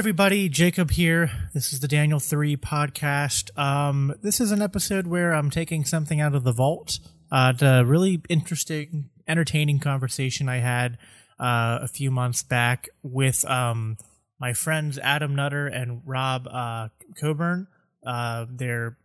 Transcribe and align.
Everybody, 0.00 0.48
Jacob 0.48 0.92
here. 0.92 1.30
This 1.52 1.74
is 1.74 1.80
the 1.80 1.86
Daniel 1.86 2.20
3 2.20 2.56
podcast. 2.56 3.50
Um, 3.58 4.14
this 4.22 4.40
is 4.40 4.50
an 4.50 4.62
episode 4.62 5.06
where 5.06 5.34
I'm 5.34 5.50
taking 5.50 5.84
something 5.84 6.22
out 6.22 6.34
of 6.34 6.42
the 6.42 6.54
vault. 6.54 7.00
Uh, 7.30 7.52
the 7.52 7.84
really 7.86 8.22
interesting, 8.30 9.10
entertaining 9.28 9.78
conversation 9.78 10.48
I 10.48 10.56
had 10.60 10.96
uh, 11.38 11.80
a 11.82 11.86
few 11.86 12.10
months 12.10 12.42
back 12.42 12.88
with 13.02 13.44
um, 13.44 13.98
my 14.38 14.54
friends 14.54 14.98
Adam 15.00 15.34
Nutter 15.36 15.66
and 15.66 16.00
Rob 16.06 16.48
uh, 16.48 16.88
Coburn. 17.20 17.66
Uh, 18.02 18.46
they're 18.48 18.96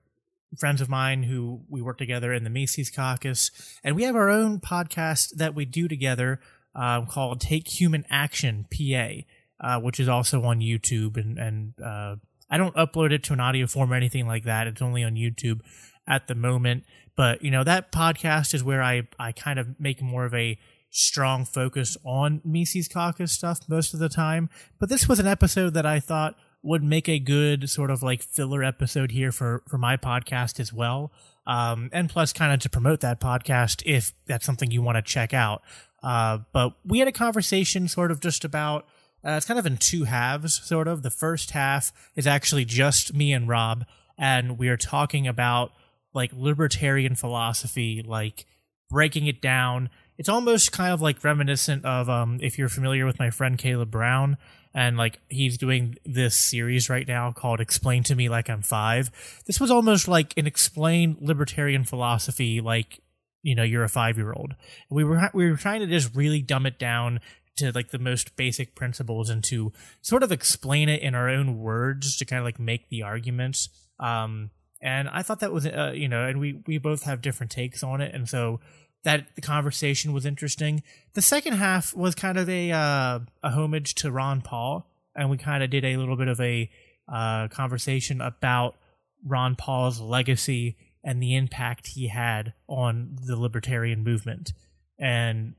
friends 0.58 0.80
of 0.80 0.88
mine 0.88 1.24
who 1.24 1.60
we 1.68 1.82
work 1.82 1.98
together 1.98 2.32
in 2.32 2.46
the 2.46 2.50
Mises 2.50 2.90
Caucus, 2.90 3.52
and 3.84 3.98
we 3.98 4.04
have 4.04 4.16
our 4.16 4.30
own 4.30 4.62
podcast 4.62 5.32
that 5.36 5.54
we 5.56 5.66
do 5.66 5.90
together 5.90 6.40
um, 6.74 7.06
called 7.06 7.42
Take 7.42 7.68
Human 7.82 8.06
Action 8.10 8.66
PA, 8.72 9.10
uh, 9.60 9.80
which 9.80 10.00
is 10.00 10.08
also 10.08 10.44
on 10.44 10.60
YouTube. 10.60 11.18
And, 11.18 11.38
and 11.38 11.74
uh, 11.84 12.16
I 12.50 12.58
don't 12.58 12.76
upload 12.76 13.12
it 13.12 13.24
to 13.26 13.34
an 13.34 13.40
audio 13.40 13.68
form 13.68 13.92
or 13.92 13.96
anything 13.96 14.28
like 14.28 14.44
that. 14.44 14.68
It's 14.68 14.82
only 14.82 15.04
on 15.04 15.16
YouTube 15.16 15.62
at 16.08 16.28
the 16.28 16.36
moment. 16.36 16.84
But 17.16 17.44
you 17.44 17.52
know 17.52 17.64
that 17.64 17.92
podcast 17.92 18.54
is 18.54 18.64
where 18.64 18.84
I 18.84 19.08
I 19.18 19.32
kind 19.32 19.58
of 19.58 19.80
make 19.80 20.02
more 20.02 20.26
of 20.26 20.34
a 20.34 20.60
strong 20.90 21.46
focus 21.46 21.98
on 22.06 22.42
Mises 22.44 22.88
Caucus 22.88 23.32
stuff 23.32 23.60
most 23.68 23.94
of 23.94 24.00
the 24.00 24.10
time. 24.10 24.50
But 24.80 24.90
this 24.90 25.08
was 25.08 25.20
an 25.20 25.28
episode 25.28 25.74
that 25.74 25.86
I 25.86 26.00
thought 26.00 26.36
would 26.62 26.84
make 26.84 27.08
a 27.08 27.20
good 27.20 27.70
sort 27.70 27.92
of 27.92 28.02
like 28.02 28.22
filler 28.22 28.64
episode 28.64 29.12
here 29.12 29.32
for 29.32 29.64
for 29.68 29.78
my 29.78 29.96
podcast 29.98 30.60
as 30.60 30.74
well. 30.74 31.12
Um, 31.48 31.90
and 31.94 32.10
plus, 32.10 32.34
kind 32.34 32.52
of 32.52 32.60
to 32.62 32.70
promote 32.70 33.02
that 33.02 33.22
podcast 33.22 33.84
if 33.86 34.14
that's 34.26 34.46
something 34.46 34.72
you 34.72 34.82
want 34.82 34.98
to 34.98 35.02
check 35.02 35.34
out. 35.34 35.62
Uh, 36.04 36.40
but 36.54 36.74
we 36.84 37.00
had 37.00 37.08
a 37.08 37.14
conversation 37.14 37.88
sort 37.88 38.12
of 38.12 38.20
just 38.20 38.44
about. 38.44 38.88
Uh, 39.26 39.32
it's 39.32 39.46
kind 39.46 39.60
of 39.60 39.66
in 39.66 39.78
two 39.78 40.04
halves, 40.04 40.62
sort 40.64 40.88
of. 40.88 41.02
The 41.02 41.10
first 41.10 41.52
half 41.52 41.92
is 42.16 42.28
actually 42.28 42.66
just 42.66 43.14
me 43.16 43.34
and 43.34 43.48
Rob, 43.48 43.86
and 44.18 44.58
we 44.60 44.70
are 44.70 44.78
talking 44.78 45.28
about 45.28 45.72
like 46.14 46.32
libertarian 46.34 47.16
philosophy, 47.16 48.04
like 48.06 48.46
breaking 48.90 49.26
it 49.26 49.42
down. 49.42 49.90
It's 50.18 50.30
almost 50.30 50.72
kind 50.72 50.94
of 50.94 51.02
like 51.02 51.24
reminiscent 51.24 51.84
of 51.86 52.08
um, 52.08 52.40
if 52.42 52.58
you're 52.60 52.70
familiar 52.70 53.06
with 53.06 53.18
my 53.18 53.32
friend 53.32 53.58
Caleb 53.58 53.90
Brown, 53.90 54.38
and 54.76 54.96
like 54.96 55.20
he's 55.28 55.58
doing 55.58 55.96
this 56.06 56.36
series 56.36 56.88
right 56.88 57.08
now 57.08 57.32
called 57.32 57.60
Explain 57.60 58.04
to 58.04 58.16
Me 58.16 58.30
Like 58.30 58.48
I'm 58.48 58.62
Five. 58.62 59.10
This 59.48 59.60
was 59.60 59.72
almost 59.72 60.08
like 60.08 60.38
an 60.38 60.46
explain 60.46 61.18
libertarian 61.20 61.84
philosophy, 61.84 62.62
like 62.62 63.00
you 63.42 63.56
know 63.56 63.64
you're 63.64 63.84
a 63.84 63.90
five 63.90 64.18
year 64.18 64.34
old. 64.34 64.54
We 64.92 65.04
were 65.04 65.32
we 65.34 65.50
were 65.50 65.58
trying 65.58 65.80
to 65.80 65.88
just 65.88 66.16
really 66.16 66.44
dumb 66.44 66.68
it 66.68 66.78
down 66.78 67.22
to 67.58 67.72
like 67.72 67.92
the 67.92 68.00
most 68.00 68.36
basic 68.36 68.76
principles 68.76 69.30
and 69.30 69.44
to 69.46 69.72
sort 70.02 70.24
of 70.24 70.32
explain 70.32 70.90
it 70.90 71.02
in 71.02 71.16
our 71.16 71.30
own 71.30 71.60
words 71.60 72.18
to 72.18 72.26
kind 72.26 72.40
of 72.40 72.46
like 72.46 72.60
make 72.60 72.90
the 72.90 73.04
arguments. 73.04 73.70
Um, 74.00 74.52
and 74.82 75.10
I 75.10 75.22
thought 75.22 75.40
that 75.40 75.54
was 75.54 75.66
uh, 75.66 75.94
you 75.96 76.08
know, 76.08 76.26
and 76.26 76.40
we 76.40 76.62
we 76.68 76.78
both 76.78 77.04
have 77.04 77.22
different 77.22 77.52
takes 77.52 77.84
on 77.84 78.02
it, 78.02 78.14
and 78.14 78.28
so 78.28 78.60
that 79.04 79.36
the 79.36 79.42
conversation 79.42 80.14
was 80.14 80.26
interesting. 80.26 80.84
The 81.14 81.22
second 81.22 81.54
half 81.54 81.96
was 81.96 82.14
kind 82.16 82.38
of 82.38 82.50
a 82.50 82.72
uh, 82.72 83.20
a 83.44 83.50
homage 83.52 83.96
to 83.96 84.12
Ron 84.12 84.42
Paul, 84.42 84.90
and 85.16 85.30
we 85.30 85.38
kind 85.38 85.64
of 85.64 85.70
did 85.70 85.86
a 85.86 85.98
little 85.98 86.18
bit 86.18 86.28
of 86.28 86.40
a 86.42 86.70
uh, 87.12 87.48
conversation 87.48 88.20
about 88.22 88.76
Ron 89.26 89.56
Paul's 89.56 90.00
legacy 90.00 90.78
and 91.04 91.22
the 91.22 91.36
impact 91.36 91.88
he 91.88 92.08
had 92.08 92.54
on 92.68 93.16
the 93.24 93.40
libertarian 93.40 94.04
movement. 94.04 94.54
And 95.00 95.54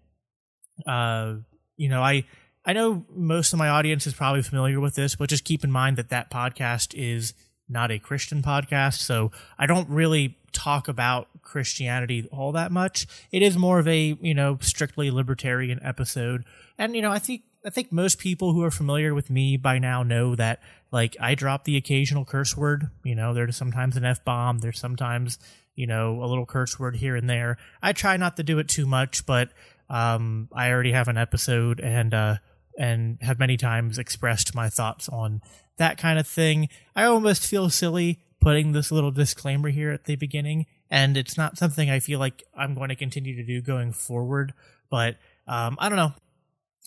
uh, 0.86 1.36
you 1.76 1.88
know, 1.88 2.02
I 2.02 2.24
I 2.64 2.72
know 2.72 3.04
most 3.14 3.52
of 3.52 3.58
my 3.58 3.68
audience 3.68 4.06
is 4.06 4.14
probably 4.14 4.42
familiar 4.42 4.80
with 4.80 4.94
this, 4.94 5.14
but 5.14 5.28
just 5.28 5.44
keep 5.44 5.62
in 5.62 5.70
mind 5.70 5.96
that 5.98 6.08
that 6.08 6.30
podcast 6.30 6.94
is 6.94 7.32
not 7.68 7.90
a 7.90 7.98
Christian 7.98 8.42
podcast, 8.42 8.98
so 8.98 9.30
I 9.58 9.66
don't 9.66 9.88
really 9.88 10.36
talk 10.52 10.88
about 10.88 11.28
Christianity 11.42 12.26
all 12.32 12.52
that 12.52 12.72
much. 12.72 13.06
It 13.30 13.42
is 13.42 13.56
more 13.56 13.78
of 13.78 13.86
a, 13.86 14.16
you 14.20 14.34
know, 14.34 14.58
strictly 14.60 15.10
libertarian 15.10 15.78
episode. 15.82 16.44
And 16.78 16.96
you 16.96 17.02
know, 17.02 17.12
I 17.12 17.18
think 17.18 17.42
I 17.64 17.70
think 17.70 17.90
most 17.92 18.18
people 18.18 18.52
who 18.52 18.62
are 18.62 18.70
familiar 18.70 19.14
with 19.14 19.28
me 19.28 19.56
by 19.56 19.78
now 19.78 20.02
know 20.02 20.34
that 20.36 20.60
like 20.92 21.16
I 21.20 21.34
drop 21.34 21.64
the 21.64 21.76
occasional 21.76 22.24
curse 22.24 22.56
word, 22.56 22.90
you 23.04 23.14
know, 23.14 23.34
there's 23.34 23.56
sometimes 23.56 23.96
an 23.96 24.04
F 24.04 24.24
bomb, 24.24 24.60
there's 24.60 24.78
sometimes, 24.78 25.38
you 25.74 25.86
know, 25.86 26.22
a 26.22 26.26
little 26.26 26.46
curse 26.46 26.78
word 26.78 26.96
here 26.96 27.16
and 27.16 27.28
there. 27.28 27.58
I 27.82 27.92
try 27.92 28.16
not 28.16 28.36
to 28.36 28.44
do 28.44 28.58
it 28.60 28.68
too 28.68 28.86
much, 28.86 29.26
but 29.26 29.50
um 29.88 30.48
I 30.52 30.70
already 30.70 30.92
have 30.92 31.08
an 31.08 31.16
episode 31.16 31.80
and 31.80 32.12
uh 32.12 32.36
and 32.78 33.18
have 33.22 33.38
many 33.38 33.56
times 33.56 33.98
expressed 33.98 34.54
my 34.54 34.68
thoughts 34.68 35.08
on 35.08 35.40
that 35.78 35.98
kind 35.98 36.18
of 36.18 36.26
thing. 36.26 36.68
I 36.94 37.04
almost 37.04 37.46
feel 37.46 37.70
silly 37.70 38.20
putting 38.40 38.72
this 38.72 38.92
little 38.92 39.10
disclaimer 39.10 39.70
here 39.70 39.90
at 39.90 40.04
the 40.04 40.16
beginning, 40.16 40.66
and 40.90 41.16
it's 41.16 41.36
not 41.36 41.58
something 41.58 41.90
I 41.90 42.00
feel 42.00 42.18
like 42.18 42.44
I'm 42.56 42.74
going 42.74 42.90
to 42.90 42.96
continue 42.96 43.34
to 43.36 43.44
do 43.44 43.60
going 43.60 43.92
forward. 43.92 44.52
But 44.90 45.16
um, 45.46 45.76
I 45.80 45.88
don't 45.88 45.96
know. 45.96 46.12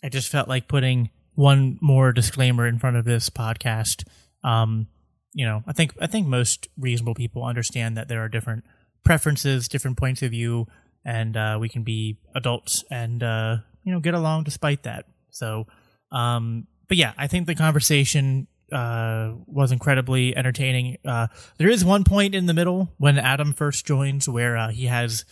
I 0.04 0.10
just 0.10 0.30
felt 0.30 0.48
like 0.48 0.68
putting 0.68 1.10
one 1.36 1.78
more 1.82 2.12
disclaimer 2.14 2.68
in 2.68 2.80
front 2.80 2.98
of 2.98 3.06
this 3.06 3.30
podcast. 3.30 4.04
Um, 4.44 4.88
you 5.34 5.46
know, 5.46 5.64
I 5.68 5.74
think 5.74 5.94
I 6.00 6.08
think 6.08 6.28
most 6.28 6.68
reasonable 6.78 7.16
people 7.16 7.44
understand 7.44 7.98
that 7.98 8.08
there 8.08 8.24
are 8.24 8.30
different 8.30 8.64
preferences, 9.04 9.68
different 9.68 9.98
points 9.98 10.22
of 10.22 10.32
view, 10.32 10.68
and 11.06 11.36
uh, 11.36 11.58
we 11.60 11.70
can 11.70 11.84
be 11.84 12.18
adults 12.36 12.84
and 12.92 13.24
uh, 13.24 13.58
you 13.84 13.92
know 13.92 14.00
get 14.00 14.14
along 14.14 14.44
despite 14.44 14.84
that. 14.84 15.06
So, 15.30 15.68
um, 16.12 16.68
but 16.88 16.98
yeah, 16.98 17.14
I 17.18 17.28
think 17.28 17.48
the 17.48 17.56
conversation 17.56 18.48
uh, 18.72 19.34
was 19.48 19.72
incredibly 19.72 20.36
entertaining. 20.36 20.98
Uh, 21.06 21.28
there 21.58 21.70
is 21.70 21.84
one 21.84 22.04
point 22.04 22.36
in 22.36 22.46
the 22.46 22.54
middle 22.54 22.90
when 22.98 23.18
Adam 23.18 23.54
first 23.54 23.86
joins 23.86 24.28
where 24.28 24.58
uh, 24.58 24.70
he 24.70 24.86
has 24.86 25.26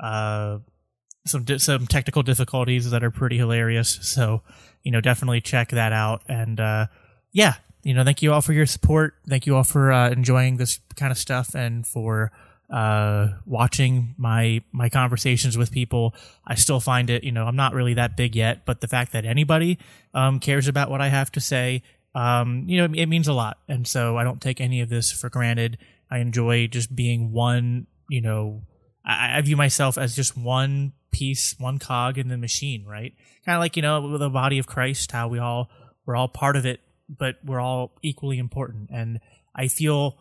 uh, 0.00 0.58
some 1.26 1.44
di- 1.44 1.58
some 1.58 1.86
technical 1.86 2.22
difficulties 2.22 2.90
that 2.90 3.02
are 3.02 3.10
pretty 3.10 3.38
hilarious. 3.38 3.98
So 4.02 4.42
you 4.84 4.92
know, 4.92 5.00
definitely 5.00 5.40
check 5.40 5.70
that 5.70 5.92
out. 5.92 6.22
And 6.28 6.60
uh, 6.60 6.86
yeah, 7.32 7.54
you 7.82 7.94
know, 7.94 8.04
thank 8.04 8.22
you 8.22 8.32
all 8.32 8.42
for 8.42 8.52
your 8.52 8.66
support. 8.66 9.14
Thank 9.28 9.46
you 9.46 9.56
all 9.56 9.64
for 9.64 9.90
uh, 9.90 10.10
enjoying 10.10 10.58
this 10.58 10.78
kind 10.94 11.10
of 11.10 11.18
stuff 11.18 11.54
and 11.54 11.86
for 11.86 12.30
uh 12.70 13.28
watching 13.44 14.14
my 14.16 14.62
my 14.72 14.88
conversations 14.88 15.56
with 15.58 15.70
people 15.70 16.14
i 16.46 16.54
still 16.54 16.80
find 16.80 17.10
it 17.10 17.22
you 17.22 17.30
know 17.30 17.44
i'm 17.44 17.56
not 17.56 17.74
really 17.74 17.94
that 17.94 18.16
big 18.16 18.34
yet 18.34 18.64
but 18.64 18.80
the 18.80 18.88
fact 18.88 19.12
that 19.12 19.26
anybody 19.26 19.78
um 20.14 20.40
cares 20.40 20.66
about 20.66 20.90
what 20.90 21.00
i 21.00 21.08
have 21.08 21.30
to 21.30 21.40
say 21.40 21.82
um, 22.14 22.64
you 22.66 22.78
know, 22.78 22.94
it 22.94 23.06
means 23.06 23.28
a 23.28 23.32
lot. 23.32 23.58
And 23.68 23.86
so 23.86 24.16
I 24.16 24.24
don't 24.24 24.40
take 24.40 24.60
any 24.60 24.80
of 24.80 24.88
this 24.88 25.10
for 25.10 25.28
granted. 25.28 25.78
I 26.10 26.18
enjoy 26.18 26.68
just 26.68 26.94
being 26.94 27.32
one, 27.32 27.86
you 28.08 28.20
know, 28.20 28.62
I, 29.04 29.38
I 29.38 29.40
view 29.40 29.56
myself 29.56 29.98
as 29.98 30.14
just 30.14 30.36
one 30.36 30.92
piece, 31.10 31.56
one 31.58 31.78
cog 31.78 32.18
in 32.18 32.28
the 32.28 32.38
machine, 32.38 32.84
right? 32.84 33.12
Kind 33.44 33.56
of 33.56 33.60
like, 33.60 33.76
you 33.76 33.82
know, 33.82 34.16
the 34.16 34.30
body 34.30 34.58
of 34.58 34.66
Christ, 34.66 35.10
how 35.10 35.28
we 35.28 35.38
all, 35.38 35.70
we're 36.06 36.16
all 36.16 36.28
part 36.28 36.56
of 36.56 36.66
it, 36.66 36.80
but 37.08 37.36
we're 37.44 37.60
all 37.60 37.92
equally 38.02 38.38
important. 38.38 38.90
And 38.92 39.20
I 39.54 39.68
feel, 39.68 40.18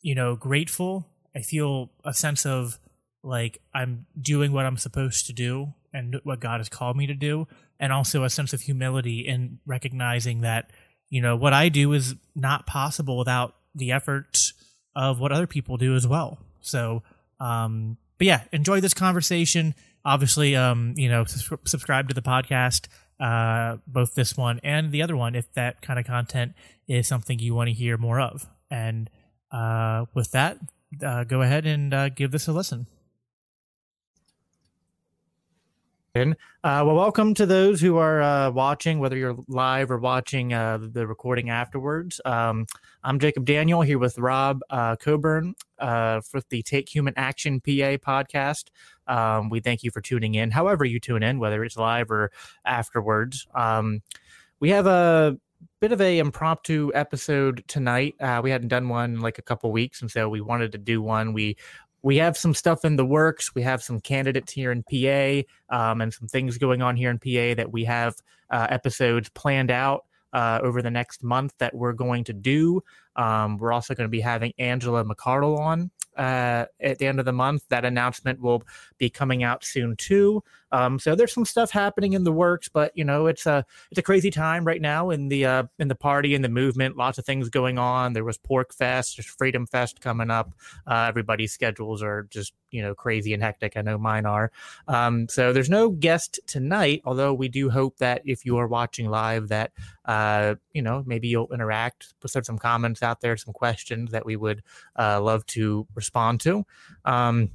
you 0.00 0.14
know, 0.14 0.36
grateful. 0.36 1.08
I 1.36 1.40
feel 1.40 1.90
a 2.04 2.14
sense 2.14 2.46
of 2.46 2.78
like 3.22 3.60
I'm 3.74 4.06
doing 4.20 4.52
what 4.52 4.66
I'm 4.66 4.76
supposed 4.76 5.26
to 5.26 5.32
do 5.32 5.72
and 5.92 6.20
what 6.24 6.40
God 6.40 6.60
has 6.60 6.68
called 6.68 6.96
me 6.96 7.06
to 7.06 7.14
do. 7.14 7.46
And 7.80 7.92
also 7.92 8.24
a 8.24 8.30
sense 8.30 8.52
of 8.52 8.60
humility 8.62 9.20
in 9.20 9.58
recognizing 9.66 10.42
that 10.42 10.70
you 11.14 11.20
know 11.20 11.36
what 11.36 11.52
i 11.52 11.68
do 11.68 11.92
is 11.92 12.16
not 12.34 12.66
possible 12.66 13.16
without 13.16 13.54
the 13.74 13.92
efforts 13.92 14.52
of 14.96 15.20
what 15.20 15.30
other 15.30 15.46
people 15.46 15.76
do 15.76 15.94
as 15.94 16.06
well 16.06 16.38
so 16.60 17.02
um 17.40 17.96
but 18.18 18.26
yeah 18.26 18.42
enjoy 18.52 18.80
this 18.80 18.94
conversation 18.94 19.74
obviously 20.04 20.56
um 20.56 20.92
you 20.96 21.08
know 21.08 21.24
su- 21.24 21.58
subscribe 21.66 22.08
to 22.08 22.14
the 22.14 22.22
podcast 22.22 22.88
uh 23.20 23.76
both 23.86 24.14
this 24.14 24.36
one 24.36 24.60
and 24.64 24.90
the 24.90 25.02
other 25.02 25.16
one 25.16 25.36
if 25.36 25.52
that 25.54 25.80
kind 25.82 26.00
of 26.00 26.04
content 26.04 26.52
is 26.88 27.06
something 27.06 27.38
you 27.38 27.54
want 27.54 27.68
to 27.68 27.74
hear 27.74 27.96
more 27.96 28.20
of 28.20 28.48
and 28.70 29.08
uh 29.52 30.04
with 30.14 30.32
that 30.32 30.58
uh, 31.02 31.24
go 31.24 31.42
ahead 31.42 31.66
and 31.66 31.92
uh, 31.92 32.08
give 32.08 32.30
this 32.30 32.46
a 32.48 32.52
listen 32.52 32.86
Uh, 36.16 36.30
well, 36.62 36.94
welcome 36.94 37.34
to 37.34 37.44
those 37.44 37.80
who 37.80 37.96
are 37.96 38.22
uh, 38.22 38.48
watching, 38.48 39.00
whether 39.00 39.16
you're 39.16 39.36
live 39.48 39.90
or 39.90 39.98
watching 39.98 40.52
uh, 40.52 40.78
the 40.80 41.08
recording 41.08 41.50
afterwards. 41.50 42.20
Um, 42.24 42.66
I'm 43.02 43.18
Jacob 43.18 43.44
Daniel 43.44 43.82
here 43.82 43.98
with 43.98 44.16
Rob 44.16 44.60
uh, 44.70 44.94
Coburn 44.94 45.56
uh, 45.80 46.20
for 46.20 46.40
the 46.50 46.62
Take 46.62 46.88
Human 46.94 47.14
Action 47.16 47.60
PA 47.60 47.98
podcast. 47.98 48.66
Um, 49.08 49.50
we 49.50 49.58
thank 49.58 49.82
you 49.82 49.90
for 49.90 50.00
tuning 50.00 50.36
in, 50.36 50.52
however 50.52 50.84
you 50.84 51.00
tune 51.00 51.24
in, 51.24 51.40
whether 51.40 51.64
it's 51.64 51.76
live 51.76 52.12
or 52.12 52.30
afterwards. 52.64 53.48
Um, 53.52 54.00
we 54.60 54.70
have 54.70 54.86
a 54.86 55.36
bit 55.84 55.92
of 55.92 56.00
a 56.00 56.18
impromptu 56.18 56.90
episode 56.94 57.62
tonight. 57.68 58.14
Uh, 58.18 58.40
we 58.42 58.50
hadn't 58.50 58.68
done 58.68 58.88
one 58.88 59.20
like 59.20 59.36
a 59.36 59.42
couple 59.42 59.70
weeks, 59.70 60.00
and 60.00 60.10
so 60.10 60.30
we 60.30 60.40
wanted 60.40 60.72
to 60.72 60.78
do 60.78 61.02
one. 61.02 61.34
We 61.34 61.58
we 62.00 62.16
have 62.16 62.38
some 62.38 62.54
stuff 62.54 62.86
in 62.86 62.96
the 62.96 63.04
works. 63.04 63.54
We 63.54 63.60
have 63.64 63.82
some 63.82 64.00
candidates 64.00 64.50
here 64.50 64.72
in 64.72 64.82
PA 64.82 65.42
um, 65.68 66.00
and 66.00 66.10
some 66.10 66.26
things 66.26 66.56
going 66.56 66.80
on 66.80 66.96
here 66.96 67.10
in 67.10 67.18
PA 67.18 67.54
that 67.56 67.70
we 67.70 67.84
have 67.84 68.14
uh, 68.48 68.66
episodes 68.70 69.28
planned 69.28 69.70
out. 69.70 70.06
uh, 70.34 70.58
over 70.62 70.82
the 70.82 70.90
next 70.90 71.22
month 71.22 71.54
that 71.58 71.74
we're 71.74 71.92
going 71.92 72.24
to 72.24 72.32
do. 72.32 72.82
Um, 73.16 73.56
we're 73.56 73.72
also 73.72 73.94
going 73.94 74.06
to 74.06 74.10
be 74.10 74.20
having 74.20 74.52
Angela 74.58 75.04
McArdle 75.04 75.58
on 75.58 75.90
uh, 76.16 76.66
at 76.80 76.98
the 76.98 77.06
end 77.06 77.20
of 77.20 77.24
the 77.24 77.32
month. 77.32 77.62
That 77.68 77.84
announcement 77.84 78.40
will 78.40 78.64
be 78.98 79.08
coming 79.08 79.44
out 79.44 79.64
soon 79.64 79.96
too. 79.96 80.42
Um, 80.74 80.98
so 80.98 81.14
there's 81.14 81.32
some 81.32 81.44
stuff 81.44 81.70
happening 81.70 82.14
in 82.14 82.24
the 82.24 82.32
works, 82.32 82.68
but 82.68 82.90
you 82.96 83.04
know 83.04 83.26
it's 83.26 83.46
a 83.46 83.64
it's 83.92 83.98
a 83.98 84.02
crazy 84.02 84.32
time 84.32 84.64
right 84.64 84.80
now 84.80 85.10
in 85.10 85.28
the 85.28 85.46
uh, 85.46 85.64
in 85.78 85.86
the 85.86 85.94
party 85.94 86.34
and 86.34 86.44
the 86.44 86.48
movement. 86.48 86.96
Lots 86.96 87.16
of 87.16 87.24
things 87.24 87.48
going 87.48 87.78
on. 87.78 88.12
There 88.12 88.24
was 88.24 88.38
PorcFest, 88.38 89.16
there's 89.16 89.26
Freedom 89.26 89.68
Fest 89.68 90.00
coming 90.00 90.32
up. 90.32 90.52
Uh, 90.84 91.06
everybody's 91.08 91.52
schedules 91.52 92.02
are 92.02 92.24
just 92.24 92.54
you 92.72 92.82
know 92.82 92.92
crazy 92.92 93.32
and 93.32 93.40
hectic. 93.40 93.76
I 93.76 93.82
know 93.82 93.98
mine 93.98 94.26
are. 94.26 94.50
Um, 94.88 95.28
so 95.28 95.52
there's 95.52 95.70
no 95.70 95.90
guest 95.90 96.40
tonight, 96.48 97.02
although 97.04 97.32
we 97.32 97.48
do 97.48 97.70
hope 97.70 97.98
that 97.98 98.22
if 98.24 98.44
you 98.44 98.56
are 98.56 98.66
watching 98.66 99.08
live, 99.08 99.46
that 99.48 99.70
uh, 100.06 100.56
you 100.72 100.82
know 100.82 101.04
maybe 101.06 101.28
you'll 101.28 101.52
interact, 101.54 102.14
put 102.18 102.32
some 102.32 102.58
comments 102.58 103.00
out 103.00 103.20
there, 103.20 103.36
some 103.36 103.54
questions 103.54 104.10
that 104.10 104.26
we 104.26 104.34
would 104.34 104.64
uh, 104.98 105.22
love 105.22 105.46
to 105.46 105.86
respond 105.94 106.40
to. 106.40 106.66
Um, 107.04 107.50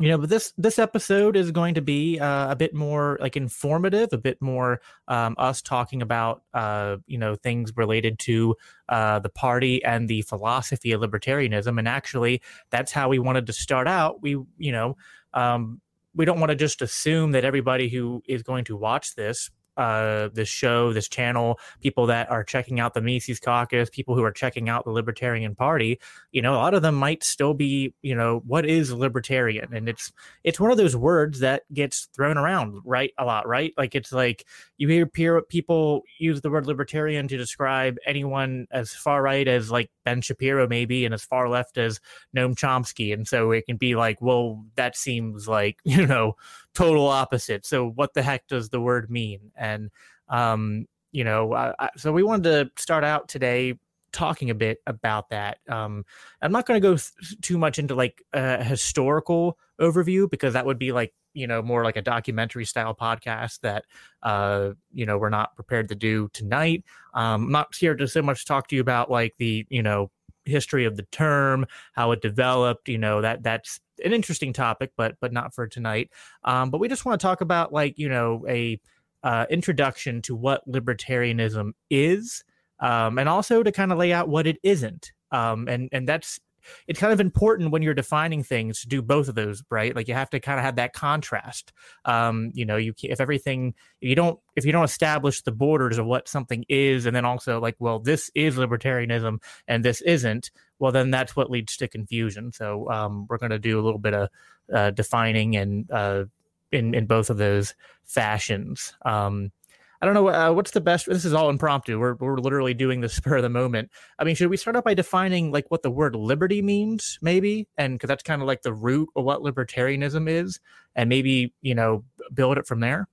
you 0.00 0.08
know 0.08 0.18
but 0.18 0.28
this 0.28 0.52
this 0.56 0.78
episode 0.78 1.36
is 1.36 1.50
going 1.50 1.74
to 1.74 1.82
be 1.82 2.18
uh, 2.20 2.50
a 2.50 2.56
bit 2.56 2.74
more 2.74 3.18
like 3.20 3.36
informative 3.36 4.12
a 4.12 4.18
bit 4.18 4.40
more 4.40 4.80
um, 5.08 5.34
us 5.38 5.60
talking 5.60 6.02
about 6.02 6.42
uh, 6.54 6.96
you 7.06 7.18
know 7.18 7.34
things 7.34 7.72
related 7.76 8.18
to 8.18 8.54
uh, 8.88 9.18
the 9.18 9.28
party 9.28 9.82
and 9.84 10.08
the 10.08 10.22
philosophy 10.22 10.92
of 10.92 11.00
libertarianism. 11.00 11.78
And 11.78 11.88
actually 11.88 12.40
that's 12.70 12.92
how 12.92 13.08
we 13.08 13.18
wanted 13.18 13.46
to 13.46 13.52
start 13.52 13.88
out. 13.88 14.22
We 14.22 14.30
you 14.58 14.72
know 14.72 14.96
um, 15.34 15.80
we 16.14 16.24
don't 16.24 16.40
want 16.40 16.50
to 16.50 16.56
just 16.56 16.82
assume 16.82 17.32
that 17.32 17.44
everybody 17.44 17.88
who 17.88 18.22
is 18.26 18.42
going 18.42 18.64
to 18.64 18.76
watch 18.76 19.14
this 19.14 19.50
uh, 19.78 20.28
this 20.34 20.48
show, 20.48 20.92
this 20.92 21.08
channel, 21.08 21.58
people 21.80 22.06
that 22.06 22.30
are 22.30 22.44
checking 22.44 22.80
out 22.80 22.94
the 22.94 23.00
Mises 23.00 23.40
Caucus, 23.40 23.88
people 23.88 24.14
who 24.14 24.24
are 24.24 24.32
checking 24.32 24.68
out 24.68 24.84
the 24.84 24.90
Libertarian 24.90 25.54
Party, 25.54 25.98
you 26.32 26.42
know, 26.42 26.54
a 26.54 26.56
lot 26.56 26.74
of 26.74 26.82
them 26.82 26.96
might 26.96 27.22
still 27.22 27.54
be, 27.54 27.94
you 28.02 28.14
know, 28.14 28.42
what 28.46 28.66
is 28.66 28.92
libertarian? 28.92 29.72
And 29.72 29.88
it's 29.88 30.12
it's 30.44 30.58
one 30.60 30.70
of 30.70 30.76
those 30.76 30.96
words 30.96 31.38
that 31.40 31.62
gets 31.72 32.08
thrown 32.14 32.36
around 32.36 32.80
right 32.84 33.12
a 33.18 33.24
lot, 33.24 33.46
right? 33.46 33.72
Like 33.78 33.94
it's 33.94 34.12
like 34.12 34.44
you 34.76 34.88
hear 34.88 35.06
people 35.06 36.02
use 36.18 36.40
the 36.40 36.50
word 36.50 36.66
libertarian 36.66 37.28
to 37.28 37.36
describe 37.36 37.96
anyone 38.04 38.66
as 38.72 38.92
far 38.92 39.22
right 39.22 39.46
as 39.46 39.70
like 39.70 39.90
Ben 40.04 40.20
Shapiro, 40.20 40.66
maybe, 40.66 41.04
and 41.04 41.14
as 41.14 41.24
far 41.24 41.48
left 41.48 41.78
as 41.78 42.00
Noam 42.36 42.56
Chomsky, 42.56 43.12
and 43.12 43.28
so 43.28 43.52
it 43.52 43.66
can 43.66 43.76
be 43.76 43.94
like, 43.94 44.20
well, 44.20 44.64
that 44.74 44.96
seems 44.96 45.46
like 45.46 45.78
you 45.84 46.04
know 46.06 46.34
total 46.74 47.06
opposite. 47.06 47.66
So 47.66 47.88
what 47.90 48.14
the 48.14 48.22
heck 48.22 48.46
does 48.46 48.70
the 48.70 48.80
word 48.80 49.10
mean? 49.10 49.52
And 49.56 49.90
um, 50.28 50.86
you 51.12 51.24
know, 51.24 51.54
I, 51.54 51.90
so 51.96 52.12
we 52.12 52.22
wanted 52.22 52.44
to 52.44 52.82
start 52.82 53.04
out 53.04 53.28
today 53.28 53.78
talking 54.12 54.50
a 54.50 54.54
bit 54.54 54.78
about 54.86 55.30
that. 55.30 55.58
Um, 55.68 56.04
I'm 56.42 56.52
not 56.52 56.66
going 56.66 56.80
to 56.80 56.86
go 56.86 56.96
th- 56.96 57.40
too 57.40 57.58
much 57.58 57.78
into 57.78 57.94
like 57.94 58.22
a 58.32 58.62
historical 58.62 59.58
overview 59.80 60.28
because 60.30 60.54
that 60.54 60.66
would 60.66 60.78
be 60.78 60.92
like 60.92 61.12
you 61.34 61.46
know 61.46 61.62
more 61.62 61.84
like 61.84 61.96
a 61.96 62.02
documentary 62.02 62.64
style 62.64 62.94
podcast 62.94 63.60
that 63.60 63.84
uh, 64.22 64.70
you 64.92 65.06
know 65.06 65.18
we're 65.18 65.28
not 65.28 65.54
prepared 65.54 65.88
to 65.88 65.94
do 65.94 66.28
tonight. 66.32 66.84
Um, 67.14 67.44
I'm 67.44 67.52
not 67.52 67.74
here 67.74 67.94
to 67.94 68.08
so 68.08 68.22
much 68.22 68.44
talk 68.44 68.68
to 68.68 68.74
you 68.74 68.80
about 68.80 69.10
like 69.10 69.34
the 69.38 69.66
you 69.68 69.82
know 69.82 70.10
history 70.44 70.84
of 70.84 70.96
the 70.96 71.04
term, 71.04 71.66
how 71.92 72.10
it 72.12 72.22
developed. 72.22 72.88
You 72.88 72.98
know 72.98 73.20
that 73.20 73.42
that's 73.42 73.80
an 74.04 74.12
interesting 74.12 74.52
topic, 74.52 74.92
but 74.96 75.16
but 75.20 75.32
not 75.32 75.54
for 75.54 75.66
tonight. 75.66 76.10
Um, 76.44 76.70
but 76.70 76.78
we 76.78 76.88
just 76.88 77.04
want 77.04 77.20
to 77.20 77.26
talk 77.26 77.40
about 77.40 77.72
like 77.72 77.98
you 77.98 78.08
know 78.08 78.44
a 78.48 78.80
uh, 79.22 79.46
introduction 79.50 80.22
to 80.22 80.34
what 80.34 80.66
libertarianism 80.68 81.72
is, 81.90 82.44
um, 82.80 83.18
and 83.18 83.28
also 83.28 83.62
to 83.62 83.72
kind 83.72 83.92
of 83.92 83.98
lay 83.98 84.12
out 84.12 84.28
what 84.28 84.46
it 84.46 84.58
isn't. 84.62 85.12
Um, 85.30 85.68
and 85.68 85.88
and 85.92 86.08
that's 86.08 86.40
it's 86.86 87.00
kind 87.00 87.12
of 87.12 87.20
important 87.20 87.70
when 87.70 87.82
you're 87.82 87.94
defining 87.94 88.42
things 88.42 88.80
to 88.80 88.88
do 88.88 89.02
both 89.02 89.28
of 89.28 89.34
those, 89.34 89.62
right? 89.70 89.94
Like 89.94 90.08
you 90.08 90.14
have 90.14 90.30
to 90.30 90.40
kind 90.40 90.58
of 90.58 90.64
have 90.64 90.76
that 90.76 90.92
contrast. 90.92 91.72
Um, 92.04 92.50
you 92.54 92.64
know, 92.64 92.76
you 92.76 92.94
if 93.02 93.20
everything 93.20 93.74
you 94.00 94.14
don't 94.14 94.38
if 94.56 94.64
you 94.64 94.72
don't 94.72 94.84
establish 94.84 95.42
the 95.42 95.52
borders 95.52 95.98
of 95.98 96.06
what 96.06 96.28
something 96.28 96.64
is, 96.68 97.06
and 97.06 97.14
then 97.14 97.24
also 97.24 97.60
like, 97.60 97.76
well, 97.78 97.98
this 97.98 98.30
is 98.34 98.56
libertarianism 98.56 99.42
and 99.66 99.84
this 99.84 100.00
isn't. 100.02 100.50
Well, 100.78 100.92
then 100.92 101.10
that's 101.10 101.34
what 101.34 101.50
leads 101.50 101.76
to 101.78 101.88
confusion. 101.88 102.52
So 102.52 102.88
um, 102.90 103.26
we're 103.28 103.38
going 103.38 103.50
to 103.50 103.58
do 103.58 103.80
a 103.80 103.82
little 103.82 103.98
bit 103.98 104.14
of 104.14 104.28
uh, 104.72 104.90
defining 104.90 105.56
and 105.56 105.90
uh, 105.90 106.24
in 106.70 106.94
in 106.94 107.06
both 107.06 107.30
of 107.30 107.38
those 107.38 107.74
fashions. 108.04 108.94
Um, 109.04 109.52
I 110.00 110.06
don't 110.06 110.14
know 110.14 110.28
uh, 110.28 110.52
what's 110.52 110.70
the 110.70 110.80
best. 110.80 111.06
This 111.06 111.24
is 111.24 111.34
all 111.34 111.50
impromptu. 111.50 111.98
We're 111.98 112.14
we're 112.14 112.38
literally 112.38 112.74
doing 112.74 113.00
this 113.00 113.14
spur 113.16 113.36
of 113.36 113.42
the 113.42 113.48
moment. 113.48 113.90
I 114.18 114.24
mean, 114.24 114.34
should 114.34 114.50
we 114.50 114.56
start 114.56 114.76
out 114.76 114.84
by 114.84 114.94
defining 114.94 115.50
like 115.50 115.70
what 115.70 115.82
the 115.82 115.90
word 115.90 116.14
liberty 116.14 116.62
means, 116.62 117.18
maybe, 117.20 117.66
and 117.76 117.94
because 117.94 118.08
that's 118.08 118.22
kind 118.22 118.40
of 118.40 118.46
like 118.46 118.62
the 118.62 118.72
root 118.72 119.08
of 119.16 119.24
what 119.24 119.40
libertarianism 119.40 120.28
is, 120.28 120.60
and 120.94 121.08
maybe 121.08 121.52
you 121.62 121.74
know 121.74 122.04
build 122.32 122.58
it 122.58 122.66
from 122.66 122.80
there. 122.80 123.08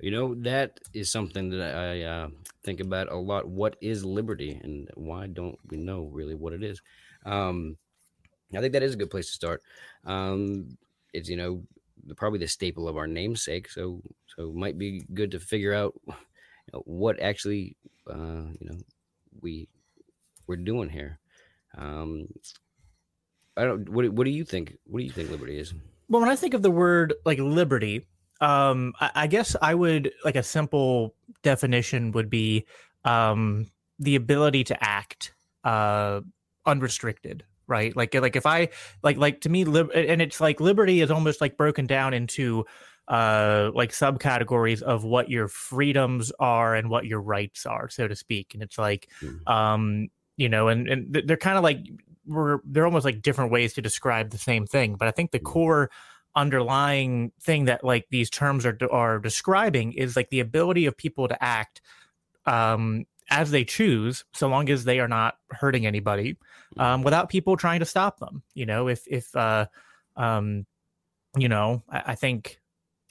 You 0.00 0.10
know, 0.10 0.34
that 0.36 0.80
is 0.94 1.12
something 1.12 1.50
that 1.50 1.76
I 1.76 2.02
uh, 2.02 2.28
think 2.62 2.80
about 2.80 3.12
a 3.12 3.16
lot. 3.16 3.48
What 3.48 3.76
is 3.80 4.04
liberty, 4.04 4.58
and 4.62 4.88
why 4.94 5.26
don't 5.26 5.58
we 5.68 5.76
know 5.76 6.04
really 6.04 6.34
what 6.34 6.52
it 6.52 6.62
is? 6.62 6.80
Um, 7.26 7.76
I 8.54 8.60
think 8.60 8.72
that 8.72 8.82
is 8.82 8.94
a 8.94 8.98
good 8.98 9.10
place 9.10 9.26
to 9.26 9.32
start. 9.32 9.62
Um, 10.04 10.76
it's 11.12 11.28
you 11.28 11.36
know 11.36 11.62
probably 12.16 12.38
the 12.38 12.48
staple 12.48 12.88
of 12.88 12.96
our 12.96 13.06
namesake. 13.06 13.68
So 13.68 14.02
so 14.36 14.52
might 14.52 14.78
be 14.78 15.06
good 15.14 15.30
to 15.32 15.40
figure 15.40 15.74
out 15.74 15.94
you 16.06 16.14
know, 16.72 16.82
what 16.84 17.20
actually 17.20 17.76
uh, 18.08 18.50
you 18.58 18.66
know 18.68 18.78
we 19.40 19.68
we're 20.46 20.56
doing 20.56 20.88
here. 20.88 21.18
Um, 21.76 22.28
I 23.56 23.64
don't. 23.64 23.88
What 23.88 24.08
what 24.10 24.24
do 24.24 24.30
you 24.30 24.44
think? 24.44 24.76
What 24.86 25.00
do 25.00 25.04
you 25.04 25.12
think 25.12 25.30
liberty 25.30 25.58
is? 25.58 25.72
Well, 26.08 26.20
when 26.20 26.30
I 26.30 26.36
think 26.36 26.54
of 26.54 26.62
the 26.62 26.70
word 26.70 27.14
like 27.24 27.38
liberty, 27.38 28.06
um, 28.40 28.94
I, 29.00 29.10
I 29.14 29.26
guess 29.26 29.54
I 29.60 29.74
would 29.74 30.12
like 30.24 30.36
a 30.36 30.42
simple 30.42 31.14
definition 31.42 32.12
would 32.12 32.30
be 32.30 32.66
um, 33.04 33.70
the 33.98 34.16
ability 34.16 34.64
to 34.64 34.84
act 34.84 35.34
uh, 35.64 36.20
unrestricted 36.66 37.44
right 37.70 37.96
like 37.96 38.14
like 38.14 38.36
if 38.36 38.44
i 38.44 38.68
like 39.02 39.16
like 39.16 39.40
to 39.40 39.48
me 39.48 39.64
lib- 39.64 39.90
and 39.94 40.20
it's 40.20 40.40
like 40.40 40.60
liberty 40.60 41.00
is 41.00 41.10
almost 41.10 41.40
like 41.40 41.56
broken 41.56 41.86
down 41.86 42.12
into 42.12 42.64
uh 43.08 43.70
like 43.74 43.90
subcategories 43.90 44.82
of 44.82 45.04
what 45.04 45.30
your 45.30 45.48
freedoms 45.48 46.30
are 46.38 46.74
and 46.74 46.90
what 46.90 47.06
your 47.06 47.20
rights 47.20 47.64
are 47.64 47.88
so 47.88 48.06
to 48.06 48.14
speak 48.14 48.52
and 48.52 48.62
it's 48.62 48.76
like 48.76 49.08
mm. 49.22 49.50
um 49.50 50.08
you 50.36 50.48
know 50.48 50.68
and 50.68 50.88
and 50.88 51.06
they're 51.26 51.36
kind 51.36 51.56
of 51.56 51.64
like 51.64 51.78
we're 52.26 52.58
they're 52.64 52.84
almost 52.84 53.04
like 53.04 53.22
different 53.22 53.50
ways 53.50 53.72
to 53.72 53.80
describe 53.80 54.30
the 54.30 54.38
same 54.38 54.66
thing 54.66 54.94
but 54.94 55.08
i 55.08 55.10
think 55.10 55.30
the 55.30 55.40
mm. 55.40 55.44
core 55.44 55.90
underlying 56.36 57.32
thing 57.40 57.64
that 57.64 57.82
like 57.82 58.06
these 58.10 58.30
terms 58.30 58.64
are 58.64 58.78
are 58.92 59.18
describing 59.18 59.92
is 59.92 60.14
like 60.14 60.30
the 60.30 60.40
ability 60.40 60.86
of 60.86 60.96
people 60.96 61.26
to 61.26 61.42
act 61.42 61.80
um 62.46 63.04
as 63.30 63.50
they 63.50 63.64
choose, 63.64 64.24
so 64.34 64.48
long 64.48 64.68
as 64.68 64.84
they 64.84 65.00
are 65.00 65.08
not 65.08 65.36
hurting 65.50 65.86
anybody, 65.86 66.36
um, 66.76 66.98
mm-hmm. 66.98 67.04
without 67.04 67.28
people 67.28 67.56
trying 67.56 67.80
to 67.80 67.86
stop 67.86 68.18
them. 68.18 68.42
You 68.54 68.66
know, 68.66 68.88
if 68.88 69.06
if 69.06 69.34
uh, 69.36 69.66
um, 70.16 70.66
you 71.36 71.48
know, 71.48 71.82
I, 71.88 72.02
I 72.06 72.14
think 72.14 72.60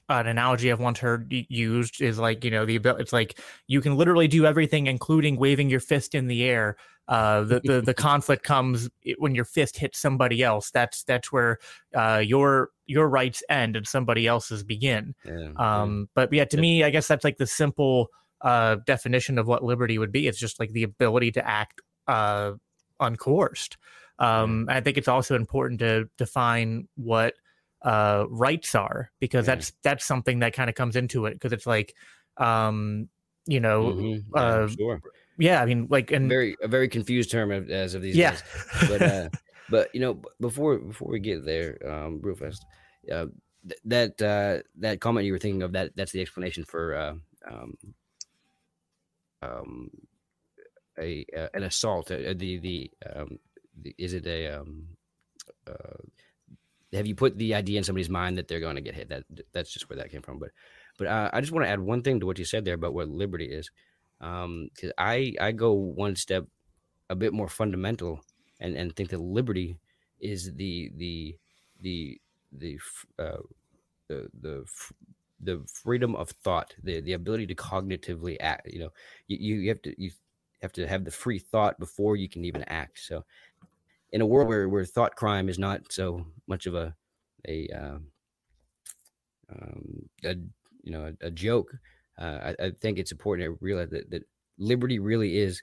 an 0.09 0.27
analogy 0.27 0.71
I've 0.71 0.79
once 0.79 0.99
heard 0.99 1.27
used 1.29 2.01
is 2.01 2.17
like 2.17 2.43
you 2.43 2.51
know 2.51 2.65
the 2.65 2.75
ability. 2.75 3.01
it's 3.03 3.13
like 3.13 3.39
you 3.67 3.79
can 3.79 3.95
literally 3.95 4.27
do 4.27 4.45
everything, 4.45 4.87
including 4.87 5.37
waving 5.37 5.69
your 5.69 5.79
fist 5.79 6.15
in 6.15 6.27
the 6.27 6.43
air. 6.43 6.77
Uh, 7.07 7.41
the, 7.41 7.59
the 7.63 7.81
the 7.81 7.93
conflict 7.95 8.43
comes 8.43 8.89
when 9.17 9.35
your 9.35 9.45
fist 9.45 9.77
hits 9.77 9.99
somebody 9.99 10.43
else. 10.43 10.71
That's 10.71 11.03
that's 11.03 11.31
where 11.31 11.59
uh, 11.95 12.21
your 12.25 12.69
your 12.87 13.07
rights 13.07 13.43
end 13.49 13.75
and 13.75 13.87
somebody 13.87 14.27
else's 14.27 14.63
begin. 14.63 15.15
Yeah, 15.25 15.51
um, 15.57 15.99
yeah. 15.99 16.05
But 16.15 16.33
yeah, 16.33 16.45
to 16.45 16.57
me, 16.57 16.83
I 16.83 16.89
guess 16.89 17.07
that's 17.07 17.23
like 17.23 17.37
the 17.37 17.47
simple 17.47 18.09
uh, 18.41 18.77
definition 18.85 19.37
of 19.37 19.47
what 19.47 19.63
liberty 19.63 19.97
would 19.97 20.11
be. 20.11 20.27
It's 20.27 20.39
just 20.39 20.59
like 20.59 20.71
the 20.71 20.83
ability 20.83 21.31
to 21.33 21.47
act 21.47 21.81
uh, 22.07 22.53
uncoerced. 22.99 23.75
Um, 24.19 24.67
I 24.69 24.81
think 24.81 24.97
it's 24.97 25.07
also 25.07 25.35
important 25.35 25.79
to 25.79 26.09
define 26.17 26.87
what 26.95 27.35
uh, 27.81 28.25
rights 28.29 28.75
are 28.75 29.11
because 29.19 29.47
yeah. 29.47 29.55
that's 29.55 29.73
that's 29.83 30.05
something 30.05 30.39
that 30.39 30.53
kind 30.53 30.69
of 30.69 30.75
comes 30.75 30.95
into 30.95 31.25
it 31.25 31.33
because 31.33 31.53
it's 31.53 31.65
like 31.65 31.95
um, 32.37 33.07
you 33.45 33.59
know 33.59 33.93
mm-hmm. 33.93 34.35
yeah, 34.35 34.41
uh, 34.41 34.67
sure. 34.67 35.01
yeah 35.37 35.61
I 35.61 35.65
mean 35.65 35.87
like 35.89 36.11
and 36.11 36.27
very 36.27 36.57
a 36.61 36.67
very 36.67 36.89
confused 36.89 37.31
term 37.31 37.51
as 37.51 37.95
of 37.95 38.01
these 38.01 38.17
yeah. 38.17 38.31
days 38.31 38.43
but 38.89 39.01
uh, 39.01 39.29
but 39.69 39.95
you 39.95 40.01
know 40.01 40.21
before 40.41 40.77
before 40.77 41.09
we 41.09 41.19
get 41.19 41.45
there 41.45 41.77
um, 41.89 42.19
Brewfest 42.19 42.59
uh, 43.11 43.27
th- 43.67 43.81
that 43.85 44.21
uh, 44.21 44.63
that 44.79 44.99
comment 44.99 45.25
you 45.25 45.31
were 45.31 45.39
thinking 45.39 45.63
of 45.63 45.71
that 45.71 45.95
that's 45.95 46.11
the 46.11 46.21
explanation 46.21 46.65
for 46.65 46.95
uh, 46.95 47.13
um, 47.49 47.77
um, 49.41 49.89
a 50.97 51.25
an 51.53 51.63
assault. 51.63 52.11
Uh, 52.11 52.33
the 52.35 52.57
the, 52.59 52.91
um, 53.15 53.39
the, 53.81 53.95
is 53.97 54.13
it 54.13 54.25
a 54.27 54.59
um, 54.59 54.87
uh, 55.67 56.03
have 56.93 57.07
you 57.07 57.15
put 57.15 57.37
the 57.37 57.53
idea 57.53 57.77
in 57.77 57.83
somebody's 57.83 58.09
mind 58.09 58.37
that 58.37 58.47
they're 58.47 58.59
going 58.59 58.75
to 58.75 58.81
get 58.81 58.95
hit? 58.95 59.09
That 59.09 59.23
that's 59.53 59.71
just 59.71 59.89
where 59.89 59.97
that 59.97 60.11
came 60.11 60.21
from. 60.21 60.39
But 60.39 60.51
but 60.97 61.07
uh, 61.07 61.29
I 61.31 61.41
just 61.41 61.51
want 61.51 61.65
to 61.65 61.69
add 61.69 61.79
one 61.79 62.01
thing 62.01 62.19
to 62.19 62.25
what 62.25 62.39
you 62.39 62.45
said 62.45 62.65
there 62.65 62.75
about 62.75 62.93
what 62.93 63.09
liberty 63.09 63.45
is. 63.45 63.69
Um, 64.21 64.69
because 64.73 64.91
I 64.97 65.33
I 65.39 65.51
go 65.51 65.71
one 65.73 66.15
step 66.15 66.45
a 67.09 67.15
bit 67.15 67.33
more 67.33 67.47
fundamental 67.47 68.21
and 68.59 68.75
and 68.75 68.95
think 68.95 69.09
that 69.09 69.21
liberty 69.21 69.77
is 70.19 70.53
the 70.55 70.91
the 70.95 71.35
the 71.79 72.19
the 72.51 72.79
uh, 73.17 73.37
the 74.07 74.29
the 74.41 74.65
the 75.41 75.65
freedom 75.71 76.15
of 76.15 76.29
thought, 76.29 76.75
the 76.83 77.01
the 77.01 77.13
ability 77.13 77.47
to 77.47 77.55
cognitively 77.55 78.37
act. 78.39 78.67
You 78.71 78.79
know, 78.79 78.89
you, 79.27 79.55
you 79.61 79.69
have 79.69 79.81
to 79.83 80.01
you 80.01 80.11
have 80.61 80.73
to 80.73 80.87
have 80.87 81.05
the 81.05 81.11
free 81.11 81.39
thought 81.39 81.79
before 81.79 82.15
you 82.15 82.29
can 82.29 82.45
even 82.45 82.63
act. 82.63 82.99
So, 82.99 83.23
in 84.11 84.21
a 84.21 84.25
world 84.25 84.47
where 84.47 84.67
where 84.69 84.85
thought 84.85 85.15
crime 85.15 85.49
is 85.49 85.59
not 85.59 85.91
so 85.91 86.25
much 86.47 86.65
of 86.65 86.75
a 86.75 86.95
a 87.47 87.67
um, 87.69 88.07
um 89.49 90.09
a 90.23 90.35
you 90.83 90.91
know 90.91 91.13
a, 91.21 91.27
a 91.27 91.31
joke, 91.31 91.71
uh, 92.17 92.53
I, 92.59 92.65
I, 92.65 92.71
think 92.71 92.99
it's 92.99 93.11
important 93.11 93.45
to 93.45 93.57
realize 93.61 93.89
that 93.91 94.09
that 94.11 94.23
liberty 94.57 94.99
really 94.99 95.37
is 95.37 95.61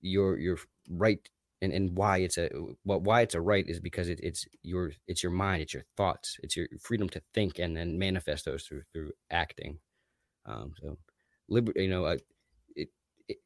your 0.00 0.38
your 0.38 0.58
right 0.88 1.20
and, 1.60 1.72
and 1.72 1.96
why 1.96 2.18
it's 2.18 2.38
a 2.38 2.48
well, 2.84 3.00
why 3.00 3.22
it's 3.22 3.34
a 3.34 3.40
right 3.40 3.64
is 3.68 3.80
because 3.80 4.08
it, 4.08 4.20
it's 4.22 4.46
your 4.62 4.92
it's 5.06 5.22
your 5.22 5.32
mind 5.32 5.62
it's 5.62 5.74
your 5.74 5.84
thoughts 5.96 6.36
it's 6.42 6.56
your 6.56 6.66
freedom 6.80 7.08
to 7.08 7.22
think 7.34 7.58
and 7.58 7.76
then 7.76 7.98
manifest 7.98 8.44
those 8.44 8.64
through 8.64 8.82
through 8.92 9.10
acting 9.30 9.78
um 10.46 10.72
so 10.80 10.96
liberty 11.48 11.82
you 11.82 11.88
know 11.88 12.04
uh, 12.04 12.16
it, 12.76 12.88
it 13.28 13.38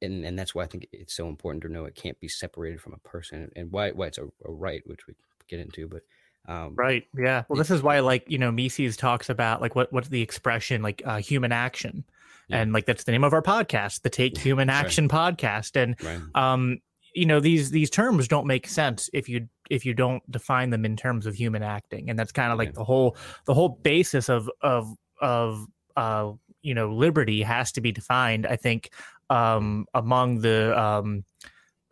and 0.00 0.24
and 0.24 0.38
that's 0.38 0.54
why 0.54 0.62
i 0.62 0.66
think 0.66 0.86
it's 0.92 1.14
so 1.14 1.28
important 1.28 1.62
to 1.62 1.68
know 1.68 1.84
it 1.84 1.94
can't 1.94 2.20
be 2.20 2.28
separated 2.28 2.80
from 2.80 2.94
a 2.94 3.08
person 3.08 3.50
and 3.56 3.70
why 3.70 3.90
why 3.90 4.06
it's 4.06 4.18
a, 4.18 4.24
a 4.24 4.50
right 4.50 4.82
which 4.86 5.06
we 5.06 5.14
get 5.48 5.60
into 5.60 5.88
but 5.88 6.02
um, 6.48 6.74
right 6.74 7.04
yeah 7.16 7.44
well 7.48 7.58
this 7.58 7.70
is 7.70 7.82
why 7.82 8.00
like 8.00 8.24
you 8.28 8.38
know 8.38 8.50
mises 8.50 8.96
talks 8.96 9.28
about 9.28 9.60
like 9.60 9.76
what 9.76 9.92
what's 9.92 10.08
the 10.08 10.22
expression 10.22 10.80
like 10.80 11.02
uh, 11.04 11.18
human 11.18 11.52
action 11.52 12.02
yeah. 12.48 12.58
and 12.58 12.72
like 12.72 12.86
that's 12.86 13.04
the 13.04 13.12
name 13.12 13.24
of 13.24 13.34
our 13.34 13.42
podcast 13.42 14.02
the 14.02 14.10
take 14.10 14.38
human 14.38 14.70
action 14.70 15.06
right. 15.06 15.36
podcast 15.36 15.76
and 15.76 15.96
right. 16.02 16.20
um 16.34 16.78
you 17.14 17.26
know 17.26 17.40
these 17.40 17.70
these 17.70 17.90
terms 17.90 18.28
don't 18.28 18.46
make 18.46 18.66
sense 18.66 19.10
if 19.12 19.28
you 19.28 19.48
if 19.68 19.84
you 19.86 19.94
don't 19.94 20.28
define 20.30 20.70
them 20.70 20.84
in 20.84 20.96
terms 20.96 21.26
of 21.26 21.34
human 21.34 21.62
acting 21.62 22.10
and 22.10 22.18
that's 22.18 22.32
kind 22.32 22.52
of 22.52 22.58
like 22.58 22.68
yeah. 22.68 22.74
the 22.74 22.84
whole 22.84 23.16
the 23.46 23.54
whole 23.54 23.68
basis 23.68 24.28
of 24.28 24.50
of 24.62 24.94
of 25.20 25.66
uh 25.96 26.30
you 26.62 26.74
know 26.74 26.92
liberty 26.92 27.42
has 27.42 27.72
to 27.72 27.80
be 27.80 27.92
defined 27.92 28.46
i 28.46 28.56
think 28.56 28.90
um 29.30 29.86
among 29.94 30.40
the 30.40 30.78
um 30.80 31.24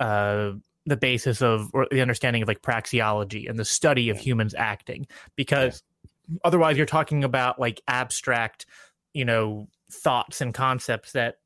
uh 0.01 0.53
the 0.87 0.97
basis 0.97 1.43
of 1.43 1.71
or 1.75 1.87
the 1.91 2.01
understanding 2.01 2.43
of 2.43 2.49
like 2.49 2.63
praxeology 2.63 3.49
and 3.49 3.59
the 3.59 3.65
study 3.65 4.09
of 4.11 4.17
yeah. 4.17 4.23
humans 4.23 4.55
acting 4.57 5.07
because 5.37 5.83
yeah. 6.29 6.39
otherwise 6.45 6.77
you're 6.77 6.87
talking 6.87 7.25
about 7.25 7.61
like 7.61 7.81
abstract 7.89 8.67
you 9.13 9.25
know 9.25 9.69
thoughts 9.91 10.41
and 10.41 10.55
concepts 10.55 11.13
that 11.13 11.37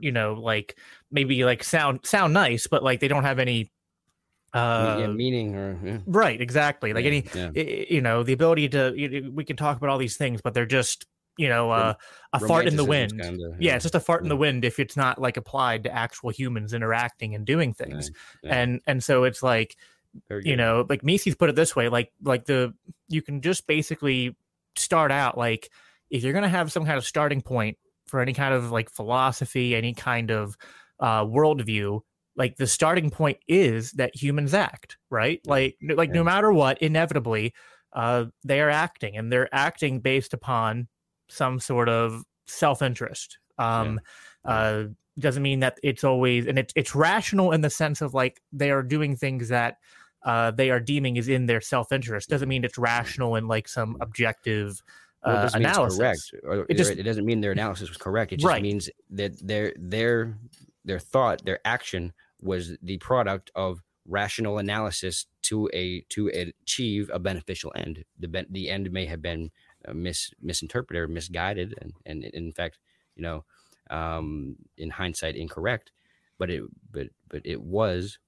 you 0.00 0.12
know 0.12 0.34
like 0.34 0.76
maybe 1.10 1.44
like 1.44 1.64
sound 1.64 2.00
sound 2.04 2.32
nice 2.32 2.66
but 2.66 2.82
like 2.82 3.00
they 3.00 3.08
don't 3.08 3.24
have 3.24 3.38
any 3.38 3.70
uh 4.52 4.96
yeah, 5.00 5.06
meaning 5.06 5.54
or 5.54 5.78
yeah. 5.84 5.98
right 6.06 6.40
exactly. 6.40 6.92
Like 6.92 7.04
yeah, 7.04 7.50
any 7.54 7.86
you 7.88 8.00
know 8.00 8.22
the 8.22 8.32
ability 8.32 8.68
to 8.70 9.30
we 9.32 9.44
can 9.44 9.56
talk 9.56 9.76
about 9.76 9.90
all 9.90 9.98
these 9.98 10.16
things 10.16 10.40
but 10.42 10.54
they're 10.54 10.66
just 10.66 11.06
you 11.36 11.48
know 11.48 11.70
uh, 11.70 11.94
a 12.32 12.40
fart 12.40 12.66
in 12.66 12.76
the 12.76 12.84
wind. 12.84 13.20
kinda, 13.20 13.56
yeah. 13.60 13.76
it's 13.76 13.84
just 13.84 13.94
a 13.94 14.00
fart 14.00 14.22
in 14.22 14.28
the 14.28 14.36
wind 14.36 14.64
if 14.64 14.80
it's 14.80 14.96
not 14.96 15.20
like 15.20 15.36
applied 15.36 15.84
to 15.84 15.94
actual 15.94 16.30
humans 16.30 16.74
interacting 16.74 17.34
and 17.34 17.46
doing 17.46 17.72
things. 17.72 18.10
and 18.42 18.80
and 18.88 19.04
so 19.04 19.22
it's 19.22 19.42
like 19.42 19.76
you 20.42 20.56
know 20.56 20.84
like 20.88 21.04
Mises 21.04 21.36
put 21.36 21.48
it 21.48 21.54
this 21.54 21.76
way 21.76 21.88
like 21.88 22.12
like 22.24 22.44
the 22.46 22.74
you 23.08 23.22
can 23.22 23.40
just 23.40 23.68
basically 23.68 24.36
start 24.76 25.12
out 25.12 25.38
like 25.38 25.70
if 26.10 26.24
you're 26.24 26.32
going 26.32 26.42
to 26.42 26.48
have 26.48 26.72
some 26.72 26.84
kind 26.84 26.98
of 26.98 27.06
starting 27.06 27.40
point 27.40 27.78
for 28.06 28.20
any 28.20 28.32
kind 28.32 28.52
of 28.52 28.72
like 28.72 28.90
philosophy, 28.90 29.76
any 29.76 29.94
kind 29.94 30.30
of 30.30 30.56
uh, 31.00 31.24
worldview, 31.24 32.00
like 32.36 32.56
the 32.56 32.66
starting 32.66 33.10
point 33.10 33.38
is 33.48 33.92
that 33.92 34.14
humans 34.14 34.54
act, 34.54 34.98
right? 35.10 35.40
Like, 35.46 35.76
like 35.82 36.08
yeah. 36.08 36.14
no 36.14 36.24
matter 36.24 36.52
what, 36.52 36.80
inevitably, 36.80 37.54
uh, 37.92 38.26
they 38.44 38.60
are 38.60 38.70
acting, 38.70 39.16
and 39.16 39.32
they're 39.32 39.52
acting 39.52 40.00
based 40.00 40.32
upon 40.32 40.88
some 41.28 41.58
sort 41.58 41.88
of 41.88 42.22
self-interest. 42.46 43.38
Um, 43.58 44.00
yeah. 44.44 44.50
uh, 44.50 44.84
doesn't 45.18 45.42
mean 45.42 45.60
that 45.60 45.78
it's 45.82 46.04
always, 46.04 46.46
and 46.46 46.58
it's 46.58 46.72
it's 46.76 46.94
rational 46.94 47.52
in 47.52 47.60
the 47.60 47.70
sense 47.70 48.00
of 48.00 48.14
like 48.14 48.40
they 48.52 48.70
are 48.70 48.82
doing 48.82 49.16
things 49.16 49.48
that 49.48 49.78
uh, 50.24 50.50
they 50.50 50.70
are 50.70 50.80
deeming 50.80 51.16
is 51.16 51.28
in 51.28 51.46
their 51.46 51.60
self-interest. 51.60 52.28
Doesn't 52.28 52.48
mean 52.48 52.64
it's 52.64 52.78
rational 52.78 53.36
in 53.36 53.48
like 53.48 53.68
some 53.68 53.96
objective 54.00 54.82
well, 55.24 55.46
it 55.46 55.54
uh, 55.54 55.58
analysis. 55.58 55.98
correct. 55.98 56.70
It, 56.70 56.76
just, 56.76 56.92
it 56.92 57.02
doesn't 57.02 57.24
mean 57.26 57.40
their 57.40 57.52
analysis 57.52 57.88
was 57.88 57.98
correct. 57.98 58.32
It 58.32 58.36
just 58.36 58.48
right. 58.48 58.62
means 58.62 58.88
that 59.10 59.46
their 59.46 59.74
their 59.76 60.38
their 60.84 60.98
thought, 60.98 61.44
their 61.44 61.60
action 61.64 62.12
was 62.40 62.76
the 62.82 62.98
product 62.98 63.50
of 63.54 63.82
rational 64.06 64.58
analysis 64.58 65.26
to 65.42 65.68
a 65.72 66.00
to 66.08 66.28
achieve 66.28 67.10
a 67.12 67.18
beneficial 67.18 67.72
end. 67.76 68.04
The 68.18 68.46
the 68.50 68.70
end 68.70 68.90
may 68.90 69.06
have 69.06 69.22
been 69.22 69.50
uh, 69.86 69.92
mis 69.94 70.32
misinterpreted 70.40 71.02
or 71.02 71.08
misguided, 71.08 71.74
and 71.80 71.92
and 72.06 72.24
in 72.24 72.52
fact, 72.52 72.78
you 73.16 73.22
know, 73.22 73.44
um, 73.90 74.56
in 74.76 74.90
hindsight, 74.90 75.36
incorrect. 75.36 75.92
But 76.38 76.50
it 76.50 76.62
but 76.90 77.08
but 77.28 77.42
it 77.44 77.60
was 77.60 78.18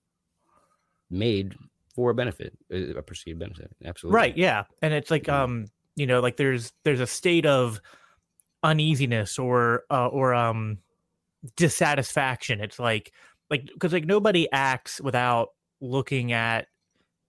made 1.10 1.54
for 1.94 2.10
a 2.10 2.14
benefit, 2.14 2.56
a 2.70 3.02
perceived 3.02 3.38
benefit. 3.38 3.70
Absolutely. 3.84 4.16
Right. 4.16 4.36
Yeah. 4.36 4.64
And 4.80 4.94
it's 4.94 5.10
like 5.10 5.28
um 5.28 5.66
you 5.94 6.06
know 6.06 6.20
like 6.20 6.36
there's 6.36 6.72
there's 6.84 7.00
a 7.00 7.06
state 7.06 7.46
of 7.46 7.80
uneasiness 8.62 9.38
or 9.38 9.84
uh, 9.90 10.06
or 10.06 10.34
um 10.34 10.78
dissatisfaction 11.56 12.60
it's 12.60 12.78
like 12.78 13.12
like 13.50 13.66
because 13.66 13.92
like 13.92 14.06
nobody 14.06 14.50
acts 14.52 15.00
without 15.00 15.48
looking 15.80 16.32
at 16.32 16.66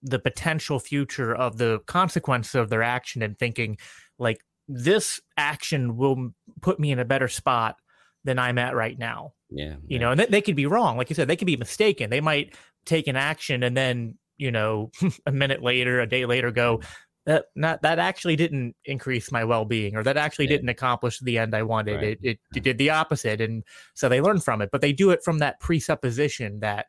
the 0.02 0.18
potential 0.18 0.78
future 0.78 1.34
of 1.34 1.56
the 1.58 1.80
consequences 1.86 2.54
of 2.54 2.68
their 2.68 2.82
action 2.82 3.22
and 3.22 3.38
thinking 3.38 3.76
like 4.18 4.38
this 4.68 5.20
action 5.36 5.96
will 5.96 6.30
put 6.60 6.78
me 6.78 6.92
in 6.92 6.98
a 6.98 7.04
better 7.04 7.28
spot 7.28 7.76
than 8.24 8.38
I'm 8.38 8.58
at 8.58 8.74
right 8.74 8.98
now. 8.98 9.34
Yeah. 9.50 9.74
You 9.74 9.80
yeah. 9.86 9.98
know, 9.98 10.10
and 10.12 10.20
they, 10.20 10.26
they 10.26 10.40
could 10.40 10.56
be 10.56 10.66
wrong. 10.66 10.96
Like 10.96 11.10
you 11.10 11.16
said, 11.16 11.28
they 11.28 11.36
could 11.36 11.46
be 11.46 11.56
mistaken. 11.56 12.10
They 12.10 12.20
might 12.20 12.54
take 12.84 13.06
an 13.06 13.16
action 13.16 13.62
and 13.62 13.76
then, 13.76 14.18
you 14.36 14.50
know, 14.50 14.90
a 15.26 15.32
minute 15.32 15.62
later, 15.62 16.00
a 16.00 16.06
day 16.06 16.26
later 16.26 16.50
go, 16.50 16.80
that 17.26 17.46
not 17.54 17.82
that 17.82 17.98
actually 17.98 18.36
didn't 18.36 18.76
increase 18.84 19.32
my 19.32 19.44
well-being 19.44 19.96
or 19.96 20.02
that 20.02 20.16
actually 20.16 20.44
yeah. 20.46 20.50
didn't 20.50 20.68
accomplish 20.68 21.18
the 21.20 21.38
end 21.38 21.54
i 21.54 21.62
wanted. 21.62 21.96
Right. 21.96 22.04
it, 22.04 22.18
it, 22.22 22.38
it 22.54 22.62
did 22.62 22.78
the 22.78 22.90
opposite 22.90 23.40
and 23.40 23.64
so 23.94 24.08
they 24.08 24.20
learn 24.20 24.40
from 24.40 24.60
it 24.62 24.70
but 24.70 24.80
they 24.80 24.92
do 24.92 25.10
it 25.10 25.22
from 25.22 25.38
that 25.38 25.60
presupposition 25.60 26.60
that 26.60 26.86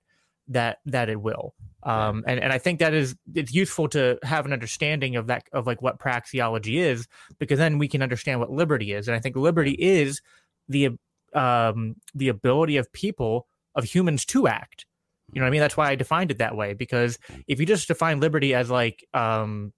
that 0.48 0.77
that 0.86 1.10
it 1.10 1.20
will. 1.22 1.56
Um 1.84 2.24
and, 2.27 2.39
and 2.39 2.51
i 2.54 2.58
think 2.58 2.80
that 2.80 2.94
is 2.94 3.15
it's 3.34 3.54
useful 3.54 3.88
to 3.89 4.18
have 4.24 4.46
an 4.46 4.54
understanding 4.54 5.15
of 5.15 5.27
that 5.27 5.44
of 5.54 5.65
like 5.65 5.82
what 5.82 6.00
praxeology 6.00 6.77
is 6.77 7.08
because 7.39 7.58
then 7.58 7.77
we 7.77 7.88
can 7.88 8.01
understand 8.01 8.39
what 8.39 8.51
liberty 8.51 8.94
is 8.94 9.08
and 9.08 9.15
i 9.15 9.20
think 9.20 9.36
liberty 9.36 9.74
is 9.74 10.22
the 10.68 10.89
um 11.34 11.96
the 12.13 12.30
ability 12.30 12.77
of 12.77 12.92
people 12.94 13.48
of 13.75 13.84
humans 13.84 14.25
to 14.25 14.48
act. 14.48 14.86
You 15.34 15.39
know 15.39 15.46
what 15.46 15.50
i 15.50 15.51
mean? 15.51 15.62
That's 15.62 15.77
why 15.77 15.89
i 15.89 15.96
defined 15.96 16.32
it 16.32 16.38
that 16.39 16.56
way 16.56 16.74
because 16.74 17.18
if 17.48 17.60
you 17.60 17.65
just 17.65 17.88
define 17.88 18.20
liberty 18.20 18.54
as 18.54 18.70
like 18.70 19.06
um 19.13 19.74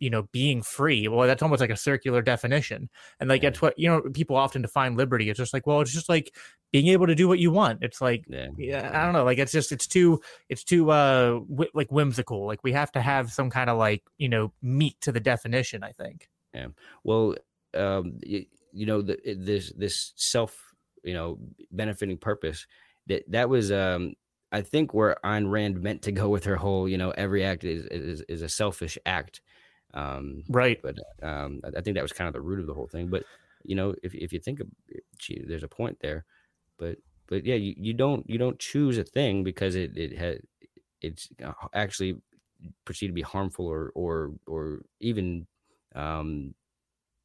you 0.00 0.10
know 0.10 0.24
being 0.32 0.62
free 0.62 1.06
well 1.06 1.26
that's 1.26 1.42
almost 1.42 1.60
like 1.60 1.70
a 1.70 1.76
circular 1.76 2.22
definition. 2.22 2.88
And 3.20 3.28
like 3.28 3.42
yeah. 3.42 3.50
that's 3.50 3.62
what 3.62 3.78
you 3.78 3.88
know 3.88 4.02
people 4.12 4.36
often 4.36 4.62
define 4.62 4.96
liberty 4.96 5.30
it's 5.30 5.38
just 5.38 5.54
like 5.54 5.66
well 5.66 5.80
it's 5.80 5.92
just 5.92 6.08
like 6.08 6.34
being 6.72 6.88
able 6.88 7.06
to 7.06 7.14
do 7.14 7.28
what 7.28 7.38
you 7.38 7.50
want. 7.50 7.80
It's 7.82 8.00
like 8.00 8.24
yeah, 8.28 8.48
yeah 8.56 8.90
i 8.94 9.04
don't 9.04 9.12
know 9.12 9.24
like 9.24 9.38
it's 9.38 9.52
just 9.52 9.72
it's 9.72 9.86
too 9.86 10.20
it's 10.48 10.64
too 10.64 10.90
uh 10.90 11.40
wh- 11.40 11.74
like 11.74 11.92
whimsical. 11.92 12.46
Like 12.46 12.64
we 12.64 12.72
have 12.72 12.90
to 12.92 13.00
have 13.00 13.30
some 13.30 13.50
kind 13.50 13.70
of 13.70 13.78
like 13.78 14.02
you 14.18 14.28
know 14.28 14.52
meat 14.62 14.96
to 15.02 15.12
the 15.12 15.20
definition 15.20 15.84
i 15.84 15.92
think. 15.92 16.28
Yeah. 16.54 16.68
Well 17.04 17.36
um 17.74 18.18
you, 18.24 18.46
you 18.72 18.86
know 18.86 19.02
the, 19.02 19.18
this 19.24 19.72
this 19.76 20.12
self 20.16 20.74
you 21.04 21.14
know 21.14 21.38
benefiting 21.70 22.18
purpose 22.18 22.66
that 23.06 23.24
that 23.30 23.48
was 23.48 23.70
um 23.70 24.14
I 24.52 24.62
think 24.62 24.92
where 24.92 25.16
Ayn 25.24 25.50
Rand 25.50 25.80
meant 25.80 26.02
to 26.02 26.12
go 26.12 26.28
with 26.28 26.44
her 26.44 26.56
whole, 26.56 26.88
you 26.88 26.98
know, 26.98 27.10
every 27.10 27.44
act 27.44 27.64
is 27.64 27.84
is, 27.86 28.22
is 28.28 28.42
a 28.42 28.48
selfish 28.48 28.98
act. 29.06 29.40
Um, 29.94 30.44
right. 30.48 30.80
But 30.82 30.98
um, 31.22 31.60
I 31.64 31.80
think 31.80 31.94
that 31.94 32.02
was 32.02 32.12
kind 32.12 32.28
of 32.28 32.34
the 32.34 32.40
root 32.40 32.60
of 32.60 32.66
the 32.66 32.74
whole 32.74 32.88
thing. 32.88 33.08
But 33.08 33.24
you 33.64 33.74
know, 33.74 33.94
if 34.02 34.14
if 34.14 34.32
you 34.32 34.40
think 34.40 34.60
of, 34.60 34.68
gee, 35.18 35.42
there's 35.46 35.62
a 35.64 35.68
point 35.68 35.98
there. 36.00 36.24
But 36.78 36.98
but 37.28 37.44
yeah, 37.44 37.56
you, 37.56 37.74
you 37.76 37.94
don't 37.94 38.28
you 38.28 38.38
don't 38.38 38.58
choose 38.58 38.98
a 38.98 39.04
thing 39.04 39.44
because 39.44 39.74
it 39.74 39.96
it 39.96 40.16
has 40.18 40.38
it's 41.00 41.28
uh, 41.44 41.52
actually 41.74 42.20
perceived 42.84 43.10
to 43.10 43.14
be 43.14 43.22
harmful 43.22 43.66
or 43.66 43.92
or 43.94 44.32
or 44.46 44.82
even 45.00 45.46
um 45.94 46.54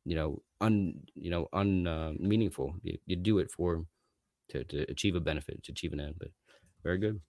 you 0.06 0.16
know 0.16 0.42
un 0.62 1.02
you 1.16 1.30
know 1.30 1.48
un 1.54 1.88
uh, 1.88 2.14
meaningful. 2.20 2.76
You, 2.84 2.98
you 3.06 3.16
do 3.16 3.40
it 3.40 3.52
for 3.52 3.86
to 4.50 4.64
to 4.66 4.92
achieve 4.92 5.16
a 5.16 5.22
benefit, 5.22 5.64
to 5.66 5.72
achieve 5.72 5.94
an 5.94 6.00
end. 6.00 6.16
But 6.20 6.30
very 6.84 6.98
good. 7.00 7.22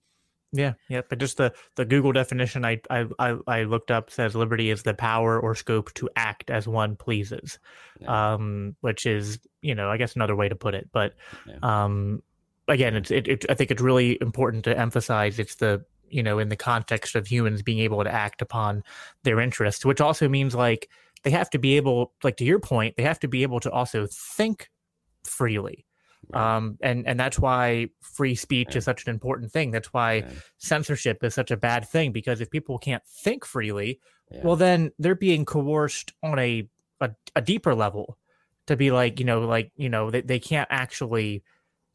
Yeah, 0.53 0.73
yeah, 0.89 1.01
but 1.07 1.19
just 1.19 1.37
the 1.37 1.53
the 1.75 1.85
Google 1.85 2.13
definition 2.13 2.63
I 2.63 2.79
I 2.89 3.37
I 3.47 3.63
looked 3.63 3.91
up 3.91 4.09
says 4.09 4.35
liberty 4.35 4.69
is 4.69 4.83
the 4.83 4.93
power 4.93 5.39
or 5.39 5.55
scope 5.55 5.93
to 5.95 6.09
act 6.15 6.49
as 6.49 6.67
one 6.67 6.95
pleases, 6.95 7.59
yeah. 7.99 8.33
um, 8.33 8.75
which 8.81 9.05
is 9.05 9.39
you 9.61 9.75
know 9.75 9.89
I 9.89 9.97
guess 9.97 10.15
another 10.15 10.35
way 10.35 10.47
to 10.47 10.55
put 10.55 10.73
it. 10.73 10.89
But 10.93 11.15
yeah. 11.45 11.57
um, 11.61 12.23
again, 12.67 12.95
it's 12.95 13.11
it, 13.11 13.27
it, 13.27 13.45
I 13.49 13.55
think 13.55 13.71
it's 13.71 13.81
really 13.81 14.17
important 14.21 14.63
to 14.65 14.77
emphasize 14.77 15.37
it's 15.37 15.55
the 15.55 15.83
you 16.09 16.23
know 16.23 16.39
in 16.39 16.47
the 16.47 16.55
context 16.55 17.15
of 17.15 17.27
humans 17.27 17.61
being 17.61 17.79
able 17.79 18.03
to 18.03 18.11
act 18.11 18.41
upon 18.41 18.83
their 19.23 19.41
interests, 19.41 19.85
which 19.85 19.99
also 19.99 20.29
means 20.29 20.55
like 20.55 20.87
they 21.23 21.31
have 21.31 21.49
to 21.49 21.59
be 21.59 21.75
able, 21.77 22.13
like 22.23 22.37
to 22.37 22.45
your 22.45 22.59
point, 22.59 22.95
they 22.95 23.03
have 23.03 23.19
to 23.19 23.27
be 23.27 23.43
able 23.43 23.59
to 23.61 23.71
also 23.71 24.07
think 24.09 24.69
freely. 25.23 25.85
Um, 26.33 26.77
and 26.81 27.07
and 27.07 27.19
that's 27.19 27.39
why 27.39 27.89
free 28.01 28.35
speech 28.35 28.67
Right. 28.69 28.75
is 28.77 28.83
such 28.83 29.05
an 29.05 29.09
important 29.11 29.51
thing. 29.51 29.71
That's 29.71 29.93
why 29.93 30.21
Right. 30.21 30.41
censorship 30.57 31.23
is 31.23 31.33
such 31.33 31.51
a 31.51 31.57
bad 31.57 31.87
thing 31.87 32.11
because 32.11 32.41
if 32.41 32.49
people 32.51 32.77
can't 32.77 33.03
think 33.07 33.45
freely, 33.45 33.99
Yeah. 34.29 34.41
well 34.43 34.55
then 34.57 34.91
they're 34.99 35.15
being 35.15 35.45
coerced 35.45 36.13
on 36.21 36.37
a, 36.37 36.69
a 36.99 37.11
a 37.35 37.41
deeper 37.41 37.73
level 37.73 38.17
to 38.67 38.75
be 38.75 38.91
like 38.91 39.19
you 39.19 39.25
know 39.25 39.39
like 39.41 39.71
you 39.77 39.89
know 39.89 40.11
they, 40.11 40.21
they 40.21 40.39
can't 40.39 40.67
actually 40.69 41.43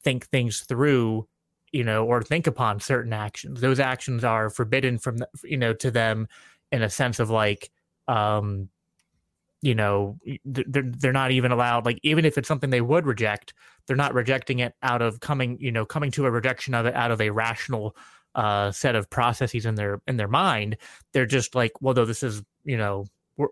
think 0.02 0.26
things 0.28 0.60
through 0.60 1.28
you 1.72 1.84
know 1.84 2.06
or 2.06 2.22
think 2.22 2.46
upon 2.46 2.80
certain 2.80 3.12
actions 3.12 3.60
those 3.60 3.78
actions 3.80 4.24
are 4.24 4.48
forbidden 4.50 4.98
from 4.98 5.18
the, 5.18 5.28
you 5.44 5.56
know 5.58 5.74
to 5.74 5.90
them 5.90 6.26
in 6.72 6.82
a 6.82 6.88
sense 6.90 7.20
of 7.20 7.28
like 7.30 7.70
um 8.08 8.68
you 9.62 9.74
know 9.74 10.18
they're, 10.44 10.82
they're 10.84 11.12
not 11.12 11.30
even 11.30 11.52
allowed 11.52 11.86
like 11.86 11.98
even 12.02 12.24
if 12.24 12.36
it's 12.36 12.48
something 12.48 12.70
they 12.70 12.80
would 12.80 13.06
reject 13.06 13.54
they're 13.86 13.96
not 13.96 14.12
rejecting 14.12 14.58
it 14.58 14.74
out 14.82 15.00
of 15.00 15.20
coming 15.20 15.56
you 15.60 15.70
know 15.72 15.86
coming 15.86 16.10
to 16.10 16.26
a 16.26 16.30
rejection 16.30 16.74
of 16.74 16.84
it 16.84 16.94
out 16.94 17.10
of 17.10 17.20
a 17.20 17.30
rational 17.30 17.96
uh 18.34 18.70
set 18.72 18.94
of 18.94 19.08
processes 19.10 19.66
in 19.66 19.74
their 19.74 20.00
in 20.06 20.16
their 20.16 20.28
mind. 20.28 20.76
They're 21.12 21.26
just 21.26 21.54
like 21.54 21.72
well 21.80 21.94
though 21.94 22.04
this 22.04 22.22
is 22.22 22.42
you 22.64 22.76
know 22.76 23.06
we're, 23.36 23.48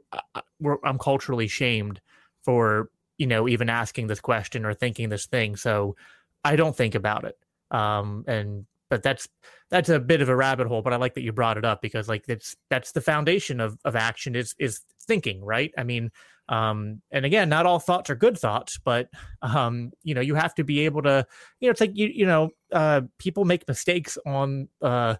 we're 0.58 0.76
i'm 0.84 0.98
culturally 0.98 1.48
shamed 1.48 2.00
for 2.42 2.90
you 3.18 3.26
know 3.26 3.48
even 3.48 3.68
asking 3.68 4.06
this 4.06 4.20
question 4.20 4.64
or 4.64 4.74
thinking 4.74 5.08
this 5.08 5.26
thing. 5.26 5.56
So 5.56 5.96
i 6.44 6.56
don't 6.56 6.76
think 6.76 6.94
about 6.94 7.24
it. 7.24 7.38
Um 7.70 8.24
and 8.26 8.66
but 8.90 9.02
that's 9.02 9.26
that's 9.70 9.88
a 9.88 9.98
bit 9.98 10.20
of 10.20 10.28
a 10.28 10.36
rabbit 10.36 10.66
hole 10.66 10.82
but 10.82 10.92
i 10.92 10.96
like 10.96 11.14
that 11.14 11.22
you 11.22 11.32
brought 11.32 11.56
it 11.56 11.64
up 11.64 11.80
because 11.80 12.08
like 12.08 12.24
it's 12.28 12.56
that's 12.68 12.92
the 12.92 13.00
foundation 13.00 13.60
of 13.60 13.78
of 13.84 13.96
action 13.96 14.36
is 14.36 14.54
is 14.58 14.80
thinking 15.10 15.44
right? 15.44 15.72
I 15.76 15.82
mean 15.82 16.10
um 16.48 17.02
and 17.10 17.24
again 17.24 17.48
not 17.48 17.66
all 17.66 17.80
thoughts 17.80 18.10
are 18.10 18.14
good 18.14 18.38
thoughts 18.38 18.78
but 18.84 19.08
um 19.42 19.92
you 20.02 20.14
know 20.14 20.20
you 20.20 20.34
have 20.34 20.54
to 20.54 20.64
be 20.64 20.80
able 20.80 21.02
to 21.02 21.26
you 21.60 21.68
know 21.68 21.72
it's 21.72 21.80
like 21.80 21.96
you 21.96 22.08
you 22.08 22.26
know 22.26 22.50
uh 22.72 23.02
people 23.18 23.44
make 23.44 23.66
mistakes 23.66 24.16
on 24.26 24.68
uh 24.82 25.16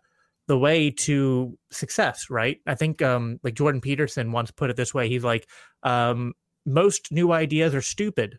the 0.46 0.58
way 0.58 0.90
to 0.90 1.56
success 1.70 2.30
right? 2.30 2.58
I 2.66 2.74
think 2.74 3.02
um 3.02 3.40
like 3.42 3.54
jordan 3.54 3.80
peterson 3.80 4.32
once 4.32 4.50
put 4.50 4.70
it 4.70 4.76
this 4.76 4.94
way. 4.94 5.08
He's 5.08 5.24
like 5.24 5.48
um 5.82 6.34
most 6.66 7.10
new 7.10 7.32
ideas 7.32 7.74
are 7.74 7.82
stupid 7.82 8.38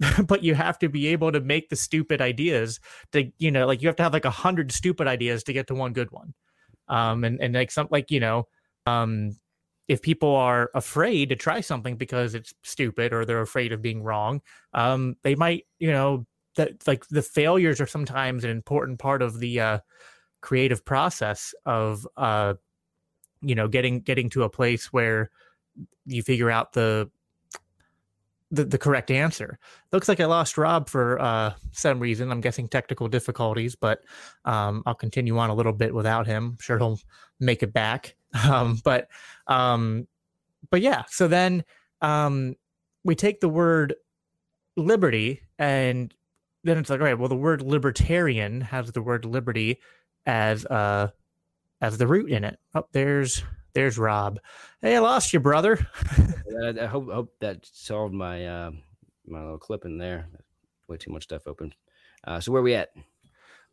but 0.26 0.42
you 0.42 0.54
have 0.54 0.78
to 0.78 0.88
be 0.88 1.08
able 1.08 1.32
to 1.32 1.40
make 1.40 1.68
the 1.68 1.76
stupid 1.76 2.20
ideas 2.20 2.80
to 3.12 3.30
you 3.38 3.50
know 3.50 3.66
like 3.66 3.80
you 3.80 3.88
have 3.88 3.96
to 3.96 4.02
have 4.02 4.12
like 4.12 4.24
a 4.24 4.30
hundred 4.30 4.72
stupid 4.72 5.06
ideas 5.06 5.44
to 5.44 5.52
get 5.52 5.66
to 5.68 5.74
one 5.74 5.92
good 5.92 6.10
one. 6.10 6.34
Um 6.88 7.24
and 7.24 7.40
and 7.40 7.54
like 7.54 7.70
some 7.70 7.88
like 7.90 8.10
you 8.10 8.20
know 8.20 8.48
um 8.86 9.36
if 9.86 10.02
people 10.02 10.34
are 10.34 10.70
afraid 10.74 11.28
to 11.28 11.36
try 11.36 11.60
something 11.60 11.96
because 11.96 12.34
it's 12.34 12.54
stupid 12.62 13.12
or 13.12 13.24
they're 13.24 13.40
afraid 13.40 13.72
of 13.72 13.82
being 13.82 14.02
wrong 14.02 14.40
um 14.72 15.14
they 15.22 15.34
might 15.34 15.66
you 15.78 15.90
know 15.90 16.26
that 16.56 16.86
like 16.86 17.06
the 17.08 17.22
failures 17.22 17.80
are 17.80 17.86
sometimes 17.86 18.44
an 18.44 18.50
important 18.50 18.98
part 18.98 19.22
of 19.22 19.38
the 19.40 19.60
uh 19.60 19.78
creative 20.40 20.84
process 20.84 21.54
of 21.64 22.06
uh 22.16 22.54
you 23.40 23.54
know 23.54 23.68
getting 23.68 24.00
getting 24.00 24.28
to 24.30 24.42
a 24.42 24.50
place 24.50 24.92
where 24.92 25.30
you 26.06 26.22
figure 26.22 26.50
out 26.50 26.72
the 26.72 27.10
the, 28.54 28.64
the 28.64 28.78
correct 28.78 29.10
answer. 29.10 29.58
Looks 29.92 30.08
like 30.08 30.20
i 30.20 30.24
lost 30.24 30.56
rob 30.58 30.88
for 30.88 31.20
uh 31.20 31.54
some 31.72 31.98
reason. 32.00 32.30
I'm 32.30 32.40
guessing 32.40 32.68
technical 32.68 33.08
difficulties 33.08 33.74
but 33.74 34.00
um 34.44 34.82
i'll 34.86 34.94
continue 34.94 35.36
on 35.38 35.50
a 35.50 35.54
little 35.54 35.72
bit 35.72 35.94
without 35.94 36.26
him. 36.26 36.52
I'm 36.52 36.58
sure 36.60 36.78
he'll 36.78 36.98
make 37.40 37.62
it 37.62 37.72
back. 37.72 38.16
Um 38.48 38.80
but 38.84 39.08
um 39.46 40.08
but 40.70 40.80
yeah 40.80 41.04
so 41.08 41.28
then 41.28 41.62
um 42.00 42.56
we 43.04 43.14
take 43.14 43.40
the 43.40 43.48
word 43.48 43.94
liberty 44.76 45.42
and 45.56 46.12
then 46.64 46.78
it's 46.78 46.90
like 46.90 47.00
all 47.00 47.06
right 47.06 47.18
well 47.18 47.28
the 47.28 47.36
word 47.36 47.62
libertarian 47.62 48.60
has 48.60 48.90
the 48.90 49.02
word 49.02 49.24
liberty 49.24 49.78
as 50.26 50.66
uh 50.66 51.10
as 51.80 51.96
the 51.98 52.08
root 52.08 52.28
in 52.28 52.42
it. 52.42 52.58
Oh 52.74 52.86
there's 52.92 53.44
there's 53.74 53.98
rob 53.98 54.38
hey 54.80 54.96
i 54.96 54.98
lost 54.98 55.32
you 55.32 55.40
brother 55.40 55.86
I, 56.62 56.82
I 56.82 56.86
hope 56.86 57.10
hope 57.10 57.34
that 57.40 57.66
solved 57.72 58.14
my 58.14 58.46
uh, 58.46 58.70
my 59.26 59.40
little 59.42 59.58
clip 59.58 59.84
in 59.84 59.98
there. 59.98 60.28
Way 60.86 60.98
too 60.98 61.10
much 61.10 61.24
stuff 61.24 61.46
open. 61.46 61.74
Uh, 62.22 62.40
so 62.40 62.52
where 62.52 62.60
are 62.60 62.64
we 62.64 62.74
at? 62.74 62.90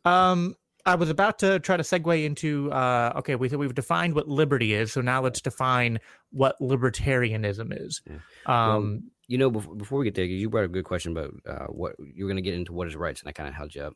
Um, 0.04 0.56
I 0.84 0.96
was 0.96 1.10
about 1.10 1.38
to 1.40 1.60
try 1.60 1.76
to 1.76 1.82
segue 1.82 2.24
into 2.24 2.72
uh, 2.72 3.12
okay, 3.16 3.36
we 3.36 3.48
we've 3.48 3.74
defined 3.74 4.14
what 4.14 4.28
liberty 4.28 4.74
is, 4.74 4.92
so 4.92 5.00
now 5.00 5.22
let's 5.22 5.40
define 5.40 6.00
what 6.30 6.58
libertarianism 6.60 7.68
is. 7.78 8.02
Yeah. 8.06 8.16
Well, 8.48 8.70
Um, 8.76 9.10
You 9.28 9.38
know, 9.38 9.50
before, 9.50 9.74
before 9.76 9.98
we 10.00 10.04
get 10.04 10.14
there, 10.14 10.24
you 10.24 10.50
brought 10.50 10.64
a 10.64 10.68
good 10.68 10.84
question 10.84 11.12
about 11.12 11.34
uh, 11.46 11.66
what 11.66 11.94
you 11.98 12.24
were 12.24 12.28
going 12.28 12.42
to 12.42 12.50
get 12.50 12.54
into 12.54 12.72
what 12.72 12.88
is 12.88 12.96
rights, 12.96 13.20
and 13.20 13.28
I 13.28 13.32
kind 13.32 13.48
of 13.48 13.54
held 13.54 13.74
you 13.74 13.82
up. 13.82 13.94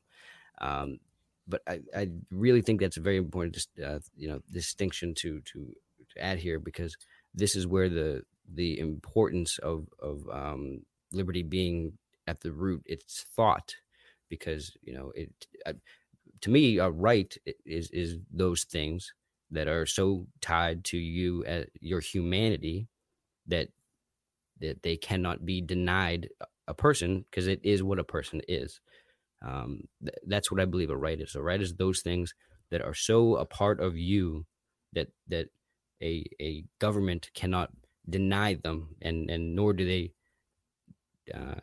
Um, 0.61 0.99
but 1.49 1.63
I, 1.67 1.81
I 1.95 2.11
really 2.31 2.63
think 2.63 2.81
that's 2.81 2.97
a 2.97 3.01
very 3.01 3.17
important, 3.17 3.67
uh, 3.85 3.99
you 4.17 4.29
know, 4.29 4.41
distinction 4.53 5.15
to 5.15 5.41
to 5.53 5.75
add 6.19 6.39
here 6.39 6.59
because 6.59 6.97
this 7.35 7.57
is 7.57 7.67
where 7.67 7.89
the 7.89 8.23
the 8.55 8.79
importance 8.79 9.59
of 9.59 9.89
of 10.01 10.29
um, 10.33 10.81
liberty 11.13 11.43
being 11.43 11.93
at 12.27 12.41
the 12.41 12.53
root 12.53 12.83
it's 12.87 13.25
thought 13.37 13.75
because 14.29 14.77
you 14.83 14.95
know 14.95 15.13
it 15.15 15.31
uh, 15.67 15.73
to 16.43 16.51
me 16.51 16.79
a 16.79 16.91
right 16.91 17.37
is 17.67 17.91
is 17.93 18.19
those 18.33 18.65
things 18.65 19.13
that 19.51 19.69
are 19.69 19.87
so 19.87 20.27
tied 20.41 20.85
to 20.85 20.99
you 20.99 21.45
at 21.47 21.69
your 21.81 22.01
humanity 22.01 22.89
that 23.47 23.69
that 24.61 24.83
they 24.83 24.97
cannot 24.97 25.45
be 25.47 25.61
denied 25.61 26.31
a- 26.41 26.47
a 26.69 26.75
person 26.75 27.25
because 27.31 27.47
it 27.47 27.61
is 27.65 27.83
what 27.83 27.99
a 27.99 28.05
person 28.05 28.41
is. 28.49 28.81
Um 29.43 29.89
th- 30.03 30.17
that's 30.29 30.51
what 30.53 30.61
i 30.61 30.67
believe 30.67 30.91
a 30.91 30.97
right 30.97 31.21
is. 31.21 31.35
A 31.37 31.43
right 31.43 31.61
is 31.63 31.75
those 31.75 32.03
things 32.03 32.35
that 32.71 32.83
are 32.83 32.95
so 32.95 33.37
a 33.37 33.47
part 33.47 33.81
of 33.81 33.97
you 33.97 34.47
that 34.95 35.09
that 35.29 35.49
a 36.03 36.25
a 36.41 36.65
government 36.79 37.31
cannot 37.35 37.71
deny 38.09 38.55
them 38.55 38.95
and 39.03 39.31
and 39.31 39.55
nor 39.55 39.73
do 39.73 39.85
they 39.85 40.13
uh, 41.35 41.61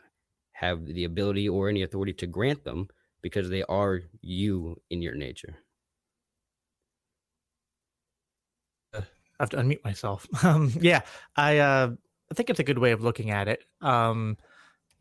have 0.54 0.86
the 0.86 1.04
ability 1.04 1.48
or 1.48 1.69
any 1.69 1.84
authority 1.84 2.13
to 2.13 2.28
grant 2.28 2.63
them 2.63 2.88
because 3.22 3.50
they 3.50 3.63
are 3.63 4.02
you 4.22 4.80
in 4.89 5.02
your 5.02 5.15
nature 5.15 5.58
I 9.39 9.43
have 9.43 9.50
to 9.52 9.58
unmute 9.58 9.84
myself. 9.84 10.28
Um, 10.43 10.72
yeah, 10.80 11.02
I 11.36 11.58
uh, 11.58 11.91
I 12.32 12.34
think 12.34 12.50
it's 12.50 12.60
a 12.60 12.63
good 12.63 12.78
way 12.78 12.91
of 12.91 13.02
looking 13.02 13.32
at 13.32 13.48
it. 13.48 13.63
Um, 13.82 14.38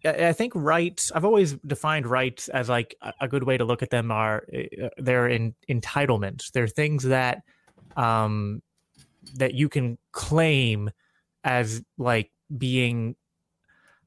I, 0.05 0.33
think 0.33 0.53
rights. 0.55 1.12
I've 1.14 1.25
always 1.25 1.55
defined 1.55 2.07
rights 2.07 2.49
as 2.49 2.68
like 2.68 2.97
a, 3.03 3.12
a 3.23 3.29
good 3.29 3.45
way 3.45 3.57
to 3.57 3.64
look 3.64 3.83
at 3.83 3.90
them 3.90 4.11
are 4.11 4.45
uh, 4.55 4.88
they're 4.99 5.29
in 5.29 5.55
entitlements. 5.68 6.51
They're 6.51 6.66
things 6.66 7.05
that 7.05 7.42
um, 7.97 8.62
that 9.35 9.55
you 9.55 9.69
can 9.69 9.99
claim 10.13 10.91
as 11.45 11.83
like 11.99 12.31
being 12.57 13.17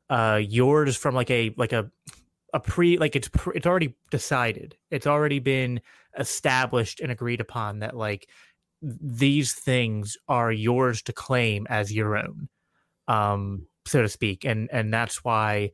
uh 0.10 0.40
yours 0.42 0.96
from 0.96 1.16
like 1.16 1.32
a 1.32 1.54
like 1.58 1.74
a 1.74 1.90
a 2.54 2.60
pre 2.60 2.98
like 2.98 3.16
it's 3.16 3.28
pre, 3.30 3.54
it's 3.56 3.68
already 3.68 3.96
decided. 4.12 4.78
It's 4.92 5.08
already 5.08 5.40
been 5.40 5.82
established 6.18 7.02
and 7.02 7.12
agreed 7.12 7.42
upon 7.42 7.80
that 7.80 7.98
like 7.98 8.30
these 8.82 9.54
things 9.54 10.18
are 10.28 10.52
yours 10.52 11.02
to 11.04 11.14
claim 11.14 11.66
as 11.70 11.92
your 11.92 12.18
own 12.18 12.48
um 13.08 13.68
so 13.86 14.02
to 14.02 14.10
speak. 14.10 14.46
And 14.46 14.70
and 14.72 14.94
that's 14.94 15.24
why 15.24 15.72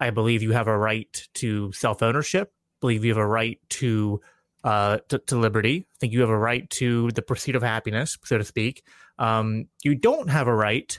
i 0.00 0.10
believe 0.10 0.42
you 0.42 0.52
have 0.52 0.68
a 0.68 0.78
right 0.78 1.26
to 1.34 1.72
self-ownership 1.72 2.52
believe 2.80 3.04
you 3.04 3.10
have 3.10 3.18
a 3.18 3.26
right 3.26 3.58
to 3.68 4.20
uh 4.64 4.98
to, 5.08 5.18
to 5.18 5.36
liberty. 5.36 5.86
I 5.88 5.96
think 6.00 6.12
you 6.12 6.20
have 6.20 6.30
a 6.30 6.38
right 6.38 6.68
to 6.70 7.10
the 7.12 7.22
pursuit 7.22 7.56
of 7.56 7.62
happiness 7.62 8.18
so 8.24 8.38
to 8.38 8.44
speak. 8.44 8.84
Um 9.18 9.66
you 9.84 9.94
don't 9.94 10.28
have 10.28 10.48
a 10.48 10.54
right 10.54 10.98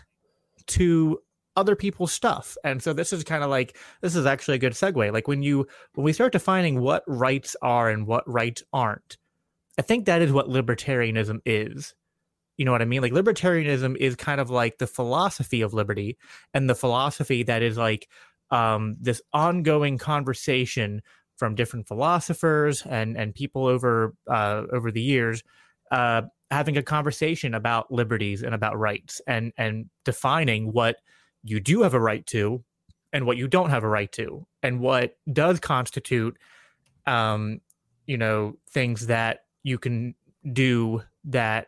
to 0.68 1.20
other 1.56 1.76
people's 1.76 2.14
stuff. 2.14 2.58
And 2.64 2.82
so 2.82 2.94
this 2.94 3.12
is 3.12 3.24
kind 3.24 3.44
of 3.44 3.50
like 3.50 3.78
this 4.02 4.16
is 4.16 4.26
actually 4.26 4.56
a 4.56 4.60
good 4.60 4.74
segue. 4.74 5.12
Like 5.12 5.28
when 5.28 5.44
you 5.44 5.68
when 5.94 6.06
we 6.06 6.14
start 6.14 6.32
defining 6.32 6.80
what 6.80 7.04
rights 7.06 7.56
are 7.62 7.90
and 7.90 8.08
what 8.08 8.28
rights 8.28 8.64
aren't 8.74 9.18
i 9.78 9.82
think 9.82 10.06
that 10.06 10.22
is 10.22 10.32
what 10.32 10.50
libertarianism 10.50 11.40
is. 11.46 11.96
You 12.58 12.66
know 12.66 12.72
what 12.72 12.82
i 12.82 12.86
mean? 12.86 13.02
Like 13.02 13.14
libertarianism 13.14 13.96
is 13.98 14.16
kind 14.16 14.42
of 14.42 14.50
like 14.50 14.78
the 14.78 14.88
philosophy 14.88 15.62
of 15.62 15.74
liberty 15.74 16.18
and 16.54 16.70
the 16.70 16.76
philosophy 16.76 17.44
that 17.44 17.62
is 17.62 17.78
like 17.78 18.08
um 18.52 18.98
this 19.00 19.22
ongoing 19.34 19.98
conversation 19.98 21.02
from 21.40 21.56
different 21.56 21.88
philosophers 21.88 22.84
and 22.86 23.18
and 23.18 23.34
people 23.34 23.66
over 23.66 24.14
uh 24.30 24.64
over 24.72 24.92
the 24.92 25.02
years 25.02 25.42
uh 25.92 26.22
having 26.52 26.78
a 26.78 26.84
conversation 26.84 27.54
about 27.54 27.92
liberties 27.92 28.44
and 28.44 28.54
about 28.54 28.78
rights 28.78 29.22
and 29.26 29.52
and 29.58 29.90
defining 30.06 30.72
what 30.72 30.98
you 31.44 31.60
do 31.60 31.82
have 31.82 31.94
a 31.94 32.00
right 32.00 32.26
to 32.28 32.64
and 33.14 33.26
what 33.26 33.38
you 33.38 33.48
don't 33.48 33.72
have 33.72 33.84
a 33.84 33.90
right 33.90 34.12
to 34.12 34.46
and 34.62 34.80
what 34.80 35.18
does 35.34 35.60
constitute 35.60 36.38
um, 37.10 37.62
you 38.06 38.18
know, 38.18 38.56
things 38.70 39.08
that 39.08 39.42
you 39.64 39.78
can 39.78 40.16
do 40.54 41.02
that 41.26 41.68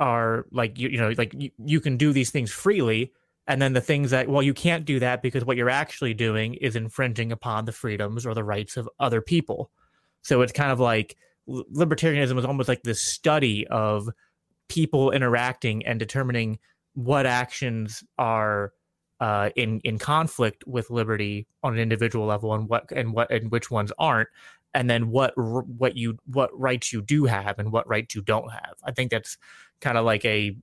are 0.00 0.46
like 0.50 0.78
you, 0.78 0.88
you 0.88 0.98
know, 0.98 1.12
like 1.16 1.34
you, 1.36 1.50
you 1.64 1.80
can 1.80 1.96
do 1.96 2.12
these 2.12 2.30
things 2.30 2.50
freely. 2.50 3.12
And 3.46 3.60
then 3.60 3.72
the 3.72 3.80
things 3.80 4.10
that, 4.10 4.28
well, 4.28 4.42
you 4.42 4.54
can't 4.54 4.84
do 4.84 5.00
that 5.00 5.20
because 5.20 5.44
what 5.44 5.56
you're 5.56 5.68
actually 5.68 6.14
doing 6.14 6.54
is 6.54 6.76
infringing 6.76 7.32
upon 7.32 7.64
the 7.64 7.72
freedoms 7.72 8.24
or 8.24 8.34
the 8.34 8.44
rights 8.44 8.76
of 8.76 8.88
other 9.00 9.20
people. 9.20 9.70
So 10.22 10.42
it's 10.42 10.52
kind 10.52 10.70
of 10.70 10.78
like 10.78 11.16
libertarianism 11.48 12.38
is 12.38 12.44
almost 12.44 12.68
like 12.68 12.82
this 12.84 13.02
study 13.02 13.66
of 13.66 14.08
people 14.68 15.10
interacting 15.10 15.84
and 15.84 15.98
determining 15.98 16.58
what 16.94 17.26
actions 17.26 18.04
are 18.18 18.72
uh, 19.20 19.50
in 19.56 19.80
in 19.84 19.98
conflict 19.98 20.64
with 20.66 20.90
liberty 20.90 21.46
on 21.62 21.74
an 21.74 21.78
individual 21.78 22.26
level 22.26 22.54
and 22.54 22.68
what 22.68 22.90
and 22.92 23.12
what 23.12 23.30
and 23.30 23.50
which 23.50 23.70
ones 23.70 23.92
aren't 23.98 24.28
and 24.74 24.90
then 24.90 25.10
what 25.10 25.32
what 25.36 25.96
you 25.96 26.18
what 26.26 26.50
rights 26.58 26.92
you 26.92 27.00
do 27.00 27.24
have 27.24 27.58
and 27.58 27.70
what 27.70 27.88
rights 27.88 28.14
you 28.14 28.22
don't 28.22 28.50
have 28.50 28.74
i 28.84 28.90
think 28.90 29.10
that's 29.12 29.38
kind 29.80 29.96
of 29.96 30.04
like 30.04 30.24
a 30.24 30.56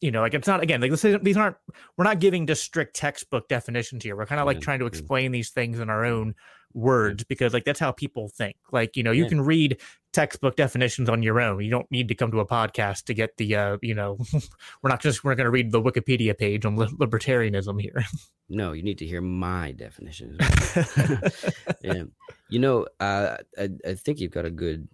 you 0.00 0.10
know 0.10 0.20
like 0.20 0.34
it's 0.34 0.46
not 0.46 0.62
again 0.62 0.80
like 0.80 0.90
this 0.90 1.04
is 1.04 1.16
these 1.22 1.36
aren't 1.36 1.56
we're 1.96 2.04
not 2.04 2.20
giving 2.20 2.46
just 2.46 2.62
strict 2.62 2.94
textbook 2.94 3.48
definitions 3.48 4.04
here. 4.04 4.16
We're 4.16 4.26
kind 4.26 4.40
of 4.40 4.46
like 4.46 4.60
trying 4.60 4.78
to 4.80 4.86
explain 4.86 5.32
these 5.32 5.50
things 5.50 5.80
in 5.80 5.90
our 5.90 6.04
own 6.04 6.34
words 6.74 7.24
because 7.24 7.52
like 7.54 7.64
that's 7.64 7.80
how 7.80 7.92
people 7.92 8.28
think. 8.28 8.56
Like 8.70 8.96
you 8.96 9.02
know 9.02 9.10
you 9.10 9.24
Yeah. 9.24 9.28
can 9.30 9.40
read 9.40 9.80
textbook 10.12 10.56
definitions 10.56 11.08
on 11.08 11.22
your 11.22 11.40
own. 11.40 11.62
You 11.62 11.70
don't 11.70 11.90
need 11.90 12.08
to 12.08 12.14
come 12.14 12.30
to 12.30 12.40
a 12.40 12.46
podcast 12.46 13.04
to 13.04 13.14
get 13.14 13.36
the 13.38 13.56
uh 13.56 13.78
you 13.82 13.94
know 13.94 14.18
we're 14.82 14.90
not 14.90 15.00
just 15.02 15.24
we're 15.24 15.34
going 15.34 15.46
to 15.46 15.50
read 15.50 15.72
the 15.72 15.82
wikipedia 15.82 16.36
page 16.36 16.64
on 16.64 16.76
li- 16.76 16.86
libertarianism 16.98 17.80
here. 17.80 18.04
No, 18.48 18.72
you 18.72 18.82
need 18.82 18.98
to 18.98 19.06
hear 19.06 19.20
my 19.20 19.72
definition. 19.72 20.38
yeah, 21.82 22.04
you 22.48 22.58
know, 22.58 22.86
uh, 23.00 23.36
I 23.58 23.68
I 23.86 23.94
think 23.94 24.20
you've 24.20 24.30
got 24.32 24.44
a 24.46 24.50
good 24.50 24.88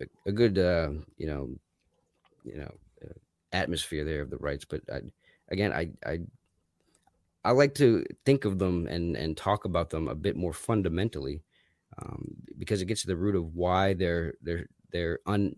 a, 0.00 0.06
a 0.26 0.32
good 0.32 0.58
uh, 0.58 0.90
you 1.16 1.26
know 1.26 1.50
you 2.44 2.56
know 2.58 2.74
atmosphere 3.52 4.04
there 4.04 4.22
of 4.22 4.30
the 4.30 4.38
rights, 4.38 4.64
but 4.64 4.82
I, 4.92 5.00
again, 5.48 5.72
I 5.72 5.90
I 6.06 6.20
I 7.44 7.50
like 7.52 7.74
to 7.76 8.04
think 8.24 8.44
of 8.44 8.58
them 8.58 8.86
and 8.86 9.16
and 9.16 9.36
talk 9.36 9.64
about 9.64 9.90
them 9.90 10.08
a 10.08 10.14
bit 10.14 10.36
more 10.36 10.52
fundamentally, 10.52 11.42
um, 11.98 12.36
because 12.58 12.82
it 12.82 12.86
gets 12.86 13.02
to 13.02 13.08
the 13.08 13.16
root 13.16 13.34
of 13.36 13.54
why 13.54 13.94
they're 13.94 14.34
they're 14.42 14.66
they're 14.90 15.20
un 15.26 15.56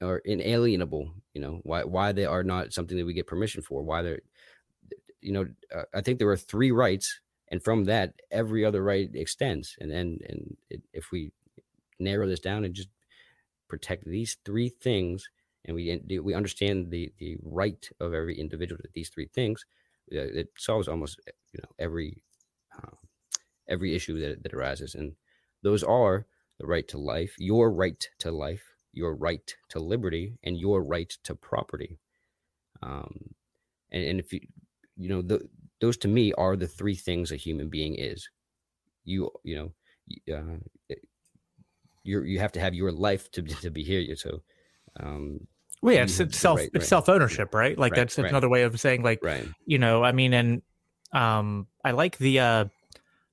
or 0.00 0.18
inalienable. 0.20 1.12
You 1.34 1.42
know 1.42 1.60
why 1.64 1.84
why 1.84 2.12
they 2.12 2.24
are 2.26 2.44
not 2.44 2.72
something 2.72 2.96
that 2.96 3.06
we 3.06 3.14
get 3.14 3.26
permission 3.26 3.62
for. 3.62 3.82
Why 3.82 4.02
they're 4.02 4.20
you 5.20 5.32
know 5.32 5.46
uh, 5.74 5.84
I 5.94 6.00
think 6.00 6.18
there 6.18 6.30
are 6.30 6.36
three 6.36 6.70
rights, 6.72 7.20
and 7.48 7.62
from 7.62 7.84
that 7.84 8.14
every 8.30 8.64
other 8.64 8.82
right 8.82 9.10
extends. 9.14 9.76
And 9.80 9.90
and 9.92 10.20
and 10.22 10.56
it, 10.70 10.82
if 10.92 11.10
we 11.12 11.32
narrow 12.00 12.26
this 12.28 12.40
down 12.40 12.64
and 12.64 12.74
just 12.74 12.90
protect 13.68 14.04
these 14.04 14.36
three 14.44 14.70
things, 14.70 15.28
and 15.64 15.74
we 15.74 16.00
we 16.20 16.34
understand 16.34 16.90
the 16.90 17.12
the 17.18 17.36
right 17.42 17.88
of 18.00 18.14
every 18.14 18.38
individual 18.38 18.80
to 18.82 18.88
these 18.94 19.08
three 19.10 19.28
things, 19.34 19.64
it 20.08 20.48
solves 20.56 20.88
almost 20.88 21.20
you 21.52 21.60
know 21.62 21.70
every 21.78 22.22
um, 22.76 22.96
every 23.68 23.94
issue 23.94 24.18
that 24.20 24.42
that 24.42 24.54
arises, 24.54 24.94
and 24.94 25.12
those 25.62 25.82
are 25.82 26.26
the 26.58 26.66
right 26.66 26.88
to 26.88 26.98
life, 26.98 27.34
your 27.38 27.70
right 27.70 28.08
to 28.18 28.30
life, 28.30 28.64
your 28.92 29.14
right 29.14 29.54
to 29.70 29.78
liberty, 29.80 30.38
and 30.44 30.58
your 30.58 30.82
right 30.82 31.10
to 31.24 31.34
property. 31.34 31.98
Um, 32.82 33.34
and, 33.90 34.04
and 34.04 34.20
if 34.20 34.32
you 34.32 34.40
you 34.96 35.08
know 35.08 35.22
the, 35.22 35.48
those 35.80 35.96
to 35.98 36.08
me 36.08 36.32
are 36.34 36.56
the 36.56 36.68
three 36.68 36.96
things 36.96 37.32
a 37.32 37.36
human 37.36 37.68
being 37.68 37.94
is. 37.96 38.28
You 39.04 39.30
you 39.44 39.56
know 40.28 40.34
uh, 40.36 40.94
you 42.04 42.22
you 42.22 42.38
have 42.38 42.52
to 42.52 42.60
have 42.60 42.74
your 42.74 42.92
life 42.92 43.30
to 43.32 43.42
to 43.42 43.70
be 43.70 43.84
here. 43.84 44.16
So 44.16 44.42
um, 45.00 45.46
well 45.82 45.94
yeah 45.94 46.02
it's, 46.02 46.18
it's 46.20 46.38
self 46.38 46.58
right- 46.58 46.70
it's 46.74 46.82
right. 46.82 46.88
self 46.88 47.08
ownership 47.08 47.54
right? 47.54 47.78
Like 47.78 47.92
Right, 47.92 47.98
that's, 47.98 48.18
another 48.18 48.48
way 48.48 48.62
of 48.62 48.78
saying 48.80 49.02
like 49.02 49.20
you 49.66 49.78
know 49.78 50.02
i 50.02 50.12
mean 50.12 50.32
and 50.34 50.62
um 51.12 51.66
i 51.84 51.92
like 51.92 52.18
the 52.18 52.40
uh 52.40 52.64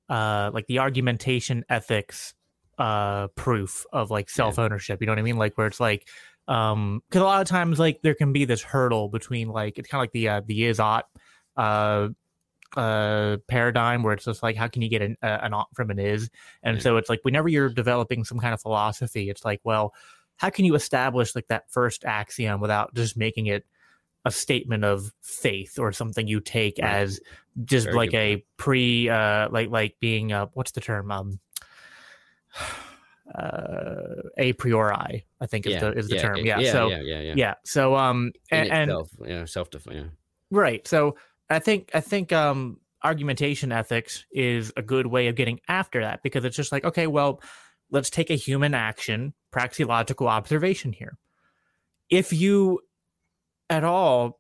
uh 0.10 0.52
like 0.54 0.68
the 0.68 0.80
argumentation 0.80 1.66
ethics 1.70 2.34
uh 2.78 3.28
proof 3.30 3.86
of 3.92 4.12
like 4.12 4.30
self 4.30 4.60
ownership 4.60 5.02
you 5.02 5.08
know 5.08 5.12
what 5.14 5.20
i 5.20 5.24
mean? 5.24 5.38
Like 5.38 5.58
where 5.58 5.68
it's 5.68 5.80
like 5.80 6.08
um 6.48 7.02
because 7.10 7.22
a 7.22 7.26
lot 7.26 7.42
of 7.42 7.48
times 7.48 7.80
like 7.80 8.02
there 8.02 8.14
can 8.14 8.34
be 8.34 8.46
this 8.46 8.62
hurdle 8.62 9.10
between 9.10 9.48
like 9.50 9.80
it's 9.80 9.88
kind 9.88 10.00
of 10.00 10.04
like 10.04 10.12
the 10.12 10.30
uh 10.30 10.42
the 10.46 10.66
is 10.66 10.80
ought 10.80 11.08
uh 11.58 12.10
uh 12.78 13.38
paradigm 13.48 14.04
where 14.04 14.14
it's 14.14 14.26
just 14.26 14.44
like 14.44 14.56
how 14.56 14.68
can 14.68 14.82
you 14.82 14.90
get 14.90 15.02
an 15.02 15.16
uh, 15.24 15.40
an 15.42 15.54
ought 15.54 15.74
from 15.74 15.90
an 15.90 15.98
is? 16.00 16.30
And 16.62 16.82
so 16.82 16.98
it's 16.98 17.10
like 17.10 17.22
whenever 17.24 17.48
you're 17.48 17.70
developing 17.70 18.26
some 18.26 18.40
kind 18.40 18.54
of 18.54 18.62
philosophy 18.62 19.30
it's 19.30 19.46
like 19.46 19.62
well 19.64 19.94
how 20.38 20.50
can 20.50 20.66
you 20.66 20.76
establish 20.76 21.36
like 21.36 21.48
that 21.48 21.70
first 21.70 22.06
axiom 22.06 22.60
without 22.62 22.94
just 22.94 23.18
making 23.18 23.48
it 23.48 23.66
a 24.26 24.32
statement 24.32 24.84
of 24.84 25.14
faith 25.22 25.78
or 25.78 25.92
something 25.92 26.28
you 26.28 26.40
take 26.40 26.80
Right. 26.82 26.96
as 26.96 27.20
just 27.64 27.86
Very 27.86 27.96
like 27.96 28.14
a 28.14 28.46
pre 28.58 29.10
uh 29.10 29.50
like 29.50 29.70
like 29.70 29.96
being 30.00 30.32
uh 30.32 30.48
what's 30.54 30.72
the 30.72 30.82
term 30.82 31.12
um 31.12 31.40
uh 33.36 34.22
a 34.38 34.54
priori 34.54 35.26
i 35.42 35.46
think 35.48 35.66
is 35.66 35.80
the 35.80 35.92
is 35.94 36.08
the 36.10 36.20
term 36.20 36.38
yeah, 36.46 36.60
yeah, 36.60 36.72
so 36.72 36.90
yeah, 36.90 37.02
yeah, 37.02 37.22
yeah. 37.22 37.34
yeah 37.36 37.54
so 37.64 37.96
um 37.96 38.32
and, 38.52 38.72
and 38.72 38.92
itself, 38.92 39.10
yeah, 39.26 39.46
self. 39.46 39.70
Yeah. 39.90 40.04
Right. 40.52 40.88
So 40.88 41.18
I 41.50 41.60
think 41.60 41.92
I 41.94 42.02
think 42.02 42.32
um 42.32 42.80
argumentation 43.04 43.72
ethics 43.72 44.26
is 44.32 44.72
a 44.78 44.82
good 44.82 45.06
way 45.06 45.28
of 45.28 45.36
getting 45.36 45.60
after 45.68 46.02
that 46.02 46.24
because 46.24 46.44
it's 46.46 46.56
just 46.56 46.72
like, 46.72 46.86
okay, 46.86 47.08
well, 47.08 47.42
let's 47.92 48.10
take 48.10 48.30
a 48.32 48.36
human 48.36 48.74
action, 48.74 49.34
praxeological 49.56 50.28
observation 50.28 50.92
here. 50.94 51.18
If 52.10 52.34
you 52.34 52.82
at 53.70 53.84
all 53.84 54.40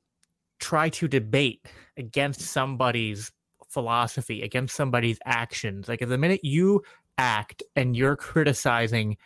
try 0.59 0.89
to 0.89 1.07
debate 1.07 1.65
against 1.97 2.41
somebody's 2.41 3.31
philosophy, 3.69 4.41
against 4.41 4.75
somebody's 4.75 5.19
actions, 5.25 5.87
like 5.87 6.01
at 6.01 6.09
the 6.09 6.17
minute 6.17 6.41
you 6.43 6.81
act 7.17 7.63
and 7.75 7.95
you're 7.95 8.15
criticizing 8.15 9.17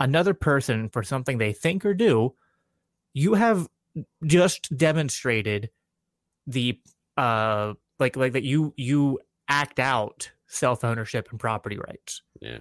another 0.00 0.34
person 0.34 0.88
for 0.88 1.02
something 1.02 1.38
they 1.38 1.52
think 1.52 1.84
or 1.84 1.94
do, 1.94 2.34
you 3.14 3.34
have 3.34 3.68
just 4.24 4.74
demonstrated 4.76 5.70
the 6.46 6.78
uh 7.16 7.74
like 8.00 8.16
like 8.16 8.32
that 8.32 8.42
you 8.42 8.72
you 8.76 9.18
act 9.48 9.78
out 9.78 10.30
self-ownership 10.46 11.28
and 11.30 11.38
property 11.38 11.78
rights 11.78 12.22
Yeah. 12.40 12.58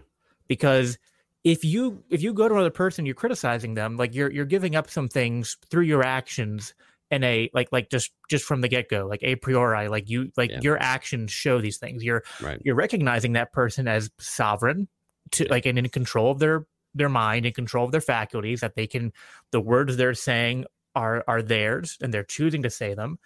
because 0.47 0.97
if 1.43 1.63
you 1.63 2.03
if 2.09 2.21
you 2.21 2.33
go 2.33 2.47
to 2.47 2.53
another 2.55 2.69
person 2.69 3.05
you're 3.05 3.15
criticizing 3.15 3.73
them 3.73 3.97
like 3.97 4.13
you're 4.13 4.31
you're 4.31 4.45
giving 4.45 4.75
up 4.75 4.89
some 4.89 5.07
things 5.07 5.57
through 5.69 5.83
your 5.83 6.03
actions 6.03 6.73
in 7.09 7.23
a 7.23 7.49
like 7.53 7.67
like 7.71 7.89
just 7.89 8.11
just 8.29 8.45
from 8.45 8.61
the 8.61 8.67
get-go 8.67 9.07
like 9.07 9.21
a 9.23 9.35
priori 9.35 9.87
like 9.87 10.09
you 10.09 10.31
like 10.37 10.49
Yeah. 10.51 10.59
your 10.61 10.77
actions 10.81 11.31
show 11.31 11.59
these 11.59 11.77
things 11.77 12.03
you're 12.03 12.23
Right. 12.41 12.61
you're 12.63 12.75
recognizing 12.75 13.33
that 13.33 13.51
person 13.51 13.87
as 13.87 14.09
sovereign 14.19 14.87
to 15.31 15.45
like 15.49 15.65
and 15.65 15.77
in 15.77 15.89
control 15.89 16.31
of 16.31 16.39
their 16.39 16.65
their 16.93 17.09
mind 17.09 17.45
in 17.45 17.53
control 17.53 17.85
of 17.85 17.91
their 17.91 18.01
faculties 18.01 18.61
that 18.61 18.75
they 18.75 18.85
can 18.87 19.11
the 19.51 19.61
words 19.61 19.97
they're 19.97 20.13
saying 20.13 20.65
are 20.95 21.23
are 21.27 21.41
theirs 21.41 21.97
and 22.01 22.13
they're 22.13 22.23
choosing 22.23 22.63
to 22.63 22.69
say 22.69 22.93
them 22.93 23.17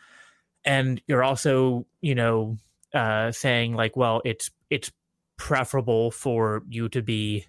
and 0.63 1.01
you're 1.08 1.23
also 1.23 1.86
you 2.01 2.15
know 2.15 2.58
uh 2.93 3.32
saying 3.32 3.73
like 3.75 3.95
well 3.97 4.21
it's 4.23 4.51
it's 4.69 4.91
preferable 5.38 6.12
for 6.12 6.63
you 6.69 6.88
to 6.89 7.01
be 7.01 7.45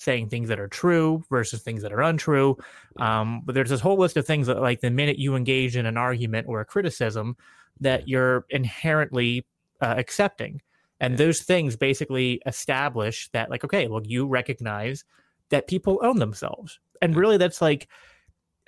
saying 0.00 0.28
things 0.28 0.48
that 0.48 0.58
are 0.58 0.66
true 0.68 1.22
versus 1.28 1.62
things 1.62 1.82
that 1.82 1.92
are 1.92 2.00
untrue. 2.00 2.56
Um 2.98 3.42
but 3.44 3.54
there's 3.54 3.68
this 3.68 3.82
whole 3.82 3.98
list 3.98 4.16
of 4.16 4.26
things 4.26 4.46
that 4.46 4.60
like 4.60 4.80
the 4.80 4.90
minute 4.90 5.18
you 5.18 5.36
engage 5.36 5.76
in 5.76 5.84
an 5.84 5.98
argument 5.98 6.48
or 6.48 6.60
a 6.60 6.64
criticism 6.64 7.36
that 7.80 8.08
you're 8.08 8.46
inherently 8.50 9.46
uh, 9.80 9.94
accepting. 9.96 10.60
And 11.00 11.16
those 11.16 11.40
things 11.42 11.76
basically 11.76 12.40
establish 12.46 13.28
that 13.32 13.50
like 13.50 13.62
okay 13.62 13.88
well 13.88 14.02
you 14.04 14.26
recognize 14.26 15.04
that 15.50 15.68
people 15.68 16.00
own 16.02 16.18
themselves. 16.18 16.80
And 17.02 17.14
really 17.14 17.36
that's 17.36 17.60
like 17.60 17.86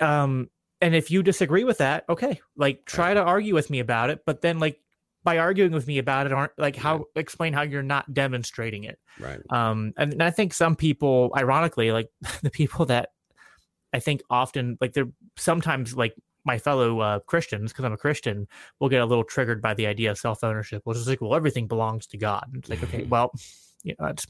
um 0.01 0.51
and 0.83 0.95
if 0.95 1.11
you 1.11 1.23
disagree 1.23 1.65
with 1.65 1.79
that 1.79 2.05
okay 2.11 2.41
like 2.57 2.85
try 2.85 3.15
to 3.15 3.23
argue 3.23 3.55
with 3.55 3.71
me 3.71 3.79
about 3.79 4.11
it. 4.11 4.21
But 4.27 4.43
then 4.43 4.59
like 4.59 4.83
by 5.25 5.39
arguing 5.39 5.73
with 5.73 5.87
me 5.87 5.99
about 5.99 6.27
it 6.27 6.33
aren't 6.33 6.53
like 6.59 6.77
how 6.77 7.05
explain 7.15 7.53
how 7.53 7.63
you're 7.63 7.83
not 7.83 8.13
demonstrating 8.13 8.85
it. 8.85 8.99
Right. 9.19 9.41
um 9.51 9.93
and, 9.97 10.13
and 10.15 10.23
i 10.23 10.31
think 10.31 10.55
some 10.55 10.75
people 10.75 11.33
ironically 11.37 11.93
like 11.93 12.09
the 12.43 12.51
people 12.51 12.87
that 12.87 13.11
i 13.93 13.99
think 13.99 14.23
often 14.31 14.79
like 14.81 14.95
they're 14.95 15.11
sometimes 15.37 15.95
like 15.95 16.15
my 16.45 16.59
fellow 16.59 17.01
uh, 17.01 17.19
christians 17.21 17.73
because 17.73 17.85
i'm 17.85 17.93
a 17.93 17.97
christian 17.99 18.49
will 18.81 18.89
get 18.89 19.03
a 19.03 19.07
little 19.07 19.23
triggered 19.23 19.61
by 19.61 19.75
the 19.75 19.87
idea 19.87 20.11
of 20.11 20.19
self-ownership 20.19 20.81
which 20.85 20.97
is 20.97 21.07
like 21.07 21.21
well 21.21 21.35
everything 21.35 21.67
belongs 21.67 22.07
to 22.07 22.17
god. 22.17 22.51
It's 22.55 22.69
like 22.69 22.83
okay 22.83 23.03
well 23.09 23.33
you 23.83 23.95
know 23.99 24.07
it's 24.07 24.27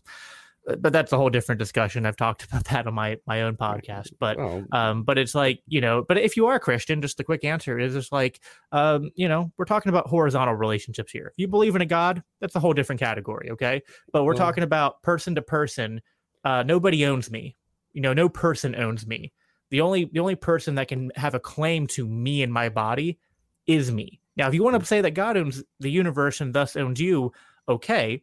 but 0.78 0.92
that's 0.92 1.12
a 1.12 1.16
whole 1.16 1.30
different 1.30 1.58
discussion 1.58 2.06
i've 2.06 2.16
talked 2.16 2.44
about 2.50 2.64
that 2.64 2.86
on 2.86 2.94
my 2.94 3.16
my 3.26 3.42
own 3.42 3.56
podcast 3.56 4.10
but 4.18 4.36
Well, 4.36 4.64
um, 4.72 5.02
but 5.02 5.18
it's 5.18 5.34
like 5.34 5.60
you 5.66 5.80
know, 5.80 6.04
but 6.06 6.18
if 6.18 6.36
you 6.36 6.46
are 6.46 6.56
a 6.56 6.60
Christian, 6.60 7.02
just 7.02 7.16
the 7.16 7.24
quick 7.24 7.44
answer 7.44 7.78
is 7.78 7.94
just 7.94 8.12
like, 8.12 8.40
um, 8.72 9.10
you 9.14 9.28
know, 9.28 9.52
we're 9.56 9.64
talking 9.64 9.90
about 9.90 10.06
horizontal 10.06 10.54
relationships 10.54 11.12
here. 11.12 11.26
If 11.26 11.34
you 11.36 11.48
believe 11.48 11.74
in 11.74 11.82
a 11.82 11.86
God, 11.86 12.22
that's 12.40 12.54
a 12.54 12.60
whole 12.60 12.72
different 12.72 13.00
category, 13.00 13.50
okay? 13.50 13.82
But 14.12 14.24
we're 14.24 14.34
talking 14.34 14.64
about 14.64 15.02
person 15.02 15.34
to 15.34 15.42
person 15.42 16.00
uh, 16.44 16.62
nobody 16.62 17.06
owns 17.06 17.30
me. 17.30 17.56
You 17.92 18.00
know, 18.02 18.12
no 18.12 18.28
person 18.28 18.74
owns 18.74 19.06
me. 19.06 19.32
The 19.70 19.80
only 19.80 20.06
the 20.12 20.20
only 20.20 20.34
person 20.34 20.74
that 20.76 20.88
can 20.88 21.10
have 21.16 21.34
a 21.34 21.40
claim 21.40 21.86
to 21.88 22.06
me 22.06 22.42
and 22.42 22.52
my 22.52 22.68
body 22.68 23.18
is 23.66 23.90
me. 23.90 24.20
Now, 24.36 24.48
if 24.48 24.54
you 24.54 24.62
want 24.62 24.78
to 24.80 24.86
say 24.86 25.00
that 25.02 25.12
God 25.12 25.36
owns 25.36 25.62
the 25.80 25.90
universe 25.90 26.40
and 26.40 26.54
thus 26.54 26.76
owns 26.76 27.00
you, 27.00 27.32
okay, 27.68 28.22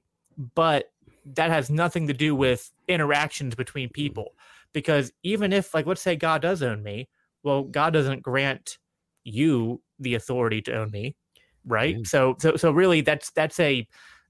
but 0.55 0.91
that 1.35 1.49
has 1.49 1.69
nothing 1.69 2.07
to 2.07 2.13
do 2.13 2.35
with 2.35 2.71
interactions 2.87 3.55
between 3.55 3.89
people. 3.89 4.33
Because 4.73 5.11
even 5.23 5.51
if, 5.51 5.73
like, 5.73 5.85
let's 5.85 6.01
say 6.01 6.15
God 6.15 6.41
does 6.41 6.61
own 6.61 6.83
me, 6.83 7.09
well, 7.43 7.63
mm. 7.63 7.71
God 7.71 7.93
doesn't 7.93 8.21
grant 8.21 8.77
you 9.23 9.81
the 9.99 10.15
authority 10.15 10.61
to 10.63 10.73
own 10.73 10.91
me, 10.91 11.15
right? 11.65 11.97
Yeah. 11.97 12.03
So, 12.05 12.35
so, 12.39 12.55
so 12.55 12.71
really, 12.71 13.01
that's 13.01 13.31
that's 13.31 13.59
a 13.59 13.87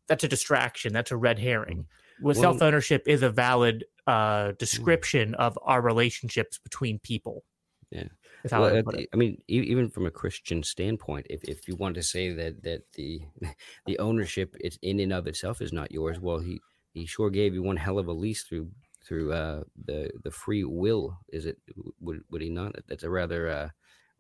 that's 0.08 0.24
a 0.24 0.28
distraction. 0.28 0.94
That's 0.94 1.12
a 1.12 1.18
red 1.18 1.40
herring. 1.40 1.80
Mm. 1.80 1.86
Well, 2.22 2.36
Well- 2.36 2.42
self 2.42 2.62
ownership 2.62 3.04
is 3.06 3.22
a 3.22 3.30
valid 3.30 3.86
uh, 4.08 4.54
description 4.58 5.36
of 5.36 5.58
our 5.62 5.82
relationships 5.82 6.58
between 6.58 7.00
people. 7.00 7.44
Yeah. 7.92 8.06
Well, 8.52 8.66
I 8.66 8.72
would 8.74 8.86
put 8.86 8.96
it. 8.96 9.10
I 9.14 9.18
mean, 9.18 9.42
even 9.48 9.90
from 9.90 10.06
a 10.06 10.12
Christian 10.12 10.64
standpoint, 10.64 11.28
if, 11.30 11.44
if 11.44 11.68
you 11.68 11.76
want 11.76 11.96
to 11.96 12.04
say 12.04 12.32
that 12.32 12.64
that 12.64 12.84
the 12.94 13.22
the 13.86 14.00
ownership 14.00 14.56
it's 14.60 14.78
in 14.82 15.00
and 15.00 15.12
of 15.12 15.28
itself 15.28 15.62
is 15.62 15.74
not 15.74 15.92
yours, 15.92 16.20
well, 16.20 16.40
he 16.40 16.60
he 16.93 17.06
sure 17.06 17.30
gave 17.30 17.54
you 17.54 17.63
one 17.63 17.78
hell 17.78 17.99
of 17.99 18.08
a 18.08 18.13
lease 18.13 18.43
through 18.43 18.69
through 19.06 19.34
uh, 19.34 19.63
the 19.86 20.12
the 20.23 20.32
free 20.32 20.63
will. 20.63 21.17
Is 21.32 21.45
it 21.45 21.58
would 21.99 22.23
would 22.30 22.41
he 22.41 22.49
not? 22.49 22.75
That's 22.88 23.04
a 23.04 23.10
rather 23.10 23.49
uh, 23.49 23.69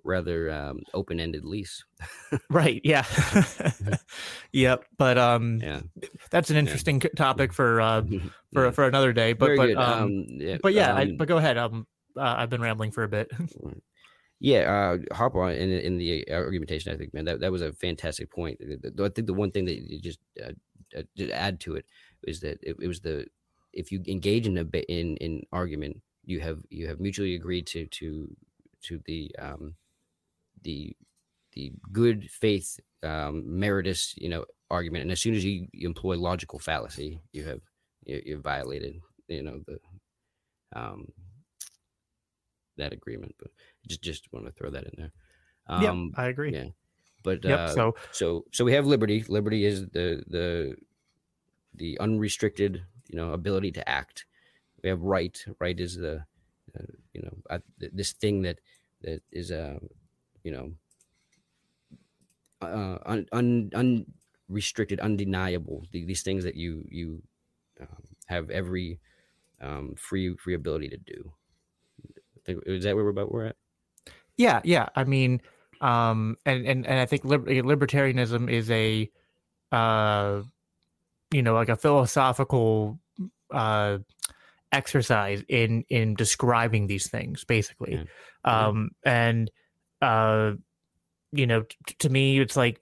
rather 0.03 0.49
um, 0.51 0.81
open 0.93 1.19
ended 1.19 1.45
lease. 1.45 1.83
Right. 2.49 2.79
Yeah. 2.83 3.05
yep. 4.51 4.85
But 4.97 5.17
um, 5.17 5.59
Yeah, 5.61 5.81
that's 6.31 6.49
an 6.49 6.57
interesting 6.57 7.01
c- 7.01 7.09
topic 7.15 7.53
for 7.53 7.81
uh 7.81 8.03
for 8.53 8.65
Yeah. 8.65 8.71
for 8.71 8.87
another 8.87 9.13
day. 9.13 9.33
But 9.33 9.45
Very 9.47 9.57
but 9.57 9.67
good. 9.67 9.77
um, 9.77 10.25
yeah, 10.27 10.57
but 10.61 10.73
yeah. 10.73 10.93
I, 10.93 11.03
um, 11.03 11.17
but 11.17 11.27
go 11.27 11.37
ahead. 11.37 11.57
Um, 11.57 11.87
uh, 12.17 12.35
I've 12.37 12.49
been 12.49 12.61
rambling 12.61 12.91
for 12.91 13.03
a 13.03 13.07
bit. 13.09 13.31
Yeah, 14.39 14.97
uh, 15.11 15.15
hop 15.15 15.35
on 15.35 15.51
in 15.51 15.69
in 15.71 15.97
the 15.97 16.31
argumentation. 16.31 16.93
I 16.93 16.97
think, 16.97 17.13
man, 17.13 17.25
that, 17.25 17.41
that 17.41 17.51
was 17.51 17.61
a 17.61 17.73
fantastic 17.73 18.31
point. 18.31 18.59
I 18.61 19.09
think 19.09 19.27
the 19.27 19.33
one 19.33 19.51
thing 19.51 19.65
that 19.65 19.75
you 19.75 19.99
just 19.99 20.19
uh, 20.41 20.51
uh, 20.97 21.03
just 21.17 21.31
add 21.31 21.59
to 21.61 21.75
it 21.75 21.85
is 22.23 22.39
that 22.41 22.59
it, 22.63 22.75
it 22.81 22.87
was 22.87 23.01
the 23.01 23.27
if 23.73 23.91
you 23.91 24.03
engage 24.07 24.47
in 24.47 24.57
a 24.57 24.63
in 24.91 25.17
in 25.17 25.43
argument, 25.51 26.01
you 26.23 26.39
have 26.41 26.59
you 26.69 26.87
have 26.87 26.99
mutually 26.99 27.35
agreed 27.35 27.67
to 27.67 27.85
to 27.87 28.35
to 28.83 28.99
the 29.05 29.35
um 29.39 29.75
the 30.63 30.95
the 31.53 31.71
good 31.91 32.29
faith 32.29 32.79
um 33.03 33.43
meritus 33.47 34.13
you 34.17 34.29
know 34.29 34.45
argument, 34.71 35.03
and 35.03 35.11
as 35.11 35.21
soon 35.21 35.35
as 35.35 35.43
you, 35.43 35.67
you 35.73 35.87
employ 35.87 36.17
logical 36.17 36.59
fallacy, 36.59 37.19
you 37.31 37.43
have 37.43 37.61
you, 38.05 38.21
you've 38.25 38.43
violated 38.43 38.99
you 39.27 39.43
know 39.43 39.61
the 39.67 39.79
um 40.75 41.07
that 42.77 42.93
agreement. 42.93 43.35
But 43.39 43.51
just 43.87 44.01
just 44.01 44.31
want 44.31 44.45
to 44.45 44.51
throw 44.51 44.69
that 44.71 44.85
in 44.85 44.93
there. 44.97 45.11
Um, 45.67 46.17
I 46.17 46.27
agree. 46.27 46.51
yeah, 46.51 46.67
but 47.23 47.43
Yep. 47.43 47.59
uh, 47.59 47.73
so 47.73 47.95
so 48.11 48.45
so 48.51 48.65
we 48.65 48.73
have 48.73 48.85
liberty. 48.85 49.23
Liberty 49.27 49.65
is 49.65 49.87
the 49.89 50.23
the 50.27 50.75
the 51.73 51.97
unrestricted 51.99 52.83
you 53.09 53.17
know 53.17 53.33
ability 53.33 53.71
to 53.73 53.89
act. 53.89 54.25
We 54.83 54.89
have 54.89 55.01
right. 55.01 55.37
Right 55.59 55.79
is 55.79 55.97
the 55.97 56.25
uh, 56.77 56.93
you 57.13 57.21
know 57.21 57.57
th- 57.79 57.91
this 57.93 58.13
thing 58.13 58.41
that 58.43 58.59
that 59.01 59.21
is 59.31 59.51
uh, 59.51 59.79
you 60.43 60.51
know 60.51 60.71
uh, 62.61 62.97
un, 63.05 63.25
un, 63.31 64.05
unrestricted, 64.49 64.99
undeniable. 64.99 65.85
The, 65.91 66.05
these 66.05 66.23
things 66.23 66.43
that 66.43 66.55
you 66.55 66.83
you 66.89 67.21
um, 67.81 68.03
have 68.27 68.49
every 68.49 68.99
um, 69.61 69.95
free 69.97 70.35
free 70.35 70.53
ability 70.55 70.89
to 70.89 70.97
do. 70.97 71.33
Is 72.47 72.83
that 72.83 72.95
where 72.95 73.03
we're 73.03 73.11
about 73.11 73.31
we're 73.31 73.45
at? 73.45 73.55
yeah, 74.39 74.61
yeah. 74.63 74.87
I 74.95 75.03
mean, 75.03 75.41
um, 75.81 76.37
and 76.45 76.65
and 76.65 76.87
and 76.87 76.99
I 76.99 77.05
think 77.05 77.25
liber- 77.25 77.45
libertarianism 77.45 78.49
is 78.49 78.71
a, 78.71 79.09
uh, 79.71 80.41
you 81.31 81.41
know, 81.41 81.53
like 81.53 81.69
a 81.69 81.75
philosophical 81.75 82.99
uh 83.51 83.97
exercise 84.71 85.43
in 85.47 85.83
in 85.89 86.13
describing 86.13 86.87
these 86.87 87.09
things 87.09 87.43
basically. 87.43 88.05
Um 88.43 88.91
and 89.03 89.51
uh 90.01 90.53
you 91.31 91.47
know 91.47 91.63
t- 91.63 91.95
to 91.99 92.09
me 92.09 92.39
it's 92.39 92.55
like 92.55 92.81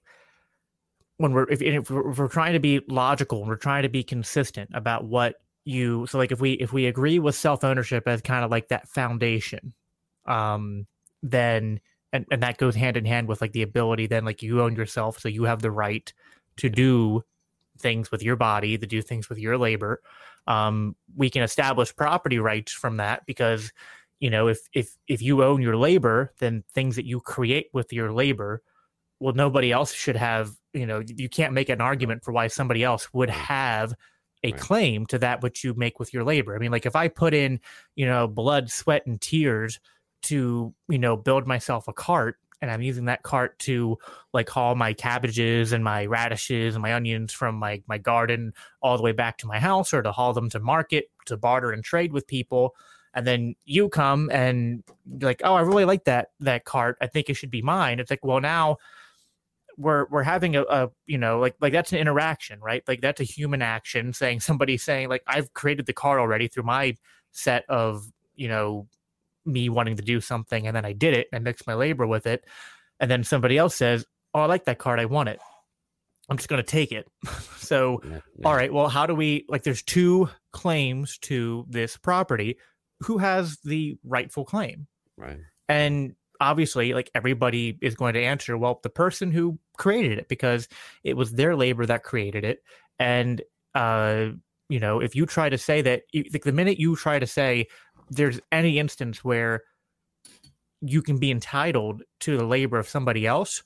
when 1.17 1.33
we're 1.33 1.49
if, 1.49 1.61
if 1.61 1.89
we're 1.89 2.11
if 2.11 2.17
we're 2.17 2.27
trying 2.27 2.53
to 2.53 2.59
be 2.59 2.81
logical 2.87 3.39
and 3.39 3.47
we're 3.47 3.55
trying 3.55 3.83
to 3.83 3.89
be 3.89 4.03
consistent 4.03 4.69
about 4.73 5.05
what 5.05 5.35
you 5.65 6.05
so 6.07 6.17
like 6.17 6.31
if 6.31 6.39
we 6.39 6.53
if 6.53 6.71
we 6.71 6.85
agree 6.85 7.19
with 7.19 7.35
self-ownership 7.35 8.07
as 8.07 8.21
kind 8.21 8.45
of 8.45 8.51
like 8.51 8.69
that 8.69 8.87
foundation 8.87 9.73
um 10.25 10.85
then 11.23 11.79
and, 12.13 12.25
and 12.31 12.41
that 12.41 12.57
goes 12.57 12.75
hand 12.75 12.95
in 12.95 13.03
hand 13.03 13.27
with 13.27 13.41
like 13.41 13.51
the 13.51 13.63
ability 13.63 14.07
then 14.07 14.23
like 14.23 14.41
you 14.41 14.61
own 14.61 14.75
yourself 14.75 15.19
so 15.19 15.27
you 15.27 15.43
have 15.43 15.61
the 15.61 15.71
right 15.71 16.13
to 16.55 16.69
do 16.69 17.21
things 17.79 18.11
with 18.11 18.23
your 18.23 18.35
body 18.35 18.77
to 18.77 18.85
do 18.87 19.01
things 19.01 19.29
with 19.29 19.37
your 19.39 19.57
labor 19.57 20.01
um 20.47 20.95
we 21.15 21.29
can 21.29 21.43
establish 21.43 21.95
property 21.95 22.39
rights 22.39 22.71
from 22.71 22.97
that 22.97 23.25
because 23.25 23.71
you 24.19 24.29
know 24.29 24.47
if 24.47 24.59
if 24.73 24.95
if 25.07 25.21
you 25.21 25.43
own 25.43 25.61
your 25.61 25.77
labor 25.77 26.33
then 26.39 26.63
things 26.73 26.95
that 26.95 27.05
you 27.05 27.19
create 27.19 27.67
with 27.73 27.91
your 27.93 28.11
labor 28.11 28.61
well 29.19 29.33
nobody 29.33 29.71
else 29.71 29.93
should 29.93 30.15
have 30.15 30.51
you 30.73 30.85
know 30.85 31.01
you 31.07 31.29
can't 31.29 31.53
make 31.53 31.69
an 31.69 31.81
argument 31.81 32.23
for 32.23 32.31
why 32.31 32.47
somebody 32.47 32.83
else 32.83 33.11
would 33.13 33.29
have 33.29 33.93
a 34.43 34.51
Right. 34.51 34.61
claim 34.61 35.05
to 35.07 35.17
that 35.19 35.41
which 35.41 35.63
you 35.63 35.73
make 35.73 35.99
with 35.99 36.13
your 36.13 36.23
labor 36.23 36.55
i 36.55 36.59
mean 36.59 36.71
like 36.71 36.85
if 36.85 36.95
i 36.95 37.07
put 37.07 37.33
in 37.33 37.59
you 37.95 38.05
know 38.05 38.27
blood 38.27 38.69
sweat 38.69 39.05
and 39.05 39.19
tears 39.21 39.79
to 40.23 40.73
you 40.89 40.99
know 40.99 41.17
build 41.17 41.47
myself 41.47 41.87
a 41.87 41.93
cart 41.93 42.37
and 42.61 42.71
i'm 42.71 42.81
using 42.81 43.05
that 43.05 43.23
cart 43.23 43.57
to 43.59 43.97
like 44.33 44.49
haul 44.49 44.75
my 44.75 44.93
cabbages 44.93 45.71
and 45.73 45.83
my 45.83 46.05
radishes 46.05 46.75
and 46.75 46.81
my 46.81 46.93
onions 46.93 47.31
from 47.33 47.55
my 47.55 47.81
my 47.87 47.97
garden 47.97 48.53
all 48.81 48.97
the 48.97 49.03
way 49.03 49.11
back 49.11 49.37
to 49.37 49.47
my 49.47 49.59
house 49.59 49.93
or 49.93 50.01
to 50.01 50.11
haul 50.11 50.33
them 50.33 50.49
to 50.49 50.59
market 50.59 51.09
to 51.27 51.37
barter 51.37 51.71
and 51.71 51.83
trade 51.83 52.11
with 52.11 52.27
people. 52.27 52.75
And 53.13 53.25
then 53.25 53.55
you 53.65 53.89
come 53.89 54.29
and 54.31 54.83
like 55.21 55.41
oh 55.43 55.53
i 55.53 55.61
really 55.61 55.85
like 55.85 56.05
that 56.05 56.29
that 56.39 56.65
cart. 56.65 56.97
I 57.01 57.07
think 57.07 57.29
it 57.29 57.35
should 57.35 57.51
be 57.51 57.61
mine. 57.61 57.99
It's 57.99 58.11
like 58.11 58.25
well 58.25 58.41
now 58.41 58.77
we're 59.77 60.05
we're 60.09 60.23
having 60.23 60.55
a, 60.55 60.63
a 60.63 60.89
you 61.05 61.17
know 61.17 61.39
like 61.39 61.55
like 61.61 61.73
that's 61.73 61.91
an 61.91 61.99
interaction 61.99 62.59
right? 62.59 62.83
Like 62.87 63.01
that's 63.01 63.21
a 63.21 63.25
human 63.25 63.61
action 63.61 64.13
saying 64.13 64.39
somebody 64.41 64.77
saying 64.77 65.09
like 65.09 65.23
i've 65.27 65.53
created 65.53 65.85
the 65.85 65.93
cart 65.93 66.19
already 66.19 66.47
through 66.47 66.63
my 66.63 66.95
set 67.31 67.65
of 67.69 68.11
you 68.35 68.47
know 68.47 68.87
me 69.47 69.69
wanting 69.69 69.95
to 69.95 70.03
do 70.03 70.19
something 70.21 70.67
and 70.67 70.75
then 70.75 70.85
i 70.85 70.91
did 70.93 71.13
it 71.13 71.27
and 71.31 71.43
mixed 71.43 71.65
my 71.67 71.73
labor 71.73 72.05
with 72.05 72.27
it 72.27 72.43
and 72.99 73.09
then 73.09 73.23
somebody 73.23 73.57
else 73.57 73.75
says 73.75 74.05
oh 74.33 74.41
i 74.41 74.45
like 74.45 74.65
that 74.65 74.77
card. 74.79 74.99
i 74.99 75.05
want 75.05 75.29
it 75.29 75.39
i'm 76.29 76.37
just 76.37 76.49
going 76.49 76.61
to 76.61 76.67
take 76.69 76.91
it 76.91 77.07
so 77.57 78.01
Yeah, 78.03 78.19
yeah. 78.37 78.47
all 78.47 78.55
right 78.55 78.71
well 78.73 78.89
how 78.89 79.05
do 79.05 79.15
we 79.15 79.45
like 79.47 79.63
there's 79.63 79.83
two 79.83 80.29
claims 80.53 81.17
to 81.19 81.65
this 81.69 81.97
property 81.97 82.57
who 83.01 83.17
has 83.19 83.57
the 83.63 83.97
rightful 84.03 84.43
claim 84.45 84.87
Right. 85.17 85.39
and 85.69 86.13
obviously 86.39 86.93
like 86.93 87.09
everybody 87.15 87.77
is 87.81 87.95
going 87.95 88.13
to 88.13 88.21
answer 88.21 88.57
well 88.57 88.79
the 88.83 88.89
person 88.89 89.31
who 89.31 89.57
created 89.77 90.19
it 90.19 90.27
because 90.27 90.67
it 91.03 91.15
was 91.17 91.31
their 91.31 91.55
labor 91.55 91.85
that 91.85 92.03
created 92.03 92.43
it 92.43 92.59
and 92.99 93.41
uh 93.73 94.27
you 94.69 94.79
know 94.79 94.99
if 94.99 95.15
you 95.15 95.25
try 95.25 95.49
to 95.49 95.57
say 95.57 95.81
that 95.81 96.03
like 96.33 96.43
the 96.43 96.51
minute 96.51 96.77
you 96.79 96.95
try 96.95 97.17
to 97.17 97.25
say 97.25 97.65
there's 98.09 98.39
any 98.51 98.79
instance 98.79 99.23
where 99.23 99.63
you 100.81 101.01
can 101.01 101.17
be 101.17 101.31
entitled 101.31 102.03
to 102.19 102.37
the 102.37 102.45
labor 102.45 102.79
of 102.79 102.87
somebody 102.87 103.25
else. 103.25 103.63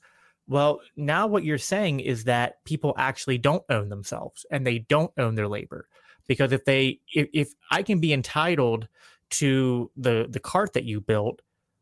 Well 0.48 0.80
now 0.96 1.26
what 1.26 1.44
you're 1.44 1.58
saying 1.58 2.00
is 2.00 2.24
that 2.24 2.64
people 2.64 2.94
actually 2.96 3.38
don't 3.38 3.64
own 3.68 3.88
themselves 3.88 4.44
and 4.50 4.66
they 4.66 4.80
don't 4.80 5.12
own 5.18 5.34
their 5.34 5.48
labor. 5.48 5.88
Because 6.26 6.52
if 6.52 6.64
they 6.64 7.00
if, 7.12 7.28
if 7.32 7.52
i 7.70 7.82
can 7.82 8.00
be 8.00 8.12
entitled 8.12 8.88
to 9.30 9.90
the 9.96 10.26
the 10.30 10.40
cart 10.40 10.72
that 10.74 10.84
you 10.84 11.00
built 11.00 11.40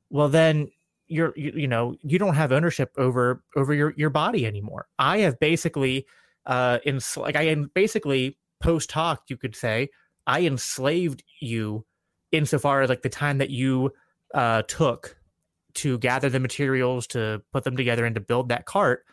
well 0.08 0.28
then 0.28 0.70
you're 1.08 1.32
you, 1.36 1.52
you 1.54 1.68
know 1.68 1.94
you 2.02 2.18
don't 2.18 2.34
have 2.34 2.52
ownership 2.52 2.92
over 2.96 3.42
over 3.56 3.74
your 3.74 3.92
your 3.96 4.10
body 4.10 4.46
anymore. 4.46 4.86
I 4.98 5.18
have 5.18 5.38
basically 5.38 6.06
uh 6.46 6.78
in 6.84 7.00
like 7.16 7.36
i 7.36 7.42
am 7.42 7.70
basically 7.74 8.38
post 8.60 8.92
hoc 8.92 9.24
you 9.28 9.36
could 9.36 9.56
say. 9.56 9.90
I 10.26 10.42
enslaved 10.42 11.24
you 11.40 11.84
insofar 12.32 12.82
as 12.82 12.88
like 12.88 13.02
the 13.02 13.08
time 13.08 13.38
that 13.38 13.50
you 13.50 13.92
uh 14.34 14.62
took 14.62 15.16
to 15.74 15.98
gather 15.98 16.28
the 16.28 16.40
materials 16.40 17.06
to 17.06 17.42
put 17.52 17.64
them 17.64 17.76
together 17.76 18.04
and 18.04 18.14
to 18.14 18.20
build 18.20 18.48
that 18.48 18.66
cart 18.66 19.04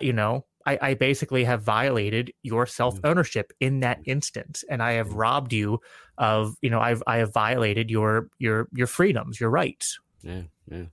you 0.00 0.12
know 0.12 0.44
I, 0.66 0.78
I 0.82 0.94
basically 0.94 1.44
have 1.44 1.62
violated 1.62 2.32
your 2.42 2.66
self 2.66 3.00
ownership 3.02 3.52
in 3.60 3.80
that 3.80 3.98
instance. 4.04 4.62
And 4.68 4.82
i 4.82 4.92
have 4.92 5.14
robbed 5.14 5.52
you 5.52 5.80
of 6.18 6.54
you 6.60 6.68
know 6.70 6.80
i've 6.80 7.02
i 7.06 7.16
have 7.16 7.32
violated 7.32 7.90
your 7.90 8.28
your 8.38 8.68
your 8.72 8.86
freedoms 8.86 9.40
your 9.40 9.50
rights. 9.50 9.98
Yeah, 10.22 10.42
yeah. 10.70 10.84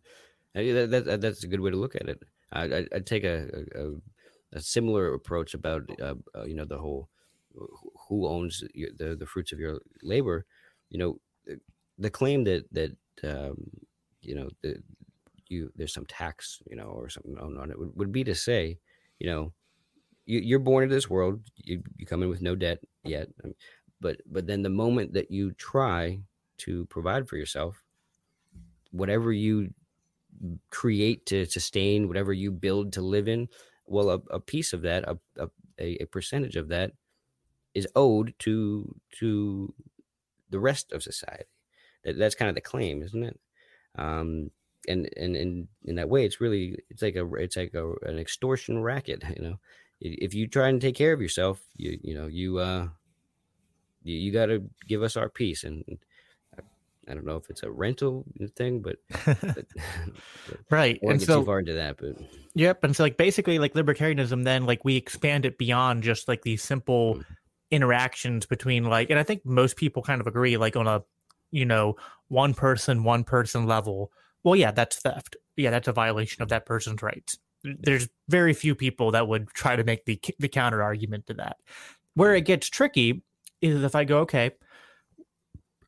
Uh, 0.55 0.87
That, 0.87 1.05
that, 1.05 1.21
that's 1.21 1.43
a 1.43 1.47
good 1.47 1.59
way 1.59 1.71
to 1.71 1.77
look 1.77 1.95
at 1.95 2.07
it. 2.07 2.23
I, 2.51 2.63
I, 2.63 2.87
I'd 2.95 3.05
take 3.05 3.25
a, 3.25 3.65
a, 3.75 4.57
a- 4.57 4.61
similar 4.61 5.13
approach 5.13 5.53
about 5.53 5.81
uh, 6.01 6.15
uh, 6.33 6.45
you 6.45 6.55
know 6.55 6.65
the 6.65 6.77
whole 6.77 7.09
who 8.07 8.27
owns 8.27 8.63
the 8.73 9.15
the 9.19 9.25
fruits 9.25 9.51
of 9.51 9.59
your 9.59 9.81
labor, 10.01 10.45
you 10.89 10.97
know, 10.97 11.19
the, 11.97 12.09
claim 12.09 12.43
that 12.45 12.65
that 12.71 12.95
um, 13.23 13.69
you 14.21 14.35
know 14.35 14.49
the 14.61 14.81
you 15.47 15.71
there's 15.75 15.93
some 15.93 16.05
tax 16.05 16.61
you 16.69 16.75
know 16.75 16.85
or 16.85 17.09
something 17.09 17.37
on 17.37 17.71
it 17.71 17.79
would, 17.79 17.95
would 17.95 18.11
be 18.11 18.23
to 18.23 18.35
say, 18.35 18.77
you 19.19 19.27
know, 19.27 19.53
you, 20.25 20.39
you're 20.39 20.59
born 20.59 20.83
into 20.83 20.95
this 20.95 21.09
world, 21.09 21.41
you, 21.55 21.81
you 21.97 22.05
come 22.05 22.21
in 22.23 22.29
with 22.29 22.41
no 22.41 22.55
debt 22.55 22.79
yet, 23.03 23.29
um, 23.43 23.53
but 24.01 24.17
but 24.25 24.47
then 24.47 24.61
the 24.61 24.69
moment 24.69 25.13
that 25.13 25.31
you 25.31 25.51
try 25.53 26.19
to 26.59 26.85
provide 26.85 27.27
for 27.27 27.37
yourself, 27.37 27.81
whatever 28.91 29.31
you 29.31 29.73
create 30.69 31.25
to 31.27 31.45
sustain, 31.45 32.07
whatever 32.07 32.33
you 32.33 32.51
build 32.51 32.93
to 32.93 33.01
live 33.01 33.27
in, 33.27 33.47
well, 33.85 34.09
a, 34.09 34.19
a 34.31 34.39
piece 34.39 34.73
of 34.73 34.81
that, 34.83 35.03
a, 35.07 35.17
a, 35.39 36.03
a 36.03 36.05
percentage 36.05 36.55
of 36.55 36.67
that 36.69 36.91
is 37.73 37.87
owed 37.95 38.33
to 38.39 38.95
to 39.11 39.73
the 40.49 40.59
rest 40.59 40.91
of 40.91 41.03
society. 41.03 41.45
That, 42.07 42.17
that's 42.17 42.35
kind 42.35 42.49
of 42.49 42.55
the 42.55 42.61
claim, 42.61 43.03
isn't 43.03 43.23
it? 43.23 43.39
Um, 43.95 44.49
and 44.87 45.07
and 45.15 45.35
and 45.35 45.67
in 45.85 45.95
that 45.95 46.09
way, 46.09 46.25
it's 46.25 46.41
really 46.41 46.77
it's 46.89 47.03
like 47.03 47.15
a 47.15 47.31
it's 47.35 47.57
like 47.57 47.73
a, 47.75 47.93
an 48.03 48.17
extortion 48.17 48.81
racket. 48.81 49.23
You 49.35 49.43
know, 49.43 49.59
if 49.99 50.33
you 50.33 50.47
try 50.47 50.69
and 50.69 50.81
take 50.81 50.95
care 50.95 51.13
of 51.13 51.21
yourself, 51.21 51.61
you 51.75 51.99
you 52.01 52.15
know 52.15 52.27
you 52.27 52.57
uh 52.57 52.87
you, 54.03 54.15
you 54.15 54.31
got 54.31 54.47
to 54.47 54.63
give 54.87 55.03
us 55.03 55.17
our 55.17 55.29
piece 55.29 55.63
and 55.63 55.83
I 57.09 57.13
don't 57.13 57.25
know 57.25 57.37
if 57.37 57.49
it's 57.49 57.63
a 57.63 57.71
rental 57.71 58.25
thing, 58.55 58.81
but, 58.81 58.97
but 59.25 59.65
right. 60.69 60.99
and 61.01 61.21
so, 61.21 61.39
too 61.39 61.45
far 61.45 61.59
into 61.59 61.73
that, 61.73 61.97
but 61.97 62.17
yep. 62.53 62.83
And 62.83 62.95
so, 62.95 63.03
like, 63.03 63.15
basically, 63.15 63.59
like 63.59 63.73
libertarianism, 63.73 64.43
then 64.43 64.65
like 64.65 64.83
we 64.83 64.97
expand 64.97 65.45
it 65.45 65.57
beyond 65.57 66.03
just 66.03 66.27
like 66.27 66.41
these 66.41 66.61
simple 66.61 67.15
mm. 67.15 67.25
interactions 67.71 68.45
between 68.45 68.83
like, 68.83 69.09
and 69.09 69.17
I 69.17 69.23
think 69.23 69.45
most 69.45 69.77
people 69.77 70.03
kind 70.03 70.19
of 70.19 70.27
agree, 70.27 70.57
like 70.57 70.75
on 70.75 70.87
a, 70.87 71.01
you 71.51 71.65
know, 71.65 71.95
one 72.27 72.53
person, 72.53 73.03
one 73.03 73.23
person 73.23 73.65
level. 73.65 74.11
Well, 74.43 74.55
yeah, 74.55 74.71
that's 74.71 74.97
theft. 74.97 75.35
Yeah, 75.55 75.71
that's 75.71 75.87
a 75.87 75.93
violation 75.93 76.43
of 76.43 76.49
that 76.49 76.65
person's 76.65 77.01
rights. 77.01 77.37
There's 77.63 78.07
very 78.29 78.53
few 78.53 78.75
people 78.75 79.11
that 79.11 79.27
would 79.27 79.49
try 79.49 79.75
to 79.75 79.83
make 79.83 80.05
the 80.05 80.19
the 80.39 80.47
counter 80.47 80.83
argument 80.83 81.27
to 81.27 81.33
that. 81.35 81.57
Where 82.13 82.35
it 82.35 82.41
gets 82.41 82.69
tricky 82.69 83.23
is 83.61 83.83
if 83.83 83.95
I 83.95 84.03
go, 84.03 84.19
okay, 84.19 84.51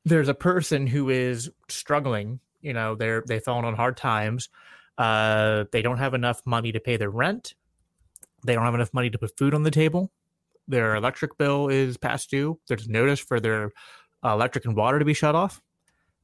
there's 0.05 0.27
a 0.27 0.33
person 0.33 0.87
who 0.87 1.09
is 1.09 1.49
struggling 1.67 2.39
you 2.61 2.73
know 2.73 2.95
they're 2.95 3.23
they've 3.27 3.43
fallen 3.43 3.65
on 3.65 3.75
hard 3.75 3.97
times 3.97 4.49
uh 4.97 5.65
they 5.71 5.81
don't 5.81 5.97
have 5.97 6.13
enough 6.13 6.41
money 6.45 6.71
to 6.71 6.79
pay 6.79 6.97
their 6.97 7.09
rent 7.09 7.53
they 8.45 8.53
don't 8.53 8.65
have 8.65 8.75
enough 8.75 8.93
money 8.93 9.09
to 9.09 9.17
put 9.17 9.37
food 9.37 9.53
on 9.53 9.63
the 9.63 9.71
table 9.71 10.11
their 10.67 10.95
electric 10.95 11.37
bill 11.37 11.67
is 11.67 11.97
past 11.97 12.29
due 12.29 12.59
there's 12.67 12.87
notice 12.87 13.19
for 13.19 13.39
their 13.39 13.71
electric 14.23 14.65
and 14.65 14.75
water 14.75 14.99
to 14.99 15.05
be 15.05 15.13
shut 15.13 15.35
off. 15.35 15.61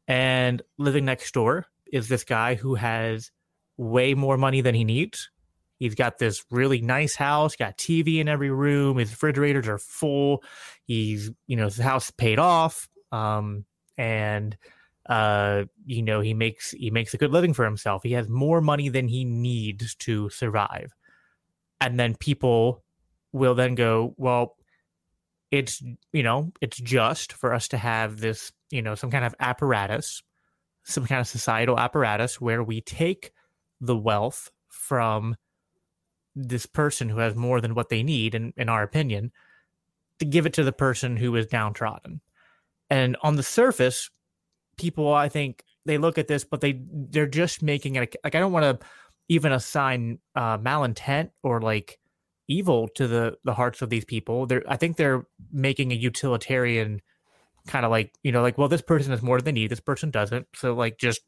And 0.07 0.61
living 0.77 1.05
next 1.05 1.33
door 1.33 1.65
is 1.91 2.07
this 2.07 2.23
guy 2.23 2.55
who 2.55 2.75
has 2.75 3.31
way 3.77 4.13
more 4.13 4.37
money 4.37 4.61
than 4.61 4.75
he 4.75 4.83
needs. 4.83 5.29
He's 5.77 5.95
got 5.95 6.17
this 6.17 6.45
really 6.49 6.81
nice 6.81 7.15
house 7.15 7.55
got 7.55 7.77
tv 7.77 8.19
in 8.19 8.29
every 8.29 8.49
room. 8.49 8.97
His 8.97 9.11
refrigerators 9.11 9.67
are 9.67 9.77
full. 9.77 10.43
He's 10.85 11.31
you 11.47 11.57
know 11.57 11.65
his 11.65 11.77
house 11.77 12.11
paid 12.11 12.39
off. 12.39 12.87
Um, 13.11 13.65
and 13.97 14.57
uh, 15.07 15.65
you 15.85 16.01
know 16.01 16.21
he 16.21 16.33
makes 16.33 16.71
he 16.71 16.89
makes 16.89 17.13
a 17.13 17.17
good 17.17 17.31
living 17.31 17.53
for 17.53 17.65
himself. 17.65 18.03
He 18.03 18.13
has 18.13 18.29
more 18.29 18.61
money 18.61 18.89
than 18.89 19.07
he 19.07 19.25
needs 19.25 19.95
to 19.95 20.29
survive, 20.29 20.93
and 21.81 21.99
then 21.99 22.15
people 22.15 22.83
will 23.31 23.53
then 23.53 23.75
go, 23.75 24.13
well, 24.17 24.55
it's 25.55 25.81
you 26.11 26.21
know 26.21 26.51
it's 26.59 26.77
just 26.77 27.31
for 27.31 27.53
us 27.53 27.69
to 27.69 27.77
have 27.77 28.19
this 28.19 28.51
you 28.71 28.81
know 28.81 28.93
some 28.93 29.09
kind 29.09 29.23
of 29.23 29.33
apparatus, 29.39 30.21
some 30.83 31.05
kind 31.05 31.21
of 31.21 31.27
societal 31.27 31.79
apparatus 31.79 32.41
where 32.41 32.61
we 32.61 32.81
take 32.81 33.31
the 33.79 33.95
wealth 33.95 34.51
from 34.67 35.35
this 36.35 36.65
person 36.65 37.07
who 37.07 37.19
has 37.19 37.35
more 37.35 37.61
than 37.61 37.73
what 37.73 37.87
they 37.87 38.03
need, 38.03 38.35
in, 38.35 38.53
in 38.57 38.67
our 38.67 38.83
opinion, 38.83 39.31
to 40.19 40.25
give 40.25 40.45
it 40.45 40.53
to 40.53 40.63
the 40.65 40.73
person 40.73 41.15
who 41.15 41.33
is 41.37 41.47
downtrodden. 41.47 42.19
And 42.89 43.15
on 43.23 43.37
the 43.37 43.43
surface, 43.43 44.09
people 44.77 45.13
I 45.13 45.29
think 45.29 45.63
they 45.85 45.97
look 45.97 46.17
at 46.17 46.27
this, 46.27 46.43
but 46.43 46.59
they 46.59 46.81
they're 46.91 47.27
just 47.27 47.63
making 47.63 47.95
it 47.95 48.01
like 48.01 48.17
I 48.25 48.29
don't 48.29 48.51
want 48.51 48.81
to 48.81 48.85
even 49.29 49.53
assign 49.53 50.19
uh, 50.35 50.57
malintent 50.57 51.31
or 51.43 51.61
like 51.61 51.97
evil 52.47 52.87
to 52.89 53.07
the 53.07 53.37
the 53.43 53.53
hearts 53.53 53.81
of 53.81 53.89
these 53.89 54.05
people. 54.05 54.45
They're 54.45 54.63
I 54.67 54.77
think 54.77 54.97
they're 54.97 55.25
making 55.51 55.91
a 55.91 55.95
utilitarian 55.95 57.01
kind 57.67 57.85
of 57.85 57.91
like 57.91 58.13
you 58.23 58.31
know 58.31 58.41
like 58.41 58.57
well 58.57 58.67
this 58.67 58.81
person 58.81 59.11
has 59.11 59.21
more 59.21 59.37
than 59.37 59.45
they 59.45 59.51
need, 59.51 59.71
this 59.71 59.79
person 59.79 60.11
doesn't. 60.11 60.47
So 60.55 60.73
like 60.73 60.97
just 60.97 61.21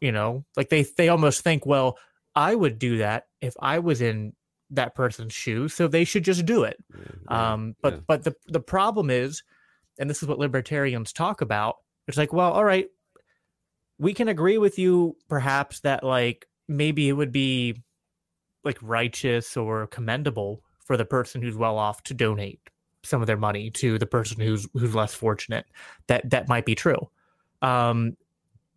you 0.00 0.12
know 0.12 0.44
like 0.56 0.68
they 0.68 0.82
they 0.82 1.08
almost 1.08 1.42
think 1.42 1.66
well 1.66 1.98
I 2.34 2.54
would 2.54 2.78
do 2.78 2.98
that 2.98 3.26
if 3.40 3.54
I 3.60 3.78
was 3.78 4.00
in 4.00 4.34
that 4.70 4.94
person's 4.94 5.32
shoes, 5.32 5.72
so 5.72 5.86
they 5.86 6.04
should 6.04 6.24
just 6.24 6.44
do 6.46 6.64
it. 6.64 6.82
Yeah, 7.30 7.52
um, 7.52 7.76
but 7.80 7.94
yeah. 7.94 8.00
but 8.06 8.24
the 8.24 8.34
the 8.48 8.60
problem 8.60 9.10
is 9.10 9.42
and 9.98 10.10
this 10.10 10.22
is 10.22 10.28
what 10.28 10.38
libertarians 10.38 11.12
talk 11.12 11.40
about 11.40 11.76
it's 12.08 12.18
like 12.18 12.32
well 12.32 12.52
all 12.52 12.64
right 12.64 12.88
we 13.98 14.12
can 14.12 14.28
agree 14.28 14.58
with 14.58 14.78
you 14.78 15.16
perhaps 15.28 15.80
that 15.80 16.02
like 16.02 16.46
maybe 16.68 17.08
it 17.08 17.12
would 17.12 17.32
be 17.32 17.82
like 18.64 18.78
righteous 18.82 19.56
or 19.56 19.86
commendable 19.88 20.62
for 20.78 20.96
the 20.96 21.04
person 21.04 21.42
who's 21.42 21.56
well 21.56 21.78
off 21.78 22.02
to 22.04 22.14
donate 22.14 22.60
some 23.02 23.20
of 23.20 23.26
their 23.26 23.36
money 23.36 23.70
to 23.70 23.98
the 23.98 24.06
person 24.06 24.40
who's 24.40 24.66
who's 24.72 24.94
less 24.94 25.14
fortunate. 25.14 25.66
That 26.06 26.28
that 26.30 26.48
might 26.48 26.64
be 26.64 26.74
true. 26.74 27.08
Um 27.62 28.16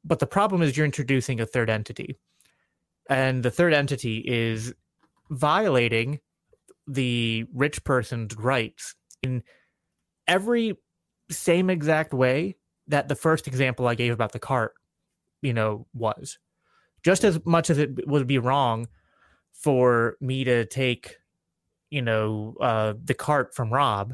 but 0.04 0.20
the 0.20 0.28
problem 0.28 0.62
is 0.62 0.78
you're 0.78 0.86
introducing 0.86 1.40
a 1.40 1.46
third 1.46 1.70
entity. 1.70 2.18
And 3.10 3.44
the 3.44 3.52
third 3.52 3.74
entity 3.74 4.24
is 4.26 4.74
violating 5.30 6.20
the 6.88 7.46
rich 7.54 7.84
person's 7.84 8.36
rights 8.38 8.96
in 9.22 9.44
every 10.28 10.78
same 11.30 11.70
exact 11.70 12.14
way 12.14 12.56
that 12.88 13.10
the 13.10 13.16
first 13.16 13.48
example 13.48 13.88
I 13.88 13.96
gave 13.96 14.14
about 14.14 14.32
the 14.32 14.40
cart, 14.40 14.74
you 15.42 15.54
know, 15.54 15.86
was. 15.94 16.40
Just 17.04 17.24
as 17.24 17.40
much 17.46 17.70
as 17.70 17.78
it 17.78 18.08
would 18.08 18.28
be 18.28 18.38
wrong 18.38 18.88
for 19.58 20.18
me 20.22 20.44
to 20.44 20.66
take, 20.66 21.18
you 21.90 22.02
know, 22.02 22.56
uh, 22.62 22.94
the 23.04 23.14
cart 23.14 23.56
from 23.56 23.74
Rob, 23.74 24.14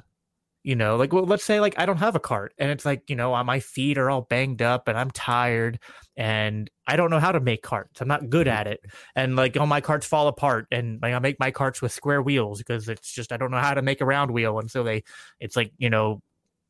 you 0.63 0.75
know, 0.75 0.95
like 0.95 1.11
well, 1.11 1.25
let's 1.25 1.43
say 1.43 1.59
like 1.59 1.75
I 1.77 1.85
don't 1.85 1.97
have 1.97 2.15
a 2.15 2.19
cart 2.19 2.53
and 2.57 2.71
it's 2.71 2.85
like, 2.85 3.09
you 3.09 3.15
know, 3.15 3.41
my 3.43 3.59
feet 3.59 3.97
are 3.97 4.09
all 4.09 4.21
banged 4.21 4.61
up 4.61 4.87
and 4.87 4.97
I'm 4.97 5.11
tired 5.11 5.79
and 6.15 6.69
I 6.87 6.95
don't 6.95 7.09
know 7.09 7.19
how 7.19 7.33
to 7.33 7.41
make 7.41 7.63
carts. 7.63 7.99
I'm 7.99 8.07
not 8.07 8.29
good 8.29 8.47
at 8.47 8.67
it. 8.67 8.79
And 9.15 9.35
like 9.35 9.57
all 9.57 9.67
my 9.67 9.81
carts 9.81 10.07
fall 10.07 10.27
apart 10.27 10.67
and 10.71 11.01
like 11.01 11.13
I 11.13 11.19
make 11.19 11.39
my 11.39 11.51
carts 11.51 11.81
with 11.81 11.91
square 11.91 12.21
wheels 12.21 12.59
because 12.59 12.87
it's 12.87 13.13
just 13.13 13.33
I 13.33 13.37
don't 13.37 13.51
know 13.51 13.57
how 13.57 13.73
to 13.73 13.81
make 13.81 13.99
a 13.99 14.05
round 14.05 14.31
wheel. 14.31 14.59
And 14.59 14.71
so 14.71 14.83
they 14.83 15.03
it's 15.41 15.57
like, 15.57 15.73
you 15.77 15.89
know, 15.89 16.21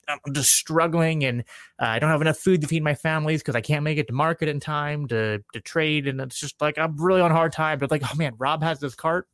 I'm 0.07 0.33
just 0.33 0.51
struggling 0.51 1.23
and 1.23 1.41
uh, 1.81 1.85
I 1.85 1.99
don't 1.99 2.09
have 2.09 2.21
enough 2.21 2.37
food 2.37 2.61
to 2.61 2.67
feed 2.67 2.83
my 2.83 2.95
families 2.95 3.41
because 3.41 3.55
I 3.55 3.61
can't 3.61 3.83
make 3.83 3.97
it 3.97 4.07
to 4.07 4.13
market 4.13 4.49
in 4.49 4.59
time 4.59 5.07
to 5.07 5.43
to 5.53 5.61
trade. 5.61 6.07
And 6.07 6.19
it's 6.21 6.39
just 6.39 6.61
like 6.61 6.77
I'm 6.77 6.95
really 7.01 7.21
on 7.21 7.31
hard 7.31 7.53
time. 7.53 7.79
But 7.79 7.91
like, 7.91 8.03
oh 8.03 8.15
man, 8.15 8.33
Rob 8.37 8.63
has 8.63 8.79
this 8.79 8.95
cart. 8.95 9.27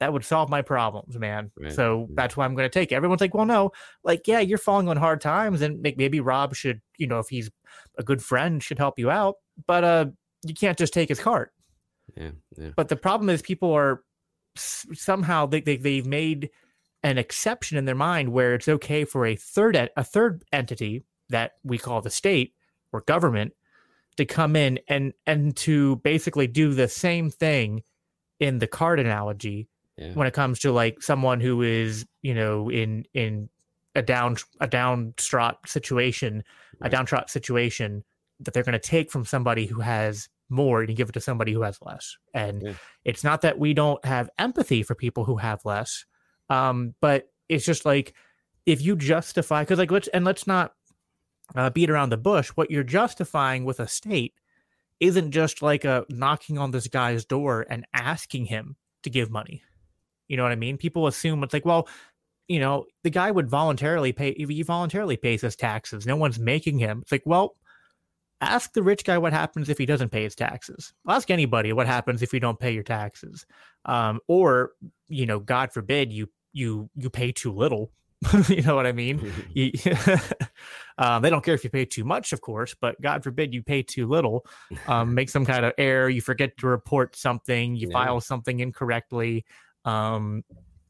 That 0.00 0.12
would 0.12 0.24
solve 0.24 0.50
my 0.50 0.60
problems, 0.60 1.16
man. 1.18 1.52
Right. 1.56 1.72
So 1.72 2.08
that's 2.14 2.36
why 2.36 2.44
I'm 2.44 2.54
going 2.54 2.68
to 2.68 2.78
take 2.78 2.90
it. 2.90 2.96
Everyone's 2.96 3.20
like, 3.20 3.32
well, 3.32 3.46
no, 3.46 3.70
like, 4.02 4.26
yeah, 4.26 4.40
you're 4.40 4.58
falling 4.58 4.88
on 4.88 4.96
hard 4.96 5.20
times, 5.20 5.62
and 5.62 5.80
maybe 5.80 6.18
Rob 6.18 6.54
should, 6.54 6.80
you 6.98 7.06
know, 7.06 7.20
if 7.20 7.28
he's 7.28 7.48
a 7.96 8.02
good 8.02 8.20
friend, 8.20 8.60
should 8.62 8.78
help 8.78 8.98
you 8.98 9.08
out. 9.08 9.36
But 9.68 9.84
uh, 9.84 10.06
you 10.44 10.52
can't 10.52 10.76
just 10.76 10.92
take 10.92 11.08
his 11.08 11.20
cart. 11.20 11.52
Yeah, 12.16 12.32
yeah. 12.58 12.70
But 12.76 12.88
the 12.88 12.96
problem 12.96 13.30
is, 13.30 13.40
people 13.40 13.72
are 13.72 14.02
somehow 14.56 15.46
they, 15.46 15.60
they 15.60 15.76
they've 15.76 16.06
made 16.06 16.50
an 17.04 17.18
exception 17.18 17.76
in 17.76 17.84
their 17.84 17.94
mind 17.94 18.30
where 18.30 18.54
it's 18.54 18.66
okay 18.66 19.04
for 19.04 19.26
a 19.26 19.36
third 19.36 19.90
a 19.96 20.02
third 20.02 20.42
entity 20.52 21.04
that 21.28 21.52
we 21.62 21.78
call 21.78 22.00
the 22.00 22.10
state 22.10 22.54
or 22.92 23.02
government 23.02 23.52
to 24.16 24.24
come 24.24 24.56
in 24.56 24.80
and 24.88 25.12
and 25.26 25.54
to 25.56 25.96
basically 25.96 26.46
do 26.46 26.72
the 26.72 26.88
same 26.88 27.30
thing 27.30 27.82
in 28.40 28.58
the 28.58 28.66
card 28.66 28.98
analogy 28.98 29.68
yeah. 29.98 30.12
when 30.14 30.26
it 30.26 30.34
comes 30.34 30.58
to 30.58 30.72
like 30.72 31.02
someone 31.02 31.40
who 31.40 31.62
is 31.62 32.06
you 32.22 32.34
know 32.34 32.70
in 32.70 33.04
in 33.12 33.48
a 33.94 34.02
down 34.02 34.36
a 34.60 34.66
downstraught 34.66 35.56
situation 35.66 36.42
right. 36.80 36.88
a 36.88 36.90
downtrodden 36.90 37.28
situation 37.28 38.02
that 38.40 38.52
they're 38.54 38.64
going 38.64 38.72
to 38.72 38.78
take 38.78 39.10
from 39.10 39.24
somebody 39.24 39.66
who 39.66 39.80
has 39.80 40.28
more 40.48 40.82
and 40.82 40.96
give 40.96 41.08
it 41.08 41.12
to 41.12 41.20
somebody 41.20 41.52
who 41.52 41.62
has 41.62 41.78
less 41.82 42.16
and 42.32 42.62
yeah. 42.62 42.72
it's 43.04 43.24
not 43.24 43.42
that 43.42 43.58
we 43.58 43.74
don't 43.74 44.04
have 44.04 44.30
empathy 44.38 44.82
for 44.82 44.94
people 44.94 45.24
who 45.24 45.36
have 45.36 45.60
less 45.64 46.04
um, 46.50 46.94
but 47.00 47.30
it's 47.48 47.64
just 47.64 47.84
like 47.84 48.14
if 48.66 48.80
you 48.80 48.96
justify 48.96 49.62
because 49.62 49.78
like 49.78 49.90
let's 49.90 50.08
and 50.08 50.24
let's 50.24 50.46
not 50.46 50.72
uh, 51.54 51.70
beat 51.70 51.90
around 51.90 52.10
the 52.10 52.16
bush. 52.16 52.48
What 52.50 52.70
you're 52.70 52.82
justifying 52.82 53.64
with 53.64 53.80
a 53.80 53.88
state 53.88 54.34
isn't 55.00 55.32
just 55.32 55.62
like 55.62 55.84
a 55.84 56.04
knocking 56.08 56.58
on 56.58 56.70
this 56.70 56.88
guy's 56.88 57.24
door 57.24 57.66
and 57.68 57.86
asking 57.92 58.46
him 58.46 58.76
to 59.02 59.10
give 59.10 59.30
money. 59.30 59.62
You 60.28 60.36
know 60.36 60.42
what 60.42 60.52
I 60.52 60.56
mean? 60.56 60.78
People 60.78 61.06
assume 61.06 61.42
it's 61.42 61.52
like, 61.52 61.66
well, 61.66 61.88
you 62.48 62.60
know, 62.60 62.86
the 63.02 63.10
guy 63.10 63.30
would 63.30 63.48
voluntarily 63.48 64.12
pay, 64.12 64.34
he 64.34 64.62
voluntarily 64.62 65.16
pays 65.16 65.42
his 65.42 65.56
taxes. 65.56 66.06
No 66.06 66.16
one's 66.16 66.38
making 66.38 66.78
him. 66.78 67.00
It's 67.02 67.12
like, 67.12 67.22
well, 67.24 67.56
ask 68.40 68.72
the 68.72 68.82
rich 68.82 69.04
guy 69.04 69.18
what 69.18 69.32
happens 69.32 69.68
if 69.68 69.78
he 69.78 69.86
doesn't 69.86 70.10
pay 70.10 70.22
his 70.22 70.34
taxes. 70.34 70.92
ask 71.08 71.30
anybody 71.30 71.72
what 71.72 71.86
happens 71.86 72.22
if 72.22 72.32
you 72.32 72.40
don't 72.40 72.58
pay 72.58 72.72
your 72.72 72.82
taxes. 72.82 73.46
Um, 73.84 74.20
or, 74.28 74.72
you 75.08 75.26
know, 75.26 75.38
God 75.38 75.72
forbid 75.72 76.12
you, 76.12 76.28
you, 76.52 76.90
you 76.96 77.10
pay 77.10 77.32
too 77.32 77.52
little. 77.52 77.90
you 78.48 78.62
know 78.62 78.74
what 78.74 78.86
I 78.86 78.92
mean? 78.92 79.32
you, 79.54 79.72
um, 80.98 81.22
they 81.22 81.30
don't 81.30 81.44
care 81.44 81.54
if 81.54 81.64
you 81.64 81.70
pay 81.70 81.84
too 81.84 82.04
much, 82.04 82.32
of 82.32 82.40
course, 82.40 82.74
but 82.80 83.00
God 83.00 83.22
forbid 83.22 83.52
you 83.52 83.62
pay 83.62 83.82
too 83.82 84.06
little, 84.06 84.46
um, 84.86 85.14
make 85.14 85.28
some 85.28 85.44
kind 85.44 85.64
of 85.64 85.72
error, 85.78 86.08
you 86.08 86.20
forget 86.20 86.56
to 86.58 86.66
report 86.66 87.16
something, 87.16 87.76
you 87.76 87.88
yeah. 87.88 87.92
file 87.92 88.20
something 88.20 88.60
incorrectly. 88.60 89.44
Um, 89.84 90.44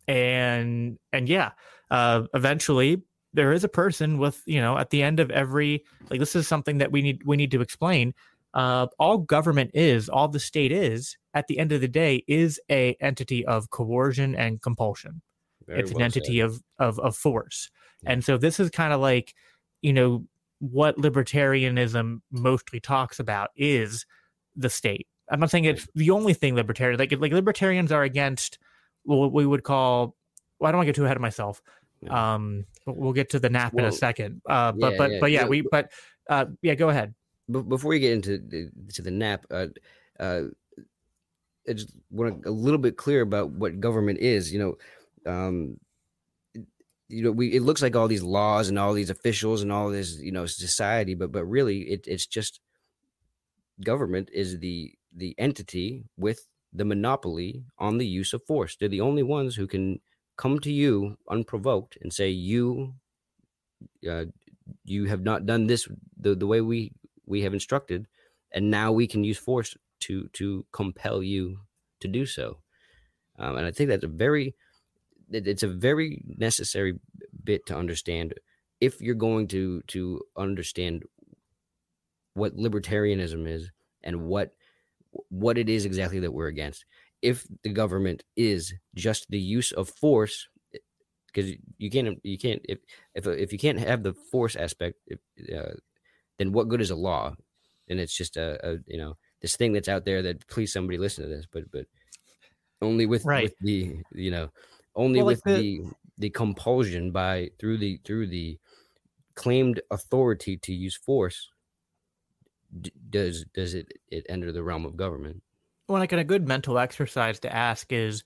and 0.08 0.98
and 1.12 1.28
yeah 1.28 1.52
uh 1.90 2.22
eventually 2.34 3.02
there 3.32 3.52
is 3.52 3.64
a 3.64 3.68
person 3.68 4.18
with 4.18 4.42
you 4.46 4.60
know 4.60 4.76
at 4.76 4.90
the 4.90 5.02
end 5.02 5.20
of 5.20 5.30
every 5.30 5.84
like 6.10 6.20
this 6.20 6.36
is 6.36 6.46
something 6.46 6.78
that 6.78 6.92
we 6.92 7.02
need 7.02 7.22
we 7.24 7.36
need 7.36 7.50
to 7.50 7.60
explain 7.60 8.14
uh 8.54 8.86
all 8.98 9.18
government 9.18 9.70
is 9.74 10.08
all 10.08 10.28
the 10.28 10.40
state 10.40 10.72
is 10.72 11.16
at 11.34 11.46
the 11.48 11.58
end 11.58 11.72
of 11.72 11.80
the 11.80 11.88
day 11.88 12.24
is 12.26 12.60
a 12.70 12.96
entity 13.00 13.44
of 13.46 13.70
coercion 13.70 14.34
and 14.34 14.62
compulsion 14.62 15.20
Very 15.66 15.80
it's 15.80 15.90
well 15.90 15.98
an 15.98 16.04
entity 16.04 16.40
of, 16.40 16.62
of 16.78 16.98
of 17.00 17.16
force 17.16 17.70
yeah. 18.02 18.12
and 18.12 18.24
so 18.24 18.38
this 18.38 18.58
is 18.58 18.70
kind 18.70 18.92
of 18.92 19.00
like 19.00 19.34
you 19.82 19.92
know 19.92 20.24
what 20.60 20.96
libertarianism 20.96 22.20
mostly 22.30 22.80
talks 22.80 23.18
about 23.18 23.50
is 23.56 24.06
the 24.56 24.70
state 24.70 25.06
i'm 25.30 25.40
not 25.40 25.50
saying 25.50 25.64
it's 25.64 25.86
the 25.94 26.10
only 26.10 26.32
thing 26.32 26.54
libertarian 26.54 26.98
like 26.98 27.12
like 27.18 27.32
libertarians 27.32 27.92
are 27.92 28.02
against 28.02 28.58
what 29.04 29.32
we 29.32 29.46
would 29.46 29.62
call. 29.62 30.16
Well, 30.58 30.68
I 30.68 30.72
don't 30.72 30.78
want 30.78 30.86
to 30.86 30.88
get 30.88 30.96
too 30.96 31.04
ahead 31.04 31.16
of 31.16 31.22
myself. 31.22 31.62
Yeah. 32.02 32.34
Um, 32.34 32.66
we'll 32.86 33.12
get 33.12 33.30
to 33.30 33.38
the 33.38 33.50
nap 33.50 33.72
well, 33.72 33.84
in 33.84 33.88
a 33.88 33.92
second. 33.92 34.42
Uh, 34.48 34.72
but 34.72 34.92
yeah, 34.92 34.98
but 34.98 35.10
but 35.20 35.30
yeah, 35.30 35.46
we 35.46 35.62
but 35.62 35.92
uh, 36.28 36.46
yeah, 36.62 36.74
go 36.74 36.88
ahead. 36.88 37.14
Before 37.50 37.90
we 37.90 37.98
get 37.98 38.12
into 38.12 38.38
the, 38.38 38.70
to 38.94 39.02
the 39.02 39.10
nap, 39.10 39.44
uh, 39.50 39.66
uh, 40.18 40.44
I 41.68 41.72
just 41.72 41.94
want 42.10 42.46
a 42.46 42.50
little 42.50 42.78
bit 42.78 42.96
clear 42.96 43.20
about 43.20 43.50
what 43.50 43.80
government 43.80 44.18
is. 44.20 44.52
You 44.52 44.76
know, 45.26 45.30
um, 45.30 45.78
you 47.08 47.22
know, 47.22 47.30
we 47.30 47.54
it 47.54 47.62
looks 47.62 47.82
like 47.82 47.96
all 47.96 48.08
these 48.08 48.22
laws 48.22 48.68
and 48.68 48.78
all 48.78 48.92
these 48.92 49.10
officials 49.10 49.62
and 49.62 49.70
all 49.70 49.90
this, 49.90 50.18
you 50.18 50.32
know, 50.32 50.46
society, 50.46 51.14
but 51.14 51.32
but 51.32 51.44
really, 51.44 51.82
it, 51.82 52.06
it's 52.06 52.26
just 52.26 52.60
government 53.84 54.30
is 54.32 54.58
the 54.60 54.92
the 55.14 55.34
entity 55.38 56.04
with 56.16 56.48
the 56.72 56.84
monopoly 56.84 57.64
on 57.78 57.98
the 57.98 58.06
use 58.06 58.32
of 58.32 58.44
force. 58.46 58.76
They're 58.76 58.88
the 58.88 59.00
only 59.00 59.22
ones 59.22 59.54
who 59.54 59.66
can 59.66 60.00
come 60.36 60.58
to 60.60 60.72
you 60.72 61.16
unprovoked 61.30 61.96
and 62.00 62.12
say 62.12 62.28
you 62.28 62.94
uh, 64.08 64.24
you 64.84 65.06
have 65.06 65.22
not 65.22 65.46
done 65.46 65.66
this 65.66 65.88
the, 66.18 66.34
the 66.34 66.46
way 66.46 66.60
we 66.60 66.92
we 67.26 67.42
have 67.42 67.54
instructed 67.54 68.06
and 68.52 68.70
now 68.70 68.92
we 68.92 69.06
can 69.06 69.24
use 69.24 69.38
force 69.38 69.76
to 70.00 70.28
to 70.32 70.64
compel 70.72 71.22
you 71.22 71.58
to 72.00 72.08
do 72.08 72.26
so 72.26 72.58
um, 73.38 73.56
and 73.56 73.66
i 73.66 73.70
think 73.70 73.88
that's 73.88 74.04
a 74.04 74.08
very 74.08 74.54
it's 75.30 75.62
a 75.62 75.68
very 75.68 76.22
necessary 76.26 76.98
bit 77.42 77.64
to 77.66 77.76
understand 77.76 78.34
if 78.80 79.00
you're 79.00 79.14
going 79.14 79.48
to 79.48 79.82
to 79.88 80.20
understand 80.36 81.04
what 82.34 82.56
libertarianism 82.56 83.46
is 83.48 83.70
and 84.02 84.26
what 84.26 84.52
what 85.28 85.58
it 85.58 85.68
is 85.68 85.84
exactly 85.84 86.20
that 86.20 86.32
we're 86.32 86.48
against. 86.48 86.84
If 87.22 87.46
the 87.62 87.70
government 87.70 88.24
is 88.36 88.74
just 88.94 89.26
the 89.30 89.38
use 89.38 89.72
of 89.72 89.88
force, 89.88 90.48
because 91.26 91.50
eh, 91.50 91.56
you 91.78 91.90
can't, 91.90 92.20
you 92.22 92.38
can't, 92.38 92.60
if 92.68 92.80
if 93.14 93.26
if 93.26 93.52
you 93.52 93.58
can't 93.58 93.78
have 93.78 94.02
the 94.02 94.14
force 94.30 94.56
aspect, 94.56 94.96
if, 95.06 95.20
uh, 95.56 95.74
then 96.38 96.52
what 96.52 96.68
good 96.68 96.80
is 96.80 96.90
a 96.90 96.96
law? 96.96 97.34
And 97.88 98.00
it's 98.00 98.16
just 98.16 98.36
a, 98.36 98.58
a, 98.66 98.76
you 98.86 98.98
know 98.98 99.16
this 99.42 99.56
thing 99.56 99.72
that's 99.72 99.88
out 99.88 100.04
there 100.04 100.22
that 100.22 100.46
please 100.48 100.72
somebody 100.72 100.98
listen 100.98 101.24
to 101.24 101.34
this, 101.34 101.46
but 101.50 101.70
but 101.70 101.86
only 102.80 103.06
with, 103.06 103.24
right. 103.24 103.44
with 103.44 103.54
the 103.60 103.96
you 104.12 104.30
know 104.30 104.50
only 104.96 105.18
well, 105.18 105.26
with 105.26 105.42
like 105.44 105.56
the, 105.56 105.80
the 105.80 105.90
the 106.18 106.30
compulsion 106.30 107.10
by 107.10 107.50
through 107.58 107.78
the 107.78 108.00
through 108.04 108.26
the 108.28 108.58
claimed 109.34 109.80
authority 109.90 110.56
to 110.56 110.72
use 110.72 110.96
force 110.96 111.50
does 113.10 113.44
does 113.54 113.74
it 113.74 113.92
it 114.08 114.26
enter 114.28 114.52
the 114.52 114.62
realm 114.62 114.84
of 114.84 114.96
government? 114.96 115.42
Well, 115.88 115.98
like 115.98 116.12
a 116.12 116.24
good 116.24 116.48
mental 116.48 116.78
exercise 116.78 117.38
to 117.40 117.54
ask 117.54 117.92
is, 117.92 118.24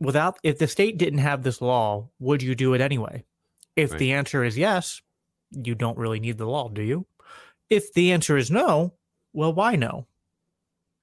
without 0.00 0.38
if 0.42 0.58
the 0.58 0.66
state 0.66 0.98
didn't 0.98 1.20
have 1.20 1.42
this 1.42 1.60
law, 1.60 2.08
would 2.18 2.42
you 2.42 2.54
do 2.54 2.74
it 2.74 2.80
anyway? 2.80 3.24
If 3.76 3.92
right. 3.92 3.98
the 3.98 4.12
answer 4.12 4.42
is 4.42 4.58
yes, 4.58 5.00
you 5.52 5.74
don't 5.74 5.96
really 5.96 6.18
need 6.18 6.38
the 6.38 6.46
law, 6.46 6.68
do 6.68 6.82
you? 6.82 7.06
If 7.70 7.92
the 7.92 8.12
answer 8.12 8.36
is 8.36 8.50
no, 8.50 8.94
well, 9.32 9.52
why 9.52 9.76
no? 9.76 10.06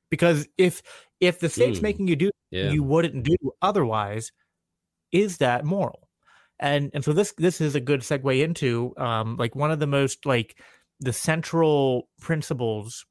Because 0.09 0.47
if 0.57 0.81
if 1.19 1.39
the 1.39 1.49
state's 1.49 1.79
mm. 1.79 1.83
making 1.83 2.07
you 2.07 2.15
do 2.15 2.31
yeah. 2.51 2.69
you 2.69 2.83
wouldn't 2.83 3.23
do 3.23 3.35
otherwise, 3.61 4.31
is 5.11 5.37
that 5.37 5.65
moral? 5.65 6.07
And 6.59 6.91
and 6.93 7.03
so 7.03 7.13
this 7.13 7.33
this 7.37 7.61
is 7.61 7.75
a 7.75 7.79
good 7.81 8.01
segue 8.01 8.41
into 8.41 8.93
um 8.97 9.35
like 9.37 9.55
one 9.55 9.71
of 9.71 9.79
the 9.79 9.87
most 9.87 10.25
like 10.25 10.57
the 10.99 11.13
central 11.13 12.07
principles 12.21 13.05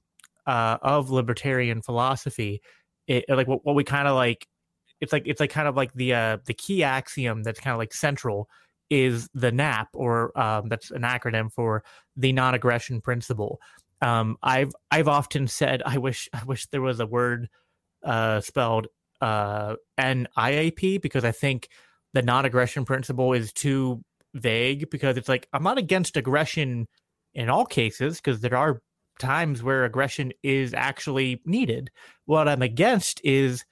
uh, 0.47 0.79
of 0.83 1.11
libertarian 1.11 1.83
philosophy, 1.83 2.63
it, 3.07 3.25
like 3.29 3.49
what, 3.49 3.65
what 3.65 3.75
we 3.75 3.85
kind 3.85 4.09
of 4.09 4.15
like, 4.15 4.47
it's 5.01 5.13
like 5.13 5.25
it's 5.27 5.41
like 5.41 5.51
kind 5.51 5.69
of 5.69 5.77
like 5.77 5.93
the 5.95 6.15
uh, 6.15 6.39
the 6.47 6.55
key 6.55 6.83
axiom 6.83 7.43
that's 7.43 7.61
kind 7.61 7.73
of 7.73 7.79
like 7.79 7.93
central 7.93 8.49
is 8.91 9.29
the 9.35 9.53
NAP, 9.53 9.89
or 9.95 10.39
um, 10.39 10.69
that's 10.69 10.91
an 10.91 11.03
acronym 11.03 11.53
for 11.53 11.85
the 12.17 12.33
non-aggression 12.33 13.01
principle. 13.01 13.61
Um, 14.03 14.37
I've 14.43 14.73
I've 14.91 15.09
often 15.09 15.49
said 15.49 15.83
I 15.85 15.99
wish 15.99 16.29
I 16.33 16.45
wish 16.45 16.67
there 16.67 16.83
was 16.83 17.01
a 17.01 17.07
word 17.07 17.49
uh, 18.03 18.41
spelled 18.41 18.89
uh, 19.21 19.77
NIAP 19.99 21.01
because 21.01 21.25
I 21.25 21.33
think 21.33 21.69
the 22.13 22.23
non-aggression 22.23 22.85
principle 22.85 23.33
is 23.33 23.53
too 23.53 24.03
vague 24.35 24.91
because 24.91 25.17
it's 25.17 25.29
like 25.29 25.49
I'm 25.53 25.63
not 25.63 25.79
against 25.79 26.17
aggression 26.17 26.87
in 27.35 27.49
all 27.49 27.67
cases, 27.67 28.17
because 28.17 28.41
there 28.41 28.57
are 28.57 28.81
times 29.19 29.63
where 29.63 29.85
aggression 29.85 30.33
is 30.43 30.75
actually 30.75 31.41
needed. 31.45 31.91
What 32.27 32.49
I'm 32.49 32.63
against 32.63 33.21
is 33.25 33.65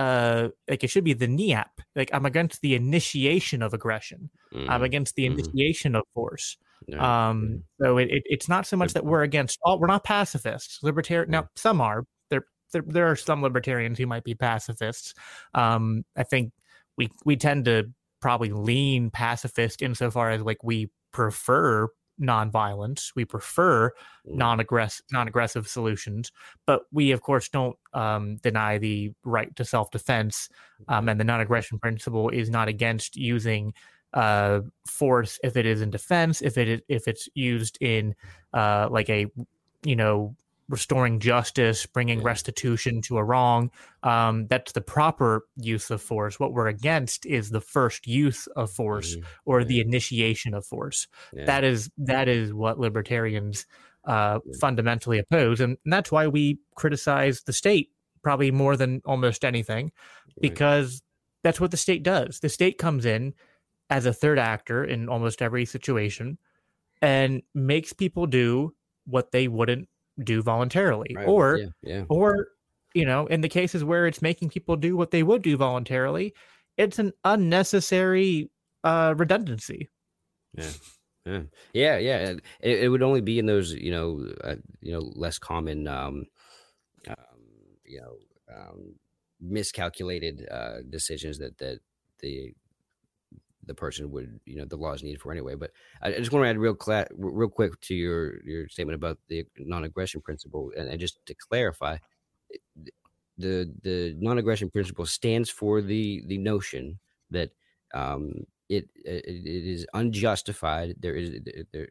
uh 0.00 0.48
like 0.68 0.82
it 0.82 0.88
should 0.88 1.04
be 1.04 1.12
the 1.12 1.26
NIAP. 1.26 1.66
Like 1.94 2.10
I'm 2.12 2.24
against 2.24 2.62
the 2.62 2.74
initiation 2.74 3.62
of 3.62 3.74
aggression. 3.74 4.30
Mm-hmm. 4.54 4.70
I'm 4.70 4.82
against 4.82 5.14
the 5.14 5.26
mm-hmm. 5.26 5.38
initiation 5.38 5.92
mm-hmm. 5.92 5.98
of 5.98 6.04
force. 6.14 6.56
Um 6.98 7.64
so 7.80 7.98
it, 7.98 8.10
it, 8.10 8.22
it's 8.26 8.48
not 8.48 8.66
so 8.66 8.76
much 8.76 8.94
that 8.94 9.04
we're 9.04 9.22
against 9.22 9.58
all 9.62 9.78
we're 9.78 9.88
not 9.88 10.04
pacifists. 10.04 10.78
Libertarian 10.82 11.30
now 11.30 11.48
some 11.54 11.80
are. 11.80 12.04
There, 12.30 12.44
there 12.72 12.82
there 12.86 13.10
are 13.10 13.16
some 13.16 13.42
libertarians 13.42 13.98
who 13.98 14.06
might 14.06 14.24
be 14.24 14.34
pacifists. 14.34 15.14
Um 15.54 16.04
I 16.16 16.22
think 16.22 16.52
we 16.96 17.10
we 17.24 17.36
tend 17.36 17.66
to 17.66 17.90
probably 18.22 18.50
lean 18.50 19.10
pacifist 19.10 19.82
insofar 19.82 20.30
as 20.30 20.42
like 20.42 20.62
we 20.62 20.90
prefer 21.12 21.88
nonviolence. 22.20 23.12
We 23.14 23.24
prefer 23.24 23.88
mm. 23.90 23.92
non-aggressive 24.34 25.04
non-aggressive 25.10 25.66
solutions, 25.66 26.32
but 26.66 26.82
we 26.92 27.12
of 27.12 27.22
course 27.22 27.48
don't 27.48 27.76
um, 27.94 28.36
deny 28.36 28.78
the 28.78 29.12
right 29.24 29.54
to 29.56 29.64
self-defense. 29.64 30.48
Um, 30.88 31.08
and 31.08 31.18
the 31.18 31.24
non-aggression 31.24 31.78
principle 31.78 32.28
is 32.30 32.50
not 32.50 32.68
against 32.68 33.16
using 33.16 33.74
uh, 34.14 34.60
force 34.86 35.38
if 35.42 35.56
it 35.56 35.66
is 35.66 35.82
in 35.82 35.90
defense, 35.90 36.42
if 36.42 36.58
it 36.58 36.68
is, 36.68 36.80
if 36.88 37.08
it's 37.08 37.28
used 37.34 37.78
in 37.80 38.14
uh, 38.52 38.88
like 38.90 39.08
a 39.08 39.26
you 39.84 39.96
know 39.96 40.34
restoring 40.70 41.18
justice, 41.18 41.84
bringing 41.84 42.22
restitution 42.22 43.02
to 43.02 43.18
a 43.18 43.24
wrong. 43.24 43.70
Um, 44.02 44.46
that's 44.46 44.72
the 44.72 44.80
proper 44.80 45.44
use 45.56 45.90
of 45.90 46.00
force. 46.00 46.40
What 46.40 46.52
we're 46.52 46.68
against 46.68 47.26
is 47.26 47.50
the 47.50 47.60
first 47.60 48.06
use 48.06 48.46
of 48.56 48.70
force 48.70 49.16
mm-hmm. 49.16 49.26
or 49.44 49.64
the 49.64 49.80
initiation 49.80 50.54
of 50.54 50.64
force. 50.64 51.08
Yeah. 51.34 51.44
That 51.44 51.64
is 51.64 51.90
that 51.98 52.28
is 52.28 52.54
what 52.54 52.78
libertarians 52.78 53.66
uh, 54.04 54.38
fundamentally 54.60 55.18
oppose, 55.18 55.60
and, 55.60 55.76
and 55.84 55.92
that's 55.92 56.10
why 56.10 56.28
we 56.28 56.58
criticize 56.76 57.42
the 57.42 57.52
state 57.52 57.90
probably 58.22 58.50
more 58.50 58.76
than 58.76 59.02
almost 59.04 59.44
anything, 59.44 59.92
because 60.40 61.02
that's 61.42 61.60
what 61.60 61.70
the 61.70 61.76
state 61.76 62.02
does. 62.02 62.40
The 62.40 62.48
state 62.48 62.78
comes 62.78 63.04
in 63.04 63.34
as 63.90 64.06
a 64.06 64.12
third 64.12 64.38
actor 64.38 64.84
in 64.84 65.08
almost 65.08 65.42
every 65.42 65.64
situation 65.64 66.38
and 67.02 67.42
makes 67.54 67.92
people 67.92 68.26
do 68.26 68.74
what 69.06 69.32
they 69.32 69.48
wouldn't 69.48 69.88
do 70.24 70.42
voluntarily 70.42 71.14
right. 71.14 71.26
or 71.26 71.56
yeah, 71.56 71.66
yeah. 71.82 72.04
or 72.08 72.48
you 72.94 73.04
know 73.04 73.26
in 73.26 73.40
the 73.40 73.48
cases 73.48 73.84
where 73.84 74.06
it's 74.06 74.22
making 74.22 74.48
people 74.48 74.76
do 74.76 74.96
what 74.96 75.10
they 75.10 75.22
would 75.22 75.42
do 75.42 75.56
voluntarily 75.56 76.34
it's 76.76 76.98
an 76.98 77.12
unnecessary 77.24 78.50
uh 78.84 79.14
redundancy 79.16 79.88
yeah 80.56 80.70
yeah 81.24 81.42
yeah 81.72 81.98
yeah 81.98 82.34
it, 82.60 82.84
it 82.84 82.88
would 82.88 83.02
only 83.02 83.20
be 83.20 83.38
in 83.38 83.46
those 83.46 83.72
you 83.72 83.90
know 83.90 84.26
uh, 84.42 84.56
you 84.80 84.92
know 84.92 85.12
less 85.14 85.38
common 85.38 85.86
um, 85.86 86.24
um 87.08 87.16
you 87.84 88.00
know 88.00 88.14
um 88.54 88.94
miscalculated 89.40 90.46
uh 90.50 90.78
decisions 90.88 91.38
that 91.38 91.56
that 91.58 91.78
the 92.20 92.52
the 93.70 93.74
person 93.84 94.10
would 94.10 94.40
you 94.44 94.56
know 94.58 94.66
the 94.66 94.76
law 94.84 94.92
is 94.92 95.02
needed 95.04 95.20
for 95.22 95.32
anyway. 95.32 95.54
But 95.54 95.70
I, 96.02 96.08
I 96.08 96.18
just 96.18 96.32
want 96.32 96.44
to 96.44 96.50
add 96.50 96.58
real 96.58 96.74
cla- 96.74 97.06
real 97.16 97.48
quick 97.48 97.80
to 97.82 97.94
your 97.94 98.42
your 98.44 98.68
statement 98.68 98.96
about 98.96 99.18
the 99.28 99.46
non-aggression 99.58 100.20
principle, 100.22 100.72
and, 100.76 100.88
and 100.90 101.00
just 101.00 101.24
to 101.26 101.34
clarify, 101.34 101.96
the 103.38 103.72
the 103.82 104.16
non-aggression 104.18 104.70
principle 104.70 105.06
stands 105.06 105.50
for 105.50 105.80
the 105.80 106.22
the 106.26 106.38
notion 106.38 106.98
that 107.30 107.50
um, 107.94 108.32
it, 108.68 108.88
it 109.04 109.24
it 109.26 109.64
is 109.74 109.86
unjustified. 109.94 110.96
There 110.98 111.14
is 111.14 111.30
there 111.72 111.88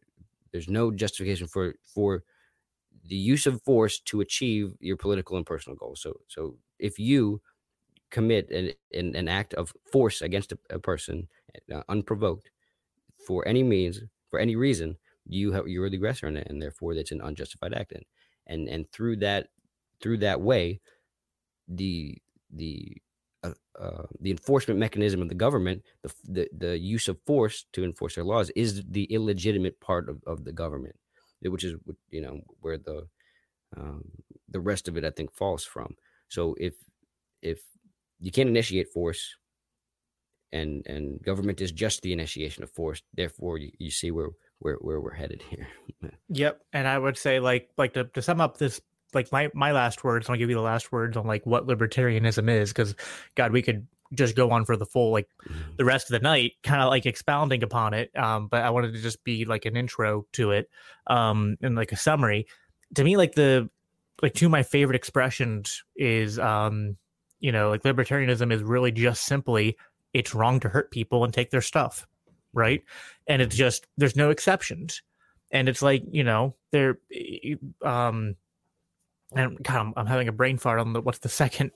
there's 0.51 0.69
no 0.69 0.91
justification 0.91 1.47
for 1.47 1.75
for 1.95 2.23
the 3.05 3.15
use 3.15 3.45
of 3.47 3.61
force 3.63 3.99
to 3.99 4.21
achieve 4.21 4.73
your 4.79 4.97
political 4.97 5.37
and 5.37 5.45
personal 5.45 5.77
goals. 5.77 6.01
So 6.01 6.19
so 6.27 6.57
if 6.79 6.99
you 6.99 7.41
commit 8.11 8.49
an, 8.51 8.71
an, 8.93 9.15
an 9.15 9.27
act 9.27 9.53
of 9.55 9.73
force 9.91 10.21
against 10.21 10.51
a, 10.51 10.59
a 10.69 10.79
person 10.79 11.27
uh, 11.73 11.83
unprovoked 11.89 12.49
for 13.25 13.47
any 13.47 13.63
means 13.63 14.01
for 14.29 14.39
any 14.39 14.55
reason 14.55 14.97
you 15.25 15.51
have 15.51 15.67
you're 15.67 15.89
the 15.89 15.97
aggressor 15.97 16.27
in 16.27 16.37
it 16.37 16.47
and 16.49 16.61
therefore 16.61 16.95
that's 16.95 17.11
an 17.11 17.21
unjustified 17.21 17.73
act 17.73 17.91
and 17.91 18.05
and 18.47 18.67
and 18.67 18.91
through 18.91 19.15
that 19.15 19.47
through 20.01 20.17
that 20.17 20.41
way 20.41 20.79
the 21.67 22.17
the 22.53 22.97
uh, 23.43 23.53
uh, 23.79 24.03
the 24.19 24.31
enforcement 24.31 24.79
mechanism 24.79 25.21
of 25.21 25.29
the 25.29 25.35
government 25.35 25.81
the, 26.01 26.13
the 26.25 26.49
the 26.57 26.77
use 26.77 27.07
of 27.07 27.17
force 27.25 27.65
to 27.71 27.83
enforce 27.83 28.15
their 28.15 28.23
laws 28.23 28.49
is 28.51 28.83
the 28.89 29.05
illegitimate 29.05 29.79
part 29.79 30.09
of, 30.09 30.21
of 30.25 30.43
the 30.43 30.51
government 30.51 30.95
which 31.41 31.63
is 31.63 31.75
you 32.09 32.21
know 32.21 32.41
where 32.61 32.77
the 32.77 33.07
um, 33.77 34.03
the 34.49 34.59
rest 34.59 34.87
of 34.87 34.97
it 34.97 35.05
i 35.05 35.09
think 35.09 35.31
falls 35.33 35.63
from. 35.63 35.95
So 36.27 36.55
if 36.59 36.73
if 37.41 37.61
you 38.19 38.31
can't 38.31 38.49
initiate 38.49 38.89
force 38.89 39.35
and 40.51 40.85
and 40.87 41.21
government 41.21 41.61
is 41.61 41.71
just 41.71 42.01
the 42.01 42.13
initiation 42.13 42.63
of 42.63 42.71
force. 42.71 43.01
Therefore 43.13 43.57
you, 43.57 43.71
you 43.77 43.91
see 43.91 44.11
where 44.11 44.29
where 44.59 44.75
where 44.75 44.99
we're 44.99 45.13
headed 45.13 45.41
here. 45.49 45.67
Yep 46.31 46.61
and 46.73 46.87
i 46.87 46.97
would 46.97 47.17
say 47.17 47.39
like 47.39 47.69
like 47.75 47.93
to, 47.93 48.03
to 48.03 48.21
sum 48.21 48.39
up 48.39 48.57
this 48.57 48.79
like 49.13 49.31
my 49.31 49.49
my 49.55 49.71
last 49.71 50.03
words 50.03 50.29
i'll 50.29 50.35
give 50.35 50.49
you 50.49 50.55
the 50.55 50.61
last 50.61 50.91
words 50.91 51.17
on 51.17 51.25
like 51.25 51.45
what 51.45 51.67
libertarianism 51.67 52.49
is 52.49 52.69
because 52.69 52.95
god 53.35 53.51
we 53.51 53.63
could 53.63 53.87
just 54.13 54.35
go 54.35 54.51
on 54.51 54.63
for 54.63 54.77
the 54.77 54.85
full 54.85 55.11
like 55.11 55.27
mm-hmm. 55.47 55.71
the 55.77 55.85
rest 55.85 56.09
of 56.09 56.11
the 56.11 56.19
night 56.19 56.53
kind 56.63 56.81
of 56.81 56.89
like 56.89 57.07
expounding 57.07 57.63
upon 57.63 57.95
it 57.95 58.15
um 58.15 58.47
but 58.47 58.61
i 58.61 58.69
wanted 58.69 58.93
to 58.93 59.01
just 59.01 59.23
be 59.23 59.43
like 59.43 59.65
an 59.65 59.75
intro 59.75 60.25
to 60.31 60.51
it 60.51 60.69
um 61.07 61.57
and 61.61 61.75
like 61.75 61.91
a 61.91 61.97
summary. 61.97 62.47
To 62.95 63.03
me 63.03 63.17
like 63.17 63.33
the 63.33 63.69
like 64.21 64.33
two 64.33 64.45
of 64.45 64.51
my 64.51 64.63
favorite 64.63 64.95
expressions 64.95 65.83
is 65.95 66.39
um 66.39 66.97
you 67.39 67.51
know, 67.53 67.69
like 67.69 67.83
libertarianism 67.83 68.51
is 68.51 68.61
really 68.61 68.91
just 68.91 69.23
simply 69.23 69.77
it's 70.13 70.33
wrong 70.33 70.59
to 70.61 70.69
hurt 70.69 70.91
people 70.91 71.23
and 71.23 71.33
take 71.33 71.51
their 71.51 71.61
stuff, 71.61 72.07
right? 72.53 72.83
And 73.27 73.41
it's 73.41 73.55
just 73.55 73.87
there's 73.97 74.15
no 74.15 74.29
exceptions, 74.29 75.01
and 75.51 75.69
it's 75.69 75.81
like 75.81 76.03
you 76.11 76.23
know 76.23 76.55
there, 76.71 76.99
um, 77.83 78.35
and 79.35 79.61
God, 79.61 79.77
I'm, 79.77 79.93
I'm 79.95 80.07
having 80.07 80.27
a 80.27 80.33
brain 80.33 80.57
fart 80.57 80.79
on 80.79 80.93
the 80.93 81.01
what's 81.01 81.19
the 81.19 81.29
second. 81.29 81.71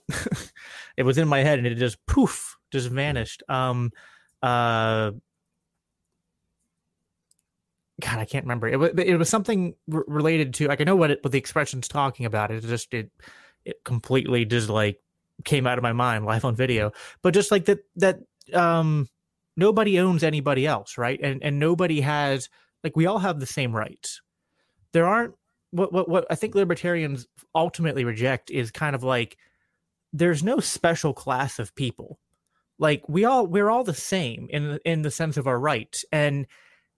it 0.96 1.04
was 1.04 1.18
in 1.18 1.28
my 1.28 1.40
head 1.40 1.58
and 1.58 1.66
it 1.66 1.76
just 1.76 2.04
poof, 2.06 2.56
just 2.72 2.88
vanished. 2.88 3.42
Um, 3.48 3.92
uh. 4.42 5.12
God, 8.00 8.18
I 8.18 8.24
can't 8.24 8.44
remember. 8.44 8.66
It 8.66 8.76
was 8.76 8.90
it 8.98 9.16
was 9.16 9.28
something 9.28 9.76
r- 9.92 10.04
related 10.08 10.52
to 10.54 10.66
like 10.66 10.80
I 10.80 10.84
know 10.84 10.96
what 10.96 11.12
it, 11.12 11.20
what 11.22 11.30
the 11.30 11.38
expression's 11.38 11.86
talking 11.86 12.26
about. 12.26 12.50
It 12.50 12.60
just 12.62 12.92
it 12.92 13.08
it 13.64 13.84
completely 13.84 14.44
just 14.44 14.68
like 14.68 14.98
came 15.44 15.66
out 15.66 15.78
of 15.78 15.82
my 15.82 15.92
mind 15.92 16.24
live 16.24 16.44
on 16.44 16.54
video 16.54 16.92
but 17.22 17.34
just 17.34 17.50
like 17.50 17.64
that 17.64 17.80
that 17.96 18.18
um 18.54 19.08
nobody 19.56 19.98
owns 19.98 20.22
anybody 20.22 20.66
else 20.66 20.98
right? 20.98 21.20
And 21.22 21.42
and 21.42 21.58
nobody 21.58 22.00
has 22.00 22.48
like 22.82 22.96
we 22.96 23.06
all 23.06 23.18
have 23.18 23.40
the 23.40 23.46
same 23.46 23.74
rights. 23.74 24.20
There 24.92 25.06
aren't 25.06 25.34
what 25.70 25.92
what 25.92 26.08
what 26.08 26.26
i 26.30 26.36
think 26.36 26.54
libertarians 26.54 27.26
ultimately 27.52 28.04
reject 28.04 28.48
is 28.48 28.70
kind 28.70 28.94
of 28.94 29.02
like 29.02 29.36
there's 30.12 30.44
no 30.44 30.60
special 30.60 31.12
class 31.12 31.58
of 31.58 31.74
people. 31.74 32.20
Like 32.78 33.08
we 33.08 33.24
all 33.24 33.46
we're 33.46 33.70
all 33.70 33.84
the 33.84 33.94
same 33.94 34.46
in 34.50 34.78
in 34.84 35.02
the 35.02 35.10
sense 35.10 35.36
of 35.36 35.46
our 35.46 35.58
rights. 35.58 36.04
And 36.12 36.46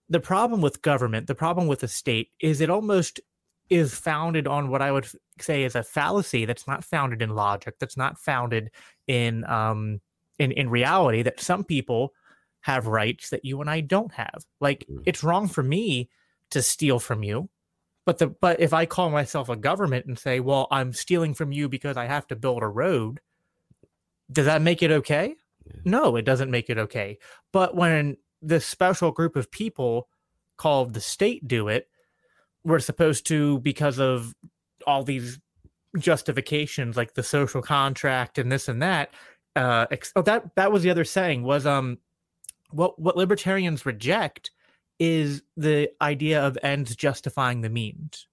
the 0.09 0.21
problem 0.21 0.61
with 0.61 0.83
government 0.83 1.27
the 1.27 1.35
problem 1.35 1.67
with 1.67 1.81
the 1.81 1.89
state 1.89 2.31
is 2.41 2.61
it 2.61 2.71
almost 2.71 3.21
is 3.69 3.95
founded 3.95 4.47
on 4.47 4.69
what 4.69 4.83
I 4.83 4.93
would 4.93 5.09
say 5.41 5.65
is 5.65 5.75
a 5.75 5.83
fallacy 5.83 6.45
that's 6.45 6.67
not 6.67 6.85
founded 6.85 7.23
in 7.23 7.31
logic, 7.31 7.75
that's 7.79 7.97
not 7.97 8.19
founded 8.19 8.71
in 9.07 9.45
um 9.45 10.01
in 10.39 10.53
in 10.53 10.71
reality. 10.71 11.23
That 11.23 11.41
some 11.41 11.65
people 11.65 12.13
have 12.61 12.87
rights 12.87 13.31
that 13.31 13.45
you 13.45 13.61
and 13.61 13.71
I 13.71 13.81
don't 13.81 14.13
have. 14.13 14.45
Like 14.61 14.81
mm-hmm. 14.91 15.03
it's 15.07 15.25
wrong 15.25 15.49
for 15.49 15.63
me 15.63 16.11
to 16.51 16.63
steal 16.63 16.99
from 16.99 17.23
you, 17.23 17.49
but 18.05 18.19
the 18.19 18.29
but 18.29 18.61
if 18.61 18.73
I 18.73 18.87
call 18.87 19.11
myself 19.11 19.49
a 19.49 19.57
government 19.57 20.07
and 20.07 20.19
say, 20.19 20.41
well, 20.41 20.69
I'm 20.71 20.93
stealing 20.93 21.35
from 21.35 21.53
you 21.53 21.69
because 21.69 21.97
I 21.97 22.07
have 22.07 22.27
to 22.29 22.37
build 22.37 22.63
a 22.63 22.69
road, 22.69 23.21
does 24.31 24.47
that 24.47 24.63
make 24.63 24.83
it 24.83 24.93
okay? 24.93 25.35
Yeah. 25.67 25.73
No, 25.85 26.17
it 26.17 26.25
doesn't 26.25 26.51
make 26.51 26.71
it 26.71 26.79
okay. 26.79 27.19
But 27.53 27.75
when 27.75 28.17
this 28.41 28.65
special 28.65 29.11
group 29.11 29.35
of 29.35 29.51
people 29.51 30.09
called 30.57 30.95
the 30.95 31.01
state 31.01 31.47
do 31.49 31.67
it, 31.67 31.89
we're 32.67 32.81
supposed 32.81 33.27
to 33.27 33.61
because 33.61 33.99
of 33.99 34.35
all 34.87 35.05
these 35.05 35.39
justifications 35.97 36.97
like 36.97 37.15
the 37.15 37.23
social 37.23 37.63
contract 37.63 38.37
and 38.37 38.53
this 38.53 38.69
and 38.69 38.83
that 38.83 39.15
uh 39.55 39.87
ex- 39.91 40.13
oh 40.17 40.23
that 40.23 40.55
that 40.57 40.71
was 40.71 40.83
the 40.83 40.91
other 40.91 41.05
saying 41.05 41.43
was 41.43 41.65
um 41.65 41.97
what 42.71 42.99
what 42.99 43.17
libertarians 43.17 43.87
reject 43.87 44.51
is 44.99 45.43
the 45.57 45.89
idea 46.03 46.45
of 46.45 46.59
ends 46.63 46.95
justifying 46.97 47.63
the 47.63 47.71
means 47.71 48.27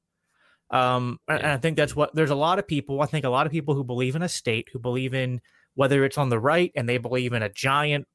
um 0.71 1.19
yeah. 1.29 1.35
and 1.35 1.47
i 1.47 1.57
think 1.57 1.77
that's 1.77 1.95
what 1.95 2.13
there's 2.15 2.31
a 2.31 2.35
lot 2.35 2.59
of 2.59 2.67
people 2.67 3.01
i 3.01 3.05
think 3.05 3.23
a 3.23 3.29
lot 3.29 3.45
of 3.45 3.51
people 3.51 3.75
who 3.75 3.83
believe 3.83 4.15
in 4.15 4.23
a 4.23 4.29
state 4.29 4.67
who 4.73 4.79
believe 4.79 5.13
in 5.13 5.39
whether 5.75 6.03
it's 6.03 6.17
on 6.17 6.29
the 6.29 6.39
right 6.39 6.71
and 6.75 6.89
they 6.89 6.97
believe 6.97 7.31
in 7.31 7.43
a 7.43 7.49
giant 7.49 8.05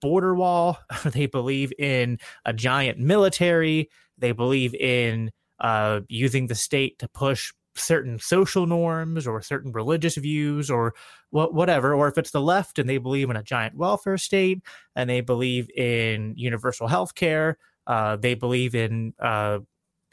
border 0.00 0.34
wall 0.34 0.78
they 1.06 1.26
believe 1.26 1.72
in 1.78 2.18
a 2.44 2.52
giant 2.52 2.98
military 2.98 3.90
they 4.18 4.32
believe 4.32 4.74
in 4.76 5.32
uh, 5.62 6.00
using 6.08 6.48
the 6.48 6.54
state 6.54 6.98
to 6.98 7.08
push 7.08 7.52
certain 7.74 8.18
social 8.18 8.66
norms 8.66 9.26
or 9.26 9.40
certain 9.40 9.72
religious 9.72 10.16
views 10.16 10.70
or 10.70 10.94
wh- 11.30 11.52
whatever 11.52 11.94
or 11.94 12.06
if 12.06 12.18
it's 12.18 12.30
the 12.30 12.40
left 12.40 12.78
and 12.78 12.86
they 12.86 12.98
believe 12.98 13.30
in 13.30 13.36
a 13.36 13.42
giant 13.42 13.74
welfare 13.74 14.18
state 14.18 14.60
and 14.94 15.08
they 15.08 15.22
believe 15.22 15.70
in 15.70 16.34
universal 16.36 16.86
health 16.86 17.14
care 17.14 17.56
uh, 17.86 18.16
they 18.16 18.34
believe 18.34 18.74
in 18.74 19.14
uh, 19.20 19.58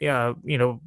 you 0.00 0.56
know 0.56 0.80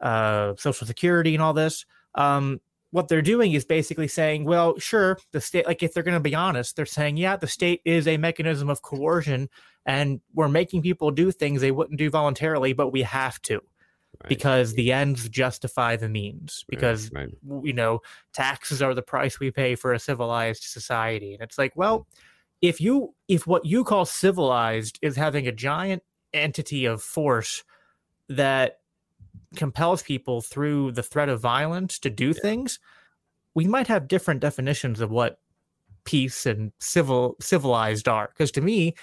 uh, 0.00 0.54
social 0.56 0.86
security 0.86 1.34
and 1.34 1.42
all 1.42 1.52
this 1.52 1.84
um, 2.16 2.60
what 2.90 3.08
they're 3.08 3.20
doing 3.20 3.52
is 3.52 3.64
basically 3.64 4.08
saying 4.08 4.44
well 4.44 4.78
sure 4.78 5.18
the 5.32 5.40
state 5.40 5.66
like 5.66 5.82
if 5.82 5.92
they're 5.92 6.02
going 6.02 6.14
to 6.14 6.20
be 6.20 6.34
honest 6.34 6.74
they're 6.74 6.86
saying 6.86 7.16
yeah 7.16 7.36
the 7.36 7.46
state 7.46 7.80
is 7.84 8.06
a 8.08 8.16
mechanism 8.16 8.70
of 8.70 8.82
coercion 8.82 9.48
and 9.88 10.20
we're 10.34 10.50
making 10.50 10.82
people 10.82 11.10
do 11.10 11.32
things 11.32 11.62
they 11.62 11.70
wouldn't 11.70 11.98
do 11.98 12.10
voluntarily, 12.10 12.74
but 12.74 12.92
we 12.92 13.02
have 13.02 13.40
to. 13.42 13.54
Right. 13.54 14.28
Because 14.28 14.74
the 14.74 14.92
ends 14.92 15.28
justify 15.30 15.96
the 15.96 16.10
means. 16.10 16.64
Because 16.68 17.10
right, 17.12 17.30
right. 17.44 17.64
you 17.64 17.72
know 17.72 18.00
taxes 18.34 18.82
are 18.82 18.94
the 18.94 19.02
price 19.02 19.40
we 19.40 19.50
pay 19.50 19.74
for 19.74 19.92
a 19.92 19.98
civilized 19.98 20.62
society, 20.62 21.34
and 21.34 21.42
it's 21.42 21.58
like, 21.58 21.72
well, 21.74 22.06
if 22.60 22.80
you 22.80 23.14
if 23.28 23.46
what 23.46 23.64
you 23.64 23.84
call 23.84 24.04
civilized 24.04 24.98
is 25.02 25.16
having 25.16 25.46
a 25.46 25.52
giant 25.52 26.02
entity 26.34 26.84
of 26.84 27.02
force 27.02 27.64
that 28.28 28.80
compels 29.56 30.02
people 30.02 30.40
through 30.40 30.92
the 30.92 31.02
threat 31.02 31.28
of 31.28 31.40
violence 31.40 31.98
to 32.00 32.10
do 32.10 32.28
yeah. 32.28 32.40
things, 32.40 32.78
we 33.54 33.66
might 33.66 33.86
have 33.86 34.08
different 34.08 34.40
definitions 34.40 35.00
of 35.00 35.10
what 35.10 35.40
peace 36.04 36.46
and 36.46 36.72
civil 36.78 37.36
civilized 37.40 38.08
are. 38.08 38.28
Because 38.28 38.50
to 38.52 38.60
me, 38.60 38.94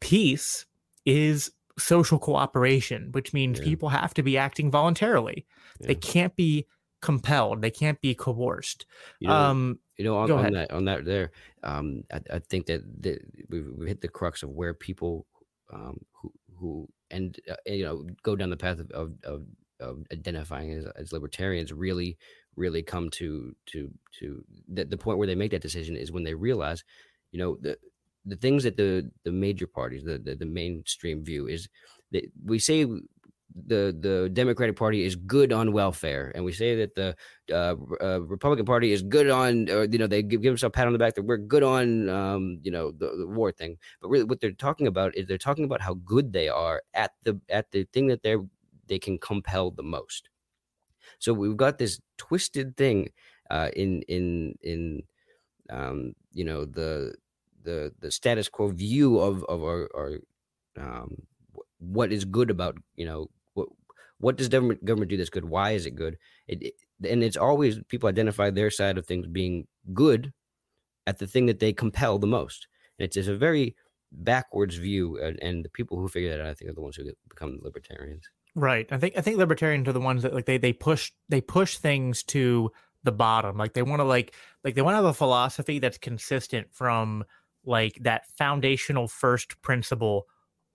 peace 0.00 0.66
is 1.04 1.50
social 1.78 2.18
cooperation, 2.18 3.08
which 3.12 3.32
means 3.32 3.58
yeah. 3.58 3.64
people 3.64 3.88
have 3.88 4.14
to 4.14 4.22
be 4.22 4.36
acting 4.36 4.70
voluntarily. 4.70 5.46
Yeah. 5.80 5.88
They 5.88 5.94
can't 5.94 6.34
be 6.36 6.66
compelled. 7.00 7.62
They 7.62 7.70
can't 7.70 8.00
be 8.00 8.14
coerced. 8.14 8.86
You 9.18 9.28
know, 9.28 9.34
um, 9.34 9.78
you 9.96 10.04
know 10.04 10.18
on, 10.18 10.30
on 10.30 10.52
that 10.52 10.70
on 10.70 10.84
that 10.84 11.04
there, 11.04 11.32
um, 11.62 12.04
I, 12.12 12.20
I 12.34 12.38
think 12.38 12.66
that, 12.66 12.82
that 13.02 13.20
we've, 13.48 13.66
we've, 13.76 13.88
hit 13.88 14.00
the 14.00 14.08
crux 14.08 14.42
of 14.42 14.50
where 14.50 14.74
people 14.74 15.26
um, 15.72 15.98
who 16.12 16.32
who 16.56 16.88
and 17.10 17.38
uh, 17.50 17.56
you 17.66 17.84
know 17.84 18.06
go 18.22 18.36
down 18.36 18.50
the 18.50 18.56
path 18.56 18.78
of 18.78 18.90
of, 18.90 19.12
of, 19.24 19.44
of 19.80 20.04
identifying 20.12 20.72
as, 20.72 20.86
as, 20.96 21.12
libertarians 21.12 21.72
really 21.72 22.16
really 22.56 22.82
come 22.82 23.08
to 23.10 23.54
to 23.66 23.90
to 24.18 24.44
the, 24.68 24.84
the 24.84 24.96
point 24.96 25.18
where 25.18 25.26
they 25.26 25.34
make 25.34 25.50
that 25.50 25.62
decision 25.62 25.96
is 25.96 26.12
when 26.12 26.24
they 26.24 26.34
realize 26.34 26.84
you 27.32 27.38
know 27.38 27.56
the 27.60 27.76
the 28.26 28.36
things 28.36 28.64
that 28.64 28.76
the 28.76 29.10
the 29.24 29.32
major 29.32 29.66
parties, 29.66 30.04
the 30.04 30.18
the, 30.18 30.34
the 30.34 30.46
mainstream 30.46 31.24
view 31.24 31.46
is 31.46 31.68
that 32.12 32.24
we 32.44 32.58
say 32.58 32.84
the 32.84 33.96
the 33.98 34.30
Democratic 34.32 34.76
Party 34.76 35.04
is 35.04 35.16
good 35.16 35.52
on 35.52 35.72
welfare, 35.72 36.30
and 36.34 36.44
we 36.44 36.52
say 36.52 36.76
that 36.76 36.94
the 36.94 37.16
uh, 37.52 37.74
uh, 38.00 38.20
Republican 38.22 38.66
Party 38.66 38.92
is 38.92 39.02
good 39.02 39.28
on, 39.30 39.68
or 39.70 39.84
you 39.84 39.98
know, 39.98 40.06
they 40.06 40.22
give, 40.22 40.42
give 40.42 40.52
themselves 40.52 40.74
a 40.74 40.76
pat 40.76 40.86
on 40.86 40.92
the 40.92 40.98
back 40.98 41.14
that 41.14 41.22
we're 41.22 41.36
good 41.36 41.62
on, 41.62 42.08
um, 42.08 42.58
you 42.62 42.70
know, 42.70 42.92
the, 42.92 43.16
the 43.18 43.26
war 43.26 43.50
thing. 43.50 43.76
But 44.00 44.08
really, 44.08 44.24
what 44.24 44.40
they're 44.40 44.52
talking 44.52 44.86
about 44.86 45.16
is 45.16 45.26
they're 45.26 45.38
talking 45.38 45.64
about 45.64 45.80
how 45.80 45.94
good 45.94 46.32
they 46.32 46.48
are 46.48 46.82
at 46.94 47.12
the 47.24 47.40
at 47.48 47.70
the 47.72 47.84
thing 47.92 48.06
that 48.08 48.22
they're 48.22 48.44
they 48.90 48.98
can 48.98 49.18
compel 49.18 49.70
the 49.70 49.82
most. 49.82 50.28
So 51.18 51.32
we've 51.32 51.56
got 51.56 51.78
this 51.78 51.98
twisted 52.18 52.76
thing 52.76 53.08
uh, 53.50 53.70
in 53.74 54.02
in 54.02 54.54
in 54.62 55.02
um, 55.70 56.12
you 56.32 56.44
know 56.44 56.66
the 56.66 57.14
the 57.62 57.92
the 58.00 58.10
status 58.10 58.50
quo 58.50 58.68
view 58.68 59.18
of 59.18 59.44
of 59.44 59.62
our, 59.62 59.88
our 59.94 60.18
um, 60.78 61.22
what 61.78 62.12
is 62.12 62.26
good 62.26 62.50
about 62.50 62.76
you 62.96 63.06
know 63.06 63.30
what 63.54 63.68
what 64.18 64.36
does 64.36 64.48
government 64.48 64.84
government 64.84 65.10
do 65.10 65.16
that's 65.16 65.30
good? 65.30 65.46
Why 65.46 65.70
is 65.70 65.86
it 65.86 65.96
good? 65.96 66.18
It, 66.46 66.62
it, 66.62 66.74
and 67.08 67.22
it's 67.22 67.38
always 67.38 67.80
people 67.88 68.10
identify 68.10 68.50
their 68.50 68.70
side 68.70 68.98
of 68.98 69.06
things 69.06 69.26
being 69.26 69.66
good 69.94 70.32
at 71.06 71.18
the 71.18 71.26
thing 71.26 71.46
that 71.46 71.60
they 71.60 71.72
compel 71.72 72.18
the 72.18 72.26
most. 72.26 72.66
And 72.98 73.06
it's, 73.06 73.16
it's 73.16 73.28
a 73.28 73.36
very 73.36 73.74
backwards 74.12 74.76
view 74.76 75.18
and, 75.18 75.38
and 75.42 75.64
the 75.64 75.68
people 75.68 75.98
who 75.98 76.08
figure 76.08 76.30
that 76.30 76.40
out 76.40 76.48
i 76.48 76.54
think 76.54 76.70
are 76.70 76.74
the 76.74 76.80
ones 76.80 76.96
who 76.96 77.04
become 77.28 77.58
libertarians 77.62 78.28
right. 78.54 78.86
I 78.90 78.98
think 78.98 79.14
i 79.16 79.20
think 79.20 79.38
libertarians 79.38 79.88
are 79.88 79.92
the 79.92 80.00
ones 80.00 80.22
that 80.22 80.34
like 80.34 80.46
they 80.46 80.58
they 80.58 80.72
push 80.72 81.12
they 81.28 81.40
push 81.40 81.78
things 81.78 82.22
to 82.24 82.70
the 83.02 83.12
bottom. 83.12 83.56
Like 83.56 83.74
they 83.74 83.82
want 83.82 84.00
to 84.00 84.04
like 84.04 84.34
like 84.64 84.74
they 84.74 84.82
want 84.82 84.94
to 84.94 84.96
have 84.96 85.04
a 85.06 85.14
philosophy 85.14 85.78
that's 85.78 85.98
consistent 85.98 86.68
from 86.72 87.24
like 87.64 87.98
that 88.02 88.26
foundational 88.36 89.08
first 89.08 89.60
principle 89.62 90.26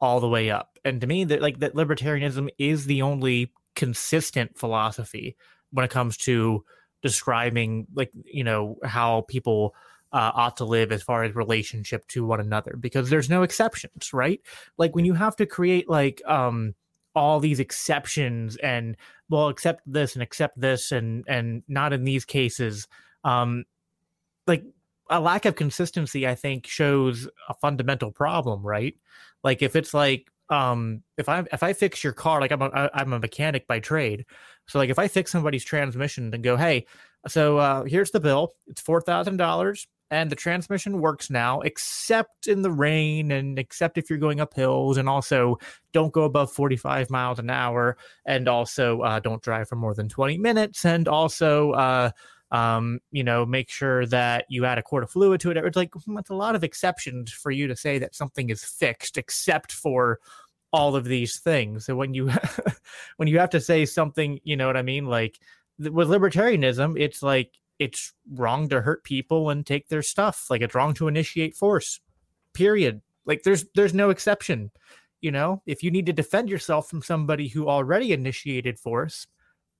all 0.01 0.19
the 0.19 0.27
way 0.27 0.49
up. 0.49 0.77
And 0.83 1.01
to 1.01 1.07
me, 1.07 1.23
that 1.25 1.41
like 1.41 1.59
that 1.59 1.75
libertarianism 1.75 2.49
is 2.57 2.85
the 2.85 3.01
only 3.01 3.51
consistent 3.75 4.57
philosophy 4.57 5.35
when 5.71 5.85
it 5.85 5.91
comes 5.91 6.17
to 6.17 6.63
describing 7.01 7.87
like 7.93 8.11
you 8.23 8.43
know 8.43 8.77
how 8.83 9.21
people 9.27 9.75
uh, 10.13 10.31
ought 10.33 10.57
to 10.57 10.65
live 10.65 10.91
as 10.91 11.03
far 11.03 11.23
as 11.23 11.35
relationship 11.35 12.07
to 12.07 12.25
one 12.25 12.39
another 12.39 12.77
because 12.79 13.09
there's 13.09 13.29
no 13.29 13.43
exceptions 13.43 14.13
right? 14.13 14.41
Like 14.77 14.95
when 14.95 15.05
you 15.05 15.13
have 15.13 15.35
to 15.37 15.45
create 15.45 15.89
like 15.89 16.21
um 16.25 16.73
all 17.15 17.39
these 17.39 17.59
exceptions 17.59 18.55
and 18.57 18.97
well 19.29 19.47
accept 19.47 19.81
this 19.85 20.15
and 20.15 20.23
accept 20.23 20.59
this 20.59 20.91
and 20.91 21.23
and 21.27 21.63
not 21.67 21.93
in 21.93 22.03
these 22.03 22.25
cases. 22.25 22.87
Um 23.23 23.65
like 24.47 24.63
a 25.09 25.19
lack 25.19 25.45
of 25.45 25.55
consistency 25.55 26.27
i 26.27 26.33
think 26.33 26.65
shows 26.65 27.27
a 27.49 27.53
fundamental 27.55 28.11
problem 28.11 28.61
right? 28.65 28.95
Like 29.43 29.61
if 29.61 29.75
it's 29.75 29.93
like 29.93 30.31
um 30.49 31.01
if 31.17 31.27
i 31.29 31.43
if 31.51 31.63
i 31.63 31.73
fix 31.73 32.03
your 32.03 32.13
car 32.13 32.39
like 32.39 32.51
i'm 32.51 32.61
a 32.61 32.89
i'm 32.93 33.13
a 33.13 33.19
mechanic 33.19 33.67
by 33.67 33.79
trade. 33.79 34.25
So 34.67 34.79
like 34.79 34.89
if 34.89 34.99
i 34.99 35.07
fix 35.07 35.31
somebody's 35.31 35.65
transmission 35.65 36.33
and 36.33 36.43
go 36.43 36.57
hey 36.57 36.85
so 37.27 37.57
uh 37.57 37.83
here's 37.83 38.11
the 38.11 38.19
bill. 38.19 38.53
It's 38.67 38.81
four 38.81 39.01
thousand 39.01 39.37
dollars 39.37 39.87
and 40.11 40.29
the 40.29 40.35
transmission 40.35 41.01
works 41.01 41.29
now 41.29 41.61
except 41.61 42.47
in 42.47 42.61
the 42.61 42.71
rain 42.71 43.31
and 43.31 43.57
except 43.57 43.97
if 43.97 44.09
you're 44.09 44.19
going 44.19 44.39
up 44.39 44.53
hills 44.53 44.97
and 44.97 45.09
also 45.09 45.57
don't 45.93 46.13
go 46.13 46.23
above 46.23 46.51
45 46.51 47.09
miles 47.09 47.39
an 47.39 47.49
hour 47.49 47.97
and 48.25 48.47
also 48.47 49.01
uh, 49.01 49.19
don't 49.19 49.41
drive 49.41 49.67
for 49.67 49.75
more 49.75 49.93
than 49.93 50.07
20 50.07 50.37
minutes 50.37 50.85
and 50.85 51.07
also 51.07 51.71
uh 51.71 52.11
um, 52.51 52.99
you 53.11 53.23
know, 53.23 53.45
make 53.45 53.69
sure 53.69 54.05
that 54.05 54.45
you 54.49 54.65
add 54.65 54.77
a 54.77 54.83
quart 54.83 55.03
of 55.03 55.09
fluid 55.09 55.41
to 55.41 55.51
it. 55.51 55.57
It's 55.57 55.75
like 55.75 55.91
it's 56.07 56.29
a 56.29 56.35
lot 56.35 56.55
of 56.55 56.63
exceptions 56.63 57.31
for 57.31 57.51
you 57.51 57.67
to 57.67 57.75
say 57.75 57.97
that 57.99 58.15
something 58.15 58.49
is 58.49 58.63
fixed, 58.63 59.17
except 59.17 59.71
for 59.71 60.19
all 60.71 60.95
of 60.95 61.05
these 61.05 61.39
things. 61.39 61.85
So 61.85 61.95
when 61.95 62.13
you 62.13 62.31
when 63.17 63.27
you 63.27 63.39
have 63.39 63.49
to 63.51 63.59
say 63.61 63.85
something, 63.85 64.39
you 64.43 64.55
know 64.55 64.67
what 64.67 64.77
I 64.77 64.83
mean? 64.83 65.05
Like 65.05 65.39
with 65.79 66.07
libertarianism, 66.07 66.99
it's 66.99 67.23
like 67.23 67.51
it's 67.79 68.13
wrong 68.33 68.69
to 68.69 68.81
hurt 68.81 69.03
people 69.03 69.49
and 69.49 69.65
take 69.65 69.87
their 69.87 70.01
stuff. 70.01 70.47
Like 70.49 70.61
it's 70.61 70.75
wrong 70.75 70.93
to 70.95 71.07
initiate 71.07 71.55
force. 71.55 71.99
Period. 72.53 73.01
Like 73.25 73.43
there's 73.43 73.65
there's 73.75 73.93
no 73.93 74.09
exception. 74.09 74.71
You 75.21 75.31
know, 75.31 75.61
if 75.65 75.81
you 75.81 75.91
need 75.91 76.05
to 76.05 76.13
defend 76.13 76.49
yourself 76.49 76.89
from 76.89 77.01
somebody 77.01 77.47
who 77.47 77.67
already 77.67 78.13
initiated 78.13 78.77
force, 78.77 79.27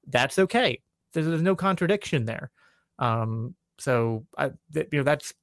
that's 0.07 0.39
okay 0.39 0.81
there's, 1.15 1.25
there's 1.25 1.41
no 1.41 1.55
contradiction 1.55 2.25
there. 2.25 2.51
Um, 2.99 3.55
so 3.79 4.27
I, 4.37 4.51
th- 4.71 4.89
you 4.91 4.99
know, 4.99 5.03
that's 5.03 5.33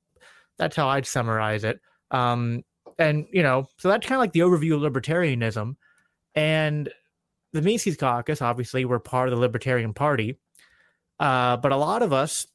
that's 0.59 0.77
how 0.77 0.89
I'd 0.89 1.07
summarize 1.07 1.65
it. 1.65 1.81
Um, 2.13 2.63
and 2.99 3.27
you 3.33 3.43
know, 3.43 3.67
so 3.79 3.89
that's 3.89 4.07
kind 4.07 4.17
of 4.17 4.21
like 4.21 4.33
the 4.33 4.41
overview 4.41 4.75
of 4.75 4.93
libertarianism. 4.93 5.75
And 6.37 6.89
the 7.53 7.63
Mises 7.63 7.97
Caucus, 7.97 8.41
obviously, 8.41 8.85
were 8.85 9.01
part 9.01 9.29
of 9.29 9.35
the 9.35 9.41
Libertarian 9.41 9.93
Party, 9.93 10.39
uh, 11.23 11.57
but 11.57 11.71
a 11.71 11.77
lot 11.77 12.03
of 12.03 12.13
us 12.13 12.49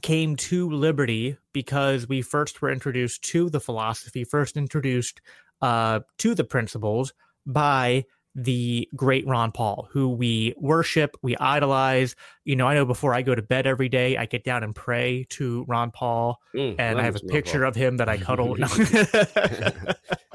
came 0.00 0.36
to 0.36 0.70
liberty 0.70 1.36
because 1.52 2.08
we 2.08 2.22
first 2.22 2.62
were 2.62 2.70
introduced 2.70 3.24
to 3.24 3.50
the 3.50 3.58
philosophy, 3.58 4.22
first 4.22 4.56
introduced 4.56 5.20
uh, 5.60 5.98
to 6.18 6.36
the 6.36 6.44
principles 6.44 7.12
by 7.44 8.04
the 8.36 8.88
great 8.94 9.26
Ron 9.26 9.50
Paul, 9.50 9.88
who 9.90 10.08
we 10.08 10.54
worship, 10.56 11.16
we 11.20 11.36
idolize. 11.38 12.14
You 12.44 12.54
know, 12.54 12.68
I 12.68 12.74
know 12.74 12.84
before 12.84 13.12
I 13.12 13.22
go 13.22 13.34
to 13.34 13.42
bed 13.42 13.66
every 13.66 13.88
day, 13.88 14.16
I 14.16 14.26
get 14.26 14.44
down 14.44 14.62
and 14.62 14.72
pray 14.72 15.26
to 15.30 15.64
Ron 15.66 15.90
Paul, 15.90 16.38
mm, 16.54 16.76
and 16.78 17.00
I 17.00 17.02
have 17.02 17.16
a 17.16 17.20
picture 17.20 17.64
of 17.64 17.74
him 17.74 17.96
that 17.96 18.08
I 18.08 18.18
cuddle. 18.18 18.56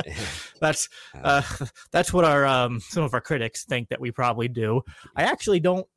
that's 0.59 0.89
uh, 1.23 1.41
that's 1.91 2.11
what 2.11 2.25
our 2.25 2.45
um, 2.45 2.81
some 2.81 3.03
of 3.03 3.13
our 3.13 3.21
critics 3.21 3.63
think 3.63 3.87
that 3.89 4.01
we 4.01 4.11
probably 4.11 4.49
do. 4.49 4.81
I 5.15 5.23
actually 5.23 5.61
don't. 5.61 5.87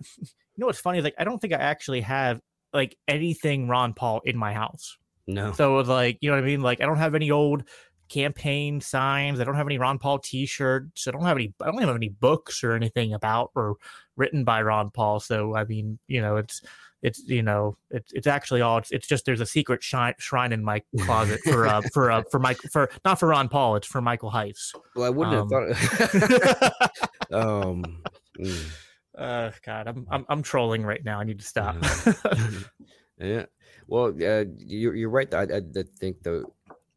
You 0.58 0.62
know 0.62 0.66
what's 0.66 0.80
funny 0.80 1.00
like 1.00 1.14
I 1.16 1.22
don't 1.22 1.38
think 1.38 1.52
I 1.52 1.58
actually 1.58 2.00
have 2.00 2.40
like 2.72 2.98
anything 3.06 3.68
Ron 3.68 3.94
Paul 3.94 4.20
in 4.24 4.36
my 4.36 4.52
house. 4.52 4.98
No. 5.28 5.52
So 5.52 5.76
like 5.76 6.18
you 6.20 6.30
know 6.30 6.36
what 6.36 6.42
I 6.42 6.46
mean. 6.46 6.62
Like 6.62 6.80
I 6.80 6.86
don't 6.86 6.96
have 6.96 7.14
any 7.14 7.30
old 7.30 7.62
campaign 8.08 8.80
signs. 8.80 9.38
I 9.38 9.44
don't 9.44 9.54
have 9.54 9.68
any 9.68 9.78
Ron 9.78 10.00
Paul 10.00 10.18
T-shirts. 10.18 11.06
I 11.06 11.12
don't 11.12 11.22
have 11.22 11.36
any. 11.36 11.54
I 11.62 11.66
don't 11.66 11.80
have 11.80 11.94
any 11.94 12.08
books 12.08 12.64
or 12.64 12.72
anything 12.72 13.14
about 13.14 13.52
or 13.54 13.76
written 14.16 14.42
by 14.42 14.60
Ron 14.62 14.90
Paul. 14.90 15.20
So 15.20 15.54
I 15.54 15.62
mean, 15.62 16.00
you 16.08 16.20
know, 16.20 16.38
it's 16.38 16.60
it's 17.02 17.22
you 17.28 17.44
know 17.44 17.76
it's 17.92 18.12
it's 18.12 18.26
actually 18.26 18.60
all 18.60 18.78
it's, 18.78 18.90
it's 18.90 19.06
just 19.06 19.26
there's 19.26 19.40
a 19.40 19.46
secret 19.46 19.80
shrine 19.80 20.14
shrine 20.18 20.52
in 20.52 20.64
my 20.64 20.82
closet 21.02 21.38
for 21.44 21.68
uh 21.68 21.82
for 21.92 22.10
uh 22.10 22.24
for 22.32 22.40
Mike 22.40 22.58
for 22.72 22.90
not 23.04 23.20
for 23.20 23.28
Ron 23.28 23.48
Paul. 23.48 23.76
It's 23.76 23.86
for 23.86 24.00
Michael 24.00 24.30
Heise. 24.30 24.72
Well, 24.96 25.06
I 25.06 25.10
wouldn't 25.10 25.36
um, 25.36 25.50
have 25.50 25.78
thought. 25.78 27.00
um. 27.32 28.02
Mm. 28.40 28.72
Uh, 29.18 29.50
God, 29.66 29.88
I'm, 29.88 30.06
I'm 30.10 30.26
I'm 30.28 30.42
trolling 30.42 30.84
right 30.84 31.04
now. 31.04 31.20
I 31.20 31.24
need 31.24 31.40
to 31.40 31.44
stop. 31.44 31.76
yeah. 33.18 33.46
Well, 33.88 34.08
uh, 34.08 34.44
you're 34.58 34.94
you're 34.94 35.10
right. 35.10 35.32
I, 35.34 35.42
I, 35.42 35.56
I 35.56 35.84
think 35.98 36.22
the 36.22 36.44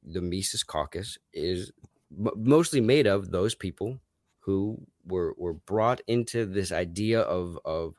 the 0.04 0.22
Mises 0.22 0.64
Caucus 0.64 1.18
is 1.34 1.72
m- 2.18 2.32
mostly 2.38 2.82
made 2.82 3.08
of 3.08 3.32
those 3.32 3.56
people 3.56 4.00
who 4.40 4.78
were 5.06 5.34
were 5.38 5.54
brought 5.54 6.02
into 6.08 6.46
this 6.46 6.72
idea 6.72 7.22
of 7.22 7.58
of 7.66 7.96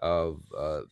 of, 0.00 0.42
uh, 0.56 0.82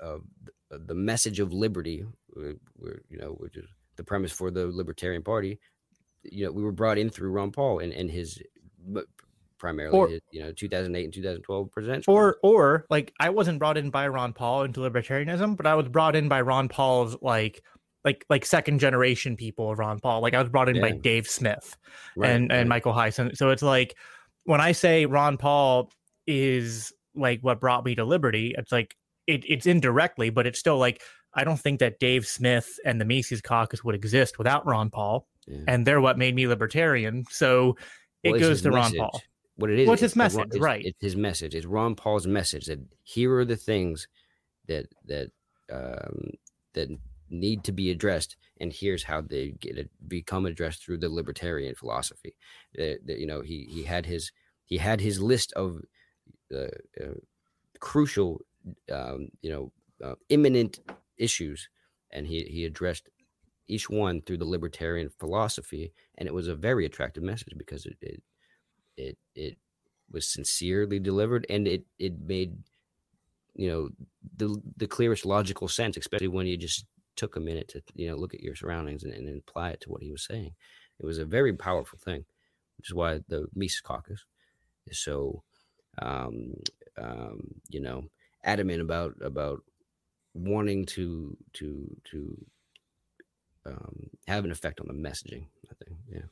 of 0.00 0.22
the 0.70 0.94
message 0.94 1.40
of 1.40 1.52
liberty, 1.52 2.04
where, 2.28 3.00
you 3.08 3.18
know, 3.18 3.30
which 3.38 3.56
is 3.56 3.66
the 3.96 4.04
premise 4.04 4.32
for 4.32 4.50
the 4.50 4.66
Libertarian 4.66 5.22
Party. 5.22 5.58
You 6.24 6.46
know, 6.46 6.52
we 6.52 6.62
were 6.62 6.72
brought 6.72 6.98
in 6.98 7.10
through 7.10 7.30
Ron 7.30 7.52
Paul 7.52 7.80
and, 7.80 7.92
and 7.92 8.10
his 8.10 8.42
primarily 9.58 9.96
or, 9.96 10.08
you 10.30 10.40
know 10.40 10.52
2008 10.52 11.04
and 11.04 11.14
2012 11.14 11.70
presidential 11.70 12.12
or 12.12 12.36
or 12.42 12.84
like 12.90 13.12
i 13.20 13.30
wasn't 13.30 13.58
brought 13.58 13.78
in 13.78 13.88
by 13.88 14.06
ron 14.06 14.32
paul 14.32 14.62
into 14.62 14.80
libertarianism 14.80 15.56
but 15.56 15.66
i 15.66 15.74
was 15.74 15.88
brought 15.88 16.16
in 16.16 16.28
by 16.28 16.40
ron 16.40 16.68
paul's 16.68 17.16
like 17.22 17.62
like 18.04 18.24
like 18.28 18.44
second 18.44 18.78
generation 18.78 19.36
people 19.36 19.70
of 19.70 19.78
Ron 19.78 19.98
Paul. 19.98 20.20
Like 20.20 20.34
I 20.34 20.40
was 20.40 20.50
brought 20.50 20.68
in 20.68 20.76
yeah. 20.76 20.82
by 20.82 20.90
Dave 20.92 21.26
Smith 21.26 21.76
right, 22.16 22.30
and 22.30 22.50
right. 22.50 22.58
and 22.58 22.68
Michael 22.68 22.92
Heise. 22.92 23.18
So 23.34 23.50
it's 23.50 23.62
like 23.62 23.96
when 24.44 24.60
I 24.60 24.72
say 24.72 25.06
Ron 25.06 25.36
Paul 25.36 25.90
is 26.26 26.92
like 27.14 27.40
what 27.40 27.60
brought 27.60 27.84
me 27.84 27.94
to 27.94 28.04
liberty, 28.04 28.54
it's 28.56 28.72
like 28.72 28.94
it, 29.26 29.44
it's 29.48 29.66
indirectly, 29.66 30.30
but 30.30 30.46
it's 30.46 30.58
still 30.58 30.78
like 30.78 31.00
I 31.34 31.44
don't 31.44 31.58
think 31.58 31.80
that 31.80 31.98
Dave 31.98 32.26
Smith 32.26 32.78
and 32.84 33.00
the 33.00 33.04
Mises 33.04 33.40
Caucus 33.40 33.82
would 33.82 33.94
exist 33.94 34.38
without 34.38 34.66
Ron 34.66 34.90
Paul, 34.90 35.26
yeah. 35.46 35.60
and 35.66 35.86
they're 35.86 36.00
what 36.00 36.18
made 36.18 36.34
me 36.34 36.46
libertarian. 36.46 37.24
So 37.30 37.76
well, 38.22 38.34
it 38.34 38.38
goes 38.38 38.62
to 38.62 38.70
message. 38.70 38.98
Ron 38.98 39.10
Paul. 39.10 39.22
What 39.56 39.70
it 39.70 39.78
is? 39.78 39.88
What's 39.88 40.02
his 40.02 40.16
message? 40.16 40.46
It's, 40.46 40.58
right. 40.58 40.84
It's 40.84 41.00
his 41.00 41.16
message. 41.16 41.54
It's 41.54 41.66
Ron 41.66 41.94
Paul's 41.94 42.26
message 42.26 42.66
that 42.66 42.80
here 43.02 43.36
are 43.36 43.44
the 43.44 43.56
things 43.56 44.08
that 44.66 44.86
that 45.06 45.30
um, 45.72 46.30
that 46.74 46.88
need 47.30 47.64
to 47.64 47.72
be 47.72 47.90
addressed 47.90 48.36
and 48.60 48.72
here's 48.72 49.02
how 49.02 49.20
they 49.20 49.50
get 49.60 49.76
it 49.76 49.90
become 50.08 50.46
addressed 50.46 50.84
through 50.84 50.98
the 50.98 51.08
libertarian 51.08 51.74
philosophy 51.74 52.36
that, 52.74 53.00
you 53.06 53.26
know 53.26 53.40
he 53.40 53.66
he 53.70 53.82
had 53.82 54.06
his 54.06 54.30
he 54.64 54.78
had 54.78 55.00
his 55.00 55.20
list 55.20 55.52
of 55.54 55.80
uh, 56.54 56.68
uh, 57.00 57.14
crucial 57.80 58.40
um, 58.92 59.28
you 59.42 59.50
know 59.50 59.72
uh, 60.04 60.14
imminent 60.28 60.80
issues 61.16 61.68
and 62.12 62.26
he 62.26 62.44
he 62.44 62.64
addressed 62.64 63.08
each 63.66 63.88
one 63.88 64.20
through 64.20 64.36
the 64.36 64.44
libertarian 64.44 65.08
philosophy 65.18 65.92
and 66.18 66.28
it 66.28 66.34
was 66.34 66.48
a 66.48 66.54
very 66.54 66.84
attractive 66.84 67.22
message 67.22 67.54
because 67.56 67.86
it 67.86 67.96
it 68.00 68.22
it, 68.96 69.16
it 69.34 69.56
was 70.10 70.28
sincerely 70.28 70.98
delivered 70.98 71.46
and 71.48 71.66
it 71.66 71.84
it 71.98 72.20
made 72.20 72.56
you 73.54 73.68
know 73.68 73.88
the 74.36 74.60
the 74.76 74.86
clearest 74.86 75.24
logical 75.24 75.68
sense 75.68 75.96
especially 75.96 76.28
when 76.28 76.46
you 76.46 76.56
just 76.56 76.86
took 77.16 77.36
a 77.36 77.40
minute 77.40 77.68
to 77.68 77.82
you 77.94 78.08
know 78.08 78.16
look 78.16 78.34
at 78.34 78.42
your 78.42 78.56
surroundings 78.56 79.04
and, 79.04 79.12
and 79.12 79.42
apply 79.48 79.70
it 79.70 79.80
to 79.80 79.90
what 79.90 80.02
he 80.02 80.10
was 80.10 80.24
saying. 80.24 80.52
It 81.00 81.06
was 81.06 81.18
a 81.18 81.24
very 81.24 81.52
powerful 81.52 81.98
thing 81.98 82.24
which 82.78 82.90
is 82.90 82.94
why 82.94 83.20
the 83.28 83.46
mises 83.54 83.80
caucus 83.80 84.24
is 84.86 84.98
so 84.98 85.42
um, 85.98 86.54
um, 86.98 87.40
you 87.68 87.80
know 87.80 88.04
adamant 88.42 88.80
about 88.80 89.14
about 89.22 89.62
wanting 90.34 90.84
to 90.84 91.36
to 91.52 91.96
to 92.04 92.46
um, 93.66 94.10
have 94.26 94.44
an 94.44 94.50
effect 94.50 94.80
on 94.80 94.88
the 94.88 94.92
messaging 94.92 95.46
i 95.70 95.74
think 95.84 95.96
yeah 96.12 96.26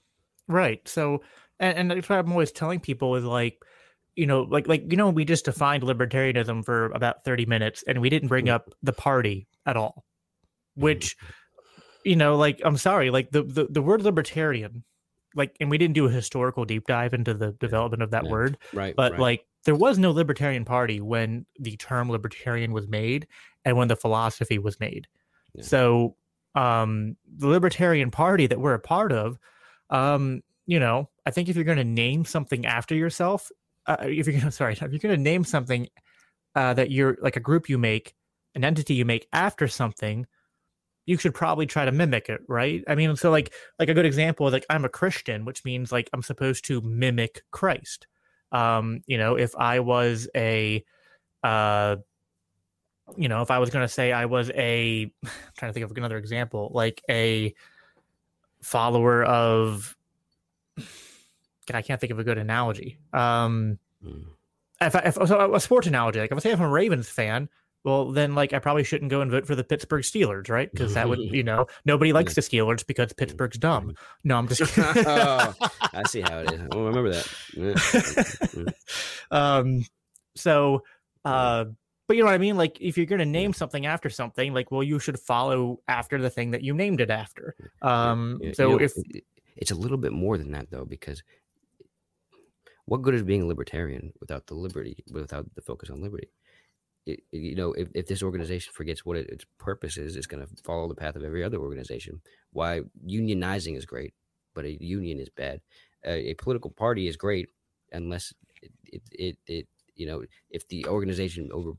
Right. 0.49 0.87
So, 0.89 1.23
and, 1.61 1.79
and 1.79 1.91
that's 1.91 2.09
what 2.09 2.19
I'm 2.19 2.33
always 2.33 2.53
telling 2.53 2.81
people 2.81 3.17
is 3.17 3.25
like, 3.25 3.59
you 4.17 4.27
know, 4.27 4.43
like 4.43 4.69
like 4.69 4.85
you 4.91 4.97
know, 4.97 5.09
we 5.09 5.25
just 5.25 5.47
defined 5.47 5.83
libertarianism 5.83 6.65
for 6.65 6.87
about 6.87 7.25
30 7.25 7.47
minutes, 7.47 7.83
and 7.87 8.01
we 8.01 8.11
didn't 8.11 8.29
bring 8.29 8.49
up 8.49 8.71
the 8.83 8.93
party 8.93 9.47
at 9.65 9.77
all. 9.77 10.05
Which, 10.75 11.17
you 12.05 12.17
know, 12.17 12.37
like 12.37 12.61
I'm 12.65 12.77
sorry, 12.77 13.11
like 13.11 13.31
the 13.31 13.43
the, 13.43 13.67
the 13.71 13.83
word 13.83 14.03
libertarian, 14.03 14.85
like, 15.35 15.57
and 15.61 15.71
we 15.71 15.79
didn't 15.79 15.95
do 15.95 16.07
a 16.07 16.11
historical 16.11 16.65
deep 16.65 16.87
dive 16.87 17.15
into 17.15 17.33
the 17.35 17.53
development 17.53 18.03
of 18.03 18.11
that 18.11 18.25
Yeah. 18.25 18.31
word, 18.31 18.59
right 18.73 18.95
but 18.97 19.13
right. 19.13 19.21
like 19.21 19.47
there 19.65 19.75
was 19.77 19.99
no 19.99 20.11
libertarian 20.11 20.65
party 20.65 21.01
when 21.01 21.47
the 21.59 21.77
term 21.77 22.11
libertarian 22.11 22.73
was 22.73 22.89
made 22.89 23.27
and 23.65 23.77
when 23.77 23.89
the 23.89 23.97
philosophy 23.97 24.59
was 24.59 24.81
made 24.81 25.07
Yeah. 25.55 25.63
so 25.63 26.17
um 26.55 27.17
the 27.37 27.49
libertarian 27.49 28.11
party 28.11 28.47
that 28.47 28.61
we're 28.61 28.75
a 28.75 28.81
part 28.81 29.13
of 29.13 29.39
um 29.93 30.43
you 30.67 30.81
know 30.81 31.09
i 31.27 31.31
think 31.31 31.49
if 31.49 31.55
you're 31.55 31.65
going 31.65 31.79
to 31.79 31.85
name 31.85 32.25
something 32.25 32.67
after 32.67 32.95
yourself 32.95 33.53
uh, 33.87 33.97
if 34.01 34.27
you're 34.27 34.33
going 34.33 34.41
to 34.45 34.51
sorry 34.51 34.73
if 34.73 34.81
you're 34.81 34.99
going 34.99 35.15
to 35.15 35.17
name 35.17 35.45
something 35.45 35.87
uh 36.57 36.75
that 36.75 36.91
you're 36.91 37.17
like 37.23 37.37
a 37.37 37.41
group 37.41 37.69
you 37.69 37.79
make 37.79 38.15
an 38.55 38.65
entity 38.65 38.95
you 38.95 39.05
make 39.05 39.29
after 39.33 39.69
something 39.69 40.27
you 41.05 41.17
should 41.17 41.35
probably 41.35 41.67
try 41.67 41.85
to 41.85 41.93
mimic 41.93 42.29
it 42.29 42.41
right? 42.49 42.85
I 42.89 42.95
mean 42.95 43.15
so 43.17 43.31
like 43.31 43.53
like 43.79 43.89
a 43.89 43.95
good 43.95 44.07
example 44.07 44.51
like 44.51 44.67
i'm 44.71 44.85
a 44.85 44.89
christian 44.89 45.45
which 45.45 45.65
means 45.65 45.93
like 45.93 46.09
i'm 46.13 46.23
supposed 46.23 46.65
to 46.67 46.81
mimic 46.81 47.43
christ. 47.51 48.07
Um 48.51 49.03
you 49.07 49.19
know 49.19 49.37
if 49.37 49.55
i 49.57 49.81
was 49.81 50.29
a 50.35 50.85
uh 51.43 51.97
you 53.17 53.29
know 53.29 53.43
if 53.43 53.51
i 53.51 53.59
was 53.59 53.71
going 53.71 53.85
to 53.85 53.93
say 53.93 54.13
i 54.13 54.25
was 54.27 54.51
a 54.51 55.11
I'm 55.25 55.31
trying 55.57 55.71
to 55.71 55.73
think 55.75 55.85
of 55.85 55.97
another 55.97 56.19
example 56.19 56.71
like 56.73 57.03
a 57.11 57.55
follower 58.63 59.23
of 59.25 59.97
God, 60.79 61.77
i 61.77 61.83
can't 61.83 62.01
think 62.01 62.11
of 62.13 62.19
a 62.19 62.25
good 62.25 62.39
analogy 62.39 62.99
um 63.13 63.79
Mm. 64.05 64.25
if, 64.81 64.97
I, 64.97 64.99
if 65.01 65.15
so 65.15 65.55
a 65.55 65.61
sports 65.61 65.87
analogy 65.87 66.19
like 66.19 66.33
if 66.33 66.37
i 66.37 66.41
say 66.41 66.51
i'm 66.53 66.61
a 66.61 66.69
ravens 66.69 67.09
fan 67.09 67.49
well 67.85 68.11
then 68.11 68.35
like 68.35 68.53
i 68.53 68.59
probably 68.59 68.83
shouldn't 68.83 69.13
go 69.13 69.21
and 69.21 69.31
vote 69.31 69.47
for 69.47 69.55
the 69.55 69.63
pittsburgh 69.63 70.03
steelers 70.03 70.49
right 70.49 70.69
because 70.73 70.95
that 70.95 71.09
would 71.09 71.21
you 71.21 71.45
know 71.45 71.67
nobody 71.85 72.13
likes 72.13 72.35
the 72.35 72.41
steelers 72.41 72.85
because 72.85 73.13
pittsburgh's 73.13 73.59
dumb 73.59 73.95
no 74.25 74.37
i'm 74.39 74.49
just. 74.49 74.77
Oh, 74.79 75.55
I 75.93 76.03
see 76.09 76.21
how 76.23 76.41
it 76.41 76.53
is. 76.53 76.61
I 76.73 76.77
remember 76.77 77.11
that. 77.13 78.47
Yeah. 78.57 78.73
um 79.31 79.85
so 80.35 80.83
uh 81.25 81.67
but 82.07 82.17
you 82.17 82.23
know 82.23 82.27
what 82.27 82.35
i 82.35 82.39
mean 82.39 82.57
like 82.57 82.79
if 82.81 82.97
you're 82.97 83.07
gonna 83.07 83.25
name 83.25 83.53
something 83.53 83.87
after 83.87 84.11
something 84.11 84.53
like 84.53 84.71
well 84.71 84.83
you 84.83 84.99
should 84.99 85.19
follow 85.19 85.81
after 85.89 86.21
the 86.21 86.31
thing 86.31 86.51
that 86.51 86.63
you 86.63 86.75
named 86.75 87.01
it 87.01 87.11
after 87.11 87.55
um 87.83 88.39
you 88.43 88.55
so 88.55 88.71
know, 88.71 88.79
if 88.79 88.93
it's 89.57 89.71
a 89.71 89.77
little 89.77 89.99
bit 89.99 90.13
more 90.13 90.39
than 90.39 90.51
that 90.53 90.71
though, 90.71 90.85
because 90.85 91.23
what 92.87 93.03
good 93.03 93.15
is 93.15 93.23
being 93.23 93.43
a 93.43 93.47
libertarian 93.47 94.13
without 94.21 94.47
the 94.47 94.55
liberty, 94.55 95.05
without 95.11 95.47
the 95.55 95.61
focus 95.61 95.91
on 95.91 96.03
liberty? 96.03 96.29
It, 97.07 97.21
you 97.33 97.57
know, 97.57 97.73
if, 97.73 97.89
if 97.95 98.07
this 98.07 98.23
organization 98.23 98.73
forgets 98.73 99.05
what 99.05 99.17
it, 99.17 99.29
its 99.29 99.45
purpose 99.59 99.97
is, 99.97 100.17
it's 100.17 100.27
going 100.27 100.47
to 100.47 100.63
follow 100.63 100.89
the 100.89 100.95
path 100.95 101.17
of 101.17 101.25
every 101.25 101.43
other 101.43 101.59
organization. 101.59 102.21
Why 102.53 102.83
unionizing 103.07 103.77
is 103.77 103.87
great, 103.87 104.15
but 104.55 104.65
a 104.65 104.83
union 104.83 105.19
is 105.19 105.29
bad. 105.29 105.61
A, 106.05 106.31
a 106.31 106.35
political 106.35 106.71
party 106.71 107.09
is 107.09 107.17
great 107.17 107.49
unless 107.93 108.33
it, 108.63 108.73
it, 108.85 109.03
it, 109.13 109.39
it 109.47 109.69
you 109.95 110.07
know, 110.07 110.23
if 110.51 110.67
the 110.69 110.87
organization 110.87 111.51
over, 111.53 111.73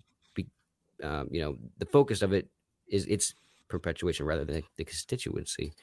um, 1.03 1.27
you 1.31 1.41
know, 1.41 1.57
the 1.77 1.85
focus 1.85 2.21
of 2.21 2.33
it 2.33 2.49
is 2.87 3.05
its 3.05 3.35
perpetuation 3.69 4.25
rather 4.25 4.45
than 4.45 4.63
the 4.77 4.85
constituency. 4.85 5.73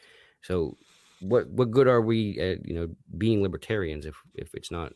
So 0.42 0.76
what 1.20 1.48
what 1.50 1.70
good 1.70 1.86
are 1.86 2.00
we 2.00 2.38
at 2.38 2.66
you 2.66 2.74
know 2.74 2.88
being 3.18 3.42
libertarians 3.42 4.06
if 4.06 4.16
if 4.34 4.54
it's 4.54 4.70
not 4.70 4.94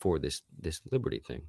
for 0.00 0.18
this 0.18 0.40
this 0.58 0.80
liberty 0.90 1.20
thing 1.26 1.42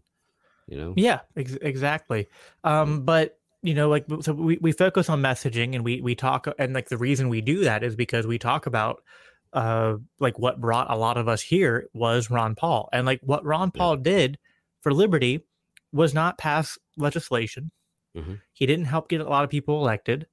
you 0.67 0.77
know 0.77 0.93
Yeah, 0.97 1.21
ex- 1.37 1.57
exactly. 1.61 2.27
Um, 2.63 3.03
but 3.03 3.39
you 3.61 3.73
know, 3.73 3.89
like 3.89 4.05
so 4.21 4.33
we, 4.33 4.57
we 4.61 4.73
focus 4.73 5.09
on 5.09 5.21
messaging 5.21 5.73
and 5.73 5.85
we 5.85 6.01
we 6.01 6.15
talk 6.15 6.47
and 6.59 6.73
like 6.73 6.89
the 6.89 6.97
reason 6.97 7.29
we 7.29 7.39
do 7.41 7.63
that 7.63 7.83
is 7.83 7.95
because 7.95 8.27
we 8.27 8.37
talk 8.37 8.65
about 8.65 9.03
uh 9.53 9.95
like 10.19 10.37
what 10.37 10.59
brought 10.59 10.91
a 10.91 10.97
lot 10.97 11.17
of 11.17 11.27
us 11.29 11.41
here 11.41 11.87
was 11.93 12.29
Ron 12.29 12.55
Paul. 12.55 12.89
And 12.91 13.05
like 13.05 13.21
what 13.23 13.45
Ron 13.45 13.71
Yeah. 13.73 13.79
Paul 13.79 13.97
did 13.97 14.37
for 14.81 14.93
liberty 14.93 15.45
was 15.93 16.13
not 16.13 16.37
pass 16.37 16.77
legislation. 16.97 17.71
Mhm. 18.15 18.41
He 18.53 18.65
didn't 18.65 18.85
help 18.85 19.09
get 19.09 19.21
a 19.21 19.25
lot 19.29 19.43
of 19.43 19.49
people 19.49 19.79
elected. 19.79 20.27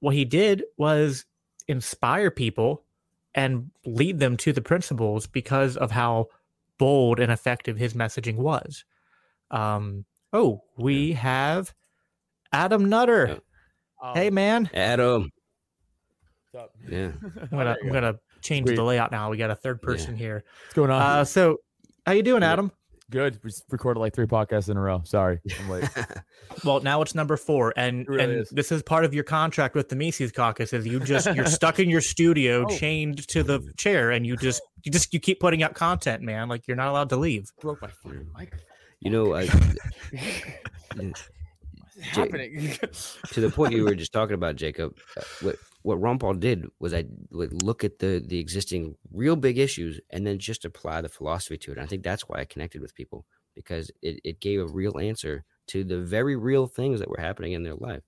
What 0.00 0.14
he 0.14 0.24
did 0.24 0.64
was 0.76 1.24
inspire 1.68 2.30
people 2.30 2.84
and 3.34 3.70
lead 3.84 4.18
them 4.18 4.36
to 4.38 4.52
the 4.52 4.60
principles 4.62 5.26
because 5.26 5.76
of 5.76 5.90
how 5.92 6.28
bold 6.78 7.20
and 7.20 7.30
effective 7.30 7.76
his 7.76 7.94
messaging 7.94 8.36
was. 8.36 8.84
Um, 9.50 10.04
oh, 10.32 10.62
we 10.76 11.12
have 11.12 11.74
Adam 12.52 12.88
Nutter. 12.88 13.40
Yeah. 14.02 14.14
Hey, 14.14 14.30
man. 14.30 14.70
adam 14.72 15.30
What's 16.52 16.64
up? 16.64 16.74
yeah 16.88 17.12
I'm 17.42 17.48
gonna 17.50 17.76
I'm 17.82 17.92
gonna 17.92 18.18
change 18.40 18.66
Sweet. 18.66 18.76
the 18.76 18.82
layout 18.82 19.12
now. 19.12 19.28
We 19.30 19.36
got 19.36 19.50
a 19.50 19.54
third 19.54 19.78
Yeah. 19.82 19.86
person 19.86 20.16
here. 20.16 20.42
What's 20.64 20.74
going 20.74 20.90
on? 20.90 21.02
Uh, 21.02 21.24
so 21.24 21.58
how 22.06 22.12
you 22.12 22.22
doing, 22.22 22.42
Yeah. 22.42 22.52
Adam? 22.54 22.72
Good. 23.10 23.38
We 23.42 23.50
recorded 23.70 24.00
like 24.00 24.14
three 24.14 24.26
podcasts 24.26 24.68
in 24.68 24.76
a 24.76 24.80
row. 24.80 25.02
Sorry, 25.04 25.40
I'm 25.60 25.68
late. 25.68 25.84
Well, 26.64 26.80
now 26.80 27.00
it's 27.00 27.14
number 27.14 27.36
four, 27.36 27.72
and 27.76 28.06
really 28.08 28.24
and 28.24 28.32
is. 28.32 28.50
this 28.50 28.72
is 28.72 28.82
part 28.82 29.04
of 29.04 29.14
your 29.14 29.22
contract 29.24 29.74
with 29.76 29.88
the 29.88 29.94
Mises 29.96 30.32
Caucus. 30.32 30.72
Is 30.72 30.84
you 30.86 30.98
just 31.00 31.32
you're 31.34 31.46
stuck 31.60 31.78
in 31.78 31.88
your 31.88 32.00
studio, 32.00 32.64
Oh. 32.68 32.76
chained 32.76 33.26
to 33.28 33.42
the 33.44 33.60
chair, 33.76 34.10
and 34.10 34.26
you 34.26 34.36
just 34.36 34.60
you 34.84 34.90
just 34.90 35.12
you 35.14 35.20
keep 35.20 35.38
putting 35.40 35.62
out 35.62 35.74
content, 35.74 36.22
man. 36.22 36.48
Like 36.48 36.66
you're 36.66 36.76
not 36.76 36.88
allowed 36.88 37.08
to 37.10 37.16
leave. 37.16 37.50
Broke 37.60 37.80
my 37.82 37.88
fucking 37.88 38.26
mic. 38.36 38.52
you 39.00 39.10
know 39.10 39.34
I, 39.34 39.46
What's 40.94 40.96
Jay- 40.96 41.12
happening? 42.02 42.76
to 43.26 43.40
the 43.40 43.50
point 43.50 43.72
you 43.72 43.84
were 43.84 43.94
just 43.94 44.12
talking 44.12 44.34
about 44.34 44.56
jacob 44.56 44.96
uh, 45.16 45.22
what 45.40 45.56
what 45.82 46.00
ron 46.00 46.18
paul 46.18 46.34
did 46.34 46.66
was 46.78 46.92
i 46.94 47.04
like 47.30 47.50
look 47.62 47.84
at 47.84 47.98
the 47.98 48.22
the 48.26 48.38
existing 48.38 48.94
real 49.12 49.36
big 49.36 49.58
issues 49.58 50.00
and 50.10 50.26
then 50.26 50.38
just 50.38 50.64
apply 50.64 51.00
the 51.00 51.08
philosophy 51.08 51.56
to 51.56 51.70
it. 51.70 51.76
And 51.76 51.84
i 51.84 51.86
think 51.86 52.02
that's 52.02 52.28
why 52.28 52.40
i 52.40 52.44
connected 52.44 52.80
with 52.80 52.94
people 52.94 53.24
because 53.54 53.90
it, 54.02 54.20
it 54.24 54.40
gave 54.40 54.60
a 54.60 54.66
real 54.66 54.98
answer 54.98 55.44
to 55.68 55.84
the 55.84 55.98
very 55.98 56.36
real 56.36 56.66
things 56.66 57.00
that 57.00 57.08
were 57.08 57.20
happening 57.20 57.52
in 57.52 57.62
their 57.62 57.74
life. 57.74 58.02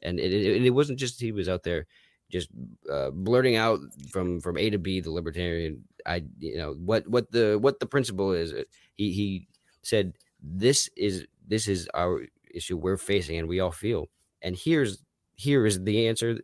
And 0.00 0.18
it, 0.18 0.32
it, 0.32 0.64
it 0.64 0.70
wasn't 0.70 0.98
just 0.98 1.20
he 1.20 1.32
was 1.32 1.48
out 1.48 1.62
there 1.62 1.86
just 2.30 2.48
uh, 2.90 3.10
blurting 3.10 3.56
out 3.56 3.80
from 4.10 4.40
from 4.40 4.56
a 4.56 4.70
to 4.70 4.78
b 4.78 5.00
the 5.00 5.10
libertarian 5.10 5.84
i 6.06 6.22
you 6.38 6.56
know 6.56 6.72
what 6.72 7.06
what 7.06 7.30
the 7.30 7.58
what 7.60 7.78
the 7.78 7.86
principle 7.86 8.32
is. 8.32 8.54
He 8.94 9.12
he 9.12 9.48
said 9.82 10.14
this 10.42 10.88
is 10.96 11.26
this 11.46 11.68
is 11.68 11.88
our 11.94 12.22
issue 12.54 12.76
we're 12.76 12.96
facing 12.96 13.38
and 13.38 13.48
we 13.48 13.60
all 13.60 13.72
feel. 13.72 14.08
And 14.42 14.56
here's 14.56 15.02
here 15.34 15.66
is 15.66 15.82
the 15.82 16.08
answer 16.08 16.38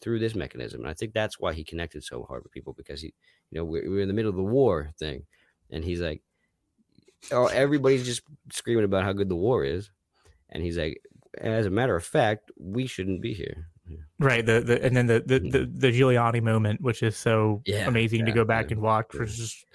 through 0.00 0.18
this 0.18 0.34
mechanism. 0.34 0.80
And 0.80 0.90
i 0.90 0.94
think 0.94 1.12
that's 1.12 1.38
why 1.38 1.52
he 1.52 1.64
connected 1.64 2.04
so 2.04 2.24
hard 2.24 2.42
with 2.42 2.52
people 2.52 2.72
because 2.72 3.00
he 3.00 3.14
you 3.50 3.58
know 3.58 3.64
we're, 3.64 3.88
we're 3.88 4.00
in 4.02 4.08
the 4.08 4.14
middle 4.14 4.30
of 4.30 4.36
the 4.36 4.42
war 4.42 4.92
thing. 4.98 5.24
And 5.70 5.84
he's 5.84 6.00
like 6.00 6.22
oh 7.32 7.46
everybody's 7.46 8.04
just 8.04 8.22
screaming 8.52 8.84
about 8.84 9.04
how 9.04 9.12
good 9.12 9.28
the 9.28 9.36
war 9.36 9.64
is. 9.64 9.90
And 10.50 10.62
he's 10.62 10.78
like 10.78 11.00
as 11.38 11.66
a 11.66 11.70
matter 11.70 11.96
of 11.96 12.04
fact 12.04 12.50
we 12.58 12.86
shouldn't 12.86 13.20
be 13.20 13.34
here. 13.34 13.68
Right. 14.18 14.44
The, 14.44 14.60
the 14.60 14.82
and 14.82 14.96
then 14.96 15.06
the, 15.06 15.22
the 15.24 15.38
hmm. 15.38 15.50
the 15.50 15.66
the 15.66 16.00
Giuliani 16.00 16.42
moment, 16.42 16.80
which 16.80 17.02
is 17.02 17.16
so 17.16 17.62
Yeah, 17.66 17.86
amazing 17.86 18.24
to 18.26 18.32
go 18.32 18.44
back 18.44 18.70
yeah, 18.70 18.74
and 18.74 18.82
watch, 18.82 19.06
yeah. 19.12 19.20
was 19.20 19.36
hmm. 19.36 19.42
just 19.42 19.66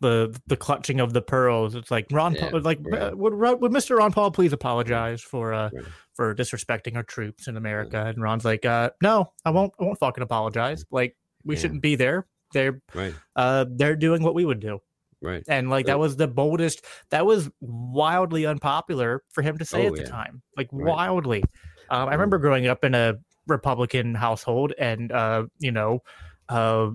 the 0.00 0.38
the 0.46 0.56
clutching 0.56 1.00
of 1.00 1.12
the 1.12 1.22
pearls. 1.22 1.74
It's 1.74 1.90
like 1.90 2.06
Ron, 2.10 2.34
Yeah, 2.34 2.50
Paul, 2.50 2.60
like 2.60 2.78
right. 2.82 3.16
would 3.16 3.34
would 3.34 3.72
Mr. 3.72 3.96
Ron 3.96 4.12
Paul 4.12 4.30
please 4.30 4.52
apologize 4.52 5.20
for 5.22 5.52
uh 5.52 5.70
Right. 5.72 5.84
for 6.14 6.34
disrespecting 6.34 6.96
our 6.96 7.02
troops 7.02 7.48
in 7.48 7.56
America? 7.56 8.04
And 8.06 8.22
Ron's 8.22 8.44
like, 8.44 8.64
uh, 8.64 8.90
no, 9.02 9.32
I 9.44 9.50
won't. 9.50 9.72
I 9.80 9.84
won't 9.84 9.98
fucking 9.98 10.22
apologize. 10.22 10.84
Like 10.90 11.16
we 11.44 11.54
Yeah. 11.54 11.60
shouldn't 11.62 11.82
be 11.82 11.96
there. 11.96 12.26
They're 12.52 12.80
right 12.94 13.14
uh 13.36 13.66
they're 13.68 13.96
doing 13.96 14.22
what 14.22 14.34
we 14.34 14.44
would 14.44 14.60
do. 14.60 14.78
right 15.20 15.42
And 15.48 15.68
like 15.68 15.86
that 15.86 15.98
was 15.98 16.16
the 16.16 16.28
boldest. 16.28 16.84
That 17.10 17.26
was 17.26 17.50
wildly 17.60 18.46
unpopular 18.46 19.22
for 19.30 19.42
him 19.42 19.58
to 19.58 19.64
say 19.64 19.84
Oh, 19.84 19.88
at 19.88 19.94
the 19.96 20.02
yeah. 20.02 20.08
time. 20.08 20.42
Like 20.56 20.72
wildly. 20.72 21.42
Um, 21.90 22.08
I 22.08 22.12
remember 22.12 22.38
growing 22.38 22.66
up 22.68 22.84
in 22.84 22.94
a 22.94 23.14
Republican 23.48 24.14
household, 24.14 24.74
and 24.78 25.10
uh, 25.10 25.46
you 25.58 25.72
know, 25.72 26.02
uh, 26.50 26.90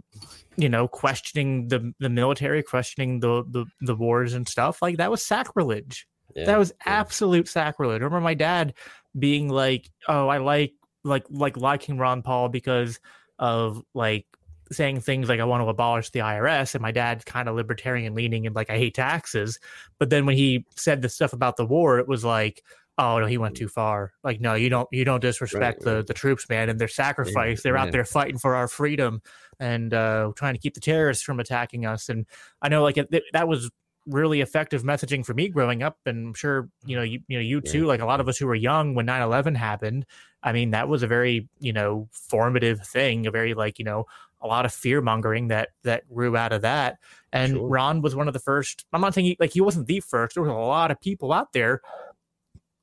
you 0.58 0.70
know, 0.70 0.88
questioning 0.88 1.68
the 1.68 1.94
the 2.00 2.10
military, 2.10 2.64
questioning 2.64 3.20
the 3.20 3.44
the, 3.50 3.66
the 3.82 3.96
wars 3.96 4.34
and 4.34 4.48
stuff. 4.48 4.82
Like 4.82 4.98
that 4.98 5.12
was 5.12 5.26
sacrilege. 5.26 6.08
Yeah, 6.36 6.46
that 6.46 6.60
was 6.60 6.74
yeah. 6.86 6.94
absolute 7.00 7.48
sacrilege. 7.48 8.02
I 8.02 8.06
remember 8.06 8.22
my 8.22 8.34
dad 8.34 8.74
being 9.18 9.50
like, 9.50 9.90
"Oh, 10.08 10.28
I 10.28 10.38
like 10.38 10.74
like 11.04 11.26
like 11.30 11.58
liking 11.58 11.98
Ron 11.98 12.22
Paul 12.22 12.50
because 12.50 13.00
of 13.40 13.84
like 13.94 14.26
saying 14.72 15.02
things 15.02 15.30
like 15.30 15.40
I 15.40 15.46
want 15.46 15.64
to 15.64 15.70
abolish 15.70 16.10
the 16.12 16.20
IRS," 16.20 16.76
and 16.76 16.82
my 16.82 16.92
dad's 16.92 17.24
kind 17.24 17.50
of 17.50 17.56
libertarian 17.56 18.16
leaning 18.16 18.46
and 18.46 18.56
like 18.56 18.70
I 18.70 18.78
hate 18.78 18.96
taxes. 18.96 19.60
But 20.00 20.10
then 20.10 20.26
when 20.26 20.38
he 20.38 20.66
said 20.76 21.02
the 21.02 21.10
stuff 21.10 21.34
about 21.34 21.58
the 21.58 21.66
war, 21.66 22.00
it 22.00 22.08
was 22.08 22.24
like, 22.24 22.64
"Oh 22.98 23.20
no, 23.20 23.26
he 23.26 23.38
went 23.38 23.56
too 23.56 23.68
far." 23.68 24.14
Like, 24.24 24.40
no, 24.42 24.54
you 24.54 24.70
don't 24.70 24.88
you 24.92 25.06
don't 25.06 25.22
disrespect 25.22 25.80
Right, 25.80 25.86
the 25.86 25.96
right. 25.98 26.08
the 26.08 26.14
troops, 26.14 26.48
man, 26.50 26.70
and 26.70 26.80
their 26.80 26.88
sacrifice. 26.88 27.62
They're 27.64 27.76
yeah. 27.76 27.84
out 27.84 27.92
there 27.92 28.06
fighting 28.06 28.38
for 28.38 28.56
our 28.56 28.68
freedom 28.68 29.22
and 29.60 29.94
uh, 29.94 30.32
trying 30.36 30.54
to 30.56 30.60
keep 30.60 30.74
the 30.74 30.80
terrorists 30.80 31.24
from 31.24 31.40
attacking 31.40 31.86
us. 31.86 32.10
And 32.10 32.26
I 32.62 32.70
know 32.70 32.84
like 32.84 32.98
it, 32.98 33.10
that 33.34 33.48
was 33.48 33.70
really 34.06 34.42
effective 34.42 34.84
messaging 34.84 35.26
for 35.26 35.34
me 35.34 35.48
growing 35.48 35.82
up 35.82 35.98
and 36.06 36.28
I'm 36.28 36.34
sure 36.34 36.68
you 36.86 36.98
know 36.98 37.04
you 37.04 37.22
you 37.30 37.38
know 37.38 37.42
you 37.42 37.62
Yeah. 37.64 37.72
too 37.72 37.86
like 37.86 38.02
a 38.02 38.06
lot 38.06 38.20
of 38.20 38.28
us 38.28 38.38
who 38.38 38.46
were 38.46 38.54
young 38.54 38.96
when 38.96 39.06
9/11 39.06 39.56
happened 39.56 40.06
I 40.44 40.52
mean 40.52 40.72
that 40.72 40.90
was 40.90 41.04
a 41.04 41.08
very 41.08 41.48
you 41.62 41.72
know 41.72 42.10
formative 42.12 42.86
thing 42.86 43.28
a 43.28 43.32
very 43.32 43.54
like 43.54 43.80
you 43.80 43.86
know 43.86 44.06
a 44.42 44.48
lot 44.48 44.66
of 44.66 44.74
fear 44.74 45.00
mongering 45.00 45.48
that 45.48 45.70
that 45.84 46.04
grew 46.14 46.36
out 46.36 46.52
of 46.52 46.64
that 46.64 46.98
and 47.32 47.54
Sure. 47.54 47.66
Ron 47.66 48.02
was 48.02 48.14
one 48.14 48.28
of 48.28 48.34
the 48.34 48.42
first 48.42 48.86
I'm 48.92 49.00
not 49.00 49.14
saying 49.14 49.26
he, 49.26 49.38
like 49.40 49.54
he 49.54 49.62
wasn't 49.62 49.88
the 49.88 50.02
first 50.02 50.36
there 50.36 50.44
was 50.44 50.52
a 50.52 50.54
lot 50.54 50.92
of 50.92 51.00
people 51.00 51.32
out 51.32 51.54
there 51.54 51.80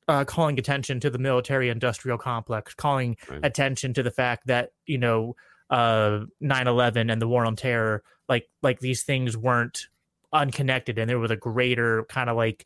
uh, 0.07 0.25
calling 0.25 0.57
attention 0.59 0.99
to 0.99 1.09
the 1.09 1.17
military 1.19 1.69
industrial 1.69 2.17
complex 2.17 2.73
calling 2.73 3.15
Right. 3.29 3.39
attention 3.43 3.93
to 3.93 4.03
the 4.03 4.11
fact 4.11 4.47
that 4.47 4.71
you 4.85 4.97
know 4.97 5.35
uh 5.69 6.21
9/11 6.41 7.11
and 7.11 7.21
the 7.21 7.27
war 7.27 7.45
on 7.45 7.55
terror 7.55 8.03
like 8.27 8.49
like 8.61 8.79
these 8.79 9.03
things 9.03 9.37
weren't 9.37 9.87
unconnected 10.33 10.97
and 10.97 11.09
there 11.09 11.19
was 11.19 11.31
a 11.31 11.35
greater 11.35 12.03
kind 12.09 12.29
of 12.29 12.35
like 12.35 12.65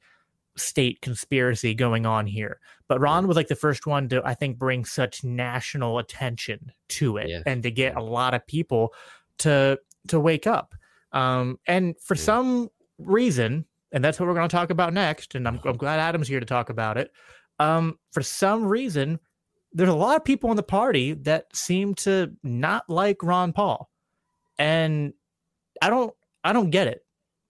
state 0.57 1.01
conspiracy 1.01 1.73
going 1.75 2.05
on 2.05 2.25
here. 2.25 2.59
But 2.88 3.01
ron 3.01 3.27
was 3.27 3.36
like 3.36 3.47
the 3.49 3.55
first 3.55 3.86
one 3.86 4.07
to 4.09 4.21
i 4.25 4.33
think 4.33 4.57
bring 4.57 4.86
such 4.86 5.23
national 5.23 5.99
attention 5.99 6.71
to 6.89 7.17
it 7.17 7.29
and 7.45 7.61
to 7.63 7.71
get 7.71 7.95
a 7.97 8.01
lot 8.03 8.33
of 8.33 8.45
people 8.47 8.93
to 9.39 9.77
to 10.07 10.19
wake 10.19 10.47
up. 10.47 10.73
Um 11.11 11.59
and 11.67 11.95
for 12.01 12.15
Yeah. 12.15 12.21
some 12.21 12.69
reason 12.97 13.65
and 13.95 14.03
that's 14.03 14.19
what 14.19 14.27
we're 14.27 14.35
going 14.35 14.47
to 14.47 14.55
talk 14.55 14.69
about 14.69 14.93
next 14.93 15.33
and 15.33 15.47
I'm, 15.47 15.59
I'm 15.65 15.77
glad 15.77 15.99
adam's 15.99 16.27
here 16.27 16.39
to 16.39 16.45
talk 16.45 16.69
about 16.69 16.97
it 16.97 17.09
um 17.59 17.97
for 18.11 18.21
some 18.21 18.65
reason 18.65 19.19
there's 19.73 19.89
a 19.89 19.93
lot 19.95 20.15
of 20.17 20.23
people 20.23 20.51
in 20.51 20.57
the 20.57 20.63
party 20.63 21.13
that 21.13 21.45
seem 21.55 21.95
to 21.95 22.31
not 22.43 22.87
like 22.89 23.23
ron 23.23 23.53
paul 23.53 23.89
and 24.59 25.13
i 25.81 25.89
don't 25.89 26.13
i 26.43 26.53
don't 26.53 26.69
get 26.69 26.87
it 26.87 27.01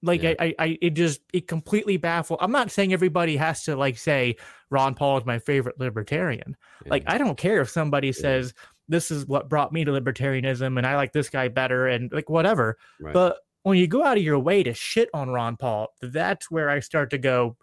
like 0.02 0.22
Yeah. 0.22 0.34
I, 0.40 0.46
I 0.46 0.56
i 0.60 0.78
it 0.82 0.92
just 0.92 1.22
it 1.34 1.48
completely 1.48 1.98
baffles. 1.98 2.40
i'm 2.42 2.52
not 2.52 2.72
saying 2.72 2.94
everybody 2.94 3.36
has 3.38 3.64
to 3.64 3.76
like 3.76 3.98
say 3.98 4.36
ron 4.70 4.94
paul 4.96 5.18
is 5.18 5.26
my 5.26 5.40
favorite 5.40 5.80
libertarian 5.80 6.56
like 6.86 7.04
i 7.08 7.18
don't 7.18 7.38
care 7.38 7.62
if 7.62 7.70
somebody 7.70 8.08
Yeah. 8.08 8.14
says 8.14 8.54
this 8.88 9.10
is 9.10 9.26
what 9.26 9.50
brought 9.50 9.74
me 9.74 9.84
to 9.84 9.92
libertarianism 9.92 10.78
and 10.78 10.86
i 10.86 10.96
like 10.96 11.12
this 11.14 11.30
guy 11.30 11.48
better 11.48 11.88
and 11.88 12.12
like 12.12 12.30
whatever 12.30 12.78
Right. 13.00 13.14
but 13.14 13.38
when 13.66 13.78
you 13.78 13.88
go 13.88 14.04
out 14.04 14.18
of 14.18 14.24
your 14.24 14.38
way 14.40 14.62
to 14.64 14.74
shit 14.74 15.10
on 15.14 15.30
ron 15.30 15.56
paul 15.58 15.88
that's 16.02 16.50
where 16.52 16.70
i 16.70 16.80
start 16.80 17.10
to 17.10 17.18
go 17.18 17.56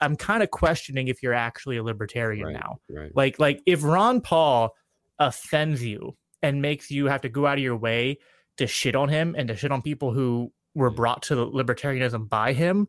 i'm 0.00 0.16
kind 0.16 0.42
of 0.42 0.50
questioning 0.50 1.08
if 1.08 1.22
you're 1.22 1.34
actually 1.34 1.76
a 1.76 1.82
libertarian 1.82 2.46
Right. 2.46 2.54
now 2.54 2.78
right. 2.90 3.14
like 3.14 3.38
like 3.38 3.60
if 3.66 3.82
Ron 3.84 4.20
Paul 4.20 4.74
offends 5.18 5.82
you 5.84 6.16
and 6.42 6.60
makes 6.60 6.90
you 6.90 7.06
have 7.06 7.20
to 7.22 7.28
go 7.28 7.46
out 7.46 7.58
of 7.58 7.62
your 7.64 7.76
way 7.76 8.18
to 8.56 8.66
shit 8.66 8.96
on 8.96 9.08
him 9.08 9.34
and 9.38 9.46
to 9.48 9.56
shit 9.56 9.70
on 9.70 9.82
people 9.82 10.12
who 10.12 10.52
were 10.74 10.90
Yeah. 10.90 10.96
brought 10.96 11.22
to 11.24 11.34
libertarianism 11.36 12.28
by 12.28 12.52
him, 12.52 12.88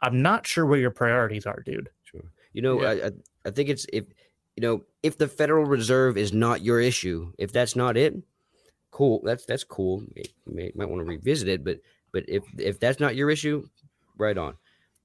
I'm 0.00 0.22
not 0.22 0.46
sure 0.46 0.64
where 0.66 0.78
your 0.78 0.90
priorities 0.92 1.46
are, 1.46 1.62
dude. 1.66 1.88
Sure. 2.04 2.22
You 2.52 2.62
know, 2.62 2.82
Yeah. 2.82 2.88
I, 2.88 3.06
I 3.06 3.10
I 3.46 3.50
think 3.50 3.68
it's 3.70 3.86
if 3.92 4.04
you 4.56 4.60
know 4.60 4.84
if 5.02 5.18
the 5.18 5.26
Federal 5.26 5.64
Reserve 5.64 6.16
is 6.16 6.32
not 6.32 6.62
your 6.62 6.80
issue, 6.80 7.32
if 7.38 7.50
that's 7.52 7.74
not 7.74 7.96
it, 7.96 8.14
cool. 8.92 9.20
That's 9.24 9.44
that's 9.46 9.64
cool. 9.64 10.04
You 10.14 10.22
may, 10.46 10.70
might 10.76 10.88
want 10.88 11.00
to 11.00 11.04
revisit 11.06 11.48
it, 11.48 11.64
but 11.64 11.78
but 12.12 12.24
if 12.28 12.44
if 12.58 12.78
that's 12.80 13.00
not 13.00 13.16
your 13.16 13.30
issue, 13.30 13.66
right 14.16 14.36
on. 14.36 14.56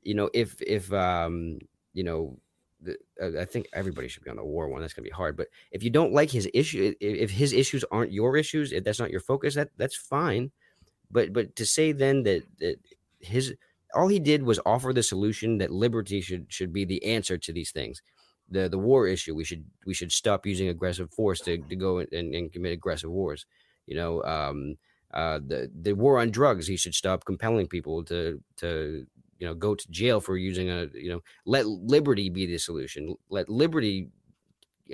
You 0.04 0.16
know, 0.16 0.30
if 0.34 0.62
if 0.62 0.92
um 0.94 1.60
you 1.94 2.04
know. 2.04 2.40
The, 2.80 2.96
I 3.40 3.46
think 3.46 3.68
everybody 3.74 4.08
should 4.08 4.24
be 4.24 4.30
on 4.30 4.36
the 4.36 4.46
war 4.46 4.68
one. 4.70 4.82
That's 4.82 4.94
gonna 4.94 5.04
be 5.04 5.10
hard. 5.10 5.36
But 5.36 5.48
if 5.72 5.82
you 5.82 5.90
don't 5.90 6.14
like 6.14 6.30
his 6.30 6.48
issue, 6.54 6.94
i- 7.02 7.04
if 7.04 7.32
his 7.32 7.52
issues 7.52 7.84
aren't 7.90 8.12
your 8.12 8.38
issues, 8.38 8.72
if 8.72 8.84
that's 8.84 9.00
not 9.00 9.10
your 9.10 9.20
focus, 9.20 9.56
that 9.56 9.72
that's 9.78 9.96
fine. 9.96 10.52
But 11.10 11.34
but 11.34 11.56
to 11.56 11.66
say 11.66 11.92
then 11.92 12.24
that 12.24 12.44
that 12.60 12.78
his 13.20 13.56
all 13.94 14.08
he 14.10 14.20
did 14.20 14.44
was 14.44 14.60
offer 14.66 14.92
the 14.94 15.04
solution 15.04 15.58
that 15.60 15.72
liberty 15.72 16.22
should 16.22 16.52
should 16.52 16.74
be 16.74 16.86
the 16.86 17.04
answer 17.06 17.38
to 17.38 17.54
these 17.54 17.72
things 17.72 18.02
the 18.50 18.70
the 18.70 18.78
war 18.78 19.08
issue 19.08 19.36
we 19.36 19.44
should 19.44 19.66
we 19.86 19.94
should 19.94 20.12
stop 20.12 20.46
using 20.46 20.68
aggressive 20.70 21.12
force 21.14 21.42
to, 21.42 21.58
to 21.58 21.76
go 21.76 22.00
and, 22.00 22.34
and 22.36 22.52
commit 22.54 22.72
aggressive 22.74 23.10
wars 23.10 23.46
you 23.86 23.96
know 23.96 24.24
um 24.24 24.76
uh 25.18 25.40
the 25.52 25.70
the 25.82 25.94
war 25.94 26.20
on 26.22 26.30
drugs 26.32 26.66
he 26.68 26.78
should 26.78 26.96
stop 26.96 27.26
compelling 27.26 27.68
people 27.68 28.04
to 28.12 28.42
to 28.62 29.06
you 29.40 29.46
know 29.48 29.54
go 29.54 29.76
to 29.76 29.86
jail 29.92 30.20
for 30.22 30.36
using 30.38 30.70
a 30.70 30.88
you 30.94 31.10
know 31.10 31.22
let 31.46 31.66
liberty 31.66 32.30
be 32.30 32.46
the 32.46 32.58
solution 32.58 33.16
let 33.30 33.50
liberty 33.50 34.10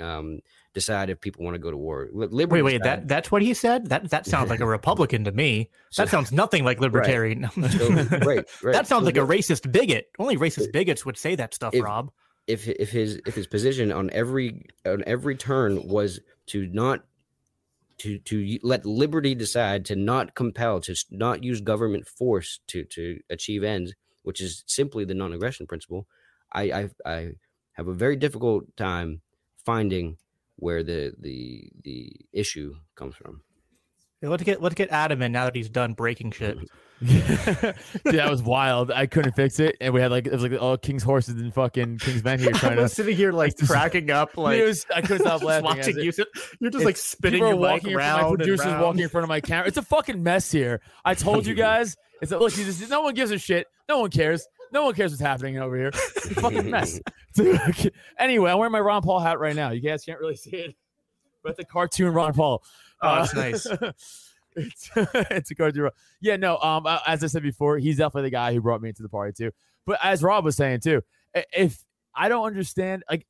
um 0.01 0.39
decide 0.73 1.09
if 1.11 1.21
people 1.21 1.43
want 1.45 1.53
to 1.53 1.59
go 1.59 1.69
to 1.69 1.77
war 1.77 2.09
let 2.13 2.31
liberty 2.33 2.61
Wait, 2.63 2.73
wait, 2.73 2.81
decide- 2.81 3.01
that 3.01 3.07
that's 3.07 3.31
what 3.31 3.41
he 3.43 3.53
said? 3.53 3.89
That 3.89 4.09
that 4.09 4.25
sounds 4.25 4.49
like 4.49 4.59
a 4.59 4.65
Republican 4.79 5.23
to 5.25 5.31
me. 5.31 5.69
So- 5.91 6.01
That 6.03 6.09
sounds 6.09 6.31
nothing 6.31 6.63
like 6.63 6.79
libertarian. 6.87 7.47
so, 7.77 7.89
right 8.25 8.43
right 8.63 8.73
That 8.73 8.87
sounds 8.87 9.03
So 9.03 9.05
like 9.05 9.17
a 9.17 9.27
racist 9.35 9.71
bigot. 9.71 10.07
Only 10.17 10.35
racist 10.35 10.71
bigots 10.71 11.05
would 11.05 11.17
say 11.17 11.35
that 11.35 11.53
stuff, 11.53 11.75
if- 11.75 11.83
Rob. 11.83 12.11
if 12.47 12.67
if 12.67 12.89
his 12.91 13.21
if 13.27 13.35
his 13.35 13.45
position 13.45 13.91
on 13.91 14.09
every 14.11 14.65
on 14.85 15.03
every 15.05 15.35
turn 15.35 15.87
was 15.87 16.19
to 16.47 16.65
not 16.67 17.05
to 17.97 18.19
to 18.19 18.59
let 18.63 18.85
liberty 18.85 19.35
decide 19.35 19.85
to 19.85 19.95
not 19.95 20.35
compel 20.35 20.79
to 20.81 20.95
not 21.11 21.43
use 21.43 21.61
government 21.61 22.07
force 22.07 22.59
to 22.67 22.83
to 22.85 23.19
achieve 23.29 23.63
ends 23.63 23.93
which 24.23 24.41
is 24.41 24.63
simply 24.67 25.05
the 25.05 25.13
non-aggression 25.13 25.67
principle 25.67 26.07
i 26.53 26.63
i, 26.71 26.89
I 27.05 27.31
have 27.73 27.87
a 27.87 27.93
very 27.93 28.15
difficult 28.15 28.75
time 28.77 29.21
finding 29.65 30.17
where 30.57 30.83
the 30.83 31.13
the 31.19 31.71
the 31.83 32.15
issue 32.31 32.75
comes 32.95 33.15
from 33.15 33.41
Let's 34.29 34.43
get 34.43 34.61
let's 34.61 34.75
get 34.75 34.89
Adam 34.91 35.21
in 35.21 35.31
now 35.31 35.45
that 35.45 35.55
he's 35.55 35.69
done 35.69 35.93
breaking 35.93 36.31
shit. 36.31 36.57
Dude, 37.05 37.75
that 38.05 38.29
was 38.29 38.41
wild. 38.41 38.89
I 38.89 39.05
couldn't 39.07 39.33
fix 39.33 39.59
it, 39.59 39.75
and 39.81 39.93
we 39.93 39.99
had 39.99 40.11
like 40.11 40.25
it 40.25 40.31
was 40.31 40.41
like 40.43 40.53
all 40.61 40.77
King's 40.77 41.03
horses 41.03 41.35
and 41.35 41.53
fucking 41.53 41.97
King's 41.97 42.23
men 42.23 42.39
here 42.39 42.51
trying 42.53 42.77
to. 42.77 42.83
was 42.83 42.93
sitting 42.93 43.15
here 43.17 43.33
like 43.33 43.57
cracking 43.67 44.09
up, 44.09 44.37
like 44.37 44.61
was- 44.63 44.85
I 44.93 45.01
couldn't 45.01 45.19
stop 45.27 45.43
laughing. 45.43 45.65
watching 45.65 45.97
you, 45.97 46.13
you're 46.61 46.71
just 46.71 46.85
like 46.85 46.95
spinning 46.95 47.41
your 47.41 47.55
walking 47.57 47.93
around 47.95 48.21
my 48.21 48.29
producers 48.35 48.65
round. 48.65 48.81
walking 48.81 49.01
in 49.01 49.09
front 49.09 49.23
of 49.23 49.29
my 49.29 49.41
camera. 49.41 49.67
It's 49.67 49.77
a 49.77 49.81
fucking 49.81 50.23
mess 50.23 50.49
here. 50.51 50.79
I 51.03 51.13
told 51.15 51.45
you 51.45 51.55
guys. 51.55 51.95
It's 52.21 52.31
a, 52.31 52.37
look. 52.39 52.53
this- 52.53 52.89
No 52.89 53.01
one 53.01 53.13
gives 53.15 53.31
a 53.31 53.37
shit. 53.37 53.67
No 53.89 53.99
one 53.99 54.09
cares. 54.09 54.47
No 54.71 54.85
one 54.85 54.93
cares 54.95 55.11
what's 55.11 55.21
happening 55.21 55.57
over 55.59 55.75
here. 55.77 55.87
It's 55.93 56.31
a 56.31 56.35
fucking 56.35 56.69
mess. 56.71 56.99
anyway, 58.17 58.49
I'm 58.51 58.57
wearing 58.57 58.71
my 58.71 58.79
Ron 58.79 59.01
Paul 59.01 59.19
hat 59.19 59.39
right 59.39 59.55
now. 59.55 59.71
You 59.71 59.81
guys 59.81 60.03
can't 60.05 60.19
really 60.19 60.35
see 60.37 60.55
it, 60.55 60.75
but 61.43 61.57
the 61.57 61.65
cartoon 61.65 62.13
Ron 62.13 62.33
Paul. 62.33 62.63
Oh, 63.03 63.15
that's 63.15 63.35
nice. 63.35 63.65
it's, 64.55 64.89
it's 64.95 65.51
a. 65.51 65.81
Ron- 65.81 65.91
Yeah, 66.21 66.37
no. 66.37 66.57
Um, 66.57 66.85
uh, 66.85 66.99
as 67.07 67.23
I 67.23 67.27
said 67.27 67.43
before, 67.43 67.77
he's 67.77 67.97
definitely 67.97 68.23
the 68.27 68.31
guy 68.31 68.53
who 68.53 68.61
brought 68.61 68.81
me 68.81 68.89
into 68.89 69.03
the 69.03 69.09
party 69.09 69.33
too. 69.33 69.51
But 69.85 69.99
as 70.03 70.23
Rob 70.23 70.45
was 70.45 70.55
saying 70.55 70.79
too, 70.81 71.01
if 71.33 71.83
I 72.15 72.29
don't 72.29 72.45
understand, 72.45 73.03
like 73.09 73.25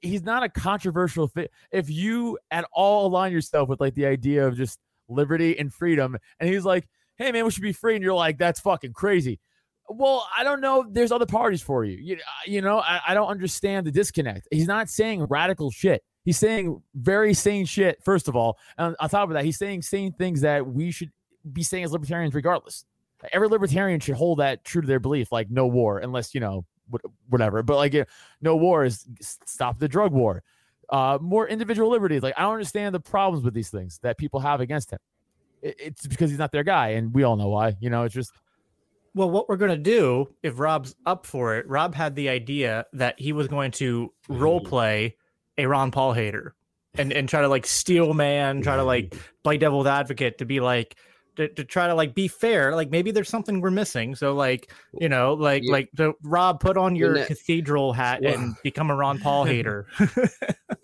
he's 0.00 0.22
not 0.22 0.42
a 0.42 0.48
controversial 0.48 1.28
fit. 1.28 1.50
If 1.72 1.88
you 1.88 2.38
at 2.50 2.66
all 2.72 3.06
align 3.06 3.32
yourself 3.32 3.68
with 3.68 3.80
like 3.80 3.94
the 3.94 4.06
idea 4.06 4.46
of 4.46 4.56
just 4.56 4.78
liberty 5.08 5.58
and 5.58 5.72
freedom, 5.72 6.16
and 6.40 6.50
he's 6.50 6.64
like, 6.64 6.86
"Hey 7.16 7.32
man, 7.32 7.44
we 7.44 7.50
should 7.50 7.62
be 7.62 7.72
free," 7.72 7.94
and 7.94 8.02
you're 8.04 8.14
like, 8.14 8.36
"That's 8.38 8.60
fucking 8.60 8.92
crazy." 8.92 9.40
Well, 9.88 10.28
I 10.36 10.42
don't 10.42 10.60
know. 10.60 10.84
There's 10.90 11.12
other 11.12 11.26
parties 11.26 11.62
for 11.62 11.84
you. 11.84 11.96
You, 11.96 12.18
you 12.44 12.60
know, 12.60 12.80
I, 12.80 13.00
I 13.08 13.14
don't 13.14 13.28
understand 13.28 13.86
the 13.86 13.92
disconnect. 13.92 14.48
He's 14.50 14.66
not 14.66 14.88
saying 14.88 15.24
radical 15.26 15.70
shit. 15.70 16.02
He's 16.26 16.38
saying 16.38 16.82
very 16.94 17.32
sane 17.32 17.64
shit, 17.66 18.02
first 18.02 18.26
of 18.26 18.34
all. 18.34 18.58
And 18.76 18.96
on 18.98 19.08
top 19.08 19.30
of 19.30 19.34
that, 19.34 19.44
he's 19.44 19.56
saying 19.56 19.82
sane 19.82 20.12
things 20.12 20.40
that 20.40 20.66
we 20.66 20.90
should 20.90 21.12
be 21.52 21.62
saying 21.62 21.84
as 21.84 21.92
libertarians 21.92 22.34
regardless. 22.34 22.84
Every 23.32 23.48
libertarian 23.48 24.00
should 24.00 24.16
hold 24.16 24.40
that 24.40 24.64
true 24.64 24.82
to 24.82 24.88
their 24.88 24.98
belief, 24.98 25.30
like 25.30 25.50
no 25.50 25.68
war, 25.68 26.00
unless, 26.00 26.34
you 26.34 26.40
know, 26.40 26.66
whatever. 27.28 27.62
But 27.62 27.76
like, 27.76 28.08
no 28.40 28.56
war 28.56 28.84
is 28.84 29.06
stop 29.20 29.78
the 29.78 29.86
drug 29.88 30.12
war. 30.12 30.42
Uh, 30.88 31.18
more 31.20 31.48
individual 31.48 31.90
liberties. 31.90 32.24
Like, 32.24 32.34
I 32.36 32.42
don't 32.42 32.54
understand 32.54 32.92
the 32.92 33.00
problems 33.00 33.44
with 33.44 33.54
these 33.54 33.70
things 33.70 34.00
that 34.02 34.18
people 34.18 34.40
have 34.40 34.60
against 34.60 34.90
him. 34.90 34.98
It's 35.62 36.08
because 36.08 36.30
he's 36.30 36.40
not 36.40 36.50
their 36.50 36.64
guy, 36.64 36.88
and 36.90 37.14
we 37.14 37.22
all 37.22 37.36
know 37.36 37.48
why. 37.48 37.76
You 37.80 37.88
know, 37.88 38.02
it's 38.02 38.14
just 38.14 38.32
Well, 39.14 39.30
what 39.30 39.48
we're 39.48 39.56
gonna 39.56 39.76
do 39.76 40.28
if 40.42 40.58
Rob's 40.58 40.94
up 41.06 41.24
for 41.24 41.56
it, 41.56 41.68
Rob 41.68 41.94
had 41.94 42.14
the 42.16 42.28
idea 42.28 42.84
that 42.92 43.18
he 43.18 43.32
was 43.32 43.48
going 43.48 43.70
to 43.72 44.12
role 44.28 44.60
play 44.60 45.16
a 45.58 45.66
Ron 45.66 45.90
Paul 45.90 46.12
hater 46.12 46.54
and 46.98 47.12
and 47.12 47.28
try 47.28 47.40
to 47.42 47.48
like 47.48 47.66
steel 47.66 48.14
man, 48.14 48.62
try 48.62 48.76
to 48.76 48.84
like 48.84 49.14
play 49.44 49.58
devil's 49.58 49.86
advocate 49.86 50.38
to 50.38 50.44
be 50.44 50.60
like, 50.60 50.96
to, 51.36 51.48
to 51.48 51.64
try 51.64 51.86
to 51.86 51.94
like 51.94 52.14
be 52.14 52.28
fair. 52.28 52.74
Like 52.74 52.90
maybe 52.90 53.10
there's 53.10 53.28
something 53.28 53.60
we're 53.60 53.70
missing. 53.70 54.14
So 54.14 54.34
like 54.34 54.72
you 54.98 55.08
know 55.08 55.34
like 55.34 55.62
Yeah. 55.64 55.72
like 55.72 55.90
the 55.94 56.14
Rob 56.22 56.60
put 56.60 56.76
on 56.76 56.96
your 56.96 57.14
that- 57.14 57.26
cathedral 57.28 57.92
hat 57.92 58.22
Well- 58.22 58.34
and 58.34 58.56
become 58.62 58.90
a 58.90 58.96
Ron 58.96 59.18
Paul 59.18 59.44
hater. 59.52 59.86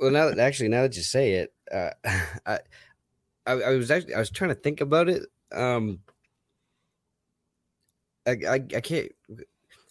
well 0.00 0.10
now 0.10 0.28
that 0.28 0.38
actually 0.40 0.68
now 0.68 0.82
that 0.82 0.96
you 0.96 1.02
say 1.02 1.32
it 1.34 1.52
uh 1.72 1.90
I, 2.46 2.58
I 3.46 3.52
i 3.52 3.70
was 3.76 3.90
actually 3.90 4.14
i 4.14 4.18
was 4.18 4.30
trying 4.30 4.50
to 4.50 4.54
think 4.54 4.80
about 4.80 5.08
it 5.08 5.22
um 5.52 6.00
i 8.26 8.30
i, 8.48 8.54
I 8.54 8.80
can't 8.80 9.10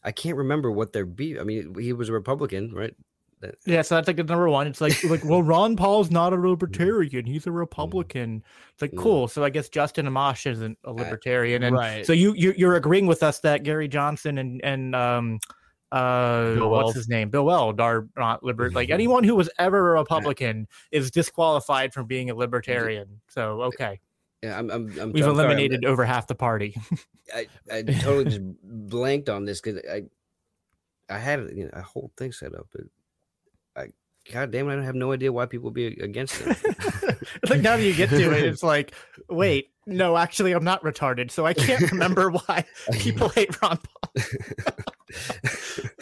i 0.04 0.12
can't 0.12 0.38
remember 0.38 0.72
what 0.72 0.94
their 0.94 1.06
beef 1.06 1.38
i 1.40 1.44
mean 1.44 1.76
he 1.80 1.94
was 1.94 2.10
a 2.10 2.14
republican 2.14 2.74
right 2.74 2.96
Yeah, 3.66 3.82
so 3.82 3.96
that's 3.96 4.08
like 4.08 4.18
the 4.18 4.24
number 4.24 4.50
one. 4.50 4.68
It's 4.68 4.82
like 4.82 5.04
like 5.06 5.24
well, 5.26 5.42
Ron 5.54 5.76
Paul's 5.76 6.12
not 6.12 6.34
a 6.34 6.36
libertarian; 6.36 7.26
he's 7.26 7.48
a 7.48 7.52
Republican. 7.52 8.44
It's 8.74 8.82
like 8.82 8.92
Mm. 8.92 8.98
cool. 9.00 9.28
So 9.28 9.44
I 9.44 9.50
guess 9.50 9.70
Justin 9.70 10.06
Amash 10.08 10.50
isn't 10.50 10.78
a 10.84 10.92
libertarian, 10.92 11.64
and 11.64 11.76
right. 11.76 12.06
so 12.06 12.14
you, 12.14 12.34
you 12.36 12.54
you're 12.58 12.76
agreeing 12.76 13.08
with 13.08 13.24
us 13.24 13.40
that 13.40 13.64
Gary 13.64 13.88
Johnson 13.88 14.38
and 14.38 14.62
and 14.64 14.96
um 14.96 15.40
uh 15.92 16.54
Bill 16.56 16.70
what's 16.70 16.84
Weld. 16.86 16.96
his 16.96 17.10
name 17.10 17.30
Bill 17.30 17.46
Weld 17.46 17.82
are 17.82 18.08
not 18.16 18.44
liber 18.44 18.70
like 18.72 18.90
anyone 19.00 19.24
who 19.24 19.36
was 19.36 19.50
ever 19.60 19.96
a 19.96 20.00
Republican 20.00 20.68
is 20.92 21.12
disqualified 21.12 21.94
from 21.94 22.06
being 22.08 22.30
a 22.30 22.36
libertarian. 22.36 23.20
So 23.28 23.62
okay, 23.64 24.00
yeah 24.42 24.58
i'm 24.58 24.70
i'm, 24.72 24.88
I'm 25.00 25.12
we've 25.12 25.26
I'm 25.26 25.36
sorry, 25.36 25.46
I'm- 25.46 25.50
eliminated 25.52 25.86
over 25.86 26.06
half 26.06 26.28
the 26.28 26.36
party. 26.36 26.76
I, 27.36 27.48
I 27.72 27.82
totally 27.82 28.24
just 28.30 28.42
blanked 28.64 29.28
on 29.30 29.44
this 29.46 29.60
because 29.62 29.82
I 29.90 30.04
I 31.14 31.18
had 31.18 31.50
you 31.54 31.66
know, 31.66 31.72
a 31.74 31.82
whole 31.82 32.10
thing 32.16 32.32
set 32.32 32.56
up, 32.56 32.68
but 32.72 32.84
God 34.32 34.52
damn 34.52 34.70
it, 34.70 34.80
I 34.80 34.84
have 34.84 34.96
no 34.96 35.12
idea 35.12 35.32
why 35.32 35.46
people 35.46 35.72
be 35.72 35.88
against 35.88 36.42
it. 36.42 36.48
like 37.50 37.62
now 37.62 37.76
that 37.78 37.84
you 37.84 37.94
get 37.94 38.10
to 38.10 38.32
it, 38.38 38.44
it's 38.44 38.64
like 38.64 38.94
wait, 39.30 39.70
no, 39.86 40.16
actually, 40.18 40.52
I'm 40.54 40.64
not 40.64 40.82
retarded, 40.84 41.32
so 41.32 41.46
I 41.46 41.54
can't 41.54 41.92
remember 41.92 42.30
why 42.46 42.66
people 42.94 43.30
hate 43.36 43.62
Ron 43.62 43.78
Paul. 43.78 44.24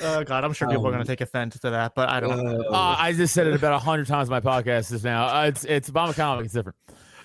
Oh 0.02 0.24
God, 0.24 0.44
I'm 0.44 0.54
sure 0.54 0.68
people 0.68 0.86
are 0.88 0.92
going 0.92 1.02
Um, 1.02 1.06
to 1.08 1.12
take 1.12 1.22
offense 1.22 1.58
to 1.60 1.70
that, 1.72 1.96
but 1.96 2.10
I 2.10 2.20
don't. 2.20 2.46
Uh, 2.48 2.64
Uh, 2.70 2.96
I 3.00 3.14
just 3.14 3.34
said 3.34 3.48
it 3.48 3.54
about 3.54 3.74
a 3.74 3.80
hundred 3.80 4.08
times 4.08 4.30
in 4.30 4.32
my 4.32 4.40
podcast 4.42 4.90
just 4.90 5.04
now. 5.04 5.28
Uh, 5.28 5.46
it's 5.48 5.66
it's 5.66 5.90
Obama 5.90 6.16
comic. 6.16 6.46
It's 6.46 6.54
different. 6.54 6.78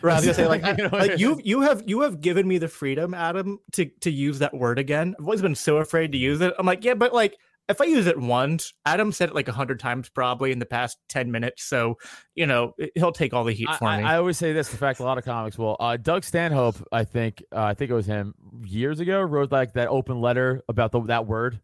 Right, 0.02 0.12
I 0.12 0.16
was 0.16 0.24
gonna 0.26 0.34
say, 0.34 0.46
like, 0.46 0.64
I- 0.64 0.74
You 0.76 0.88
know, 0.88 0.96
like 0.96 1.18
you 1.18 1.40
you 1.44 1.60
have 1.62 1.82
you 1.86 2.00
have 2.02 2.20
given 2.20 2.46
me 2.48 2.58
the 2.58 2.68
freedom, 2.68 3.14
Adam, 3.14 3.58
to 3.72 3.86
to 4.00 4.10
use 4.10 4.38
that 4.40 4.54
word 4.54 4.78
again. 4.78 5.14
I've 5.18 5.24
always 5.24 5.42
been 5.42 5.54
so 5.54 5.78
afraid 5.78 6.12
to 6.12 6.18
use 6.18 6.40
it. 6.40 6.52
I'm 6.58 6.66
like, 6.66 6.84
yeah, 6.84 6.94
but 6.94 7.12
like 7.14 7.36
if 7.68 7.80
I 7.80 7.84
use 7.84 8.06
it 8.06 8.18
once, 8.18 8.72
Adam 8.84 9.10
said 9.12 9.30
it 9.30 9.34
like 9.34 9.48
a 9.48 9.52
hundred 9.52 9.80
times 9.80 10.08
probably 10.08 10.52
in 10.52 10.58
the 10.58 10.66
past 10.66 10.98
ten 11.08 11.30
minutes. 11.30 11.64
So 11.64 11.96
you 12.34 12.46
know 12.46 12.74
he'll 12.94 13.12
take 13.12 13.32
all 13.32 13.44
the 13.44 13.52
heat 13.52 13.68
I, 13.68 13.76
for 13.76 13.84
I, 13.86 13.96
me. 13.98 14.04
I 14.04 14.16
always 14.16 14.38
say 14.38 14.52
this. 14.52 14.70
In 14.70 14.78
fact, 14.78 15.00
a 15.00 15.02
lot 15.02 15.18
of 15.18 15.24
comics 15.24 15.58
will. 15.58 15.76
Uh, 15.80 15.96
Doug 15.96 16.24
Stanhope, 16.24 16.76
I 16.92 17.04
think, 17.04 17.42
uh, 17.54 17.62
I 17.62 17.74
think 17.74 17.90
it 17.90 17.94
was 17.94 18.06
him 18.06 18.34
years 18.64 19.00
ago, 19.00 19.20
wrote 19.22 19.50
like 19.50 19.72
that 19.74 19.88
open 19.88 20.20
letter 20.20 20.62
about 20.68 20.92
the, 20.92 21.00
that 21.04 21.26
word, 21.26 21.60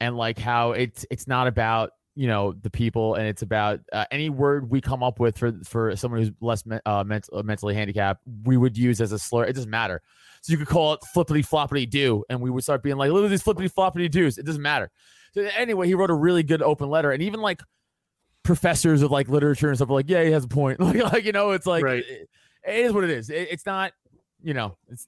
and 0.00 0.16
like 0.16 0.38
how 0.38 0.72
it's 0.72 1.06
it's 1.10 1.28
not 1.28 1.46
about 1.46 1.90
you 2.16 2.26
know 2.26 2.52
the 2.52 2.70
people, 2.70 3.14
and 3.14 3.28
it's 3.28 3.42
about 3.42 3.80
uh, 3.92 4.06
any 4.10 4.30
word 4.30 4.70
we 4.70 4.80
come 4.80 5.02
up 5.02 5.20
with 5.20 5.38
for 5.38 5.52
for 5.64 5.94
someone 5.94 6.20
who's 6.20 6.32
less 6.40 6.66
men, 6.66 6.80
uh, 6.86 7.04
ment- 7.04 7.28
uh, 7.32 7.42
mentally 7.42 7.74
handicapped, 7.74 8.22
we 8.44 8.56
would 8.56 8.76
use 8.76 9.00
as 9.00 9.12
a 9.12 9.18
slur. 9.18 9.44
It 9.44 9.52
doesn't 9.52 9.70
matter. 9.70 10.02
So 10.42 10.52
you 10.52 10.58
could 10.58 10.68
call 10.68 10.94
it 10.94 11.00
flippity 11.12 11.42
floppity 11.42 11.88
do, 11.88 12.24
and 12.28 12.40
we 12.40 12.50
would 12.50 12.62
start 12.62 12.82
being 12.82 12.96
like, 12.96 13.10
look 13.10 13.24
at 13.24 13.30
these 13.30 13.42
flippity 13.42 13.68
floppity 13.68 14.10
doos. 14.10 14.38
It 14.38 14.46
doesn't 14.46 14.62
matter. 14.62 14.90
So 15.36 15.42
anyway, 15.56 15.86
he 15.86 15.94
wrote 15.94 16.10
a 16.10 16.14
really 16.14 16.42
good 16.42 16.62
open 16.62 16.88
letter, 16.88 17.10
and 17.12 17.22
even 17.22 17.40
like 17.40 17.60
professors 18.42 19.02
of 19.02 19.10
like 19.10 19.28
literature 19.28 19.68
and 19.68 19.76
stuff 19.76 19.90
are 19.90 19.94
like, 19.94 20.08
yeah, 20.08 20.24
he 20.24 20.30
has 20.30 20.44
a 20.44 20.48
point. 20.48 20.80
Like, 20.80 21.12
like 21.12 21.24
you 21.24 21.32
know, 21.32 21.50
it's 21.50 21.66
like 21.66 21.84
Right. 21.84 22.04
it, 22.08 22.28
it 22.66 22.84
is 22.86 22.92
what 22.92 23.04
it 23.04 23.10
is. 23.10 23.28
It, 23.28 23.48
it's 23.50 23.66
not, 23.66 23.92
you 24.42 24.54
know, 24.54 24.76
it's 24.88 25.06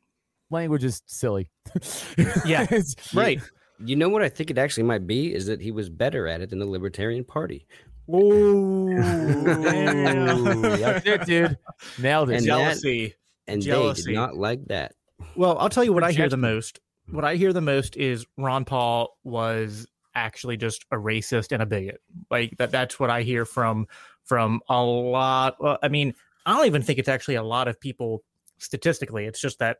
language 0.50 0.84
is 0.84 1.02
silly. 1.06 1.50
Yeah. 2.44 2.62
It's- 2.64 2.94
right. 3.14 3.40
you 3.84 3.94
know 3.96 4.08
what 4.08 4.22
I 4.22 4.28
think 4.28 4.50
it 4.50 4.58
actually 4.58 4.82
might 4.82 5.06
be 5.06 5.32
is 5.34 5.46
that 5.46 5.60
he 5.60 5.70
was 5.70 5.88
better 5.88 6.26
at 6.26 6.40
it 6.40 6.50
than 6.50 6.58
the 6.58 6.66
Libertarian 6.66 7.24
Party. 7.24 7.66
Ooh, 8.12 8.94
that's 8.96 11.06
it, 11.06 11.26
dude. 11.26 11.58
Nailed 11.98 12.30
it. 12.30 12.34
And 12.36 12.42
that- 12.44 12.46
Jealousy. 12.46 13.14
And 13.46 13.62
they 13.62 13.92
did 13.94 14.14
not 14.14 14.36
like 14.36 14.66
that. 14.66 14.94
Well, 15.36 15.56
I'll 15.58 15.70
tell 15.70 15.84
you 15.84 15.92
what 15.94 16.04
I 16.04 16.12
hear 16.12 16.28
the 16.28 16.36
most. 16.36 16.80
What 17.10 17.24
I 17.24 17.36
hear 17.36 17.54
the 17.54 17.62
most 17.62 17.96
is 17.96 18.26
Ron 18.36 18.66
Paul 18.66 19.16
was 19.24 19.86
actually 20.18 20.56
just 20.56 20.84
a 20.90 20.96
racist 20.96 21.52
and 21.52 21.62
a 21.62 21.66
bigot. 21.66 22.00
Like 22.30 22.56
that 22.58 22.70
that's 22.70 22.98
what 23.00 23.10
I 23.10 23.22
hear 23.22 23.44
from 23.44 23.86
from 24.24 24.60
a 24.68 24.82
lot 24.82 25.56
well, 25.60 25.78
I 25.82 25.88
mean, 25.88 26.14
I 26.46 26.56
don't 26.56 26.66
even 26.66 26.82
think 26.82 26.98
it's 26.98 27.08
actually 27.08 27.36
a 27.36 27.42
lot 27.42 27.68
of 27.68 27.80
people 27.80 28.22
statistically. 28.58 29.24
It's 29.26 29.40
just 29.40 29.58
that 29.60 29.78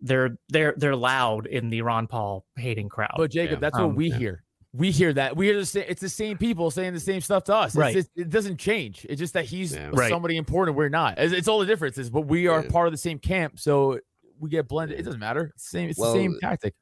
they're 0.00 0.36
they're 0.48 0.74
they're 0.76 0.96
loud 0.96 1.46
in 1.46 1.70
the 1.70 1.82
Ron 1.82 2.06
Paul 2.06 2.44
hating 2.56 2.88
crowd. 2.88 3.14
But 3.16 3.30
Jacob, 3.30 3.56
Yeah. 3.56 3.60
that's 3.60 3.76
what 3.78 3.84
Um, 3.86 3.94
we 3.96 4.10
yeah. 4.10 4.18
hear. 4.18 4.44
We 4.74 4.90
hear 4.90 5.12
that. 5.14 5.34
We 5.34 5.46
hear 5.46 5.56
the 5.56 5.64
same. 5.66 5.84
It's 5.88 6.00
the 6.00 6.10
same 6.10 6.36
people 6.36 6.70
saying 6.70 6.92
the 6.92 7.00
same 7.00 7.20
stuff 7.22 7.44
to 7.44 7.54
us. 7.56 7.74
Right. 7.74 7.94
just- 7.94 8.10
it 8.14 8.28
doesn't 8.28 8.58
change. 8.58 9.06
It's 9.08 9.18
just 9.18 9.32
that 9.32 9.46
he's 9.46 9.74
Yeah. 9.74 9.90
Right. 9.92 10.10
somebody 10.10 10.36
important. 10.36 10.76
We're 10.76 10.90
not. 10.90 11.18
It's, 11.18 11.32
it's 11.32 11.48
all 11.48 11.58
the 11.58 11.66
differences. 11.66 12.10
But 12.10 12.22
we 12.22 12.46
are 12.48 12.62
Yeah. 12.62 12.70
part 12.70 12.86
of 12.86 12.92
the 12.92 12.98
same 12.98 13.18
camp, 13.18 13.58
so 13.58 13.98
we 14.38 14.50
get 14.50 14.68
blended. 14.68 15.00
It 15.00 15.04
doesn't 15.04 15.18
matter. 15.20 15.50
It's 15.54 15.64
the 15.64 15.70
same. 15.70 15.88
It's 15.90 15.98
Well, 15.98 16.12
the 16.12 16.18
same 16.20 16.38
tactic. 16.40 16.74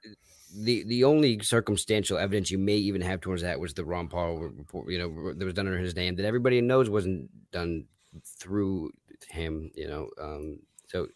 The 0.55 0.85
the 0.85 1.05
only 1.05 1.41
circumstantial 1.41 2.19
evidence 2.19 2.51
you 2.51 2.59
may 2.59 2.77
even 2.77 3.01
have 3.03 3.21
towards 3.21 3.43
that 3.43 3.61
was 3.61 3.75
the 3.75 3.85
Ron 3.85 4.09
Paul 4.09 4.37
report, 4.39 4.91
you 4.91 4.99
know, 4.99 5.33
that 5.35 5.45
was 5.45 5.55
done 5.55 5.67
under 5.67 5.79
his 5.79 5.97
name 5.97 6.17
that 6.17 6.25
everybody 6.25 6.61
knows 6.61 6.89
wasn't 6.89 7.29
done 7.51 7.85
through 8.25 8.93
him, 9.29 9.71
you 9.75 9.89
know. 9.89 10.09
Um, 10.21 10.61
so 10.87 11.09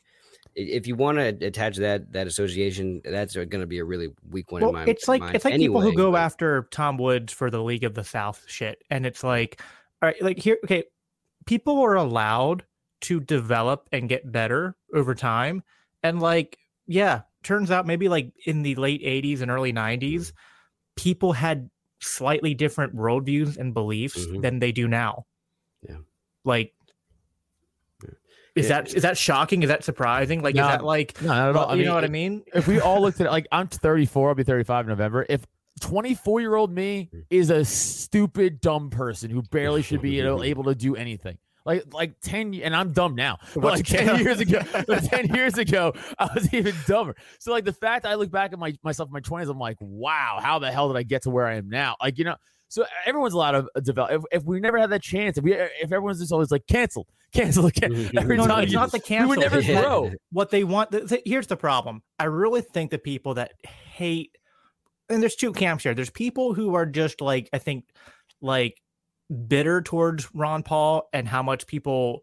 if 0.55 0.87
you 0.87 0.97
want 0.97 1.19
to 1.19 1.47
attach 1.47 1.77
that 1.77 2.13
that 2.13 2.27
association, 2.27 3.01
that's 3.05 3.35
going 3.35 3.61
to 3.61 3.67
be 3.67 3.79
a 3.79 3.85
really 3.85 4.09
weak 4.29 4.51
one 4.53 4.63
well, 4.63 4.71
in 4.71 4.75
my 4.75 4.85
it's 4.85 5.09
like 5.09 5.23
it's 5.35 5.45
like 5.45 5.57
people 5.57 5.81
who 5.81 5.95
go 5.95 6.13
but- 6.13 6.19
after 6.19 6.69
Tom 6.71 6.97
Woods 6.99 7.33
for 7.33 7.51
the 7.51 7.63
League 7.63 7.85
of 7.85 7.95
the 7.95 8.05
South 8.05 8.43
shit, 8.47 8.83
and 8.91 9.07
it's 9.07 9.23
like, 9.23 9.61
all 10.03 10.09
right, 10.09 10.21
like 10.23 10.39
here, 10.39 10.59
okay, 10.65 10.85
people 11.47 11.81
are 11.81 11.95
allowed 11.95 12.65
to 13.03 13.21
develop 13.21 13.89
and 13.93 14.09
get 14.09 14.31
better 14.31 14.77
over 14.95 15.15
time, 15.15 15.63
and 16.03 16.21
like, 16.21 16.59
yeah, 16.87 17.23
turns 17.43 17.71
out 17.71 17.87
maybe 17.87 18.09
like 18.09 18.33
in 18.47 18.63
the 18.63 18.75
late 18.77 19.03
'80s 19.03 19.41
and 19.43 19.51
early 19.51 19.73
'90s, 19.73 20.33
people 20.97 21.33
had 21.33 21.71
slightly 22.01 22.55
different 22.55 22.95
worldviews 22.97 23.57
and 23.59 23.75
beliefs 23.75 24.27
Mhm. 24.27 24.43
than 24.43 24.59
they 24.59 24.73
do 24.73 24.89
now. 24.89 25.27
Yeah. 25.89 25.97
like. 26.45 26.73
Is 28.57 28.69
Yeah, 28.69 28.81
that 28.83 28.95
is 28.95 29.03
that 29.03 29.17
shocking? 29.17 29.63
Is 29.63 29.69
that 29.69 29.85
surprising? 29.85 30.43
Like, 30.43 30.57
No, 30.57 30.65
is 30.65 30.69
that 30.71 30.85
like, 30.85 31.21
No, 31.23 31.29
not 31.29 31.39
at 31.39 31.47
all. 31.57 31.63
well, 31.63 31.67
I 31.69 31.73
you 31.75 31.79
mean, 31.79 31.87
know 31.87 31.95
what 31.95 32.05
I 32.05 32.09
mean? 32.09 32.43
if 32.53 32.67
we 32.67 32.81
all 32.81 33.01
looked 33.01 33.21
at 33.21 33.29
it, 33.29 33.31
like 33.31 33.47
I'm 33.53 33.69
34, 33.69 34.31
I'll 34.31 34.35
be 34.35 34.43
35 34.43 34.87
in 34.87 34.89
November. 34.89 35.25
If 35.29 35.47
24 35.81 36.41
year 36.41 36.57
old 36.57 36.73
me 36.73 37.11
is 37.31 37.51
a 37.51 37.65
stupid, 37.65 38.61
dumb 38.61 38.91
person 38.91 39.31
who 39.31 39.43
barely 39.43 39.83
should 39.83 40.03
be 40.03 40.11
you 40.17 40.25
know, 40.25 40.43
able 40.43 40.65
to 40.65 40.75
do 40.75 40.97
anything. 40.97 41.39
Like 41.67 41.85
like 41.93 42.15
10 42.23 42.55
and 42.63 42.75
I'm 42.75 42.93
dumb 42.93 43.15
now. 43.15 43.39
But 43.55 43.65
like 43.65 43.85
10 43.85 44.19
years 44.21 44.41
ago, 44.41 44.61
but 44.87 45.05
10 45.05 45.35
years 45.35 45.59
ago, 45.59 45.93
I 46.19 46.31
was 46.35 46.53
even 46.55 46.75
dumber. 46.87 47.15
So 47.39 47.51
like 47.53 47.65
the 47.65 47.73
fact 47.73 48.07
I 48.07 48.15
look 48.15 48.31
back 48.31 48.53
at 48.53 48.59
my 48.59 48.75
myself 48.83 49.09
in 49.09 49.13
my 49.13 49.21
20s, 49.21 49.51
I'm 49.51 49.59
like, 49.59 49.77
wow, 49.81 50.39
how 50.43 50.59
the 50.59 50.73
hell 50.73 50.89
did 50.89 50.97
I 50.97 51.03
get 51.03 51.23
to 51.23 51.31
where 51.31 51.47
I 51.47 51.57
am 51.57 51.69
now? 51.69 51.97
Like, 52.03 52.19
you 52.19 52.25
know, 52.25 52.37
so 52.69 52.85
everyone's 53.05 53.35
a 53.35 53.39
lot 53.39 53.55
of 53.55 53.69
develop. 53.83 54.13
If, 54.13 54.23
if 54.41 54.45
we 54.45 54.61
never 54.61 54.79
had 54.79 54.91
that 54.91 55.03
chance, 55.03 55.37
if 55.39 55.45
we 55.45 55.55
if 55.55 55.85
everyone's 55.93 56.21
just 56.21 56.33
always 56.33 56.51
like 56.51 56.67
canceled, 56.67 57.09
canceled, 57.33 57.75
can 57.75 57.93
every 58.17 58.37
No, 58.37 58.45
no, 58.45 58.55
time 58.55 58.63
it's 58.65 58.73
you- 58.73 58.79
not 58.79 58.93
the 58.93 59.03
we 59.21 59.27
would 59.27 59.41
never 59.41 59.61
Yeah. 59.61 59.83
grow. 59.83 60.13
what 60.33 60.51
they 60.51 60.65
want 60.65 60.91
th- 60.93 61.09
th- 61.09 61.23
here's 61.25 61.47
the 61.47 61.57
problem 61.57 62.03
i 62.19 62.25
really 62.25 62.61
think 62.61 62.91
the 62.91 62.99
people 62.99 63.35
that 63.35 63.53
hate 63.65 64.37
and 65.09 65.23
there's 65.23 65.37
two 65.37 65.53
camps 65.53 65.85
here 65.85 65.95
there's 65.95 66.11
people 66.11 66.55
who 66.55 66.75
are 66.75 66.87
just 66.87 67.21
like 67.21 67.49
i 67.53 67.59
think 67.59 67.85
like 68.41 68.81
bitter 69.47 69.81
towards 69.81 70.29
ron 70.35 70.63
paul 70.63 71.09
and 71.13 71.29
how 71.29 71.43
much 71.43 71.67
people 71.67 72.23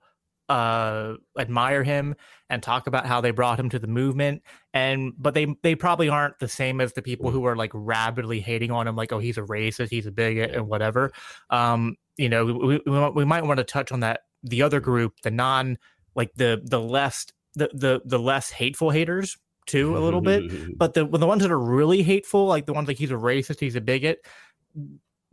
uh 0.49 1.14
admire 1.38 1.84
him 1.84 2.16
and 2.49 2.64
talk 2.64 2.88
about 2.88 3.05
how 3.05 3.20
they 3.20 3.32
brought 3.32 3.60
him 3.60 3.70
to 3.70 3.80
the 3.80 3.88
movement. 3.88 4.41
And 4.74 5.14
but 5.18 5.34
they 5.34 5.55
they 5.62 5.76
probably 5.76 6.10
aren't 6.10 6.39
the 6.39 6.47
same 6.47 6.80
as 6.80 6.93
the 6.93 7.01
people 7.01 7.32
who 7.32 7.45
are 7.45 7.55
like 7.55 7.72
rabidly 7.74 8.39
hating 8.39 8.72
on 8.72 8.88
him 8.88 8.95
like 8.95 9.12
oh 9.12 9.20
he's 9.20 9.38
a 9.38 9.41
racist 9.41 9.89
he's 9.89 10.05
a 10.05 10.12
bigot 10.12 10.51
and 10.51 10.68
whatever. 10.68 11.12
Um 11.49 11.95
you 12.18 12.30
know 12.30 12.45
we, 12.45 12.82
we, 12.86 13.10
we 13.10 13.26
might 13.26 13.43
want 13.43 13.58
to 13.58 13.64
touch 13.64 13.91
on 13.91 13.99
that 14.01 14.22
the 14.43 14.62
other 14.62 14.80
group 14.80 15.14
the 15.24 15.32
non 15.32 15.78
like 16.16 16.34
the 16.36 16.62
the 16.64 16.80
less 16.80 17.28
the 17.55 17.70
the 17.74 18.01
the 18.05 18.20
less 18.20 18.49
hateful 18.49 18.89
haters 18.89 19.38
too 19.66 19.97
a 19.97 19.99
little 19.99 20.22
bit. 20.22 20.49
But 20.78 20.93
the 20.93 21.05
the 21.05 21.28
ones 21.28 21.41
that 21.41 21.51
are 21.51 21.60
really 21.60 22.03
hateful 22.03 22.45
like 22.45 22.66
the 22.66 22.74
ones 22.74 22.88
like 22.88 22.97
he's 22.97 23.12
a 23.12 23.16
racist 23.16 23.60
he's 23.60 23.76
a 23.76 23.82
bigot 23.82 24.26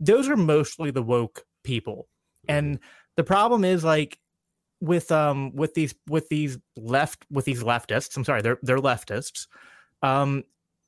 those 0.01 0.27
are 0.27 0.35
mostly 0.35 0.91
the 0.91 1.01
woke 1.01 1.45
people 1.65 2.07
and 2.47 2.79
the 3.17 3.23
problem 3.23 3.65
is 3.65 3.83
like 3.83 4.19
with 4.81 5.11
um 5.11 5.53
with 5.55 5.73
these 5.73 5.93
with 6.07 6.29
these 6.29 6.57
left 6.77 7.25
with 7.29 7.45
these 7.45 7.63
leftists 7.63 8.15
i'm 8.15 8.23
sorry 8.23 8.41
they're 8.41 8.59
they're 8.61 8.77
leftists 8.77 9.47
um 10.01 10.43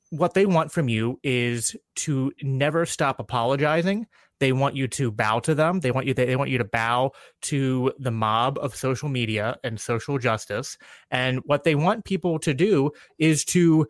what 0.10 0.34
they 0.34 0.46
want 0.46 0.72
from 0.72 0.88
you 0.90 1.20
is 1.24 1.76
to 1.96 2.32
never 2.42 2.86
stop 2.86 3.20
apologizing. 3.20 4.08
They 4.40 4.52
want 4.52 4.76
you 4.76 4.88
to 4.90 5.12
bow 5.12 5.40
to 5.40 5.56
them. 5.56 5.80
They 5.80 5.92
want 5.92 6.06
you 6.06 6.14
they 6.14 6.26
they, 6.26 6.36
want 6.36 6.50
you 6.50 6.60
to 6.60 6.64
bow 6.64 7.12
to 7.44 7.92
the 8.00 8.12
mob 8.12 8.58
of 8.60 8.76
social 8.76 9.10
media 9.10 9.58
and 9.64 9.80
social 9.80 10.18
justice. 10.18 10.78
And 11.10 11.42
what 11.46 11.64
they 11.64 11.76
want 11.76 12.06
people 12.06 12.40
to 12.40 12.54
do 12.54 12.92
is 13.18 13.44
to 13.46 13.88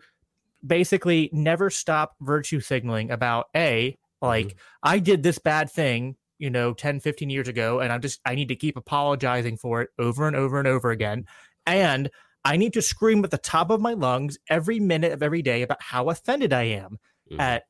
basically 0.66 1.30
never 1.34 1.70
stop 1.70 2.16
virtue 2.22 2.60
signaling 2.60 3.12
about 3.12 3.48
a 3.56 3.98
like 4.22 4.48
mm-hmm. 4.48 4.58
I 4.84 5.00
did 5.00 5.22
this 5.22 5.38
bad 5.38 5.70
thing, 5.70 6.16
you 6.40 6.50
know, 6.50 6.74
10 6.74 7.00
15 7.00 7.30
years 7.30 7.48
ago 7.48 7.80
and 7.80 7.92
I'm 7.92 8.02
just 8.02 8.20
I 8.26 8.36
need 8.36 8.50
to 8.50 8.56
keep 8.56 8.78
apologizing 8.78 9.58
for 9.58 9.82
it 9.82 9.90
over 10.00 10.28
and 10.28 10.36
over 10.36 10.60
and 10.60 10.68
over 10.68 10.92
again. 10.92 11.26
And 11.66 12.10
I 12.46 12.58
need 12.58 12.74
to 12.74 12.82
scream 12.82 13.24
at 13.24 13.32
the 13.32 13.38
top 13.38 13.70
of 13.70 13.82
my 13.82 13.94
lungs 13.94 14.38
every 14.50 14.80
minute 14.80 15.12
of 15.12 15.22
every 15.22 15.42
day 15.42 15.64
about 15.64 15.82
how 15.82 16.10
offended 16.10 16.54
I 16.54 16.64
am 16.64 16.98
mm. 17.32 17.40
at 17.40 17.64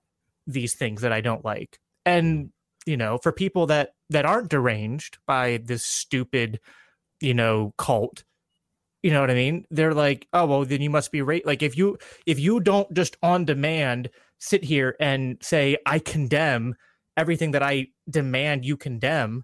these 0.45 0.75
things 0.75 1.01
that 1.01 1.11
I 1.11 1.21
don't 1.21 1.43
like. 1.43 1.79
And 2.05 2.51
you 2.85 2.95
know, 2.95 3.17
for 3.17 3.31
people 3.31 3.67
that 3.67 3.91
that 4.09 4.25
aren't 4.25 4.49
deranged 4.49 5.17
by 5.27 5.59
this 5.63 5.83
stupid, 5.83 6.59
you 7.19 7.33
know, 7.33 7.73
cult, 7.77 8.23
you 9.03 9.11
know 9.11 9.21
what 9.21 9.31
I 9.31 9.35
mean? 9.35 9.65
They're 9.69 9.93
like, 9.93 10.27
"Oh, 10.31 10.45
well, 10.45 10.65
then 10.65 10.81
you 10.81 10.89
must 10.89 11.11
be 11.11 11.21
right." 11.21 11.45
Like 11.45 11.61
if 11.61 11.77
you 11.77 11.97
if 12.25 12.39
you 12.39 12.59
don't 12.59 12.91
just 12.93 13.17
on 13.21 13.45
demand 13.45 14.09
sit 14.39 14.63
here 14.63 14.95
and 14.99 15.37
say 15.41 15.77
I 15.85 15.99
condemn 15.99 16.75
everything 17.17 17.51
that 17.51 17.63
I 17.63 17.87
demand 18.09 18.63
you 18.63 18.77
condemn, 18.77 19.43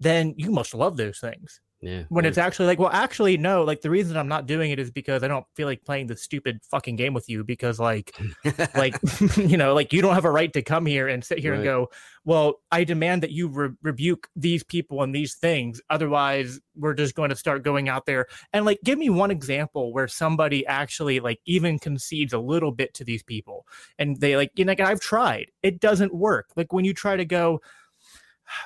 then 0.00 0.34
you 0.36 0.50
must 0.50 0.74
love 0.74 0.96
those 0.96 1.18
things. 1.20 1.60
Yeah. 1.82 2.02
When 2.10 2.26
it's 2.26 2.36
actually 2.36 2.66
like, 2.66 2.78
well, 2.78 2.90
actually, 2.92 3.38
no. 3.38 3.64
Like 3.64 3.80
the 3.80 3.88
reason 3.88 4.16
I'm 4.16 4.28
not 4.28 4.46
doing 4.46 4.70
it 4.70 4.78
is 4.78 4.90
because 4.90 5.22
I 5.22 5.28
don't 5.28 5.46
feel 5.56 5.66
like 5.66 5.82
playing 5.82 6.08
the 6.08 6.16
stupid 6.16 6.60
fucking 6.70 6.96
game 6.96 7.14
with 7.14 7.28
you 7.28 7.42
because, 7.42 7.80
like, 7.80 8.14
like 8.74 8.98
you 9.36 9.56
know, 9.56 9.72
like 9.72 9.92
you 9.92 10.02
don't 10.02 10.14
have 10.14 10.26
a 10.26 10.30
right 10.30 10.52
to 10.52 10.62
come 10.62 10.84
here 10.84 11.08
and 11.08 11.24
sit 11.24 11.38
here 11.38 11.52
right. 11.52 11.58
and 11.58 11.64
go, 11.64 11.88
well, 12.24 12.60
I 12.70 12.84
demand 12.84 13.22
that 13.22 13.30
you 13.30 13.48
re- 13.48 13.70
rebuke 13.82 14.28
these 14.36 14.62
people 14.62 15.02
and 15.02 15.14
these 15.14 15.36
things. 15.36 15.80
Otherwise, 15.88 16.60
we're 16.76 16.94
just 16.94 17.14
going 17.14 17.30
to 17.30 17.36
start 17.36 17.62
going 17.62 17.88
out 17.88 18.04
there 18.04 18.26
and 18.52 18.66
like, 18.66 18.80
give 18.84 18.98
me 18.98 19.08
one 19.08 19.30
example 19.30 19.94
where 19.94 20.08
somebody 20.08 20.66
actually 20.66 21.18
like 21.20 21.40
even 21.46 21.78
concedes 21.78 22.34
a 22.34 22.38
little 22.38 22.72
bit 22.72 22.92
to 22.94 23.04
these 23.04 23.22
people 23.22 23.66
and 23.98 24.20
they 24.20 24.36
like, 24.36 24.50
you 24.54 24.66
know, 24.66 24.72
like 24.72 24.80
I've 24.80 25.00
tried, 25.00 25.50
it 25.62 25.80
doesn't 25.80 26.14
work. 26.14 26.48
Like 26.56 26.74
when 26.74 26.84
you 26.84 26.92
try 26.92 27.16
to 27.16 27.24
go 27.24 27.62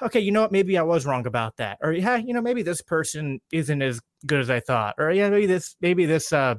okay, 0.02 0.20
you 0.20 0.32
know 0.32 0.42
what? 0.42 0.52
Maybe 0.52 0.76
I 0.78 0.82
was 0.82 1.06
wrong 1.06 1.26
about 1.26 1.56
that. 1.56 1.78
Or 1.82 1.92
yeah, 1.92 2.16
you 2.16 2.34
know, 2.34 2.42
maybe 2.42 2.62
this 2.62 2.82
person 2.82 3.40
isn't 3.52 3.82
as 3.82 4.00
good 4.26 4.40
as 4.40 4.50
I 4.50 4.60
thought. 4.60 4.94
Or 4.98 5.10
yeah, 5.10 5.30
maybe 5.30 5.46
this, 5.46 5.76
maybe 5.80 6.06
this, 6.06 6.32
uh, 6.32 6.56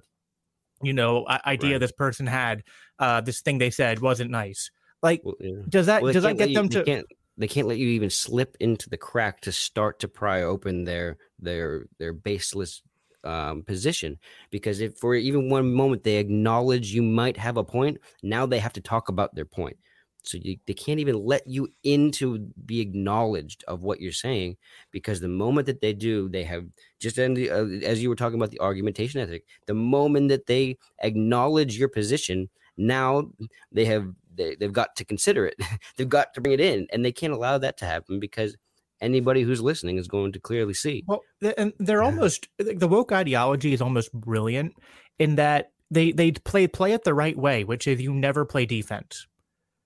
you 0.82 0.94
know, 0.94 1.26
idea 1.46 1.74
right. 1.74 1.80
this 1.80 1.92
person 1.92 2.28
had, 2.28 2.64
uh, 3.00 3.22
this 3.22 3.42
thing 3.42 3.58
they 3.58 3.70
said 3.70 4.00
wasn't 4.00 4.32
nice. 4.32 4.70
Like, 5.02 5.22
well, 5.24 5.36
yeah. 5.40 5.62
does 5.70 5.86
that 5.86 6.02
well, 6.02 6.14
does 6.14 6.24
that 6.24 6.38
get 6.38 6.54
them 6.54 6.66
you, 6.66 6.72
to? 6.72 6.84
Can't, 6.84 7.06
they 7.38 7.48
can't 7.48 7.68
let 7.68 7.78
you 7.78 7.88
even 7.90 8.10
slip 8.10 8.56
into 8.60 8.90
the 8.90 8.98
crack 8.98 9.42
to 9.42 9.52
start 9.52 10.00
to 10.00 10.08
pry 10.08 10.44
open 10.44 10.86
their 10.86 11.18
their 11.40 11.86
their 12.00 12.14
baseless 12.14 12.82
um, 13.24 13.64
position 13.64 14.18
because 14.52 14.82
if 14.82 14.98
for 14.98 15.16
even 15.16 15.50
one 15.50 15.74
moment 15.74 16.04
they 16.04 16.18
acknowledge 16.18 16.94
you 16.94 17.02
might 17.02 17.38
have 17.38 17.58
a 17.58 17.64
point, 17.64 17.98
now 18.24 18.46
they 18.46 18.60
have 18.60 18.74
to 18.74 18.82
talk 18.82 19.10
about 19.10 19.36
their 19.36 19.46
point. 19.46 19.78
So 20.28 20.38
you, 20.42 20.58
they 20.66 20.74
can't 20.74 21.00
even 21.00 21.24
let 21.24 21.48
you 21.48 21.70
into 21.84 22.40
be 22.66 22.82
acknowledged 22.82 23.64
of 23.68 23.84
what 23.84 24.02
you're 24.02 24.12
saying 24.12 24.58
because 24.92 25.20
the 25.20 25.28
moment 25.28 25.68
that 25.68 25.82
they 25.82 25.94
do, 25.94 26.30
they 26.30 26.44
have 26.44 26.66
just 27.00 27.16
the, 27.16 27.50
uh, 27.50 27.66
as 27.86 28.02
you 28.02 28.10
were 28.10 28.16
talking 28.16 28.40
about 28.40 28.52
the 28.52 28.60
argumentation 28.60 29.22
ethic. 29.22 29.46
The 29.68 29.74
moment 29.74 30.30
that 30.30 30.48
they 30.48 30.78
acknowledge 31.00 31.78
your 31.78 31.90
position, 31.90 32.50
now 32.78 33.30
they 33.72 33.86
have 33.86 34.12
they, 34.36 34.56
they've 34.56 34.74
got 34.74 34.96
to 34.98 35.06
consider 35.06 35.46
it. 35.46 35.56
they've 35.98 36.10
got 36.10 36.34
to 36.34 36.42
bring 36.42 36.54
it 36.54 36.60
in, 36.60 36.88
and 36.92 37.06
they 37.06 37.12
can't 37.12 37.34
allow 37.34 37.58
that 37.58 37.78
to 37.78 37.86
happen 37.86 38.20
because 38.20 38.58
anybody 39.02 39.44
who's 39.44 39.62
listening 39.62 39.98
is 39.98 40.08
going 40.08 40.32
to 40.34 40.40
clearly 40.40 40.74
see. 40.74 41.04
Well, 41.08 41.22
and 41.58 41.74
they're 41.80 42.04
almost 42.04 42.48
the 42.58 42.88
woke 42.88 43.12
ideology 43.12 43.74
is 43.74 43.82
almost 43.82 44.12
brilliant 44.14 44.74
in 45.20 45.36
that 45.36 45.72
they 45.92 46.12
they 46.12 46.32
play 46.32 46.68
play 46.68 46.94
it 46.94 47.04
the 47.04 47.14
right 47.14 47.38
way, 47.38 47.64
which 47.64 47.88
is 47.88 48.02
you 48.02 48.14
never 48.14 48.46
play 48.46 48.66
defense 48.66 49.28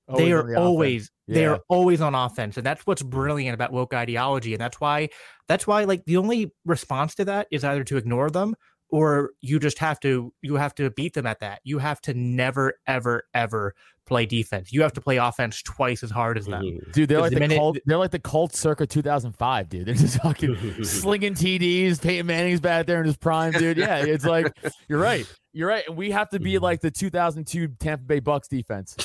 Always 0.09 0.25
they 0.25 0.31
are 0.31 0.43
the 0.43 0.59
always 0.59 1.11
yeah. 1.27 1.35
they 1.35 1.45
are 1.45 1.59
always 1.69 2.01
on 2.01 2.15
offense 2.15 2.57
and 2.57 2.65
that's 2.65 2.85
what's 2.87 3.03
brilliant 3.03 3.53
about 3.53 3.71
woke 3.71 3.93
ideology 3.93 4.53
and 4.53 4.61
that's 4.61 4.81
why 4.81 5.09
that's 5.47 5.67
why 5.67 5.83
like 5.83 6.05
the 6.05 6.17
only 6.17 6.51
response 6.65 7.15
to 7.15 7.25
that 7.25 7.47
is 7.51 7.63
either 7.63 7.83
to 7.83 7.97
ignore 7.97 8.29
them 8.29 8.55
or 8.89 9.31
you 9.41 9.59
just 9.59 9.79
have 9.79 9.99
to 9.99 10.33
you 10.41 10.55
have 10.55 10.73
to 10.75 10.89
beat 10.89 11.13
them 11.13 11.27
at 11.27 11.39
that 11.39 11.59
you 11.63 11.77
have 11.77 12.01
to 12.01 12.13
never 12.13 12.73
ever 12.87 13.23
ever 13.33 13.75
play 14.09 14.25
defense 14.25 14.73
you 14.73 14.81
have 14.81 14.93
to 14.93 15.01
play 15.01 15.17
offense 15.17 15.61
twice 15.61 16.03
as 16.03 16.11
hard 16.11 16.37
as 16.37 16.45
them 16.45 16.63
mm-hmm. 16.63 16.91
dude 16.91 17.07
they're 17.07 17.21
like 17.21 17.31
the, 17.31 17.39
minute, 17.39 17.57
cult 17.57 17.77
they're 17.85 17.97
like 17.97 18.11
the 18.11 18.19
cult 18.19 18.53
circa 18.53 18.85
2005 18.85 19.69
dude 19.69 19.85
they're 19.87 19.95
just 19.95 20.21
fucking 20.21 20.83
slinging 20.83 21.33
tds 21.33 22.01
peyton 22.01 22.25
manning's 22.25 22.59
back 22.59 22.85
there 22.85 22.99
in 22.99 23.05
his 23.05 23.17
prime 23.17 23.51
dude 23.53 23.77
yeah 23.77 24.03
it's 24.03 24.25
like 24.25 24.51
you're 24.89 24.99
right 24.99 25.25
you're 25.51 25.67
right. 25.67 25.83
And 25.87 25.97
we 25.97 26.11
have 26.11 26.29
to 26.29 26.39
be 26.39 26.59
like 26.59 26.79
the 26.81 26.91
2002 26.91 27.69
Tampa 27.79 28.03
Bay 28.03 28.19
Bucks 28.19 28.47
defense. 28.47 28.95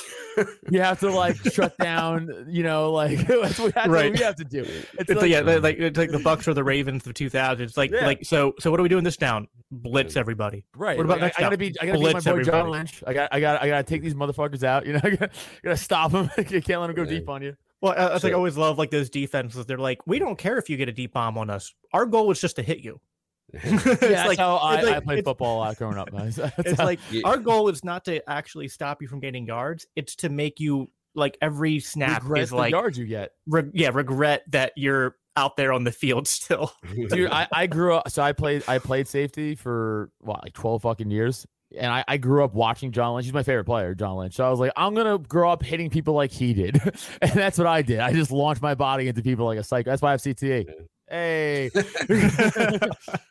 you 0.69 0.79
have 0.79 0.99
to 0.99 1.09
like 1.09 1.37
shut 1.51 1.75
down, 1.77 2.45
you 2.47 2.61
know, 2.61 2.91
like 2.91 3.25
that's 3.27 3.57
what, 3.57 3.73
that's 3.73 3.87
right. 3.87 4.11
what 4.11 4.19
we 4.19 4.23
have 4.23 4.35
to 4.35 4.43
do. 4.43 4.61
It's, 4.61 5.09
it's 5.09 5.21
like, 5.21 5.31
yeah, 5.31 5.39
like 5.41 5.77
it's 5.79 5.97
like 5.97 6.11
the 6.11 6.19
Bucks 6.19 6.47
or 6.47 6.53
the 6.53 6.63
Ravens 6.63 7.07
of 7.07 7.15
2000. 7.15 7.63
It's 7.63 7.77
like 7.77 7.91
yeah. 7.91 8.05
like 8.05 8.23
so 8.23 8.53
so 8.59 8.69
what 8.69 8.79
are 8.79 8.83
we 8.83 8.89
doing 8.89 9.03
this 9.03 9.17
down? 9.17 9.47
Blitz 9.71 10.15
everybody. 10.15 10.63
Right. 10.75 10.97
What 10.97 11.05
about 11.05 11.19
like, 11.19 11.33
I, 11.39 11.41
I 11.41 11.45
gotta 11.45 11.57
be 11.57 11.73
I 11.81 11.87
gotta 11.87 11.97
Blitz 11.97 12.23
be 12.23 12.29
my 12.29 12.35
boy 12.35 12.39
everybody. 12.41 12.61
John 12.61 12.69
Lynch. 12.69 13.03
I 13.07 13.13
got 13.13 13.29
I 13.31 13.39
got 13.39 13.63
I 13.63 13.67
gotta 13.67 13.83
take 13.83 14.03
these 14.03 14.13
motherfuckers 14.13 14.63
out. 14.63 14.85
You 14.85 14.93
know, 14.93 14.94
I 15.03 15.09
gotta, 15.11 15.29
gotta 15.63 15.77
stop 15.77 16.11
them. 16.11 16.29
you 16.37 16.43
can't 16.61 16.81
let 16.81 16.87
them 16.87 16.95
go 16.95 17.05
deep 17.05 17.29
on 17.29 17.41
you. 17.41 17.55
Well, 17.81 17.93
I, 17.97 18.15
I, 18.15 18.19
think 18.19 18.33
I 18.33 18.37
always 18.37 18.57
love 18.57 18.77
like 18.77 18.89
those 18.89 19.09
defenses. 19.09 19.65
They're 19.65 19.77
like, 19.77 19.99
we 20.07 20.17
don't 20.19 20.37
care 20.37 20.57
if 20.57 20.69
you 20.69 20.77
get 20.77 20.89
a 20.89 20.93
deep 20.93 21.13
bomb 21.13 21.37
on 21.37 21.49
us. 21.49 21.73
Our 21.93 22.05
goal 22.05 22.31
is 22.31 22.39
just 22.39 22.55
to 22.55 22.63
hit 22.63 22.79
you. 22.79 22.99
yeah, 23.53 23.69
that's 23.75 24.27
like, 24.27 24.39
how 24.39 24.55
I, 24.55 24.81
like, 24.81 24.95
I 24.95 24.99
played 25.01 25.23
football 25.23 25.57
a 25.57 25.59
lot 25.59 25.77
growing 25.77 25.97
up. 25.97 26.09
it's 26.13 26.79
how, 26.79 26.85
like 26.85 26.99
our 27.23 27.37
goal 27.37 27.69
is 27.69 27.83
not 27.83 28.03
to 28.05 28.27
actually 28.29 28.67
stop 28.67 29.01
you 29.01 29.07
from 29.07 29.19
getting 29.19 29.45
yards; 29.45 29.85
it's 29.95 30.15
to 30.17 30.29
make 30.29 30.59
you 30.59 30.89
like 31.13 31.37
every 31.41 31.79
snap 31.79 32.23
regret 32.23 32.43
is 32.43 32.51
like 32.51 32.71
yards 32.71 32.97
you 32.97 33.05
get. 33.05 33.31
Re- 33.47 33.69
yeah, 33.73 33.91
regret 33.93 34.43
that 34.49 34.73
you're 34.75 35.15
out 35.35 35.57
there 35.57 35.73
on 35.73 35.83
the 35.83 35.91
field 35.91 36.27
still. 36.27 36.73
Dude, 37.09 37.29
I, 37.29 37.47
I 37.51 37.67
grew 37.67 37.95
up. 37.95 38.09
So 38.09 38.23
I 38.23 38.31
played 38.31 38.63
I 38.67 38.79
played 38.79 39.07
safety 39.07 39.55
for 39.55 40.09
what 40.19 40.43
like 40.43 40.53
twelve 40.53 40.81
fucking 40.81 41.11
years. 41.11 41.45
And 41.77 41.91
I, 41.91 42.03
I 42.07 42.17
grew 42.17 42.43
up 42.43 42.53
watching 42.53 42.91
John 42.91 43.15
Lynch. 43.15 43.25
He's 43.25 43.33
my 43.33 43.43
favorite 43.43 43.65
player, 43.65 43.95
John 43.95 44.17
Lynch. 44.17 44.35
So 44.35 44.45
I 44.45 44.49
was 44.49 44.59
like, 44.59 44.71
I'm 44.75 44.93
gonna 44.93 45.17
grow 45.17 45.51
up 45.51 45.63
hitting 45.63 45.89
people 45.89 46.13
like 46.13 46.31
he 46.31 46.53
did, 46.53 46.79
and 47.21 47.31
that's 47.31 47.57
what 47.57 47.67
I 47.67 47.81
did. 47.81 47.99
I 47.99 48.13
just 48.13 48.31
launched 48.31 48.61
my 48.61 48.75
body 48.75 49.07
into 49.07 49.21
people 49.21 49.45
like 49.45 49.59
a 49.59 49.63
psycho. 49.63 49.89
That's 49.89 50.01
why 50.01 50.09
I 50.09 50.11
have 50.11 50.21
CTE. 50.21 50.67
Hey. 51.07 51.69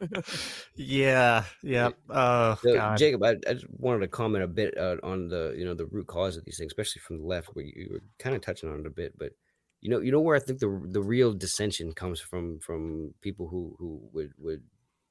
yeah. 0.76 1.44
Yeah. 1.62 1.90
Uh, 2.10 2.56
so, 2.56 2.96
Jacob, 2.98 3.24
I, 3.24 3.36
I, 3.48 3.54
just 3.54 3.70
wanted 3.70 4.00
to 4.00 4.08
comment 4.08 4.44
a 4.44 4.48
bit 4.48 4.76
uh, 4.78 4.96
on 5.04 5.28
the 5.28 5.54
you 5.56 5.64
know 5.64 5.76
the 5.76 5.86
root 5.86 6.08
cause 6.08 6.38
of 6.38 6.46
these 6.46 6.58
things, 6.58 6.72
especially 6.72 7.02
from 7.02 7.20
the 7.20 7.26
left, 7.26 7.50
where 7.54 7.66
you, 7.66 7.74
you, 7.76 7.90
were 7.92 8.02
kind 8.18 8.36
of 8.36 8.42
touching 8.42 8.70
on 8.70 8.80
it 8.80 8.88
a 8.88 8.92
bit. 8.92 9.18
But 9.18 9.34
you 9.82 9.92
know, 9.92 10.00
you 10.00 10.12
know 10.12 10.22
where 10.22 10.36
I 10.36 10.40
think 10.40 10.60
the 10.60 10.82
the 10.86 11.02
real 11.02 11.34
dissension 11.34 11.94
comes 11.94 12.20
from 12.20 12.60
from 12.60 13.14
people 13.22 13.48
who 13.48 13.76
who 13.78 14.02
would 14.14 14.32
would 14.40 14.64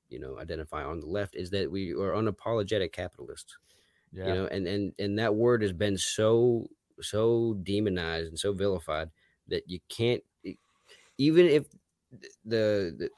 you 0.09 0.19
know 0.19 0.39
identify 0.39 0.85
on 0.85 1.01
the 1.01 1.07
left 1.07 1.35
is 1.37 1.51
that 1.51 1.71
we 1.71 1.93
are 1.93 2.13
unapologetic 2.13 2.93
capitalists. 2.93 3.57
Yeah. 4.13 4.29
You 4.29 4.35
know, 4.35 4.47
and 4.47 4.67
and 4.67 4.93
and 4.99 5.19
that 5.19 5.35
word 5.35 5.63
has 5.63 5.73
been 5.73 5.99
so 5.99 6.69
so 7.01 7.55
demonized 7.63 8.29
and 8.29 8.39
so 8.39 8.53
vilified 8.53 9.11
that 9.49 9.69
you 9.69 9.81
can't 9.89 10.23
even 11.19 11.47
if 11.47 11.67
the 12.45 13.09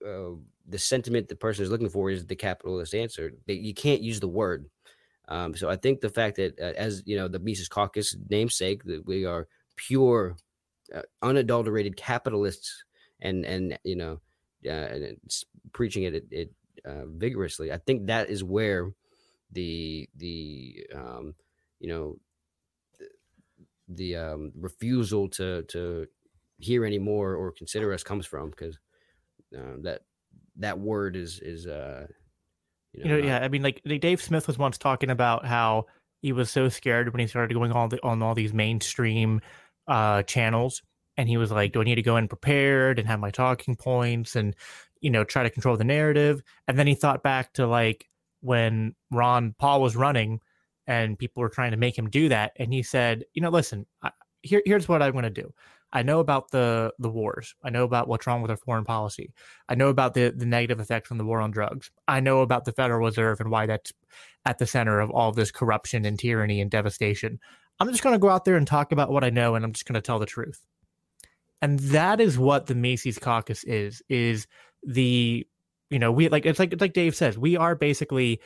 the, 0.00 0.08
uh, 0.08 0.36
the 0.68 0.78
sentiment 0.78 1.28
the 1.28 1.36
person 1.36 1.64
is 1.64 1.70
looking 1.70 1.88
for 1.88 2.10
is 2.10 2.26
the 2.26 2.36
capitalist 2.36 2.94
answer, 2.94 3.32
they, 3.46 3.54
you 3.54 3.74
can't 3.74 4.02
use 4.02 4.20
the 4.20 4.28
word. 4.28 4.68
Um, 5.28 5.56
so 5.56 5.68
I 5.68 5.76
think 5.76 6.00
the 6.00 6.08
fact 6.08 6.36
that, 6.36 6.58
uh, 6.60 6.72
as 6.76 7.02
you 7.04 7.16
know, 7.16 7.28
the 7.28 7.38
Mises 7.38 7.68
Caucus 7.68 8.16
namesake, 8.28 8.84
that 8.84 9.04
we 9.06 9.24
are 9.24 9.48
pure, 9.74 10.36
uh, 10.94 11.02
unadulterated 11.22 11.96
capitalists, 11.96 12.84
and 13.20 13.44
and 13.44 13.78
you 13.82 13.96
know, 13.96 14.20
uh, 14.66 14.70
and 14.70 15.18
preaching 15.72 16.04
it, 16.04 16.14
it, 16.14 16.26
it 16.30 16.52
uh, 16.84 17.06
vigorously. 17.06 17.72
I 17.72 17.78
think 17.78 18.06
that 18.06 18.30
is 18.30 18.44
where 18.44 18.92
the 19.52 20.08
the 20.16 20.86
um, 20.94 21.34
you 21.80 21.88
know 21.88 22.16
the, 22.98 23.06
the 23.88 24.16
um, 24.16 24.52
refusal 24.56 25.28
to 25.30 25.62
to 25.64 26.06
hear 26.58 26.84
anymore 26.84 27.34
or 27.34 27.52
consider 27.52 27.92
us 27.92 28.02
comes 28.02 28.26
from 28.26 28.50
because 28.50 28.78
uh, 29.56 29.76
that 29.82 30.02
that 30.56 30.78
word 30.78 31.16
is 31.16 31.38
is 31.40 31.66
uh 31.66 32.06
you 32.92 33.04
know, 33.04 33.16
you 33.16 33.22
know 33.22 33.28
yeah 33.28 33.38
i 33.38 33.48
mean 33.48 33.62
like 33.62 33.82
dave 34.00 34.22
smith 34.22 34.46
was 34.46 34.58
once 34.58 34.78
talking 34.78 35.10
about 35.10 35.44
how 35.44 35.84
he 36.22 36.32
was 36.32 36.50
so 36.50 36.68
scared 36.68 37.12
when 37.12 37.20
he 37.20 37.26
started 37.26 37.52
going 37.54 37.72
on 37.72 37.90
the, 37.90 38.02
on 38.02 38.22
all 38.22 38.34
these 38.34 38.54
mainstream 38.54 39.40
uh 39.86 40.22
channels 40.22 40.82
and 41.16 41.28
he 41.28 41.36
was 41.36 41.50
like 41.50 41.72
do 41.72 41.80
i 41.80 41.84
need 41.84 41.94
to 41.94 42.02
go 42.02 42.16
in 42.16 42.28
prepared 42.28 42.98
and 42.98 43.08
have 43.08 43.20
my 43.20 43.30
talking 43.30 43.76
points 43.76 44.36
and 44.36 44.54
you 45.00 45.10
know 45.10 45.24
try 45.24 45.42
to 45.42 45.50
control 45.50 45.76
the 45.76 45.84
narrative 45.84 46.42
and 46.68 46.78
then 46.78 46.86
he 46.86 46.94
thought 46.94 47.22
back 47.22 47.52
to 47.52 47.66
like 47.66 48.08
when 48.40 48.94
ron 49.10 49.54
paul 49.58 49.80
was 49.80 49.96
running 49.96 50.40
and 50.86 51.18
people 51.18 51.40
were 51.40 51.48
trying 51.48 51.72
to 51.72 51.76
make 51.76 51.98
him 51.98 52.08
do 52.08 52.28
that. 52.28 52.52
And 52.56 52.72
he 52.72 52.82
said, 52.82 53.24
you 53.34 53.42
know, 53.42 53.50
listen, 53.50 53.86
I, 54.02 54.10
here, 54.42 54.62
here's 54.64 54.88
what 54.88 55.02
I'm 55.02 55.12
going 55.12 55.24
to 55.24 55.30
do. 55.30 55.52
I 55.92 56.02
know 56.02 56.18
about 56.18 56.50
the 56.50 56.92
the 56.98 57.08
wars. 57.08 57.54
I 57.62 57.70
know 57.70 57.84
about 57.84 58.08
what's 58.08 58.26
wrong 58.26 58.42
with 58.42 58.50
our 58.50 58.56
foreign 58.56 58.84
policy. 58.84 59.32
I 59.68 59.76
know 59.76 59.88
about 59.88 60.14
the 60.14 60.30
the 60.30 60.44
negative 60.44 60.80
effects 60.80 61.08
from 61.08 61.16
the 61.16 61.24
war 61.24 61.40
on 61.40 61.52
drugs. 61.52 61.90
I 62.08 62.20
know 62.20 62.40
about 62.40 62.64
the 62.64 62.72
Federal 62.72 63.04
Reserve 63.06 63.40
and 63.40 63.50
why 63.50 63.66
that's 63.66 63.92
at 64.44 64.58
the 64.58 64.66
center 64.66 65.00
of 65.00 65.10
all 65.10 65.32
this 65.32 65.52
corruption 65.52 66.04
and 66.04 66.18
tyranny 66.18 66.60
and 66.60 66.70
devastation. 66.70 67.38
I'm 67.78 67.88
just 67.88 68.02
going 68.02 68.14
to 68.14 68.18
go 68.18 68.28
out 68.28 68.44
there 68.44 68.56
and 68.56 68.66
talk 68.66 68.90
about 68.90 69.10
what 69.10 69.24
I 69.24 69.30
know, 69.30 69.54
and 69.54 69.64
I'm 69.64 69.72
just 69.72 69.86
going 69.86 69.94
to 69.94 70.00
tell 70.00 70.18
the 70.18 70.26
truth. 70.26 70.60
And 71.62 71.78
that 71.78 72.20
is 72.20 72.38
what 72.38 72.66
the 72.66 72.74
Mises 72.74 73.18
Caucus 73.18 73.64
is. 73.64 74.02
Is 74.08 74.46
the 74.82 75.46
you 75.90 75.98
know 75.98 76.12
we 76.12 76.28
like 76.28 76.46
it's 76.46 76.58
like 76.58 76.72
it's 76.72 76.80
like 76.80 76.92
Dave 76.92 77.16
says 77.16 77.38
we 77.38 77.56
are 77.56 77.74
basically 77.74 78.40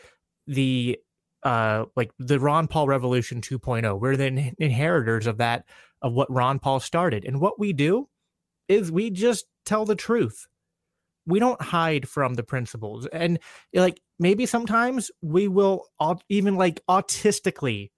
the 0.47 0.99
uh 1.43 1.87
like 1.97 2.12
the 2.19 2.39
Ron 2.39 2.69
Paul 2.69 2.87
Revolution 2.87 3.41
2.0. 3.41 4.01
We're 4.01 4.16
the 4.16 4.53
inheritors 4.59 5.27
of 5.27 5.39
that 5.39 5.65
of 6.03 6.12
what 6.12 6.31
Ron 6.31 6.59
Paul 6.59 6.81
started. 6.81 7.24
And 7.24 7.41
what 7.41 7.59
we 7.59 7.73
do 7.73 8.09
is 8.69 8.93
we 8.93 9.11
just 9.11 9.47
tell 9.66 9.85
the 9.85 9.97
truth. 9.97 10.47
We 11.27 11.39
don't 11.39 11.61
hide 11.61 12.09
from 12.09 12.35
the 12.35 12.43
principles. 12.43 13.07
And 13.07 13.39
like 13.74 14.01
maybe 14.19 14.47
sometimes 14.47 15.11
we 15.20 15.49
will 15.49 15.87
even 16.28 16.57
like 16.57 16.81
autistically 16.89 17.91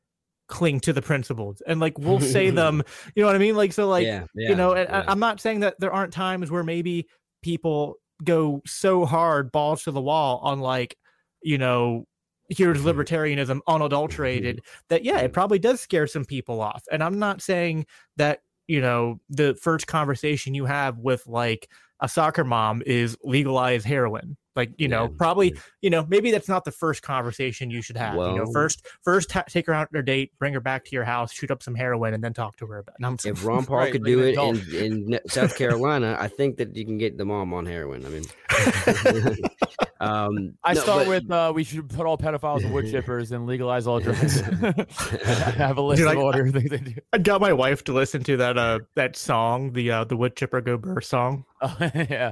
cling 0.53 0.79
to 0.81 0.93
the 0.93 1.01
principles 1.01 1.63
and 1.67 1.81
like 1.81 1.99
we'll 1.99 2.21
say 2.37 2.51
them, 2.51 2.83
you 3.17 3.23
know 3.23 3.27
what 3.27 3.35
I 3.35 3.39
mean? 3.39 3.57
Like, 3.57 3.73
so 3.73 3.89
like, 3.89 4.05
yeah, 4.05 4.27
yeah, 4.35 4.51
you 4.51 4.55
know, 4.55 4.75
and 4.75 4.89
yeah. 4.89 5.05
I'm 5.09 5.19
not 5.19 5.41
saying 5.41 5.61
that 5.61 5.81
there 5.81 5.93
aren't 5.93 6.13
times 6.13 6.51
where 6.51 6.63
maybe 6.63 7.09
people 7.43 7.97
go 8.23 8.61
so 8.67 9.07
hard 9.07 9.51
balls 9.51 9.85
to 9.85 9.91
the 9.91 10.01
wall 10.01 10.41
on 10.45 10.61
like, 10.61 10.97
you 11.43 11.57
know, 11.57 12.05
here's 12.51 12.79
mm-hmm. 12.79 12.89
libertarianism 12.89 13.61
unadulterated 13.67 14.57
mm-hmm. 14.57 14.81
that 14.91 15.05
yeah 15.05 15.19
it 15.19 15.33
probably 15.33 15.59
does 15.59 15.81
scare 15.81 16.07
some 16.07 16.25
people 16.25 16.61
off 16.61 16.83
and 16.91 17.03
i'm 17.03 17.19
not 17.19 17.41
saying 17.41 17.87
that 18.17 18.41
you 18.67 18.81
know 18.81 19.19
the 19.31 19.55
first 19.55 19.87
conversation 19.87 20.53
you 20.53 20.67
have 20.67 20.99
with 20.99 21.27
like 21.27 21.71
a 22.01 22.09
soccer 22.09 22.45
mom 22.45 22.83
is 22.85 23.17
legalize 23.23 23.85
heroin 23.85 24.37
like 24.57 24.71
you 24.77 24.89
know 24.89 25.05
yeah. 25.05 25.17
probably 25.17 25.57
you 25.81 25.91
know 25.91 26.07
maybe 26.09 26.31
that's 26.31 26.49
not 26.49 26.65
the 26.65 26.73
first 26.73 27.03
conversation 27.03 27.71
you 27.71 27.83
should 27.83 27.97
have 27.97 28.17
well, 28.17 28.33
you 28.33 28.39
know 28.39 28.53
first 28.53 28.87
first 29.03 29.31
ta- 29.31 29.45
take 29.49 29.67
her 29.67 29.73
out 29.73 29.89
on 29.93 30.01
a 30.01 30.03
date 30.03 30.33
bring 30.39 30.53
her 30.53 30.61
back 30.61 30.85
to 30.85 30.91
your 30.93 31.05
house 31.05 31.33
shoot 31.33 31.51
up 31.51 31.63
some 31.63 31.75
heroin 31.75 32.15
and 32.15 32.23
then 32.23 32.33
talk 32.33 32.57
to 32.57 32.67
her 32.67 32.79
about 32.79 32.97
it. 32.99 33.27
if 33.27 33.45
ron 33.45 33.65
paul 33.67 33.79
right, 33.79 33.93
could 33.93 34.05
do 34.05 34.21
it 34.21 34.37
in, 34.39 35.13
in 35.13 35.21
south 35.29 35.57
carolina 35.57 36.17
i 36.21 36.29
think 36.29 36.57
that 36.57 36.75
you 36.77 36.85
can 36.85 36.99
get 36.99 37.17
the 37.17 37.25
mom 37.25 37.53
on 37.55 37.67
heroin 37.67 38.05
i 38.05 38.09
mean 38.09 38.25
Um, 40.03 40.55
I 40.65 40.75
no, 40.75 40.81
start 40.81 41.07
but, 41.07 41.09
with 41.09 41.31
uh, 41.31 41.53
we 41.55 41.63
should 41.63 41.89
put 41.89 42.07
all 42.07 42.19
pedophiles 42.19 42.65
in 42.65 42.73
wood 42.73 42.87
chippers 42.87 43.31
and 43.31 43.47
legalize 43.47 43.87
all 43.87 44.01
drugs. 44.01 44.41
have 44.41 45.79
a 45.79 45.81
list 45.81 46.03
Dude, 46.03 46.11
of 46.11 46.19
I, 46.19 46.21
order 46.21 46.49
things 46.51 46.71
they 46.71 46.79
do. 46.79 46.95
I 47.13 47.19
got 47.19 47.41
my 47.41 47.53
wife 47.53 47.85
to 47.85 47.93
listen 47.93 48.25
to 48.25 48.37
that 48.39 48.59
uh 48.59 48.81
that 48.97 49.15
song, 49.15 49.73
the 49.73 49.93
uh 49.93 50.05
the 50.05 50.17
wood 50.17 50.35
chipper 50.35 50.61
go 50.61 50.77
burr 50.77 51.01
song. 51.01 51.45
Oh, 51.63 51.77
yeah, 51.95 52.31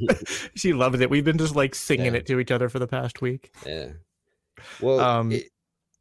she 0.54 0.72
loves 0.72 1.00
it. 1.00 1.08
We've 1.08 1.24
been 1.24 1.38
just 1.38 1.54
like 1.54 1.74
singing 1.74 2.14
yeah. 2.14 2.20
it 2.20 2.26
to 2.26 2.40
each 2.40 2.50
other 2.50 2.68
for 2.68 2.78
the 2.78 2.88
past 2.88 3.22
week. 3.22 3.54
Yeah. 3.64 3.90
Well, 4.80 5.00
um, 5.00 5.32
it, 5.32 5.48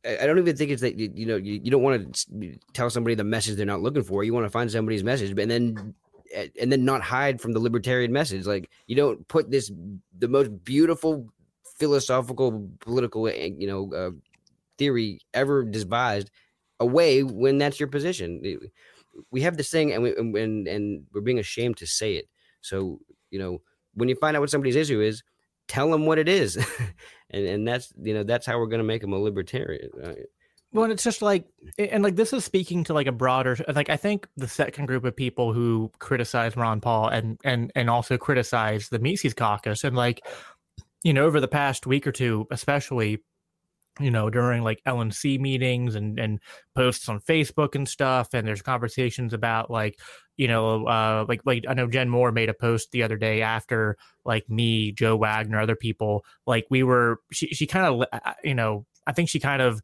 I 0.03 0.25
don't 0.25 0.39
even 0.39 0.55
think 0.55 0.71
it's 0.71 0.81
that 0.81 0.95
you, 0.95 1.11
you 1.13 1.25
know 1.27 1.35
you, 1.35 1.61
you 1.63 1.69
don't 1.69 1.83
want 1.83 2.25
to 2.31 2.57
tell 2.73 2.89
somebody 2.89 3.15
the 3.15 3.23
message 3.23 3.55
they're 3.55 3.65
not 3.65 3.81
looking 3.81 4.03
for. 4.03 4.23
You 4.23 4.33
want 4.33 4.45
to 4.45 4.49
find 4.49 4.69
somebody's 4.71 5.03
message, 5.03 5.29
and 5.29 5.51
then 5.51 5.93
and 6.59 6.71
then 6.71 6.85
not 6.85 7.01
hide 7.01 7.39
from 7.39 7.51
the 7.51 7.59
libertarian 7.59 8.11
message. 8.11 8.45
Like 8.45 8.69
you 8.87 8.95
don't 8.95 9.27
put 9.27 9.51
this 9.51 9.71
the 10.17 10.27
most 10.27 10.63
beautiful 10.63 11.27
philosophical 11.77 12.69
political 12.79 13.27
eh, 13.27 13.51
you 13.57 13.67
know 13.67 13.93
uh, 13.93 14.11
theory 14.77 15.19
ever 15.33 15.63
devised 15.63 16.31
away 16.79 17.23
when 17.23 17.57
that's 17.59 17.79
your 17.79 17.89
position. 17.89 18.59
We 19.29 19.41
have 19.41 19.57
this 19.57 19.69
thing, 19.69 19.91
and 19.91 20.01
we 20.01 20.15
and 20.15 20.67
and 20.67 21.05
we're 21.13 21.21
being 21.21 21.39
ashamed 21.39 21.77
to 21.77 21.85
say 21.85 22.15
it. 22.15 22.27
So 22.61 22.99
you 23.29 23.39
know 23.39 23.61
when 23.93 24.09
you 24.09 24.15
find 24.15 24.35
out 24.35 24.39
what 24.39 24.49
somebody's 24.49 24.75
issue 24.75 25.01
is, 25.01 25.23
tell 25.67 25.91
them 25.91 26.05
what 26.05 26.19
it 26.19 26.27
is, 26.27 26.57
and 27.29 27.45
and 27.45 27.67
that's 27.67 27.93
you 28.01 28.13
know 28.13 28.23
that's 28.23 28.45
how 28.45 28.59
we're 28.59 28.67
going 28.67 28.79
to 28.79 28.85
make 28.85 29.01
them 29.01 29.13
a 29.13 29.19
libertarian. 29.19 29.89
Right? 29.95 30.25
Well, 30.73 30.89
it's 30.89 31.03
just 31.03 31.21
like, 31.21 31.45
and 31.77 32.01
like 32.01 32.15
this 32.15 32.31
is 32.31 32.45
speaking 32.45 32.85
to 32.85 32.93
like 32.93 33.07
a 33.07 33.11
broader, 33.11 33.57
like 33.73 33.89
I 33.89 33.97
think 33.97 34.27
the 34.37 34.47
second 34.47 34.85
group 34.85 35.03
of 35.03 35.15
people 35.15 35.51
who 35.51 35.91
criticize 35.99 36.55
Ron 36.55 36.79
Paul 36.79 37.09
and 37.09 37.37
and 37.43 37.71
and 37.75 37.89
also 37.89 38.17
criticize 38.17 38.87
the 38.87 38.99
Mises 38.99 39.33
Caucus, 39.33 39.83
and 39.83 39.97
like, 39.97 40.25
you 41.03 41.13
know, 41.13 41.25
over 41.25 41.41
the 41.41 41.47
past 41.47 41.85
week 41.85 42.07
or 42.07 42.13
two, 42.13 42.47
especially, 42.51 43.21
you 43.99 44.11
know, 44.11 44.29
during 44.29 44.63
like 44.63 44.81
LNC 44.85 45.39
meetings 45.39 45.95
and 45.95 46.19
and 46.19 46.39
posts 46.75 47.09
on 47.09 47.19
Facebook 47.19 47.75
and 47.75 47.87
stuff, 47.87 48.29
and 48.33 48.47
there's 48.47 48.61
conversations 48.61 49.33
about 49.33 49.69
like, 49.69 49.99
you 50.37 50.47
know, 50.47 50.85
uh, 50.85 51.25
like 51.27 51.41
like 51.45 51.65
I 51.67 51.73
know 51.73 51.87
Jen 51.87 52.09
Moore 52.09 52.31
made 52.31 52.49
a 52.49 52.53
post 52.53 52.91
the 52.91 53.03
other 53.03 53.17
day 53.17 53.41
after 53.41 53.97
like 54.25 54.49
me, 54.49 54.91
Joe 54.91 55.17
Wagner, 55.17 55.59
other 55.59 55.75
people, 55.75 56.23
like 56.47 56.65
we 56.69 56.83
were, 56.83 57.19
she 57.31 57.47
she 57.47 57.67
kind 57.67 57.85
of, 57.85 58.21
you 58.43 58.55
know, 58.55 58.85
I 59.05 59.13
think 59.13 59.29
she 59.29 59.39
kind 59.39 59.61
of 59.61 59.81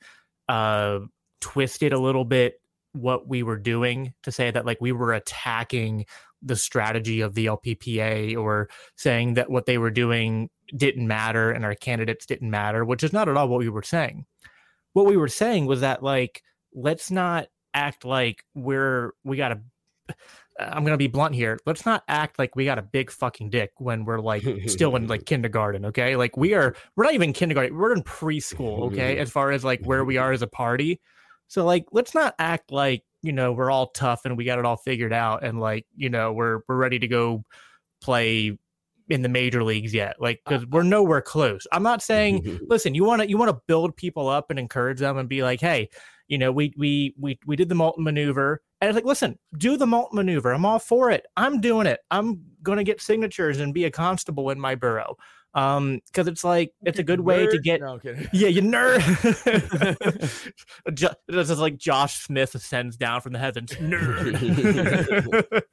uh, 0.47 0.99
twisted 1.41 1.93
a 1.93 1.99
little 1.99 2.25
bit 2.25 2.61
what 2.93 3.27
we 3.27 3.43
were 3.43 3.57
doing 3.57 4.13
to 4.23 4.31
say 4.31 4.49
that 4.49 4.65
like 4.65 4.79
we 4.81 4.91
were 4.91 5.13
attacking 5.13 6.05
the 6.41 6.55
strategy 6.55 7.21
of 7.21 7.33
the 7.33 7.47
LPPA 7.47 8.37
or 8.37 8.69
saying 8.95 9.35
that 9.35 9.49
what 9.49 9.65
they 9.65 9.77
were 9.77 9.91
doing 9.91 10.49
didn't 10.75 11.07
matter 11.07 11.51
and 11.51 11.65
our 11.65 11.75
candidates 11.75 12.25
didn't 12.25 12.49
matter, 12.49 12.85
which 12.85 13.03
is 13.03 13.13
not 13.13 13.29
at 13.29 13.37
all 13.37 13.47
what 13.47 13.59
we 13.59 13.69
were 13.69 13.83
saying. 13.83 14.25
What 14.93 15.05
we 15.05 15.17
were 15.17 15.27
saying 15.27 15.65
was 15.65 15.81
that 15.81 16.03
like 16.03 16.43
let's 16.73 17.11
not 17.11 17.47
act 17.73 18.05
like 18.05 18.43
we're 18.55 19.13
we 19.23 19.37
got 19.37 19.49
to 19.49 19.59
I'm 20.59 20.83
gonna 20.83 20.97
be 20.97 21.07
blunt 21.07 21.35
here. 21.35 21.59
Let's 21.65 21.85
not 21.85 22.03
act 22.07 22.39
like 22.39 22.55
we 22.55 22.65
got 22.65 22.79
a 22.79 22.81
big 22.81 23.11
fucking 23.11 23.51
dick 23.51 23.71
when 23.77 24.05
we're 24.05 24.19
like 24.19 24.43
still 24.67 24.95
in 24.95 25.07
like 25.07 25.25
kindergarten. 25.27 25.85
Okay, 25.85 26.15
like 26.15 26.35
we 26.35 26.53
are. 26.53 26.75
We're 26.95 27.03
not 27.03 27.13
even 27.13 27.33
kindergarten. 27.33 27.77
We're 27.77 27.93
in 27.93 28.01
preschool. 28.03 28.91
Okay, 28.91 29.17
as 29.19 29.29
far 29.29 29.51
as 29.51 29.63
like 29.63 29.81
where 29.85 30.03
we 30.03 30.17
are 30.17 30.31
as 30.31 30.41
a 30.41 30.47
party. 30.47 30.99
So 31.47 31.65
like, 31.65 31.85
let's 31.91 32.13
not 32.13 32.35
act 32.39 32.71
like 32.71 33.03
you 33.23 33.31
know 33.31 33.51
we're 33.51 33.71
all 33.71 33.87
tough 33.87 34.25
and 34.25 34.37
we 34.37 34.45
got 34.45 34.59
it 34.59 34.65
all 34.65 34.77
figured 34.77 35.11
out 35.11 35.43
and 35.43 35.59
like 35.59 35.85
you 35.95 36.09
know 36.09 36.31
we're 36.31 36.59
we're 36.67 36.77
ready 36.77 36.99
to 36.99 37.07
go 37.07 37.43
play 37.99 38.57
in 39.09 39.21
the 39.21 39.29
major 39.29 39.63
leagues 39.63 39.91
yet 39.91 40.15
like 40.19 40.39
uh 40.45 40.51
because 40.51 40.67
we're 40.67 40.83
nowhere 40.83 41.21
close 41.21 41.65
i'm 41.71 41.81
not 41.81 42.03
saying 42.03 42.59
listen 42.69 42.93
you 42.93 43.03
want 43.03 43.21
to 43.21 43.27
you 43.27 43.35
want 43.35 43.49
to 43.49 43.59
build 43.67 43.95
people 43.97 44.29
up 44.29 44.51
and 44.51 44.59
encourage 44.59 44.99
them 44.99 45.17
and 45.17 45.27
be 45.27 45.41
like 45.41 45.59
hey 45.59 45.89
you 46.27 46.37
know 46.37 46.51
we 46.51 46.71
we 46.77 47.15
we 47.17 47.39
we 47.47 47.55
did 47.55 47.69
the 47.69 47.75
Moulton 47.75 48.03
maneuver 48.03 48.61
and 48.79 48.89
it's 48.89 48.95
like, 48.95 49.05
listen, 49.05 49.39
do 49.57 49.75
the 49.75 49.87
Moulton 49.87 50.17
maneuver. 50.17 50.53
I'm 50.53 50.65
all 50.65 50.79
for 50.79 51.09
it. 51.09 51.25
I'm 51.35 51.61
doing 51.61 51.87
it. 51.87 51.99
I'm 52.11 52.43
going 52.61 52.77
to 52.77 52.83
get 52.83 53.01
signatures 53.01 53.59
and 53.59 53.73
be 53.73 53.85
a 53.85 53.91
constable 53.91 54.51
in 54.51 54.59
my 54.59 54.75
borough. 54.75 55.15
Um, 55.57 56.01
because 56.05 56.27
it's 56.27 56.43
like 56.43 56.71
it's 56.83 56.99
a 56.99 57.03
good 57.03 57.19
way 57.19 57.47
to 57.47 57.57
get. 57.57 57.81
No, 57.81 57.99
yeah, 58.31 58.47
you 58.47 58.61
nerd. 58.61 59.01
this 61.27 61.49
is 61.49 61.59
like 61.59 61.77
Josh 61.77 62.19
Smith 62.19 62.53
ascends 62.53 62.95
down 62.95 63.21
from 63.21 63.33
the 63.33 63.39
heavens. 63.39 63.71
Nerd. 63.71 65.63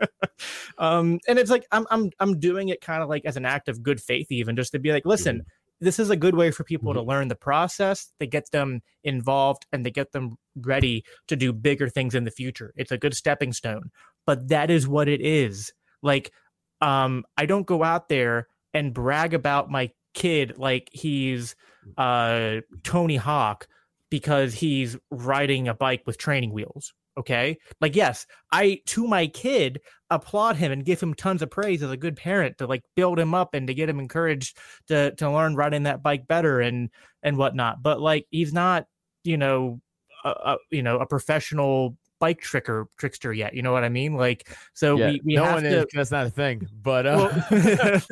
um, 0.78 1.20
and 1.28 1.38
it's 1.38 1.50
like 1.50 1.66
I'm 1.70 1.86
I'm 1.90 2.10
I'm 2.18 2.40
doing 2.40 2.70
it 2.70 2.80
kind 2.80 3.02
of 3.02 3.10
like 3.10 3.26
as 3.26 3.36
an 3.36 3.44
act 3.44 3.68
of 3.68 3.82
good 3.82 4.00
faith, 4.00 4.32
even 4.32 4.56
just 4.56 4.72
to 4.72 4.78
be 4.78 4.90
like, 4.90 5.04
listen, 5.04 5.36
mm-hmm 5.36 5.48
this 5.80 5.98
is 5.98 6.08
a 6.08 6.16
good 6.16 6.36
way 6.36 6.50
for 6.50 6.64
people 6.64 6.92
mm-hmm. 6.92 7.00
to 7.00 7.06
learn 7.06 7.28
the 7.28 7.34
process 7.34 8.12
that 8.18 8.30
get 8.30 8.50
them 8.52 8.80
involved 9.02 9.66
and 9.72 9.84
to 9.84 9.90
get 9.90 10.12
them 10.12 10.38
ready 10.56 11.04
to 11.26 11.36
do 11.36 11.52
bigger 11.52 11.88
things 11.88 12.14
in 12.14 12.24
the 12.24 12.30
future. 12.30 12.72
It's 12.76 12.92
a 12.92 12.96
good 12.96 13.12
stepping 13.12 13.52
stone. 13.52 13.90
But 14.24 14.48
that 14.48 14.70
is 14.70 14.88
what 14.88 15.08
it 15.08 15.20
is. 15.20 15.72
Like, 16.00 16.32
um, 16.80 17.24
I 17.36 17.44
don't 17.44 17.66
go 17.66 17.82
out 17.82 18.08
there 18.08 18.46
and 18.74 18.92
brag 18.92 19.32
about 19.32 19.70
my 19.70 19.90
kid 20.12 20.58
like 20.58 20.90
he's 20.92 21.56
uh 21.96 22.60
Tony 22.82 23.16
Hawk 23.16 23.66
because 24.10 24.54
he's 24.54 24.96
riding 25.10 25.68
a 25.68 25.74
bike 25.74 26.02
with 26.06 26.18
training 26.18 26.52
wheels. 26.52 26.92
Okay. 27.16 27.58
Like, 27.80 27.94
yes, 27.94 28.26
I, 28.50 28.80
to 28.86 29.06
my 29.06 29.28
kid, 29.28 29.80
applaud 30.10 30.56
him 30.56 30.72
and 30.72 30.84
give 30.84 31.00
him 31.00 31.14
tons 31.14 31.42
of 31.42 31.50
praise 31.50 31.82
as 31.82 31.90
a 31.90 31.96
good 31.96 32.16
parent 32.16 32.58
to 32.58 32.66
like 32.66 32.82
build 32.96 33.18
him 33.18 33.34
up 33.34 33.54
and 33.54 33.66
to 33.68 33.74
get 33.74 33.88
him 33.88 34.00
encouraged 34.00 34.58
to, 34.88 35.14
to 35.16 35.30
learn 35.30 35.54
riding 35.54 35.84
that 35.84 36.02
bike 36.02 36.26
better 36.26 36.60
and, 36.60 36.90
and 37.22 37.36
whatnot. 37.36 37.82
But 37.82 38.00
like, 38.00 38.26
he's 38.30 38.52
not, 38.52 38.86
you 39.22 39.36
know, 39.36 39.80
a, 40.24 40.28
a 40.28 40.56
you 40.70 40.82
know, 40.82 40.98
a 40.98 41.06
professional 41.06 41.96
bike 42.18 42.40
tricker 42.40 42.86
trickster 42.96 43.32
yet. 43.32 43.54
You 43.54 43.62
know 43.62 43.72
what 43.72 43.84
I 43.84 43.88
mean? 43.88 44.14
Like, 44.14 44.56
so 44.72 44.96
yeah, 44.96 45.10
we, 45.10 45.20
we 45.24 45.34
no 45.36 45.44
have 45.44 45.54
one 45.54 45.62
to, 45.64 45.80
is, 45.80 45.86
that's 45.92 46.10
not 46.10 46.26
a 46.26 46.30
thing, 46.30 46.66
but, 46.82 47.06
uh, 47.06 47.30
well, 47.50 48.02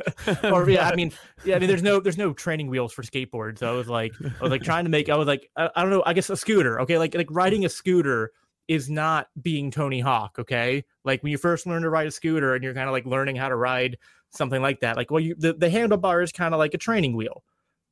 or 0.52 0.68
yeah, 0.68 0.88
I 0.88 0.94
mean, 0.94 1.12
yeah, 1.44 1.56
I 1.56 1.58
mean, 1.58 1.68
there's 1.68 1.82
no, 1.82 2.00
there's 2.00 2.18
no 2.18 2.32
training 2.32 2.68
wheels 2.68 2.92
for 2.92 3.02
skateboards. 3.02 3.58
So 3.58 3.68
I 3.68 3.76
was 3.76 3.88
like, 3.88 4.12
I 4.22 4.42
was 4.42 4.50
like 4.50 4.62
trying 4.62 4.84
to 4.84 4.90
make, 4.90 5.08
I 5.08 5.16
was 5.16 5.26
like, 5.26 5.50
I, 5.56 5.70
I 5.74 5.82
don't 5.82 5.90
know, 5.90 6.02
I 6.04 6.12
guess 6.12 6.30
a 6.30 6.36
scooter. 6.36 6.80
Okay. 6.82 6.98
Like, 6.98 7.14
like 7.14 7.28
riding 7.30 7.64
a 7.64 7.68
scooter 7.68 8.32
is 8.68 8.88
not 8.88 9.28
being 9.40 9.70
Tony 9.70 10.00
Hawk, 10.00 10.36
okay? 10.38 10.84
Like 11.04 11.22
when 11.22 11.32
you 11.32 11.38
first 11.38 11.66
learn 11.66 11.82
to 11.82 11.90
ride 11.90 12.06
a 12.06 12.10
scooter 12.10 12.54
and 12.54 12.62
you're 12.62 12.74
kind 12.74 12.88
of 12.88 12.92
like 12.92 13.06
learning 13.06 13.36
how 13.36 13.48
to 13.48 13.56
ride 13.56 13.98
something 14.30 14.62
like 14.62 14.80
that, 14.80 14.96
like 14.96 15.10
well, 15.10 15.20
you 15.20 15.34
the, 15.36 15.52
the 15.52 15.68
handlebar 15.68 16.22
is 16.22 16.32
kind 16.32 16.54
of 16.54 16.58
like 16.58 16.74
a 16.74 16.78
training 16.78 17.16
wheel. 17.16 17.42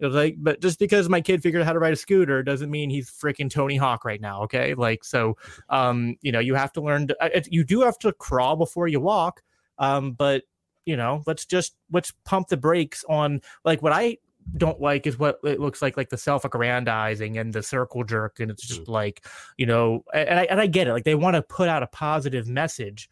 It 0.01 0.07
was 0.07 0.15
like, 0.15 0.37
but 0.39 0.61
just 0.61 0.79
because 0.79 1.09
my 1.09 1.21
kid 1.21 1.43
figured 1.43 1.61
out 1.61 1.67
how 1.67 1.75
to 1.75 1.79
ride 1.79 1.93
a 1.93 1.97
scooter 1.97 2.43
doesn't 2.43 2.71
mean 2.71 2.89
he's 2.89 3.11
freaking 3.11 3.51
Tony 3.51 3.77
Hawk 3.77 4.05
right 4.05 4.21
now. 4.21 4.43
Okay, 4.45 4.75
like 4.75 5.05
so, 5.05 5.37
um, 5.69 6.17
you 6.23 6.33
know, 6.33 6.41
you 6.41 6.55
have 6.55 6.73
to 6.73 6.81
learn. 6.81 7.09
To, 7.09 7.43
you 7.51 7.65
do 7.65 7.83
have 7.83 7.99
to 8.01 8.13
crawl 8.15 8.57
before 8.57 8.89
you 8.89 9.01
walk. 9.01 9.43
Um, 9.79 10.13
but 10.13 10.45
you 10.87 10.97
know, 10.97 11.23
let's 11.27 11.45
just 11.45 11.77
let's 11.93 12.13
pump 12.25 12.49
the 12.49 12.57
brakes 12.57 13.05
on 13.09 13.43
like 13.65 13.83
what 13.83 13.93
I 13.93 14.17
don't 14.57 14.81
like 14.81 15.07
is 15.07 15.19
what 15.19 15.39
it 15.45 15.61
looks 15.61 15.83
like 15.83 15.97
like 15.97 16.09
the 16.09 16.17
self-aggrandizing 16.17 17.39
and 17.39 17.53
the 17.53 17.63
circle 17.63 18.05
jerk 18.05 18.41
and 18.41 18.51
it's 18.51 18.67
just 18.67 18.83
mm-hmm. 18.83 18.93
like 18.93 19.25
you 19.57 19.67
know 19.67 20.03
and 20.13 20.41
I, 20.41 20.45
and 20.45 20.61
I 20.61 20.67
get 20.67 20.89
it 20.89 20.93
like 20.93 21.05
they 21.05 21.15
want 21.15 21.37
to 21.37 21.43
put 21.43 21.69
out 21.69 21.83
a 21.83 21.87
positive 21.87 22.49
message 22.49 23.09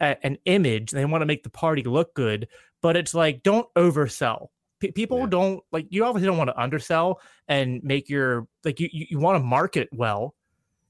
an 0.00 0.38
image 0.44 0.92
they 0.92 1.04
want 1.04 1.22
to 1.22 1.26
make 1.26 1.42
the 1.42 1.50
party 1.50 1.82
look 1.82 2.14
good 2.14 2.46
but 2.80 2.96
it's 2.96 3.12
like 3.12 3.42
don't 3.42 3.66
oversell 3.74 4.46
P- 4.80 4.92
people 4.92 5.20
yeah. 5.20 5.26
don't 5.26 5.64
like 5.72 5.86
you 5.90 6.04
obviously 6.04 6.26
don't 6.26 6.38
want 6.38 6.48
to 6.48 6.60
undersell 6.60 7.20
and 7.48 7.82
make 7.82 8.08
your 8.08 8.46
like 8.64 8.80
you 8.80 8.88
you, 8.92 9.06
you 9.10 9.18
want 9.18 9.36
to 9.36 9.44
market 9.44 9.88
well 9.92 10.34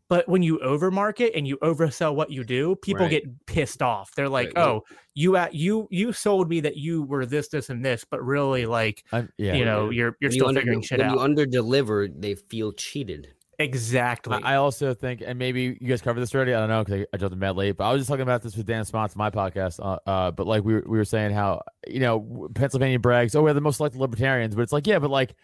but 0.09 0.27
when 0.27 0.43
you 0.43 0.59
overmarket 0.65 1.33
and 1.35 1.47
you 1.47 1.59
oversell 1.59 2.15
what 2.15 2.31
you 2.31 2.43
do, 2.43 2.77
people 2.77 3.03
right. 3.03 3.11
get 3.11 3.47
pissed 3.47 3.83
off. 3.83 4.15
They're 4.15 4.29
like, 4.29 4.53
right. 4.57 4.65
"Oh, 4.65 4.85
you 5.15 5.37
at 5.37 5.55
you 5.55 5.87
you 5.91 6.15
sold 6.15 6.49
me 6.49 6.61
that 6.61 6.79
you 6.79 7.03
were 7.03 7.27
this, 7.27 7.49
this, 7.49 7.69
and 7.69 7.85
this, 7.85 8.07
but 8.11 8.25
really, 8.25 8.65
like, 8.65 9.05
yeah, 9.37 9.53
you 9.53 9.67
know, 9.67 9.91
you're 9.91 10.17
you're 10.21 10.31
when 10.31 10.33
still 10.33 10.49
you 10.49 10.55
figuring 10.55 10.83
shit 10.83 10.99
when 10.99 11.09
out." 11.09 11.19
When 11.19 11.37
you 11.37 11.47
underdeliver, 11.47 12.11
they 12.19 12.35
feel 12.37 12.73
cheated. 12.73 13.35
Exactly. 13.61 14.39
I 14.43 14.55
also 14.55 14.95
think, 14.95 15.21
and 15.25 15.37
maybe 15.37 15.77
you 15.81 15.89
guys 15.89 16.01
covered 16.01 16.21
this 16.21 16.33
already. 16.33 16.55
I 16.55 16.61
don't 16.61 16.69
know 16.69 16.85
because 16.85 17.01
I, 17.01 17.07
I 17.13 17.17
jumped 17.17 17.33
in 17.33 17.41
bed 17.41 17.57
late, 17.57 17.77
but 17.77 17.85
I 17.85 17.93
was 17.93 18.01
just 18.01 18.09
talking 18.09 18.23
about 18.23 18.41
this 18.41 18.57
with 18.57 18.67
Dan 18.67 18.85
Spots, 18.85 19.17
my 19.17 19.31
podcast. 19.31 19.81
Uh, 19.85 19.99
uh, 20.09 20.31
but 20.31 20.47
like 20.47 20.63
we 20.63 20.75
were, 20.75 20.85
we 20.87 20.97
were 20.97 21.05
saying 21.05 21.33
how 21.33 21.63
you 21.87 21.99
know 21.99 22.49
Pennsylvania 22.55 23.01
brags, 23.01 23.35
oh, 23.35 23.43
we're 23.43 23.55
the 23.55 23.61
most 23.61 23.81
elected 23.81 24.01
libertarians, 24.01 24.55
but 24.55 24.63
it's 24.63 24.73
like, 24.73 24.87
yeah, 24.87 25.01
but 25.01 25.11
like 25.11 25.35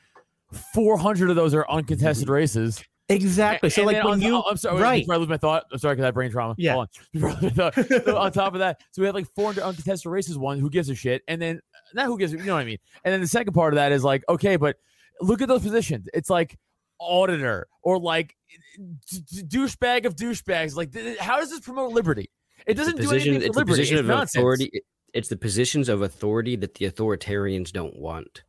400 0.75 1.31
of 1.31 1.37
those 1.37 1.55
are 1.55 1.69
uncontested 1.69 2.29
races. 2.29 2.85
Exactly. 3.09 3.69
So, 3.69 3.83
and 3.83 3.93
like 3.93 4.05
when 4.05 4.21
you, 4.21 4.43
I'm 4.49 4.57
sorry, 4.57 4.81
right? 4.81 5.03
Before 5.03 5.17
I 5.17 5.19
lose 5.19 5.29
my 5.29 5.37
thought, 5.37 5.65
I'm 5.73 5.79
sorry 5.79 5.95
because 5.95 6.05
I 6.05 6.07
have 6.07 6.15
brain 6.15 6.31
trauma. 6.31 6.55
Yeah. 6.57 6.77
On. 6.77 6.87
so 7.57 8.17
on 8.17 8.33
top 8.33 8.55
of 8.55 8.61
that, 8.61 8.81
so 8.93 9.03
we 9.03 9.07
have 9.07 9.15
like 9.15 9.27
400 9.35 9.63
uncontested 9.63 10.11
races. 10.11 10.39
One 10.39 10.59
who 10.59 10.71
gives 10.71 10.89
a 10.89 10.95
shit, 10.95 11.23
and 11.27 11.43
then 11.43 11.61
not 11.95 12.07
who 12.07 12.17
gives, 12.17 12.33
you 12.33 12.39
know 12.39 12.55
what 12.55 12.61
I 12.61 12.65
mean. 12.65 12.79
And 13.05 13.13
then 13.13 13.21
the 13.21 13.27
second 13.27 13.53
part 13.55 13.75
of 13.75 13.77
that 13.77 13.91
is 13.93 14.05
like, 14.05 14.23
okay, 14.29 14.57
but 14.57 14.77
look 15.21 15.43
at 15.43 15.49
those 15.49 15.63
positions. 15.63 16.09
It's 16.15 16.31
like 16.31 16.57
auditor 16.99 17.67
or 17.83 17.99
like 17.99 18.37
douchebag 18.79 20.05
of 20.05 20.17
douchebags. 20.17 20.77
Like, 20.77 20.95
how 21.19 21.39
does 21.39 21.51
this 21.51 21.61
promote 21.61 21.93
liberty? 21.93 22.31
It 22.67 22.75
doesn't 22.75 22.97
position, 22.97 23.33
do 23.33 23.37
anything 23.37 23.53
for 23.53 23.61
liberty. 23.61 23.83
It's 23.83 23.93
nonsense. 23.93 24.37
authority. 24.37 24.71
It's 25.13 25.29
the 25.29 25.37
positions 25.37 25.89
of 25.89 26.03
authority 26.03 26.57
that 26.57 26.75
the 26.75 26.91
authoritarians 26.91 27.71
don't 27.71 27.97
want 27.97 28.43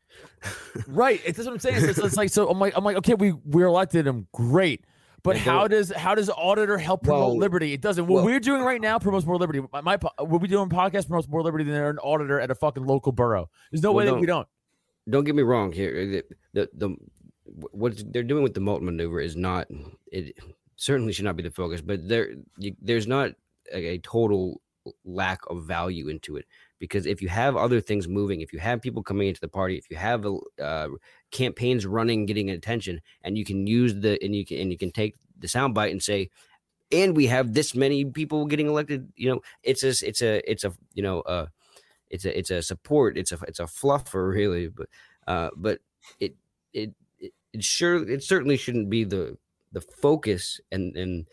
right. 0.87 1.21
It's 1.25 1.37
what 1.37 1.47
I'm 1.47 1.59
saying. 1.59 1.83
It's, 1.83 1.97
it's, 1.97 2.17
like 2.17 2.29
so. 2.29 2.49
I'm 2.49 2.59
like 2.59 2.73
I'm 2.75 2.83
like 2.83 2.97
okay, 2.97 3.13
we 3.13 3.31
we're 3.31 3.67
elected 3.67 4.07
him, 4.07 4.27
great. 4.33 4.85
But 5.23 5.37
how 5.37 5.67
does 5.67 5.91
how 5.91 6.13
does 6.13 6.29
auditor 6.29 6.77
help 6.77 7.03
promote 7.03 7.29
well, 7.29 7.37
liberty? 7.37 7.73
It 7.73 7.81
doesn't. 7.81 8.05
What 8.05 8.17
well, 8.17 8.25
we're 8.25 8.39
doing 8.39 8.61
right 8.61 8.79
now 8.79 8.99
promotes 8.99 9.25
more 9.25 9.37
liberty. 9.37 9.61
My, 9.73 9.81
my 9.81 9.97
what 10.19 10.39
we 10.39 10.47
doing 10.47 10.69
podcast 10.69 11.07
promotes 11.07 11.27
more 11.27 11.41
liberty 11.41 11.63
than 11.63 11.75
an 11.75 11.97
auditor 11.99 12.39
at 12.39 12.51
a 12.51 12.55
fucking 12.55 12.85
local 12.85 13.11
borough. 13.11 13.49
There's 13.71 13.81
no 13.81 13.91
well, 13.91 14.05
way 14.05 14.11
that 14.11 14.19
we 14.19 14.27
don't. 14.27 14.47
Don't 15.09 15.23
get 15.23 15.35
me 15.35 15.43
wrong 15.43 15.71
here. 15.71 16.05
The, 16.07 16.23
the, 16.53 16.69
the 16.73 16.95
what 17.45 18.01
they're 18.11 18.23
doing 18.23 18.43
with 18.43 18.53
the 18.53 18.59
Moulton 18.59 18.85
maneuver 18.85 19.19
is 19.19 19.35
not 19.35 19.67
it 20.11 20.35
certainly 20.75 21.13
should 21.13 21.25
not 21.25 21.35
be 21.37 21.43
the 21.43 21.51
focus, 21.51 21.81
but 21.81 22.07
there 22.07 22.33
there's 22.81 23.07
not 23.07 23.31
a, 23.73 23.85
a 23.93 23.97
total 23.99 24.61
lack 25.03 25.39
of 25.49 25.63
value 25.63 26.09
into 26.09 26.35
it 26.37 26.45
because 26.79 27.05
if 27.05 27.21
you 27.21 27.27
have 27.29 27.55
other 27.55 27.81
things 27.81 28.07
moving, 28.07 28.41
if 28.41 28.53
you 28.53 28.59
have 28.59 28.81
people 28.81 29.01
coming 29.01 29.27
into 29.27 29.41
the 29.41 29.47
party, 29.47 29.77
if 29.77 29.89
you 29.89 29.97
have 29.97 30.25
uh, 30.61 30.89
campaigns 31.31 31.85
running, 31.85 32.25
getting 32.25 32.49
attention, 32.49 33.01
and 33.23 33.37
you 33.37 33.45
can 33.45 33.65
use 33.67 33.95
the 33.95 34.21
and 34.23 34.35
you 34.35 34.45
can 34.45 34.59
and 34.59 34.71
you 34.71 34.77
can 34.77 34.91
take 34.91 35.15
the 35.37 35.47
soundbite 35.47 35.91
and 35.91 36.03
say, 36.03 36.29
and 36.91 37.15
we 37.15 37.27
have 37.27 37.53
this 37.53 37.75
many 37.75 38.05
people 38.05 38.45
getting 38.45 38.67
elected. 38.67 39.11
You 39.15 39.29
know, 39.29 39.41
it's 39.63 39.83
a 39.83 39.89
it's 40.07 40.21
a 40.21 40.49
it's 40.49 40.63
a 40.63 40.73
you 40.93 41.03
know 41.03 41.21
uh, 41.21 41.47
it's 42.09 42.25
a 42.25 42.37
it's 42.37 42.51
a 42.51 42.61
support. 42.61 43.17
It's 43.17 43.31
a 43.31 43.39
it's 43.47 43.59
a 43.59 43.63
fluffer 43.63 44.29
really, 44.29 44.67
but 44.67 44.87
uh, 45.27 45.49
but 45.55 45.79
it 46.19 46.35
it 46.73 46.93
it, 47.55 47.63
sure 47.63 48.07
it 48.07 48.23
certainly 48.23 48.57
shouldn't 48.57 48.89
be 48.89 49.03
the 49.03 49.37
the 49.71 49.81
focus 49.81 50.59
and 50.71 50.95
and 50.95 51.25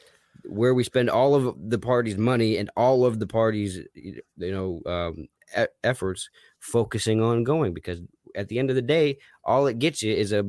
where 0.44 0.74
we 0.74 0.82
spend 0.82 1.08
all 1.08 1.34
of 1.34 1.54
the 1.70 1.78
party's 1.78 2.18
money 2.18 2.56
and 2.56 2.68
all 2.76 3.04
of 3.04 3.18
the 3.18 3.26
party's 3.26 3.80
you 3.94 4.22
know 4.36 4.82
um, 4.86 5.28
e- 5.56 5.66
efforts 5.84 6.28
focusing 6.58 7.22
on 7.22 7.44
going 7.44 7.72
because 7.72 8.00
at 8.34 8.48
the 8.48 8.58
end 8.58 8.68
of 8.70 8.76
the 8.76 8.82
day 8.82 9.16
all 9.44 9.66
it 9.66 9.78
gets 9.78 10.02
you 10.02 10.12
is 10.12 10.32
a 10.32 10.44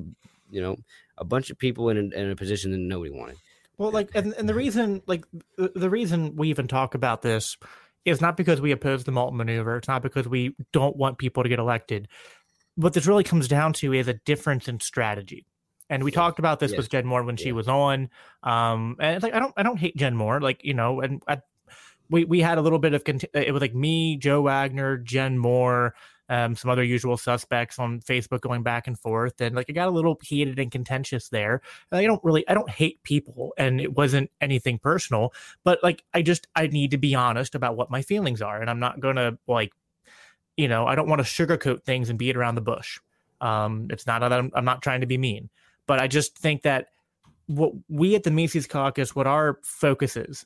you 0.50 0.62
know 0.62 0.76
a 1.18 1.24
bunch 1.24 1.52
of 1.52 1.58
people 1.58 1.90
in 1.90 1.98
a, 1.98 2.16
in 2.16 2.32
a 2.32 2.36
position 2.36 2.72
that 2.72 2.80
nobody 2.80 3.12
wanted. 3.12 3.38
Well 3.78 3.92
like 3.92 4.10
and, 4.16 4.34
and 4.34 4.50
the 4.50 4.56
reason 4.56 5.02
like 5.06 5.26
the, 5.58 5.90
reason 5.90 6.36
we 6.36 6.50
even 6.50 6.68
talk 6.68 6.96
about 6.96 7.22
this 7.22 7.58
is 8.06 8.20
not 8.20 8.36
because 8.36 8.60
we 8.60 8.72
oppose 8.72 9.04
the 9.04 9.12
Moulton 9.12 9.38
maneuver. 9.38 9.78
It's 9.78 9.88
not 9.88 10.02
because 10.02 10.28
we 10.28 10.56
don't 10.74 10.98
want 10.98 11.20
people 11.20 11.44
to 11.44 11.50
get 11.50 11.60
elected. 11.60 12.08
What 12.76 12.94
this 12.94 13.06
really 13.06 13.24
comes 13.24 13.48
down 13.48 13.74
to 13.74 13.94
is 13.94 14.08
a 14.08 14.16
difference 14.26 14.68
in 14.68 14.80
strategy 14.80 15.46
and 15.94 16.04
we 16.04 16.10
talked 16.10 16.40
about 16.40 16.60
this 16.60 16.76
with 16.76 16.90
Jen 16.90 17.06
Moore 17.06 17.22
when 17.24 17.38
yeah. 17.38 17.44
she 17.44 17.52
was 17.52 17.68
on. 17.68 18.10
Um, 18.42 18.96
and 19.00 19.16
it's 19.16 19.24
like 19.24 19.36
I 19.36 19.40
don't 19.40 19.54
I 19.56 19.62
don't 19.62 19.78
hate 19.78 19.96
Jen 19.96 20.16
Moore, 20.16 20.42
like 20.42 20.64
you 20.64 20.74
know, 20.74 21.02
and 21.02 21.22
I, 21.28 21.40
we 22.10 22.26
we 22.26 22.40
had 22.40 22.58
a 22.58 22.62
little 22.62 22.80
bit 22.80 22.96
of 22.96 23.04
it 23.06 23.54
was 23.54 23.62
like 23.62 23.76
me, 23.76 24.18
Joe 24.18 24.42
Wagner, 24.42 24.98
Jen 24.98 25.38
Moore, 25.38 25.94
um, 26.30 26.56
some 26.56 26.72
other 26.72 26.84
usual 26.84 27.16
suspects 27.16 27.78
on 27.78 28.00
Facebook 28.02 28.42
going 28.42 28.64
back 28.64 28.88
and 28.88 29.00
forth, 29.00 29.40
and 29.40 29.56
like 29.56 29.70
it 29.70 29.74
got 29.74 29.88
a 29.88 29.92
little 29.92 30.18
heated 30.24 30.58
and 30.58 30.72
contentious 30.72 31.30
there. 31.30 31.62
And 31.92 32.00
I 32.00 32.06
don't 32.06 32.24
really 32.24 32.44
I 32.48 32.56
don't 32.56 32.72
hate 32.72 33.04
people, 33.04 33.54
and 33.56 33.80
it 33.80 33.94
wasn't 33.96 34.32
anything 34.42 34.80
personal, 34.80 35.32
but 35.64 35.78
like 35.84 36.04
I 36.12 36.24
just 36.24 36.48
I 36.56 36.66
need 36.68 36.90
to 36.92 36.98
be 36.98 37.14
honest 37.14 37.54
about 37.54 37.78
what 37.78 37.92
my 37.92 38.02
feelings 38.02 38.42
are, 38.42 38.60
and 38.60 38.70
I'm 38.70 38.80
not 38.80 39.00
gonna 39.00 39.38
like, 39.48 39.74
you 40.58 40.68
know, 40.68 40.88
I 40.88 40.96
don't 40.96 41.08
want 41.08 41.24
to 41.24 41.46
sugarcoat 41.46 41.84
things 41.84 42.10
and 42.10 42.18
beat 42.18 42.36
around 42.36 42.56
the 42.56 42.62
bush. 42.62 43.00
Um, 43.42 43.90
it's 43.92 44.08
not 44.08 44.22
that 44.22 44.34
I'm, 44.34 44.50
I'm 44.56 44.66
not 44.66 44.82
trying 44.82 45.02
to 45.02 45.08
be 45.08 45.20
mean. 45.20 45.50
But 45.88 46.00
I 46.00 46.08
just 46.08 46.38
think 46.38 46.64
that 46.64 46.88
what 47.48 47.74
we 47.90 48.16
at 48.16 48.24
the 48.24 48.32
Mises 48.32 48.68
Caucus, 48.68 49.16
what 49.16 49.28
our 49.28 49.60
focus 49.64 50.16
is, 50.16 50.46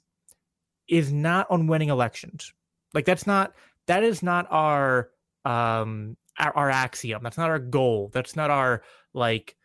is 0.88 1.12
not 1.12 1.48
on 1.50 1.68
winning 1.68 1.90
elections. 1.90 2.54
Like 2.94 3.06
that's 3.06 3.28
not 3.28 3.54
that 3.88 4.04
is 4.04 4.24
not 4.24 4.48
our 4.50 5.10
um 5.46 6.18
our, 6.40 6.56
our 6.56 6.70
axiom. 6.70 7.22
That's 7.24 7.38
not 7.38 7.50
our 7.50 7.60
goal. 7.60 8.10
That's 8.14 8.36
not 8.36 8.50
our 8.50 8.84
like 9.14 9.56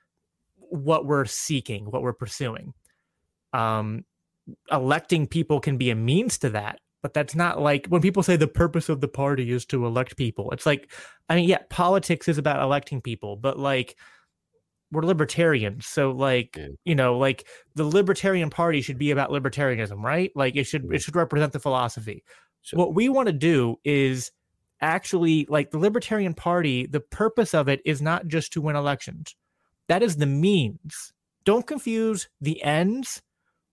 what 0.56 1.06
we're 1.06 1.24
seeking, 1.24 1.90
what 1.90 2.02
we're 2.02 2.12
pursuing. 2.12 2.74
Um 3.52 4.04
electing 4.70 5.26
people 5.26 5.60
can 5.60 5.78
be 5.78 5.90
a 5.90 5.94
means 5.94 6.38
to 6.38 6.50
that, 6.50 6.80
but 7.00 7.14
that's 7.14 7.34
not 7.34 7.60
like 7.60 7.86
when 7.86 8.02
people 8.02 8.22
say 8.22 8.36
the 8.36 8.48
purpose 8.48 8.88
of 8.88 9.00
the 9.00 9.08
party 9.08 9.50
is 9.50 9.64
to 9.66 9.86
elect 9.86 10.16
people. 10.16 10.50
It's 10.50 10.66
like 10.66 10.90
I 11.28 11.36
mean, 11.36 11.48
yeah, 11.48 11.62
politics 11.70 12.28
is 12.28 12.38
about 12.38 12.62
electing 12.62 13.00
people, 13.00 13.36
but 13.36 13.58
like 13.58 13.96
we're 14.92 15.02
libertarians 15.02 15.86
so 15.86 16.12
like 16.12 16.56
yeah. 16.56 16.68
you 16.84 16.94
know 16.94 17.18
like 17.18 17.48
the 17.74 17.84
libertarian 17.84 18.50
party 18.50 18.82
should 18.82 18.98
be 18.98 19.10
about 19.10 19.30
libertarianism 19.30 20.02
right 20.02 20.30
like 20.36 20.54
it 20.54 20.64
should 20.64 20.84
it 20.92 21.00
should 21.00 21.16
represent 21.16 21.52
the 21.52 21.58
philosophy 21.58 22.22
sure. 22.60 22.78
what 22.78 22.94
we 22.94 23.08
want 23.08 23.26
to 23.26 23.32
do 23.32 23.76
is 23.84 24.30
actually 24.80 25.46
like 25.48 25.70
the 25.70 25.78
libertarian 25.78 26.34
party 26.34 26.86
the 26.86 27.00
purpose 27.00 27.54
of 27.54 27.68
it 27.68 27.80
is 27.84 28.02
not 28.02 28.26
just 28.26 28.52
to 28.52 28.60
win 28.60 28.76
elections 28.76 29.34
that 29.88 30.02
is 30.02 30.16
the 30.16 30.26
means 30.26 31.12
don't 31.44 31.66
confuse 31.66 32.28
the 32.40 32.62
ends 32.62 33.22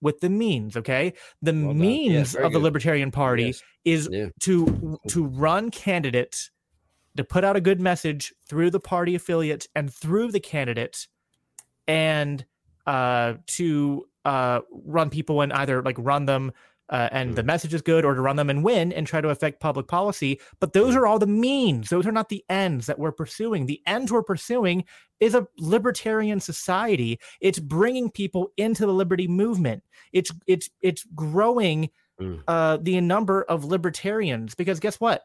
with 0.00 0.20
the 0.20 0.30
means 0.30 0.76
okay 0.76 1.12
the 1.42 1.52
well 1.52 1.74
means 1.74 2.34
yeah, 2.34 2.46
of 2.46 2.52
the 2.52 2.58
libertarian 2.58 3.10
party 3.10 3.44
yes. 3.44 3.62
is 3.84 4.08
yeah. 4.10 4.28
to 4.40 4.98
to 5.06 5.24
run 5.26 5.70
candidates 5.70 6.50
to 7.20 7.24
put 7.24 7.44
out 7.44 7.56
a 7.56 7.60
good 7.60 7.80
message 7.80 8.32
through 8.48 8.70
the 8.70 8.80
party 8.80 9.14
affiliates 9.14 9.68
and 9.74 9.92
through 9.92 10.32
the 10.32 10.40
candidates 10.40 11.06
and 11.86 12.44
uh, 12.86 13.34
to 13.46 14.06
uh, 14.24 14.60
run 14.70 15.10
people 15.10 15.42
and 15.42 15.52
either 15.52 15.82
like 15.82 15.96
run 15.98 16.24
them 16.24 16.52
uh, 16.88 17.08
and 17.12 17.36
the 17.36 17.42
mm. 17.42 17.46
message 17.46 17.72
is 17.72 17.82
good 17.82 18.04
or 18.04 18.14
to 18.14 18.20
run 18.20 18.36
them 18.36 18.50
and 18.50 18.64
win 18.64 18.92
and 18.92 19.06
try 19.06 19.20
to 19.20 19.28
affect 19.28 19.60
public 19.60 19.86
policy. 19.86 20.40
But 20.58 20.72
those 20.72 20.96
are 20.96 21.06
all 21.06 21.20
the 21.20 21.26
means. 21.26 21.88
Those 21.88 22.06
are 22.06 22.12
not 22.12 22.30
the 22.30 22.44
ends 22.48 22.86
that 22.86 22.98
we're 22.98 23.12
pursuing. 23.12 23.66
The 23.66 23.80
ends 23.86 24.10
we're 24.10 24.24
pursuing 24.24 24.84
is 25.20 25.36
a 25.36 25.46
libertarian 25.56 26.40
society. 26.40 27.20
It's 27.40 27.60
bringing 27.60 28.10
people 28.10 28.50
into 28.56 28.86
the 28.86 28.92
liberty 28.92 29.28
movement. 29.28 29.84
It's 30.12 30.32
it's 30.48 30.68
it's 30.82 31.04
growing 31.14 31.90
mm. 32.20 32.42
uh, 32.48 32.78
the 32.78 33.00
number 33.00 33.44
of 33.44 33.64
libertarians 33.64 34.56
because 34.56 34.80
guess 34.80 34.98
what? 34.98 35.22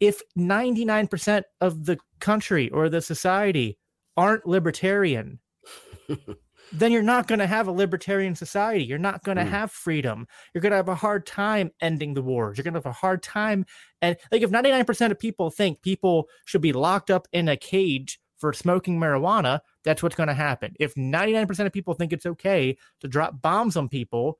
If 0.00 0.22
99% 0.38 1.42
of 1.60 1.84
the 1.84 1.98
country 2.20 2.70
or 2.70 2.88
the 2.88 3.02
society 3.02 3.78
aren't 4.16 4.46
libertarian, 4.46 5.40
then 6.72 6.92
you're 6.92 7.02
not 7.02 7.26
going 7.26 7.38
to 7.38 7.46
have 7.46 7.66
a 7.66 7.72
libertarian 7.72 8.34
society. 8.34 8.84
You're 8.84 8.98
not 8.98 9.24
going 9.24 9.36
to 9.36 9.44
mm. 9.44 9.48
have 9.48 9.70
freedom. 9.70 10.26
You're 10.52 10.62
going 10.62 10.70
to 10.70 10.76
have 10.76 10.88
a 10.88 10.94
hard 10.94 11.26
time 11.26 11.70
ending 11.80 12.14
the 12.14 12.22
wars. 12.22 12.58
You're 12.58 12.64
going 12.64 12.74
to 12.74 12.78
have 12.78 12.86
a 12.86 12.92
hard 12.92 13.22
time. 13.22 13.64
And 14.02 14.16
like 14.30 14.42
if 14.42 14.50
99% 14.50 15.10
of 15.10 15.18
people 15.18 15.50
think 15.50 15.82
people 15.82 16.28
should 16.44 16.62
be 16.62 16.72
locked 16.72 17.10
up 17.10 17.26
in 17.32 17.48
a 17.48 17.56
cage 17.56 18.20
for 18.36 18.52
smoking 18.52 19.00
marijuana, 19.00 19.60
that's 19.82 20.02
what's 20.02 20.14
going 20.14 20.28
to 20.28 20.34
happen. 20.34 20.74
If 20.78 20.94
99% 20.94 21.66
of 21.66 21.72
people 21.72 21.94
think 21.94 22.12
it's 22.12 22.26
okay 22.26 22.76
to 23.00 23.08
drop 23.08 23.40
bombs 23.42 23.76
on 23.76 23.88
people 23.88 24.38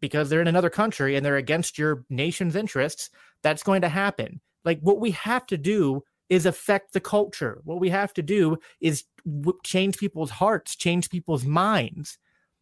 because 0.00 0.28
they're 0.28 0.40
in 0.40 0.48
another 0.48 0.70
country 0.70 1.16
and 1.16 1.24
they're 1.24 1.36
against 1.36 1.78
your 1.78 2.04
nation's 2.08 2.56
interests, 2.56 3.10
that's 3.42 3.62
going 3.62 3.82
to 3.82 3.88
happen. 3.88 4.40
Like 4.68 4.80
what 4.80 5.00
we 5.00 5.12
have 5.12 5.46
to 5.46 5.56
do 5.56 6.04
is 6.28 6.44
affect 6.44 6.92
the 6.92 7.00
culture. 7.00 7.62
What 7.64 7.80
we 7.80 7.88
have 7.88 8.12
to 8.12 8.22
do 8.22 8.58
is 8.82 9.04
w- 9.24 9.58
change 9.64 9.96
people's 9.96 10.30
hearts, 10.30 10.76
change 10.76 11.08
people's 11.08 11.46
minds. 11.46 12.18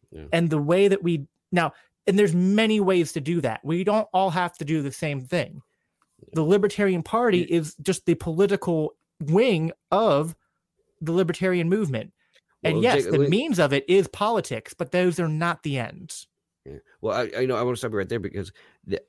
Yeah. 0.09 0.23
And 0.31 0.49
the 0.49 0.61
way 0.61 0.87
that 0.87 1.03
we 1.03 1.27
now, 1.51 1.73
and 2.07 2.17
there's 2.17 2.33
many 2.33 2.79
ways 2.79 3.11
to 3.11 3.19
do 3.19 3.41
that. 3.41 3.59
We 3.65 3.83
don't 3.83 4.07
all 4.13 4.29
have 4.29 4.57
to 4.59 4.63
do 4.63 4.81
the 4.81 4.91
same 4.93 5.19
thing. 5.19 5.61
The 6.31 6.43
Libertarian 6.43 7.03
Party 7.03 7.41
is 7.41 7.75
just 7.81 8.05
the 8.05 8.15
political 8.15 8.95
wing 9.19 9.73
of 9.91 10.33
the 11.01 11.11
libertarian 11.11 11.67
movement. 11.67 12.13
And 12.63 12.75
Well, 12.75 12.83
yes, 12.83 13.03
Jake, 13.03 13.11
the 13.11 13.19
means 13.19 13.59
of 13.59 13.73
it 13.73 13.83
is 13.89 14.07
politics, 14.07 14.73
but 14.73 14.93
those 14.93 15.19
are 15.19 15.27
not 15.27 15.63
the 15.63 15.77
ends. 15.77 16.25
Yeah. 16.65 16.77
Well, 17.01 17.17
I, 17.17 17.41
I 17.41 17.45
know 17.45 17.57
I 17.57 17.63
want 17.63 17.75
to 17.75 17.79
stop 17.79 17.91
you 17.91 17.97
right 17.97 18.07
there 18.07 18.21
because 18.21 18.53
the, 18.85 19.01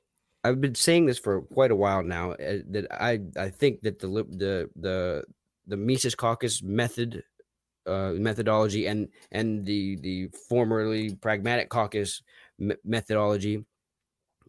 I've 0.43 0.61
been 0.61 0.75
saying 0.75 1.05
this 1.05 1.19
for 1.19 1.41
quite 1.41 1.71
a 1.71 1.75
while 1.75 2.03
now 2.03 2.31
uh, 2.31 2.59
that 2.69 2.87
I 2.91 3.19
I 3.37 3.49
think 3.49 3.81
that 3.81 3.99
the 3.99 4.07
the 4.07 4.69
the 4.75 5.23
the 5.67 5.77
Mises 5.77 6.15
Caucus 6.15 6.63
method 6.63 7.23
uh, 7.85 8.11
methodology 8.13 8.87
and 8.87 9.09
and 9.31 9.65
the 9.65 9.97
the 9.97 10.27
formerly 10.47 11.15
pragmatic 11.15 11.69
caucus 11.69 12.21
me- 12.57 12.75
methodology 12.83 13.65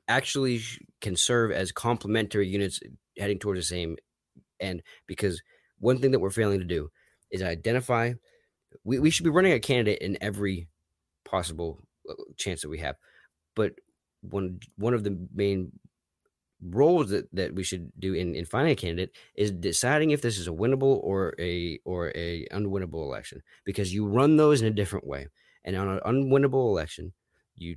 actually 0.09 0.61
can 1.01 1.17
serve 1.17 1.53
as 1.53 1.73
complementary 1.73 2.47
units 2.49 2.81
heading 3.19 3.39
towards 3.39 3.61
the 3.61 3.65
same 3.65 3.97
end 4.61 4.83
because 5.07 5.43
one 5.79 5.99
thing 5.99 6.11
that 6.11 6.19
we're 6.19 6.31
failing 6.31 6.59
to 6.59 6.65
do 6.65 6.91
is 7.31 7.43
identify 7.43 8.13
we, 8.85 8.99
we 8.99 9.11
should 9.11 9.25
be 9.25 9.31
running 9.31 9.53
a 9.53 9.61
candidate 9.61 10.03
in 10.03 10.19
every 10.21 10.69
possible 11.25 11.79
uh, 12.09 12.15
chance 12.37 12.61
that 12.63 12.69
we 12.69 12.79
have 12.79 12.97
but 13.55 13.73
one 14.23 14.61
one 14.77 14.95
of 14.95 15.05
the 15.05 15.17
main 15.35 15.73
roles 16.63 17.11
that, 17.11 17.27
that 17.35 17.55
we 17.55 17.63
should 17.63 17.91
do 17.99 18.15
in, 18.15 18.35
in 18.35 18.45
finding 18.45 18.73
a 18.73 18.77
candidate 18.77 19.17
is 19.35 19.51
deciding 19.51 20.11
if 20.11 20.21
this 20.21 20.39
is 20.39 20.47
a 20.47 20.53
winnable 20.53 21.01
or 21.03 21.35
a 21.39 21.79
or 21.85 22.13
a 22.15 22.47
unwinnable 22.53 23.05
election. 23.05 23.43
Because 23.65 23.95
you 23.95 24.07
run 24.07 24.37
those 24.37 24.61
in 24.61 24.69
a 24.69 24.73
different 24.73 25.07
way. 25.07 25.27
And 25.65 25.77
on 25.77 25.89
an 25.89 26.01
unwinnable 26.07 26.69
election 26.69 27.13
you 27.55 27.77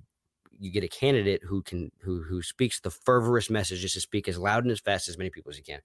you 0.60 0.72
get 0.72 0.84
a 0.84 0.88
candidate 0.88 1.42
who 1.44 1.62
can 1.62 1.92
who 2.02 2.24
who 2.24 2.42
speaks 2.42 2.80
the 2.80 2.92
fervorous 2.92 3.50
message 3.50 3.82
just 3.82 3.96
to 3.96 4.02
speak 4.02 4.28
as 4.28 4.38
loud 4.38 4.64
and 4.64 4.72
as 4.72 4.80
fast 4.80 5.08
as 5.08 5.18
many 5.18 5.30
people 5.30 5.50
as 5.50 5.58
he 5.58 5.64
can. 5.64 5.80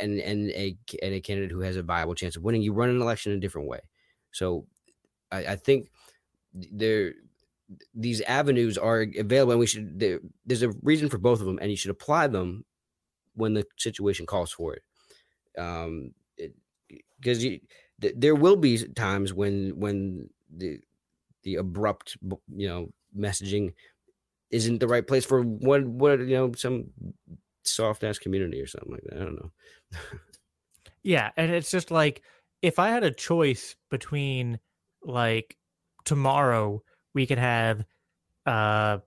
And 0.00 0.18
and 0.20 0.50
a 0.50 0.76
and 1.02 1.14
a 1.14 1.20
candidate 1.20 1.52
who 1.52 1.60
has 1.60 1.76
a 1.76 1.82
viable 1.82 2.14
chance 2.14 2.36
of 2.36 2.42
winning 2.42 2.62
you 2.62 2.72
run 2.72 2.90
an 2.90 3.00
election 3.00 3.32
in 3.32 3.38
a 3.38 3.40
different 3.40 3.68
way. 3.68 3.80
So 4.32 4.66
i, 5.30 5.38
I 5.46 5.56
think 5.56 5.90
there 6.54 7.14
these 7.94 8.20
avenues 8.22 8.78
are 8.78 9.06
available 9.18 9.52
and 9.52 9.60
we 9.60 9.66
should 9.66 9.98
there, 9.98 10.20
there's 10.44 10.62
a 10.62 10.72
reason 10.82 11.08
for 11.08 11.18
both 11.18 11.40
of 11.40 11.46
them 11.46 11.58
and 11.60 11.70
you 11.70 11.76
should 11.76 11.90
apply 11.90 12.26
them 12.26 12.64
when 13.34 13.54
the 13.54 13.64
situation 13.76 14.26
calls 14.26 14.52
for 14.52 14.74
it. 14.74 14.82
Um 15.58 16.14
because 17.20 17.38
th- 17.38 17.62
there 18.00 18.34
will 18.34 18.56
be 18.56 18.86
times 18.88 19.32
when 19.32 19.78
when 19.78 20.28
the 20.54 20.80
the 21.42 21.56
abrupt 21.56 22.16
you 22.54 22.68
know 22.68 22.92
messaging 23.16 23.72
isn't 24.50 24.78
the 24.78 24.88
right 24.88 25.06
place 25.06 25.24
for 25.24 25.42
what 25.42 25.84
what 25.86 26.20
you 26.20 26.36
know 26.36 26.52
some 26.52 26.90
soft 27.64 28.04
ass 28.04 28.18
community 28.18 28.60
or 28.60 28.66
something 28.66 28.92
like 28.92 29.04
that 29.04 29.16
i 29.20 29.24
don't 29.24 29.36
know. 29.36 29.50
Yeah, 31.02 31.30
and 31.36 31.50
it's 31.50 31.70
just 31.70 31.90
like 31.90 32.22
if 32.62 32.78
I 32.78 32.90
had 32.90 33.04
a 33.04 33.10
choice 33.10 33.76
between 33.90 34.60
like 35.02 35.56
tomorrow 36.04 36.82
we 37.14 37.26
could 37.26 37.38
have 37.38 37.84
uh 38.46 38.98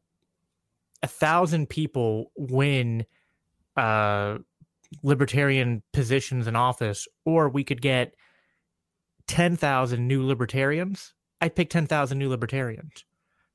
a 1.03 1.07
thousand 1.07 1.69
people 1.69 2.31
win 2.37 3.05
uh 3.77 4.37
libertarian 5.03 5.83
positions 5.93 6.47
in 6.47 6.55
office 6.55 7.07
or 7.25 7.49
we 7.49 7.63
could 7.63 7.81
get 7.81 8.13
10,000 9.27 10.07
new 10.07 10.25
libertarians. 10.25 11.13
I'd 11.41 11.55
pick 11.55 11.69
10,000 11.69 12.17
new 12.17 12.29
libertarians. 12.29 13.03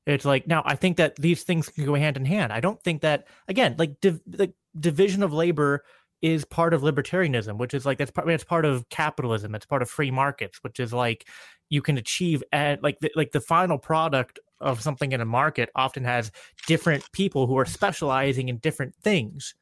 It's 0.05 0.25
like 0.25 0.47
now 0.47 0.63
I 0.65 0.75
think 0.75 0.97
that 0.97 1.15
these 1.15 1.43
things 1.43 1.69
can 1.69 1.85
go 1.85 1.95
hand 1.95 2.17
in 2.17 2.25
hand. 2.25 2.51
I 2.51 2.59
don't 2.59 2.81
think 2.81 3.01
that 3.01 3.27
again 3.47 3.75
like 3.77 4.01
div- 4.01 4.21
the 4.25 4.53
division 4.79 5.21
of 5.23 5.31
labor 5.31 5.83
is 6.21 6.45
part 6.45 6.73
of 6.73 6.81
libertarianism, 6.81 7.57
which 7.57 7.73
is 7.73 7.85
like 7.85 7.97
that's 7.97 8.11
part 8.11 8.27
that's 8.27 8.43
part 8.43 8.65
of 8.65 8.87
capitalism. 8.89 9.55
It's 9.55 9.65
part 9.65 9.81
of 9.81 9.89
free 9.89 10.11
markets, 10.11 10.59
which 10.63 10.79
is 10.79 10.93
like 10.93 11.27
you 11.69 11.81
can 11.81 11.97
achieve 11.97 12.43
at 12.51 12.83
like 12.83 12.99
the, 12.99 13.11
like 13.15 13.31
the 13.31 13.41
final 13.41 13.77
product 13.77 14.39
of 14.59 14.81
something 14.81 15.11
in 15.11 15.21
a 15.21 15.25
market 15.25 15.69
often 15.75 16.03
has 16.03 16.31
different 16.67 17.11
people 17.11 17.47
who 17.47 17.57
are 17.57 17.65
specializing 17.65 18.49
in 18.49 18.57
different 18.57 18.93
things. 19.03 19.55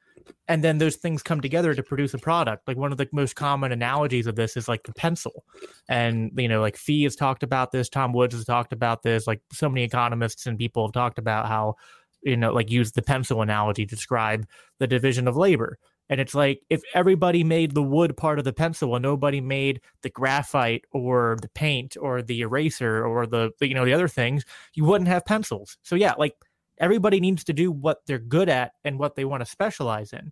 And 0.48 0.64
then 0.64 0.78
those 0.78 0.98
things 0.98 1.24
come 1.24 1.42
together 1.42 1.74
to 1.74 1.82
produce 1.82 2.14
a 2.14 2.18
product. 2.20 2.68
Like 2.68 2.78
one 2.78 2.92
of 2.92 2.98
the 2.98 3.08
most 3.12 3.36
common 3.36 3.72
analogies 3.72 4.28
of 4.28 4.36
this 4.36 4.58
is 4.58 4.68
like 4.68 4.84
the 4.84 4.94
pencil. 4.94 5.46
And 5.88 6.32
you 6.36 6.48
know, 6.48 6.62
like 6.62 6.76
FEE 6.76 7.04
has 7.04 7.16
talked 7.16 7.44
about 7.44 7.72
this, 7.72 7.90
Tom 7.90 8.14
Woods 8.14 8.36
has 8.36 8.46
talked 8.46 8.74
about 8.74 9.02
this, 9.02 9.26
like 9.26 9.42
so 9.54 9.70
many 9.70 9.84
economists 9.84 10.46
and 10.46 10.58
people 10.58 10.86
have 10.86 10.94
talked 10.94 11.20
about 11.20 11.48
how, 11.48 11.76
you 12.22 12.36
know, 12.36 12.52
like 12.52 12.70
use 12.70 12.92
the 12.92 13.02
pencil 13.02 13.42
analogy 13.42 13.86
to 13.86 13.96
describe 13.96 14.46
the 14.80 14.88
division 14.88 15.28
of 15.28 15.38
labor. 15.38 15.80
And 16.10 16.20
it's 16.20 16.34
like 16.34 16.62
if 16.70 16.82
everybody 16.94 17.44
made 17.44 17.74
the 17.74 17.84
wood 17.84 18.18
part 18.18 18.40
of 18.40 18.46
the 18.46 18.54
pencil 18.54 18.96
and 18.96 19.04
nobody 19.04 19.42
made 19.42 19.82
the 20.02 20.10
graphite 20.10 20.86
or 20.92 21.38
the 21.42 21.50
paint 21.50 21.96
or 22.00 22.22
the 22.22 22.42
eraser 22.42 23.06
or 23.06 23.28
the, 23.28 23.52
the 23.60 23.68
you 23.68 23.76
know 23.76 23.86
the 23.86 23.94
other 23.94 24.08
things, 24.08 24.44
you 24.74 24.84
wouldn't 24.84 25.08
have 25.08 25.26
pencils. 25.26 25.78
So 25.84 25.96
yeah, 25.96 26.14
like 26.18 26.36
everybody 26.80 27.20
needs 27.20 27.44
to 27.46 27.54
do 27.54 27.72
what 27.72 28.00
they're 28.08 28.18
good 28.18 28.50
at 28.50 28.74
and 28.84 28.98
what 28.98 29.16
they 29.16 29.26
want 29.26 29.42
to 29.42 29.46
specialize 29.46 30.14
in. 30.14 30.32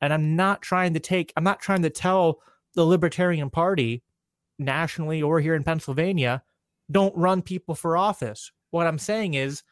And 0.00 0.12
I'm 0.12 0.36
not 0.36 0.62
trying 0.62 0.94
to 0.94 1.00
take 1.00 1.32
I'm 1.36 1.44
not 1.44 1.60
trying 1.60 1.82
to 1.82 1.90
tell 1.90 2.40
the 2.74 2.86
Libertarian 2.86 3.50
Party 3.50 4.02
nationally 4.58 5.22
or 5.22 5.40
here 5.40 5.54
in 5.54 5.64
Pennsylvania, 5.64 6.42
don't 6.90 7.16
run 7.16 7.42
people 7.42 7.74
for 7.74 7.96
office. 7.96 8.50
What 8.70 8.86
I'm 8.86 8.98
saying 8.98 9.34
is 9.34 9.62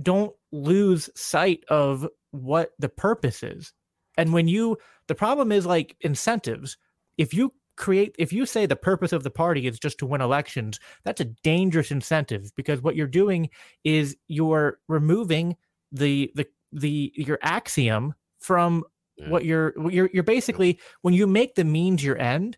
don't 0.00 0.32
lose 0.52 1.10
sight 1.14 1.64
of 1.68 2.06
what 2.30 2.70
the 2.78 2.88
purpose 2.88 3.42
is. 3.42 3.72
And 4.20 4.32
when 4.32 4.48
you, 4.48 4.76
the 5.08 5.14
problem 5.14 5.50
is 5.50 5.64
like 5.66 5.96
incentives. 6.02 6.76
If 7.16 7.32
you 7.34 7.52
create, 7.76 8.14
if 8.18 8.32
you 8.32 8.44
say 8.46 8.66
the 8.66 8.76
purpose 8.76 9.12
of 9.12 9.22
the 9.22 9.30
party 9.30 9.66
is 9.66 9.78
just 9.78 9.98
to 9.98 10.06
win 10.06 10.20
elections, 10.20 10.78
that's 11.04 11.20
a 11.20 11.24
dangerous 11.42 11.90
incentive 11.90 12.52
because 12.54 12.82
what 12.82 12.96
you're 12.96 13.06
doing 13.06 13.48
is 13.84 14.16
you're 14.28 14.78
removing 14.88 15.56
the 15.90 16.30
the 16.34 16.46
the 16.72 17.12
your 17.16 17.38
axiom 17.42 18.14
from 18.38 18.84
Yeah. 19.16 19.30
what 19.30 19.44
you're 19.44 19.72
what 19.76 19.92
you're 19.92 20.10
you're 20.12 20.22
basically 20.22 20.78
when 21.02 21.14
you 21.14 21.26
make 21.26 21.54
the 21.54 21.64
means 21.64 22.04
your 22.04 22.18
end, 22.18 22.56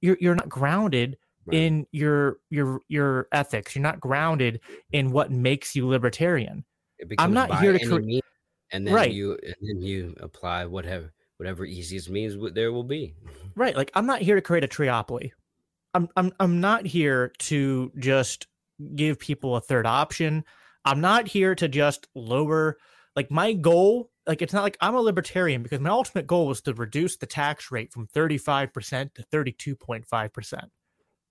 you're 0.00 0.18
you're 0.20 0.36
not 0.36 0.48
grounded 0.48 1.16
Right. 1.46 1.60
in 1.62 1.86
your 1.92 2.36
your 2.50 2.80
your 2.88 3.26
ethics. 3.32 3.74
You're 3.74 3.82
not 3.82 4.00
grounded 4.00 4.60
in 4.92 5.10
what 5.12 5.30
makes 5.30 5.74
you 5.74 5.88
libertarian. 5.88 6.64
I'm 7.16 7.32
not 7.32 7.60
here 7.60 7.72
to 7.72 7.80
any 7.80 7.88
cre- 7.88 8.00
means, 8.02 8.22
and 8.72 8.86
then 8.86 8.94
Right. 8.94 9.12
you 9.12 9.32
and 9.42 9.54
then 9.60 9.80
you 9.82 10.14
apply 10.20 10.66
whatever 10.66 11.12
whatever 11.36 11.64
easiest 11.64 12.10
means 12.10 12.36
there 12.54 12.72
will 12.72 12.84
be 12.84 13.14
Right. 13.56 13.76
Like 13.76 13.90
I'm 13.94 14.06
not 14.06 14.20
here 14.22 14.36
to 14.36 14.42
create 14.42 14.64
a 14.64 14.68
triopoly. 14.68 15.30
I'm 15.94 16.08
I'm 16.16 16.32
I'm 16.38 16.60
not 16.60 16.86
here 16.86 17.32
to 17.38 17.90
just 17.98 18.46
give 18.94 19.18
people 19.18 19.56
a 19.56 19.60
third 19.60 19.86
option. 19.86 20.44
I'm 20.84 21.00
not 21.00 21.26
here 21.26 21.54
to 21.56 21.66
just 21.68 22.06
lower 22.14 22.76
like 23.16 23.30
my 23.32 23.52
goal, 23.52 24.10
like 24.28 24.42
it's 24.42 24.52
not 24.52 24.62
like 24.62 24.76
I'm 24.80 24.94
a 24.94 25.00
libertarian 25.00 25.62
because 25.64 25.80
my 25.80 25.90
ultimate 25.90 26.26
goal 26.28 26.46
was 26.46 26.60
to 26.62 26.74
reduce 26.74 27.16
the 27.16 27.26
tax 27.26 27.72
rate 27.72 27.92
from 27.92 28.06
35% 28.06 29.14
to 29.14 29.22
32.5%. 29.32 30.68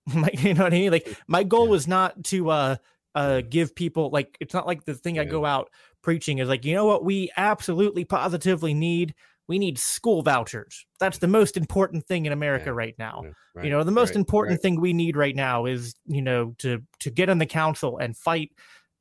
like 0.15 0.43
you 0.43 0.53
know 0.53 0.63
what 0.63 0.73
I 0.73 0.77
mean? 0.77 0.91
Like 0.91 1.17
my 1.27 1.43
goal 1.43 1.65
Yeah. 1.65 1.71
was 1.71 1.87
not 1.87 2.23
to 2.25 2.49
uh 2.49 2.75
uh 3.17 3.41
give 3.41 3.73
people 3.75 4.09
like 4.17 4.37
it's 4.39 4.53
not 4.53 4.67
like 4.67 4.85
the 4.85 4.93
thing 4.93 5.17
I 5.19 5.25
go 5.25 5.43
out 5.45 5.69
preaching 6.03 6.37
is 6.37 6.47
like, 6.47 6.63
you 6.65 6.73
know 6.75 6.85
what 6.85 7.03
we 7.03 7.29
absolutely 7.35 8.05
positively 8.05 8.73
need? 8.73 9.13
We 9.49 9.59
need 9.59 9.77
school 9.79 10.21
vouchers. 10.23 10.85
That's 10.99 11.19
the 11.19 11.27
most 11.39 11.55
important 11.57 12.05
thing 12.05 12.25
in 12.27 12.33
America 12.33 12.65
Yeah. 12.67 12.81
right 12.83 12.95
now 12.99 13.23
Yeah, 13.55 13.63
you 13.63 13.69
know 13.71 13.83
the 13.83 13.91
most 14.01 14.09
right, 14.11 14.17
important 14.23 14.55
right. 14.57 14.61
thing 14.61 14.79
we 14.81 14.93
need 14.93 15.15
right 15.17 15.35
now 15.35 15.65
is 15.65 15.95
you 16.05 16.21
know 16.21 16.53
to 16.59 16.81
to 17.03 17.09
get 17.09 17.29
on 17.29 17.37
the 17.39 17.45
council 17.61 17.97
and 17.97 18.15
fight 18.15 18.51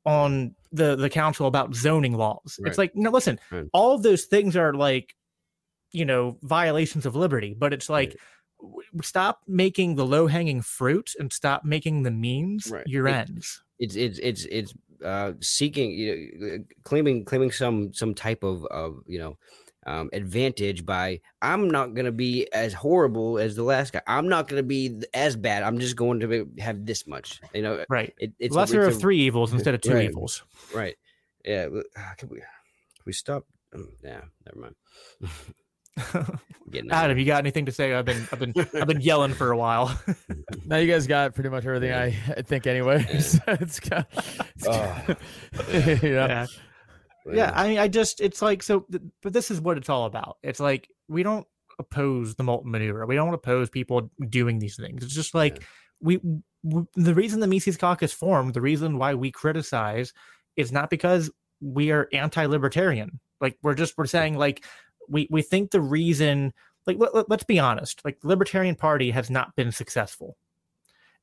on 0.05 0.55
the 0.71 0.95
the 0.95 1.09
council 1.09 1.45
about 1.47 1.75
zoning 1.75 2.15
laws 2.23 2.57
Right. 2.59 2.69
it's 2.69 2.77
like 2.77 2.95
no 2.95 3.09
listen 3.11 3.39
Right. 3.51 3.65
all 3.73 3.97
those 3.99 4.23
things 4.25 4.55
are 4.55 4.73
like 4.73 5.13
you 5.91 6.05
know 6.05 6.37
violations 6.41 7.05
of 7.05 7.13
liberty 7.15 7.53
but 7.63 7.71
it's 7.73 7.89
like 7.89 8.15
Right. 8.59 9.03
stop 9.03 9.41
making 9.47 9.95
the 9.95 10.05
low 10.05 10.27
hanging 10.27 10.61
fruit 10.61 11.11
and 11.19 11.31
stop 11.31 11.63
making 11.65 12.03
the 12.03 12.11
means 12.11 12.71
Right. 12.71 12.87
your 12.87 13.07
It- 13.07 13.15
ends 13.15 13.61
it's 13.79 13.95
it's 13.95 14.19
it's 14.19 14.45
it's 14.45 14.73
uh 15.05 15.33
seeking 15.41 15.91
you 15.91 16.31
know, 16.39 16.57
claiming 16.83 17.23
claiming 17.25 17.51
some 17.51 17.93
some 17.93 18.13
type 18.13 18.43
of 18.43 18.65
of 18.67 18.99
you 19.07 19.19
know 19.19 19.37
um, 19.85 20.09
advantage 20.11 20.85
by 20.85 21.21
I'm 21.41 21.69
not 21.69 21.93
going 21.93 22.07
to 22.07 22.11
be 22.11 22.45
as 22.51 22.73
horrible 22.73 23.37
as 23.39 23.55
the 23.55 23.63
last 23.63 23.93
guy. 23.93 24.01
I'm 24.05 24.27
not 24.27 24.49
going 24.49 24.59
to 24.61 24.67
be 24.67 25.01
as 25.13 25.37
bad. 25.37 25.63
I'm 25.63 25.79
just 25.79 25.95
going 25.95 26.19
to 26.19 26.27
be, 26.27 26.61
have 26.61 26.85
this 26.85 27.07
much. 27.07 27.39
You 27.53 27.61
know, 27.61 27.85
Right. 27.87 28.13
it, 28.17 28.33
it's 28.37 28.53
a- 28.53 28.59
Lesser 28.59 28.81
it's 28.81 28.89
of 28.95 28.97
a- 28.97 28.99
three 28.99 29.19
evils 29.19 29.53
instead 29.53 29.75
of 29.75 29.79
two 29.79 29.93
Right. 29.93 30.09
evils. 30.09 30.43
Right. 30.75 30.97
Yeah. 31.45 31.69
ah, 31.97 32.13
Can 32.17 32.27
we? 32.27 32.39
Can 32.39 33.03
we 33.05 33.13
stop? 33.13 33.45
Um, 33.73 33.87
yeah. 34.03 34.23
Never 34.45 34.59
mind. 34.59 34.75
Getting 36.71 36.91
out 36.91 37.15
you 37.17 37.25
got 37.25 37.39
anything 37.39 37.65
to 37.65 37.71
say? 37.71 37.93
I've 37.93 38.05
been 38.05 38.27
I've 38.31 38.39
been 38.39 38.53
I've 38.73 38.87
been 38.87 39.01
yelling 39.01 39.33
for 39.33 39.51
a 39.51 39.57
while. 39.57 39.97
Now 40.65 40.77
you 40.77 40.91
guys 40.91 41.07
got 41.07 41.33
pretty 41.33 41.49
much 41.49 41.65
everything 41.65 41.93
I, 41.93 42.07
I 42.35 42.41
think 42.41 42.67
anyway. 42.67 43.05
Yeah. 43.09 43.19
So 43.19 43.39
it's 43.47 43.79
got, 43.79 44.07
it's 44.13 44.67
Oh. 44.67 45.01
got- 45.07 46.03
you 46.03 46.09
know? 46.11 46.25
yeah. 46.27 46.45
yeah 47.33 47.51
i 47.55 47.67
mean 47.67 47.77
i 47.79 47.87
just 47.87 48.21
it's 48.21 48.41
like 48.41 48.63
so 48.63 48.85
but 49.21 49.33
this 49.33 49.49
is 49.51 49.59
what 49.61 49.77
it's 49.77 49.89
all 49.89 50.05
about 50.05 50.37
it's 50.43 50.59
like 50.61 50.89
we 51.09 51.23
don't 51.23 51.45
oppose 51.79 52.35
the 52.35 52.43
Moulton 52.43 52.71
maneuver 52.71 53.05
we 53.05 53.15
don't 53.15 53.33
oppose 53.33 53.69
people 53.69 54.09
doing 54.29 54.59
these 54.59 54.75
things 54.77 55.03
it's 55.03 55.13
just 55.13 55.33
like 55.35 55.63
we 56.01 56.17
w- 56.63 56.87
the 56.95 57.13
reason 57.13 57.39
the 57.41 57.47
mises 57.47 57.75
caucus 57.77 58.13
formed 58.13 58.53
the 58.53 58.61
reason 58.61 58.97
why 58.97 59.13
we 59.13 59.29
criticize 59.31 60.13
is 60.55 60.71
not 60.71 60.89
because 60.89 61.29
we 61.61 61.91
are 61.91 62.07
anti-libertarian 62.13 63.19
like 63.41 63.57
we're 63.61 63.75
just 63.75 63.93
we're 63.97 64.05
saying 64.05 64.37
like 64.37 64.65
we 65.09 65.27
we 65.31 65.41
think 65.41 65.71
the 65.71 65.81
reason 65.81 66.53
like 66.85 66.97
let, 66.99 67.13
let, 67.13 67.29
let's 67.29 67.43
be 67.43 67.59
honest 67.59 68.01
like 68.05 68.19
the 68.21 68.27
libertarian 68.27 68.75
party 68.75 69.11
has 69.11 69.29
not 69.29 69.55
been 69.55 69.71
successful. 69.71 70.37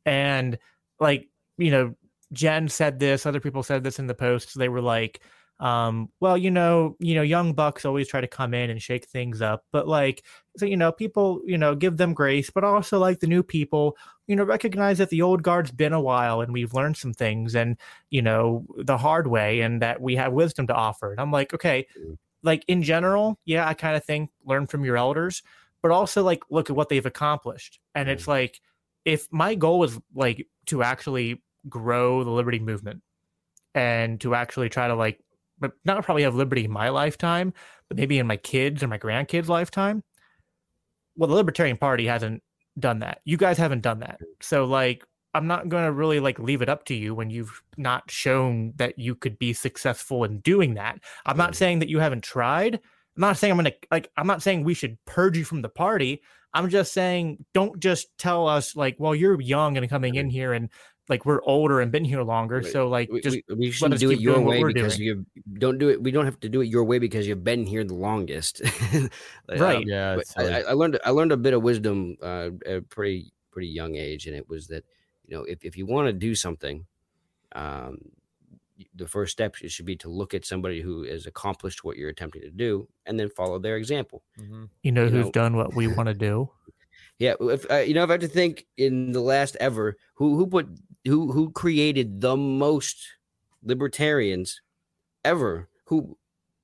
And 0.06 0.58
like 1.00 1.28
you 1.58 1.70
know 1.70 1.94
jen 2.32 2.68
said 2.68 2.98
this 2.98 3.26
other 3.26 3.40
people 3.40 3.62
said 3.62 3.84
this 3.84 3.98
in 3.98 4.06
the 4.06 4.14
posts 4.14 4.54
they 4.54 4.68
were 4.68 4.80
like 4.80 5.20
um 5.60 6.08
well 6.18 6.36
you 6.36 6.50
know 6.50 6.96
you 6.98 7.14
know 7.14 7.22
young 7.22 7.52
bucks 7.52 7.84
always 7.84 8.08
try 8.08 8.20
to 8.20 8.26
come 8.26 8.54
in 8.54 8.70
and 8.70 8.82
shake 8.82 9.06
things 9.06 9.40
up. 9.40 9.64
But 9.72 9.86
like 9.88 10.24
so 10.56 10.66
you 10.66 10.76
know 10.76 10.92
people 10.92 11.40
you 11.44 11.58
know 11.58 11.74
give 11.74 11.96
them 11.96 12.12
grace 12.14 12.50
but 12.50 12.64
also 12.64 12.98
like 12.98 13.20
the 13.20 13.26
new 13.26 13.42
people 13.42 13.96
you 14.26 14.36
know 14.36 14.44
recognize 14.44 14.98
that 14.98 15.10
the 15.10 15.22
old 15.22 15.42
guard's 15.42 15.70
been 15.70 15.92
a 15.92 16.00
while 16.00 16.40
and 16.40 16.52
we've 16.52 16.74
learned 16.74 16.96
some 16.96 17.12
things 17.14 17.54
and 17.54 17.76
you 18.10 18.22
know 18.22 18.64
the 18.78 18.98
hard 18.98 19.26
way 19.28 19.60
and 19.60 19.80
that 19.82 20.00
we 20.00 20.16
have 20.16 20.32
wisdom 20.32 20.66
to 20.66 20.74
offer. 20.74 21.12
And 21.12 21.20
i'm 21.20 21.30
like 21.30 21.54
okay 21.54 21.86
Mm. 21.98 22.16
Like 22.44 22.64
in 22.68 22.82
general 22.82 23.38
yeah 23.44 23.66
i 23.66 23.74
kind 23.74 23.96
of 23.96 24.04
think 24.04 24.30
learn 24.44 24.66
from 24.66 24.84
your 24.84 24.96
elders 24.96 25.42
but 25.82 25.90
also 25.90 26.22
like 26.22 26.42
look 26.50 26.70
at 26.70 26.76
what 26.76 26.88
they've 26.88 27.06
accomplished 27.06 27.80
and 27.94 28.08
it's 28.08 28.24
mm. 28.24 28.28
like 28.28 28.60
if 29.04 29.26
my 29.32 29.54
goal 29.54 29.82
is 29.82 29.98
like 30.14 30.46
to 30.66 30.82
actually 30.82 31.42
grow 31.68 32.22
the 32.24 32.30
liberty 32.30 32.58
movement 32.58 33.02
and 33.74 34.20
to 34.20 34.34
actually 34.34 34.68
try 34.68 34.86
to 34.86 34.94
like 34.94 35.18
but 35.58 35.72
not 35.84 36.02
probably 36.04 36.22
have 36.22 36.34
liberty 36.34 36.64
in 36.64 36.70
my 36.70 36.88
lifetime, 36.88 37.52
but 37.88 37.96
maybe 37.96 38.18
in 38.18 38.26
my 38.26 38.36
kids 38.36 38.82
or 38.82 38.88
my 38.88 38.98
grandkids' 38.98 39.48
lifetime. 39.48 40.02
Well, 41.16 41.28
the 41.28 41.34
Libertarian 41.34 41.76
Party 41.76 42.06
hasn't 42.06 42.42
done 42.78 43.00
that. 43.00 43.20
You 43.24 43.36
guys 43.36 43.56
haven't 43.56 43.82
done 43.82 44.00
that. 44.00 44.20
So 44.40 44.64
like 44.64 45.04
I'm 45.34 45.46
not 45.46 45.68
going 45.68 45.84
to 45.84 45.92
really 45.92 46.20
like 46.20 46.38
leave 46.38 46.62
it 46.62 46.68
up 46.68 46.84
to 46.86 46.94
you 46.94 47.14
when 47.14 47.28
you've 47.30 47.62
not 47.76 48.10
shown 48.10 48.72
that 48.76 48.98
you 48.98 49.14
could 49.14 49.38
be 49.38 49.52
successful 49.52 50.24
in 50.24 50.38
doing 50.40 50.74
that. 50.74 51.00
I'm 51.26 51.36
not 51.36 51.52
Mm. 51.52 51.56
saying 51.56 51.78
that 51.80 51.88
you 51.88 51.98
haven't 51.98 52.22
tried. 52.24 52.74
I'm 52.74 53.20
not 53.20 53.36
saying 53.36 53.50
I'm 53.52 53.58
going 53.58 53.72
to 53.72 53.76
like 53.90 54.10
I'm 54.16 54.26
not 54.26 54.42
saying 54.42 54.64
we 54.64 54.74
should 54.74 54.96
purge 55.04 55.36
you 55.36 55.44
from 55.44 55.62
the 55.62 55.68
party. 55.68 56.22
I'm 56.52 56.68
just 56.70 56.92
saying 56.92 57.44
don't 57.52 57.80
just 57.80 58.16
tell 58.16 58.46
us 58.48 58.76
like, 58.76 58.96
well, 58.98 59.14
you're 59.14 59.40
young 59.40 59.76
and 59.76 59.88
coming 59.88 60.14
in 60.14 60.30
here 60.30 60.52
and 60.52 60.68
like 61.08 61.26
we're 61.26 61.42
older 61.42 61.80
and 61.80 61.92
been 61.92 62.04
here 62.04 62.22
longer. 62.22 62.56
Right. 62.56 62.66
So 62.66 62.88
like 62.88 63.10
we, 63.10 63.20
just 63.20 63.38
we, 63.48 63.54
we 63.56 63.70
shouldn't 63.70 64.00
do 64.00 64.10
it 64.10 64.20
your 64.20 64.40
way 64.40 64.60
we're 64.62 64.72
because 64.72 64.98
you 64.98 65.26
don't 65.58 65.78
do 65.78 65.90
it. 65.90 66.02
We 66.02 66.10
don't 66.12 66.24
have 66.24 66.40
to 66.40 66.48
do 66.48 66.60
it 66.60 66.66
your 66.66 66.84
way 66.84 66.98
because 66.98 67.26
you've 67.28 67.44
been 67.44 67.66
here 67.66 67.84
the 67.84 67.94
longest. 67.94 68.62
Right. 69.48 69.76
um, 69.78 69.82
Yeah. 69.86 70.18
I. 70.36 70.42
I 70.42 70.60
I 70.60 70.72
learned 70.72 70.98
I 71.04 71.10
learned 71.10 71.32
a 71.32 71.36
bit 71.36 71.52
of 71.54 71.62
wisdom 71.62 72.16
uh, 72.22 72.50
at 72.66 72.76
a 72.76 72.82
pretty 72.82 73.32
pretty 73.50 73.68
young 73.68 73.96
age, 73.96 74.26
and 74.26 74.34
it 74.34 74.48
was 74.48 74.66
that 74.68 74.84
you 75.26 75.36
know 75.36 75.44
if, 75.44 75.64
if 75.64 75.76
you 75.76 75.86
want 75.86 76.06
to 76.08 76.12
do 76.12 76.34
something, 76.34 76.86
um, 77.54 77.98
the 78.96 79.06
first 79.06 79.32
step 79.32 79.54
sh- 79.54 79.70
should 79.70 79.86
be 79.86 79.96
to 79.96 80.08
look 80.08 80.34
at 80.34 80.44
somebody 80.44 80.80
who 80.80 81.04
has 81.04 81.26
accomplished 81.26 81.84
what 81.84 81.96
you're 81.96 82.10
attempting 82.10 82.42
to 82.42 82.50
do, 82.50 82.88
and 83.06 83.18
then 83.18 83.28
follow 83.30 83.58
their 83.58 83.76
example. 83.76 84.22
Mhm. 84.40 84.68
you 84.82 84.92
know 84.92 85.04
you 85.04 85.10
who's 85.10 85.24
know- 85.26 85.30
done 85.32 85.56
what 85.56 85.74
we 85.74 85.86
want 85.86 86.08
to 86.08 86.14
do. 86.14 86.50
Yeah, 87.18 87.34
if 87.40 87.70
uh, 87.70 87.76
you 87.76 87.94
know, 87.94 88.02
if 88.02 88.10
I 88.10 88.14
had 88.14 88.20
to 88.22 88.28
think 88.28 88.66
in 88.76 89.12
the 89.12 89.20
last 89.20 89.56
ever, 89.60 89.96
who 90.14 90.36
who 90.36 90.48
put 90.48 90.66
who 91.06 91.30
who 91.30 91.50
created 91.52 92.20
the 92.20 92.36
most 92.36 92.96
libertarians 93.62 94.60
ever? 95.24 95.68
Who, 95.86 96.16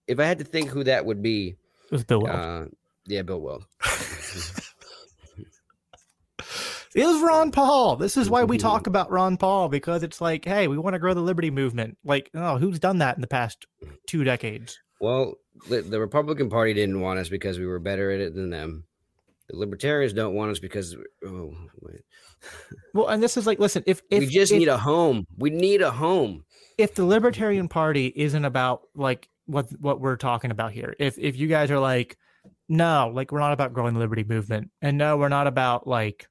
if 0.09 0.19
I 0.19 0.25
had 0.25 0.39
to 0.41 0.45
think 0.45 0.71
who 0.71 0.83
that 0.85 1.07
would 1.07 1.23
be, 1.23 1.55
It 1.87 1.93
was 1.93 2.03
Bill 2.05 2.23
Weld. 2.23 2.37
uh, 2.37 2.65
yeah, 3.07 3.23
Bill 3.23 3.41
Weld. 3.41 3.65
It 6.95 7.07
was 7.07 7.23
Ron 7.23 7.53
Paul. 7.53 7.97
This 7.97 8.17
is 8.17 8.29
why 8.29 8.43
we 8.43 8.57
mm-hmm. 8.57 8.67
talk 8.67 8.87
about 8.87 9.11
Ron 9.11 9.37
Paul 9.37 9.69
because 9.69 10.03
it's 10.03 10.21
like, 10.21 10.45
hey, 10.45 10.67
we 10.67 10.77
want 10.77 10.95
to 10.95 10.99
grow 10.99 11.15
the 11.15 11.21
liberty 11.21 11.51
movement. 11.51 11.97
Like, 12.05 12.31
oh, 12.35 12.59
who's 12.59 12.81
done 12.81 12.99
that 12.99 13.17
in 13.17 13.21
the 13.21 13.29
past 13.29 13.67
two 14.07 14.25
decades? 14.25 14.81
Well, 15.01 15.35
the, 15.69 15.83
the 15.83 16.01
Republican 16.01 16.51
Party 16.51 16.75
didn't 16.75 17.01
want 17.01 17.21
us 17.21 17.29
because 17.29 17.59
we 17.59 17.67
were 17.67 17.79
better 17.79 18.11
at 18.11 18.21
it 18.21 18.35
than 18.35 18.51
them. 18.51 18.85
The 19.49 19.57
Libertarians 19.57 20.13
don't 20.13 20.35
want 20.35 20.51
us 20.51 20.59
because 20.59 20.97
oh, 21.27 21.55
wait. 21.81 22.03
Well, 22.95 23.09
and 23.09 23.23
this 23.23 23.37
is 23.37 23.47
like, 23.47 23.59
listen, 23.59 23.85
if 23.87 24.03
if 24.11 24.21
we 24.21 24.27
just 24.27 24.51
if, 24.51 24.59
need 24.59 24.69
a 24.69 24.79
home. 24.79 25.27
We 25.37 25.51
need 25.51 25.83
a 25.83 25.91
home. 25.91 26.45
if 26.79 26.95
the 26.95 27.05
Libertarian 27.05 27.69
Party 27.69 28.13
isn't 28.17 28.45
about 28.45 28.83
like 28.95 29.29
what 29.47 29.69
what 29.81 30.01
we're 30.01 30.17
talking 30.17 30.51
about 30.51 30.73
here, 30.73 30.95
if 30.99 31.19
if 31.19 31.37
you 31.37 31.49
guys 31.49 31.71
are 31.71 31.79
like, 31.79 32.17
no, 32.69 33.11
like 33.15 33.31
we're 33.31 33.41
not 33.41 33.53
about 33.53 33.75
growing 33.75 33.95
the 33.95 34.01
liberty 34.01 34.25
movement, 34.25 34.71
and 34.81 34.97
no, 34.97 35.19
we're 35.19 35.29
not 35.29 35.47
about 35.47 35.87
like 35.87 36.30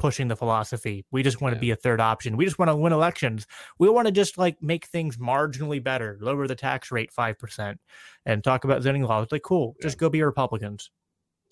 pushing 0.00 0.28
the 0.28 0.34
philosophy. 0.36 1.04
We 1.12 1.22
just 1.22 1.40
want 1.40 1.54
to 1.54 1.60
be 1.60 1.70
a 1.70 1.76
third 1.76 2.00
option. 2.00 2.36
We 2.36 2.44
just 2.46 2.58
want 2.58 2.70
to 2.70 2.74
win 2.76 2.92
elections. 2.92 3.46
We 3.78 3.88
want 3.90 4.06
to 4.06 4.12
just 4.12 4.38
like 4.38 4.60
make 4.62 4.86
things 4.86 5.18
marginally 5.18 5.80
better, 5.82 6.18
lower 6.20 6.48
the 6.48 6.54
tax 6.56 6.90
rate 6.90 7.12
five 7.12 7.38
percent, 7.38 7.78
and 8.26 8.42
talk 8.42 8.64
about 8.64 8.82
zoning 8.82 9.02
laws. 9.04 9.28
Like, 9.30 9.42
cool, 9.42 9.76
just 9.82 9.98
go 9.98 10.08
be 10.08 10.22
Republicans. 10.22 10.90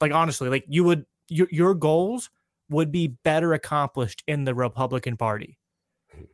Like 0.00 0.12
honestly, 0.12 0.48
like 0.48 0.64
you 0.66 0.82
would 0.84 1.04
your 1.28 1.46
your 1.50 1.74
goals 1.74 2.30
would 2.70 2.90
be 2.90 3.08
better 3.22 3.52
accomplished 3.52 4.24
in 4.26 4.44
the 4.44 4.54
Republican 4.54 5.16
Party. 5.16 5.58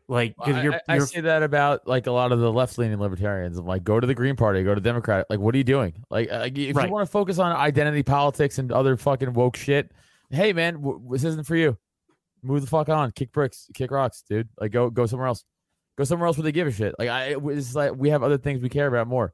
Like, 0.09 0.35
Well, 0.39 0.55
I, 0.57 0.63
you're, 0.63 0.73
I- 0.75 0.81
I 0.89 0.97
you're 0.97 1.07
say 1.07 1.21
that 1.21 1.43
about 1.43 1.87
like 1.87 2.07
a 2.07 2.13
lot 2.13 2.33
of 2.33 2.39
the 2.41 2.51
left 2.53 2.79
leaning 2.79 2.99
libertarians. 3.01 3.59
I'm 3.59 3.67
like, 3.67 3.85
go 3.85 3.99
to 4.01 4.07
the 4.07 4.15
Green 4.15 4.37
Party, 4.37 4.63
go 4.63 4.75
to 4.75 4.81
Democrat. 4.81 5.27
Like, 5.29 5.41
what 5.41 5.55
are 5.55 5.59
you 5.59 5.65
doing? 5.65 5.93
Like, 6.11 6.31
uh, 6.33 6.49
if 6.55 6.77
Right. 6.77 6.87
you 6.87 6.93
want 6.93 7.07
to 7.07 7.11
focus 7.11 7.39
on 7.39 7.55
identity 7.55 8.03
politics 8.03 8.59
and 8.59 8.71
other 8.73 8.97
fucking 8.97 9.33
woke 9.33 9.57
shit, 9.57 9.91
hey 10.31 10.53
man, 10.53 10.75
w- 10.77 11.01
this 11.11 11.25
isn't 11.25 11.47
for 11.47 11.57
you. 11.57 11.77
Move 12.45 12.61
the 12.61 12.67
fuck 12.67 12.89
on, 12.89 13.11
kick 13.13 13.33
bricks, 13.33 13.69
kick 13.75 13.91
rocks, 13.91 14.23
dude. 14.29 14.49
Like, 14.61 14.71
go 14.71 14.91
go 14.91 15.07
somewhere 15.07 15.29
else. 15.29 15.45
Go 15.97 16.05
somewhere 16.05 16.27
else 16.27 16.37
where 16.37 16.45
they 16.45 16.53
give 16.53 16.67
a 16.67 16.73
shit. 16.73 16.95
Like, 16.99 17.09
I 17.09 17.37
it's 17.51 17.75
like 17.75 17.93
we 17.97 18.11
have 18.11 18.23
other 18.23 18.39
things 18.39 18.61
we 18.61 18.69
care 18.69 18.87
about 18.87 19.07
more. 19.07 19.33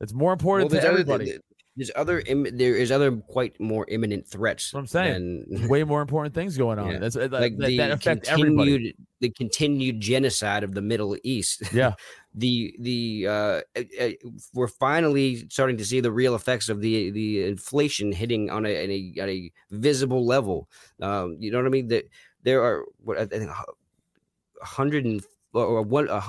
It's 0.00 0.12
more 0.12 0.32
important 0.32 0.70
to 0.70 0.74
there's 0.74 0.84
other, 0.84 0.92
everybody. 1.00 1.38
there's 1.76 1.90
other 1.96 2.22
there 2.26 2.74
is 2.74 2.90
other 2.92 3.12
quite 3.12 3.58
more 3.60 3.86
imminent 3.88 4.26
threats. 4.28 4.72
What 4.74 4.80
I'm 4.80 4.86
saying. 4.86 5.44
than- 5.48 5.68
Way 5.68 5.84
more 5.84 6.02
important 6.02 6.34
things 6.34 6.56
going 6.58 6.78
on. 6.78 6.90
Yeah. 6.92 6.98
That's 6.98 7.14
that, 7.14 7.32
like 7.32 7.56
that, 7.58 7.66
the 7.66 7.78
that 7.78 7.90
affect 7.92 8.28
everybody. 8.28 8.56
continued 8.56 8.96
the 9.20 9.30
continued 9.30 10.00
genocide 10.00 10.64
of 10.64 10.74
the 10.74 10.82
Middle 10.82 11.16
East. 11.24 11.62
Yeah. 11.72 11.94
the 12.34 12.74
the 12.80 13.26
uh, 13.28 13.60
uh, 13.76 13.82
uh, 14.00 14.10
we're 14.54 14.66
finally 14.68 15.46
starting 15.48 15.76
to 15.78 15.84
see 15.84 16.00
the 16.00 16.10
real 16.12 16.34
effects 16.34 16.68
of 16.68 16.80
the 16.80 17.10
the 17.10 17.44
inflation 17.44 18.10
hitting 18.12 18.50
on 18.50 18.66
a, 18.66 18.84
on 18.84 18.90
a, 18.90 19.14
on 19.22 19.28
a 19.28 19.52
visible 19.70 20.26
level. 20.26 20.68
Um, 21.00 21.36
you 21.38 21.50
know 21.52 21.58
what 21.58 21.66
I 21.66 21.70
mean? 21.70 21.88
That 21.88 22.04
there 22.42 22.62
are 22.62 22.84
what 23.02 23.18
I 23.18 23.26
think 23.26 23.50
a 23.50 24.64
hundred 24.64 25.04
and 25.04 25.22
or 25.52 25.82
one. 25.82 26.08
Uh, 26.08 26.22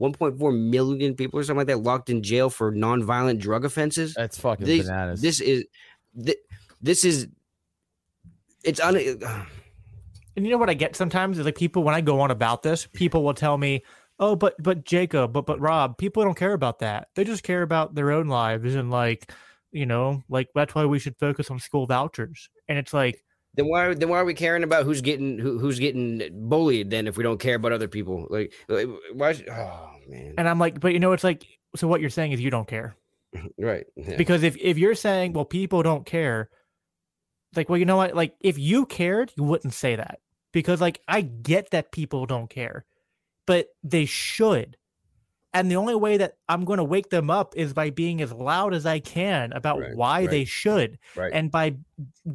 1.4 0.00 0.56
million 0.56 1.12
people 1.16 1.40
or 1.40 1.42
something 1.42 1.58
like 1.58 1.66
that 1.66 1.78
locked 1.78 2.08
in 2.08 2.22
jail 2.22 2.48
for 2.48 2.70
nonviolent 2.72 3.40
drug 3.40 3.64
offenses. 3.64 4.14
That's 4.14 4.38
fucking 4.38 4.64
These- 4.64 4.86
bananas. 4.86 5.20
This 5.20 5.40
is 5.40 5.64
thi- 6.16 6.36
this 6.80 7.04
is 7.04 7.26
it's 8.62 8.78
un 8.78 8.96
And 8.96 10.46
you 10.46 10.52
know 10.52 10.56
what 10.58 10.70
I 10.70 10.74
get 10.74 10.94
sometimes 10.94 11.38
is 11.38 11.44
like 11.44 11.56
people 11.56 11.82
when 11.82 11.96
I 11.96 12.00
go 12.00 12.20
on 12.20 12.30
about 12.30 12.62
this, 12.62 12.86
people 12.86 13.24
will 13.24 13.34
tell 13.34 13.58
me, 13.58 13.82
"Oh, 14.20 14.36
but 14.36 14.54
but 14.62 14.84
Jacob, 14.84 15.32
but 15.32 15.46
but 15.46 15.58
Rob, 15.60 15.98
people 15.98 16.22
don't 16.22 16.36
care 16.36 16.52
about 16.52 16.78
that. 16.78 17.08
They 17.16 17.24
just 17.24 17.42
care 17.42 17.62
about 17.62 17.96
their 17.96 18.12
own 18.12 18.28
lives 18.28 18.76
and 18.76 18.92
like, 18.92 19.32
you 19.72 19.84
know, 19.86 20.22
like 20.28 20.48
that's 20.54 20.76
why 20.76 20.84
we 20.84 21.00
should 21.00 21.16
focus 21.18 21.50
on 21.50 21.58
school 21.58 21.86
vouchers." 21.86 22.50
And 22.68 22.78
it's 22.78 22.92
like, 22.94 23.24
then 23.54 23.66
why 23.66 23.94
then 23.94 24.08
why 24.08 24.18
are 24.18 24.24
we 24.24 24.34
caring 24.34 24.62
about 24.62 24.84
who's 24.84 25.00
getting 25.00 25.38
who, 25.38 25.58
who's 25.58 25.78
getting 25.78 26.28
bullied 26.48 26.90
then 26.90 27.06
if 27.06 27.16
we 27.16 27.22
don't 27.22 27.40
care 27.40 27.56
about 27.56 27.72
other 27.72 27.88
people? 27.88 28.26
Like, 28.30 28.52
like 28.68 28.86
why 29.12 29.32
should, 29.32 29.48
oh 29.48 29.90
man. 30.08 30.34
And 30.38 30.48
I'm 30.48 30.58
like, 30.58 30.80
but 30.80 30.92
you 30.92 31.00
know, 31.00 31.12
it's 31.12 31.24
like, 31.24 31.46
so 31.76 31.88
what 31.88 32.00
you're 32.00 32.10
saying 32.10 32.32
is 32.32 32.40
you 32.40 32.50
don't 32.50 32.68
care. 32.68 32.96
Right 33.58 33.84
yeah. 33.94 34.16
because 34.16 34.42
if 34.42 34.56
if 34.56 34.78
you're 34.78 34.94
saying, 34.94 35.34
well, 35.34 35.44
people 35.44 35.82
don't 35.82 36.06
care, 36.06 36.48
like, 37.54 37.68
well, 37.68 37.78
you 37.78 37.84
know 37.84 37.96
what, 37.96 38.14
like 38.14 38.34
if 38.40 38.58
you 38.58 38.86
cared, 38.86 39.32
you 39.36 39.44
wouldn't 39.44 39.74
say 39.74 39.96
that. 39.96 40.20
Because 40.52 40.80
like 40.80 41.00
I 41.06 41.20
get 41.20 41.70
that 41.70 41.92
people 41.92 42.24
don't 42.24 42.48
care, 42.48 42.86
but 43.46 43.68
they 43.82 44.06
should. 44.06 44.76
And 45.54 45.70
the 45.70 45.76
only 45.76 45.94
way 45.94 46.16
that 46.18 46.34
I'm 46.48 46.64
going 46.64 46.76
to 46.76 46.84
wake 46.84 47.10
them 47.10 47.30
up 47.30 47.54
is 47.56 47.72
by 47.72 47.90
being 47.90 48.20
as 48.20 48.32
loud 48.32 48.74
as 48.74 48.84
I 48.86 49.00
can 49.00 49.52
about 49.52 49.80
Right, 49.80 49.96
why 49.96 50.20
right. 50.20 50.30
they 50.30 50.44
should 50.44 50.98
Right. 51.16 51.32
and 51.32 51.50
by 51.50 51.76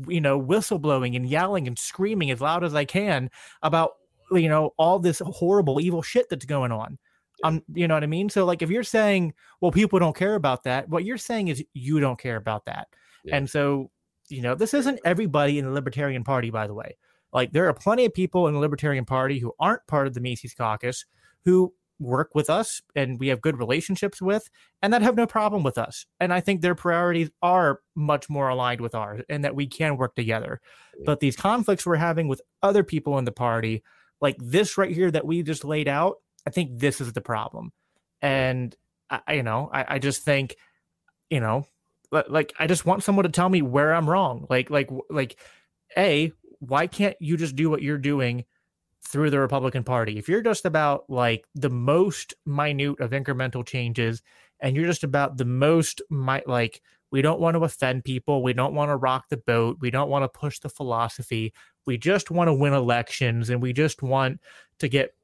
you 0.08 0.22
know 0.22 0.42
whistleblowing 0.42 1.16
and 1.16 1.26
yelling 1.28 1.68
and 1.68 1.78
screaming 1.78 2.32
as 2.32 2.42
loud 2.42 2.64
as 2.64 2.74
I 2.74 2.86
can 2.86 3.30
about 3.62 3.92
you 4.32 4.50
know 4.50 4.74
all 4.78 5.00
this 5.00 5.22
horrible 5.26 5.80
evil 5.80 6.02
shit 6.02 6.30
that's 6.30 6.46
going 6.46 6.72
on. 6.72 6.98
Um, 7.44 7.62
you 7.74 7.88
know 7.88 7.94
what 7.96 8.04
I 8.04 8.08
mean? 8.08 8.30
So 8.30 8.46
like 8.46 8.62
if 8.62 8.70
you're 8.70 8.84
saying, 8.84 9.34
well, 9.60 9.72
people 9.72 10.00
don't 10.00 10.16
care 10.16 10.36
about 10.36 10.64
that, 10.64 10.88
what 10.90 11.04
you're 11.04 11.18
saying 11.18 11.50
is 11.50 11.64
you 11.74 12.00
don't 12.00 12.20
care 12.20 12.38
about 12.38 12.66
that. 12.66 12.88
Yeah. 13.26 13.36
And 13.36 13.50
so, 13.50 13.92
you 14.30 14.42
know, 14.42 14.56
this 14.56 14.74
isn't 14.74 15.00
everybody 15.04 15.60
in 15.60 15.66
the 15.66 15.72
Libertarian 15.72 16.24
Party, 16.24 16.52
by 16.52 16.68
the 16.68 16.74
way. 16.74 16.96
Like 17.34 17.52
there 17.52 17.68
are 17.68 17.74
plenty 17.74 18.06
of 18.06 18.14
people 18.14 18.48
in 18.48 18.54
the 18.54 18.60
Libertarian 18.60 19.04
Party 19.06 19.40
who 19.40 19.54
aren't 19.60 19.86
part 19.88 20.08
of 20.08 20.14
the 20.14 20.22
Mises 20.22 20.54
caucus 20.54 21.06
who 21.44 21.74
work 22.04 22.36
with 22.36 22.50
us 22.50 22.82
and 22.96 23.20
we 23.20 23.30
have 23.30 23.42
good 23.42 23.58
relationships 23.58 24.22
with 24.22 24.50
and 24.82 24.94
that 24.94 25.02
have 25.02 25.16
no 25.16 25.26
problem 25.26 25.64
with 25.64 25.78
us. 25.78 26.06
And 26.20 26.34
I 26.34 26.40
think 26.40 26.62
their 26.62 26.76
priorities 26.76 27.30
are 27.42 27.80
much 27.96 28.30
more 28.30 28.50
aligned 28.50 28.82
with 28.82 28.96
ours 28.96 29.22
and 29.30 29.44
that 29.44 29.56
we 29.56 29.68
can 29.68 29.98
work 29.98 30.16
together. 30.16 30.62
But 31.06 31.20
these 31.20 31.36
conflicts 31.36 31.86
we're 31.86 31.96
having 31.96 32.28
with 32.28 32.42
other 32.62 32.84
people 32.84 33.18
in 33.18 33.26
the 33.26 33.32
party, 33.32 33.84
like 34.22 34.38
this 34.40 34.78
right 34.78 34.94
here 34.94 35.10
that 35.12 35.26
we 35.26 35.42
just 35.44 35.66
laid 35.66 35.88
out, 35.88 36.18
I 36.46 36.50
think 36.50 36.80
this 36.80 37.02
is 37.02 37.14
the 37.14 37.22
problem. 37.22 37.72
And 38.22 38.76
I, 39.10 39.34
you 39.34 39.44
know, 39.44 39.70
I, 39.74 39.96
I 39.96 40.00
just 40.00 40.24
think, 40.24 40.56
you 41.30 41.40
know, 41.40 41.66
like 42.12 42.54
I 42.60 42.68
just 42.68 42.86
want 42.86 43.04
someone 43.04 43.24
to 43.24 43.32
tell 43.32 43.50
me 43.50 43.62
where 43.62 43.94
I'm 43.94 44.10
wrong. 44.10 44.46
Like, 44.50 44.70
like, 44.70 44.90
like, 45.10 45.40
a 45.98 46.32
why 46.60 46.88
can't 46.88 47.16
you 47.20 47.38
just 47.38 47.56
do 47.56 47.70
what 47.70 47.82
you're 47.82 47.98
doing 47.98 48.46
through 49.08 49.30
the 49.30 49.40
Republican 49.40 49.84
Party? 49.84 50.18
If 50.18 50.28
you're 50.28 50.42
just 50.42 50.66
about 50.66 51.10
like 51.10 51.46
the 51.56 51.70
most 51.70 52.34
minute 52.46 53.00
of 53.00 53.12
incremental 53.12 53.66
changes, 53.66 54.22
and 54.60 54.76
you're 54.76 54.88
just 54.88 55.04
about 55.04 55.38
the 55.38 55.46
most 55.46 56.02
mi- 56.10 56.44
like 56.46 56.82
we 57.12 57.22
don't 57.22 57.40
want 57.40 57.56
to 57.56 57.64
offend 57.64 58.04
people, 58.04 58.42
we 58.42 58.54
don't 58.54 58.74
want 58.74 58.90
to 58.90 58.96
rock 58.96 59.26
the 59.30 59.38
boat, 59.38 59.78
we 59.82 59.92
don't 59.92 60.10
want 60.10 60.24
to 60.24 60.40
push 60.40 60.60
the 60.60 60.70
philosophy, 60.70 61.54
we 61.86 61.98
just 61.98 62.32
want 62.32 62.48
to 62.48 62.54
win 62.54 62.74
elections, 62.74 63.50
and 63.50 63.62
we 63.62 63.74
just 63.74 64.02
want 64.02 64.40
to 64.80 64.88
get 64.88 65.16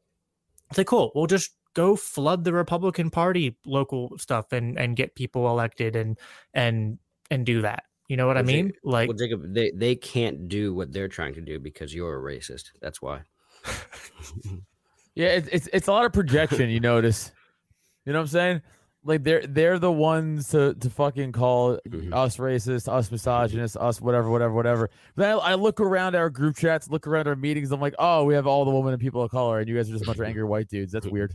say 0.73 0.84
cool 0.84 1.11
we'll 1.15 1.27
just 1.27 1.51
go 1.73 1.95
flood 1.95 2.43
the 2.43 2.53
republican 2.53 3.10
party 3.10 3.57
local 3.65 4.11
stuff 4.18 4.51
and 4.51 4.77
and 4.77 4.95
get 4.95 5.15
people 5.15 5.49
elected 5.49 5.95
and 5.95 6.18
and 6.53 6.97
and 7.31 7.45
do 7.45 7.61
that 7.61 7.84
you 8.07 8.18
know 8.18 8.27
what 8.27 8.38
i 8.38 8.41
Well, 8.41 8.47
Jake- 8.47 8.64
mean 8.65 8.73
like 8.84 9.07
well, 9.07 9.18
Jacob, 9.18 9.53
they, 9.53 9.72
they 9.72 9.95
can't 9.95 10.47
do 10.47 10.73
what 10.73 10.91
they're 10.91 11.07
trying 11.07 11.34
to 11.35 11.41
do 11.41 11.60
because 11.60 11.93
you're 11.93 12.18
a 12.18 12.22
racist. 12.22 12.72
That's 12.81 13.01
why. 13.01 13.22
Yeah, 15.16 15.28
it's 15.28 15.48
it's 15.49 15.70
it's 15.74 15.88
a 15.88 15.91
lot 15.91 16.06
of 16.06 16.14
projection. 16.14 16.70
You 16.70 16.80
notice, 16.80 17.32
you 18.06 18.14
know 18.14 18.20
what 18.20 18.24
I'm 18.24 18.28
saying? 18.28 18.61
Like 19.03 19.24
they're 19.24 19.45
they're 19.48 19.80
the 19.80 19.91
ones 19.91 20.49
to 20.49 20.74
to 20.76 20.90
fucking 20.90 21.32
call 21.32 21.80
Mhm. 21.88 22.14
us 22.14 22.38
racist, 22.38 22.91
us 22.91 23.11
misogynist, 23.11 23.76
us 23.78 23.99
whatever, 24.02 24.30
whatever, 24.30 24.53
whatever. 24.53 24.90
Then 25.16 25.32
I, 25.32 25.34
I 25.38 25.53
look 25.56 25.80
around 25.80 26.16
our 26.16 26.30
group 26.30 26.57
chats, 26.57 26.90
look 26.90 27.07
around 27.07 27.28
our 27.28 27.36
meetings. 27.36 27.72
I'm 27.72 27.82
like, 27.82 27.95
oh, 27.99 28.24
we 28.26 28.34
have 28.34 28.45
all 28.48 28.66
the 28.66 28.72
women 28.72 28.94
and 28.94 29.02
people 29.02 29.22
of 29.22 29.32
color, 29.32 29.60
and 29.60 29.68
you 29.68 29.76
guys 29.76 29.90
are 29.90 29.94
just 29.94 30.03
a 30.03 30.06
bunch 30.06 30.20
of 30.20 30.26
angry 30.26 30.44
white 30.44 30.68
dudes. 30.70 30.91
That's 30.91 31.07
weird. 31.07 31.34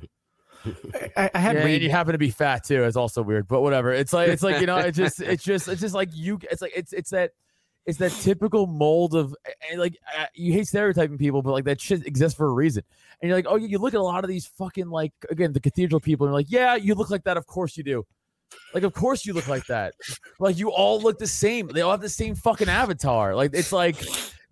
i, 1.16 1.31
I 1.35 1.39
had 1.39 1.56
Yeah, 1.56 1.64
read 1.64 1.74
and 1.74 1.82
you 1.82 1.90
happen 1.90 2.12
to 2.12 2.18
be 2.18 2.31
fat 2.31 2.64
too. 2.64 2.85
It's 2.85 2.97
also 2.97 3.22
weird, 3.22 3.48
but 3.48 3.60
whatever. 3.60 3.93
It's 3.93 4.12
like 4.12 4.28
it's 4.28 4.43
like 4.43 4.60
you 4.60 4.66
know, 4.66 4.78
it's 4.78 4.97
just 4.97 5.20
it's 5.20 5.44
just 5.44 5.68
it's 5.68 5.81
just 5.81 5.94
like 5.94 6.09
you. 6.14 6.39
It's 6.51 6.62
like 6.62 6.72
it's 6.74 6.93
it's 6.94 7.10
that 7.10 7.32
it's 7.86 7.98
that 7.98 8.12
typical 8.12 8.66
mold 8.66 9.15
of 9.15 9.35
like 9.77 9.97
you 10.35 10.52
hate 10.52 10.66
stereotyping 10.66 11.19
people, 11.19 11.43
but 11.43 11.52
like 11.52 11.65
that 11.65 11.81
shit 11.81 12.06
exists 12.06 12.36
for 12.36 12.47
a 12.47 12.52
reason. 12.52 12.82
And 13.20 13.28
you're 13.28 13.36
like, 13.36 13.47
oh, 13.48 13.56
you 13.56 13.78
look 13.78 13.94
at 13.94 14.01
a 14.01 14.02
lot 14.02 14.24
of 14.24 14.28
these 14.28 14.47
fucking 14.47 14.89
like 14.89 15.12
again 15.31 15.52
the 15.52 15.61
cathedral 15.61 16.01
people, 16.01 16.27
and 16.27 16.32
you're 16.32 16.39
like, 16.39 16.51
yeah, 16.51 16.77
you 16.77 16.94
look 16.94 17.11
like 17.11 17.24
that. 17.24 17.36
Of 17.36 17.47
course 17.47 17.77
you 17.77 17.85
do. 17.85 18.06
Like, 18.73 18.85
of 18.85 18.93
course 18.93 19.27
you 19.27 19.32
look 19.32 19.48
like 19.48 19.66
that. 19.66 19.94
Like, 20.39 20.59
you 20.59 20.70
all 20.70 21.01
look 21.01 21.19
the 21.19 21.27
same. 21.27 21.69
They 21.69 21.81
all 21.81 21.90
have 21.90 22.01
the 22.01 22.09
same 22.09 22.35
fucking 22.35 22.69
avatar. 22.69 23.35
Like, 23.35 23.51
it's 23.52 23.73
like 23.73 23.97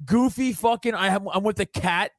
goofy 0.05 0.53
fucking. 0.53 0.95
I 0.95 1.09
have. 1.09 1.27
I'm 1.33 1.43
with 1.43 1.57
the 1.57 1.67
cat, 1.67 2.11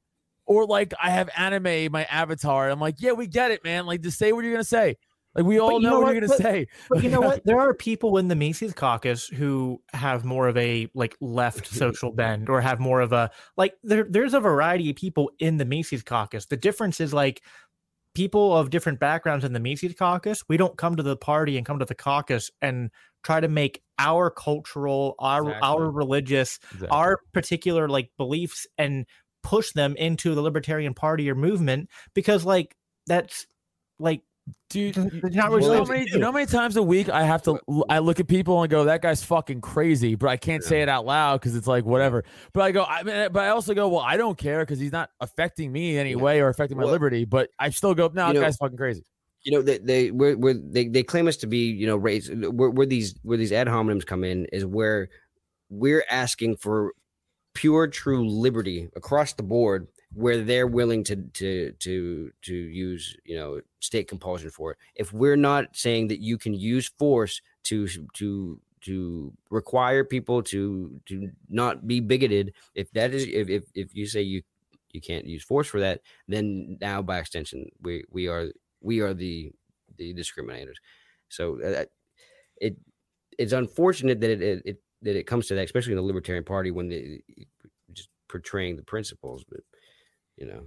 or 0.46 0.66
like 0.66 0.94
I 1.02 1.10
have 1.10 1.30
anime 1.36 1.92
my 1.92 2.06
avatar. 2.06 2.70
I'm 2.70 2.80
like, 2.80 2.96
yeah, 3.00 3.12
we 3.12 3.28
get 3.28 3.52
it, 3.52 3.64
man. 3.64 3.86
Like, 3.86 4.02
just 4.02 4.18
say 4.18 4.32
what 4.32 4.44
you're 4.44 4.54
gonna 4.54 4.64
say. 4.64 4.98
Like, 5.36 5.46
we 5.46 5.60
all 5.60 5.74
you 5.74 5.80
know, 5.80 5.90
know 5.90 6.00
what, 6.00 6.06
what? 6.06 6.16
you're 6.16 6.28
gonna 6.28 6.38
say. 6.38 6.68
but 6.90 7.04
you 7.04 7.10
know 7.10 7.22
what 7.22 7.44
there 7.46 7.60
are 7.60 7.74
people 7.74 8.18
in 8.18 8.28
the 8.28 8.36
Mises 8.36 8.74
caucus 8.74 9.28
who 9.28 9.82
have 9.94 10.24
more 10.24 10.48
of 10.48 10.58
a 10.58 10.88
like 10.94 11.16
left 11.22 11.68
social 11.68 12.12
bend 12.12 12.50
or 12.50 12.62
have 12.62 12.80
more 12.80 13.02
of 13.02 13.14
a 13.14 13.32
like 13.58 13.74
there 13.84 14.06
there's 14.10 14.34
a 14.34 14.40
variety 14.40 14.90
of 14.90 14.96
people 14.96 15.32
in 15.40 15.58
the 15.58 15.66
Mises 15.66 16.04
caucus 16.04 16.46
the 16.46 16.58
difference 16.58 17.00
is 17.00 17.14
like 17.14 17.42
people 18.14 18.56
of 18.56 18.70
different 18.70 19.00
backgrounds 19.00 19.44
in 19.44 19.54
the 19.54 19.60
Mises 19.60 19.94
caucus, 19.96 20.44
we 20.48 20.58
don't 20.58 20.78
come 20.78 20.96
to 20.96 21.04
the 21.04 21.18
party 21.18 21.58
and 21.58 21.66
come 21.66 21.80
to 21.80 21.86
the 21.86 21.96
caucus 21.96 22.52
and 22.62 22.92
try 23.24 23.40
to 23.40 23.48
make 23.48 23.82
our 24.00 24.30
cultural, 24.30 25.16
our 25.20 25.42
Exactly. 25.42 25.68
our 25.68 25.92
religious, 25.92 26.60
our 26.92 27.20
particular 27.34 27.90
like 27.90 28.12
beliefs 28.18 28.68
and 28.78 29.06
push 29.42 29.72
them 29.72 29.96
into 29.98 30.36
the 30.36 30.42
libertarian 30.42 30.94
party 30.94 31.30
or 31.30 31.36
movement 31.36 31.90
because 32.14 32.46
like 32.46 32.76
that's 33.08 33.46
like 34.00 34.22
dude. 34.70 34.96
They're 34.96 35.06
You, 35.06 35.12
not 35.38 35.52
you 35.52 35.60
know 35.60 35.74
how 35.74 35.86
many, 35.86 36.10
you 36.12 36.18
know 36.20 36.26
how 36.28 36.32
many 36.32 36.46
times 36.46 36.76
a 36.76 36.84
week 36.84 37.10
I 37.10 37.24
have 37.24 37.42
to 37.44 37.60
I 37.90 38.00
look 38.00 38.20
at 38.20 38.28
people 38.28 38.62
and 38.62 38.70
go, 38.70 38.86
that 38.86 39.02
guy's 39.02 39.24
fucking 39.24 39.62
crazy, 39.62 40.16
but 40.16 40.28
I 40.30 40.38
can't 40.38 40.64
say 40.64 40.82
it 40.82 40.90
out 40.90 41.06
loud 41.06 41.40
because 41.42 41.56
it's 41.56 41.68
like 41.68 41.86
whatever. 41.86 42.24
But 42.54 42.62
I 42.64 42.72
go, 42.72 42.84
I 42.84 43.04
mean, 43.04 43.30
but 43.32 43.44
I 43.44 43.50
also 43.50 43.74
go, 43.74 43.88
well, 43.88 44.02
I 44.02 44.18
don't 44.18 44.38
care 44.38 44.60
because 44.60 44.80
he's 44.80 44.92
not 44.92 45.10
affecting 45.20 45.72
me 45.72 45.94
in 45.94 46.00
any 46.00 46.12
Yeah. 46.12 46.18
way 46.18 46.42
or 46.42 46.50
affecting 46.50 46.78
my 46.78 46.84
Well, 46.84 46.92
liberty. 46.94 47.26
But 47.26 47.50
I 47.60 47.70
still 47.70 47.94
go, 47.94 48.10
no, 48.14 48.28
you 48.28 48.34
that 48.34 48.42
guy's 48.42 48.58
fucking 48.58 48.78
crazy. 48.78 49.04
you 49.44 49.52
know 49.52 49.62
they 49.62 49.78
they 49.78 50.12
we're, 50.12 50.36
we're, 50.38 50.54
they 50.54 50.88
they 50.88 51.04
claim 51.04 51.28
us 51.28 51.38
to 51.38 51.48
be 51.48 51.60
you 51.70 51.86
know 51.86 51.98
race 51.98 52.30
where, 52.30 52.70
where 52.70 52.86
these 52.88 53.16
where 53.24 53.38
these 53.38 53.52
ad 53.52 53.68
hominems 53.68 54.06
come 54.06 54.24
in 54.24 54.46
is 54.54 54.66
where 54.66 55.10
we're 55.70 56.06
asking 56.10 56.56
for 56.58 56.94
pure 57.54 57.88
true 57.88 58.28
liberty 58.28 58.90
across 58.96 59.34
the 59.34 59.44
board 59.44 59.88
where 60.14 60.44
they're 60.44 60.68
willing 60.68 61.04
to 61.06 61.16
to 61.16 61.72
to 61.80 62.32
to 62.42 62.54
use 62.54 63.16
you 63.26 63.36
know 63.36 63.62
state 63.80 64.08
compulsion 64.08 64.50
for 64.50 64.72
it. 64.72 64.78
If 64.96 65.14
we're 65.14 65.36
not 65.38 65.76
saying 65.76 66.08
that 66.08 66.20
you 66.20 66.38
can 66.38 66.54
use 66.54 66.92
force 67.00 67.42
to 67.64 67.88
to 68.16 68.60
to 68.82 69.34
require 69.50 70.04
people 70.04 70.44
to 70.44 71.00
to 71.06 71.32
not 71.50 71.88
be 71.88 72.02
bigoted 72.02 72.54
if 72.76 72.92
that 72.92 73.14
is 73.14 73.24
if 73.24 73.50
if, 73.50 73.64
if 73.74 73.96
you 73.96 74.06
say 74.06 74.22
you 74.22 74.42
you 74.92 75.02
can't 75.02 75.26
use 75.26 75.44
force 75.44 75.68
for 75.68 75.80
that 75.80 76.02
then 76.28 76.78
now 76.82 77.02
by 77.02 77.18
extension 77.18 77.70
we 77.82 78.04
we 78.12 78.28
are 78.28 78.50
we 78.82 79.00
are 79.00 79.14
the 79.14 79.52
the 79.98 80.14
discriminators. 80.14 80.76
So 81.30 81.60
uh, 81.62 81.86
it 82.58 82.78
it's 83.38 83.54
unfortunate 83.54 84.22
that 84.22 84.30
it, 84.30 84.42
it, 84.42 84.62
it 84.66 84.82
that 85.02 85.16
it 85.16 85.28
comes 85.28 85.48
to 85.48 85.56
that 85.56 85.66
especially 85.66 85.94
in 85.94 85.98
the 85.98 86.04
libertarian 86.04 86.44
party 86.44 86.72
when 86.72 86.90
they 86.90 87.22
just 87.94 88.10
portraying 88.30 88.76
the 88.76 88.84
principles 88.84 89.44
but 89.50 89.62
you 90.38 90.46
know 90.48 90.64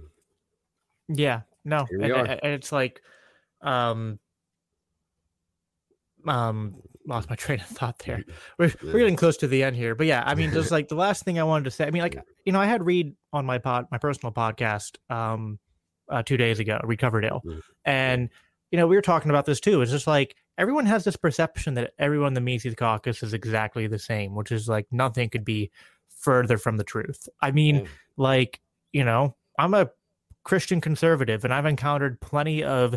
Yeah, 1.09 1.41
no, 1.65 1.85
Here 1.89 1.99
we 1.99 2.03
and, 2.05 2.13
are. 2.13 2.25
and- 2.43 2.53
it's 2.53 2.71
like, 2.71 3.01
um, 3.61 4.19
um, 6.25 6.75
lost 7.05 7.29
my 7.29 7.35
train 7.37 7.59
of 7.59 7.65
thought 7.67 7.99
there. 7.99 8.23
We're, 8.57 8.67
Yeah. 8.67 8.73
we're 8.93 8.99
getting 8.99 9.15
close 9.15 9.37
to 9.37 9.47
the 9.47 9.63
end 9.63 9.75
here, 9.75 9.95
but 9.95 10.07
yeah, 10.07 10.23
I 10.25 10.35
mean, 10.35 10.51
just 10.51 10.71
like 10.71 10.87
the 10.89 10.95
last 10.95 11.23
thing 11.23 11.39
I 11.39 11.43
wanted 11.43 11.65
to 11.65 11.71
say. 11.71 11.85
I 11.85 11.91
mean, 11.91 12.01
like 12.01 12.17
you 12.45 12.51
know, 12.51 12.59
I 12.59 12.65
had 12.65 12.85
Reed 12.85 13.15
on 13.33 13.45
my 13.45 13.57
pod, 13.57 13.85
my 13.91 13.97
personal 13.97 14.33
podcast, 14.33 14.97
um, 15.09 15.59
uh, 16.09 16.23
two 16.23 16.37
days 16.37 16.59
ago, 16.59 16.79
Recovered 16.83 17.25
Ill, 17.25 17.41
Mhm. 17.45 17.61
and 17.85 18.29
you 18.71 18.77
know, 18.77 18.87
we 18.87 18.95
were 18.97 19.01
talking 19.01 19.29
about 19.29 19.45
this 19.45 19.61
too. 19.61 19.81
It's 19.81 19.91
just 19.91 20.07
like 20.07 20.35
everyone 20.57 20.85
has 20.87 21.03
this 21.05 21.15
perception 21.15 21.75
that 21.75 21.93
everyone 21.99 22.29
in 22.29 22.33
the 22.33 22.41
Mises 22.41 22.75
caucus 22.75 23.23
is 23.23 23.33
exactly 23.33 23.87
the 23.87 23.99
same, 23.99 24.35
which 24.35 24.51
is 24.51 24.67
like 24.67 24.87
nothing 24.91 25.29
could 25.29 25.45
be 25.45 25.71
further 26.09 26.57
from 26.57 26.75
the 26.77 26.83
truth. 26.83 27.29
I 27.41 27.51
mean, 27.51 27.75
Yeah. 27.77 27.87
like 28.17 28.59
you 28.91 29.03
know, 29.05 29.35
I'm 29.57 29.73
a 29.73 29.89
Christian 30.43 30.81
conservative, 30.81 31.43
and 31.43 31.53
I've 31.53 31.65
encountered 31.65 32.19
plenty 32.21 32.63
of 32.63 32.95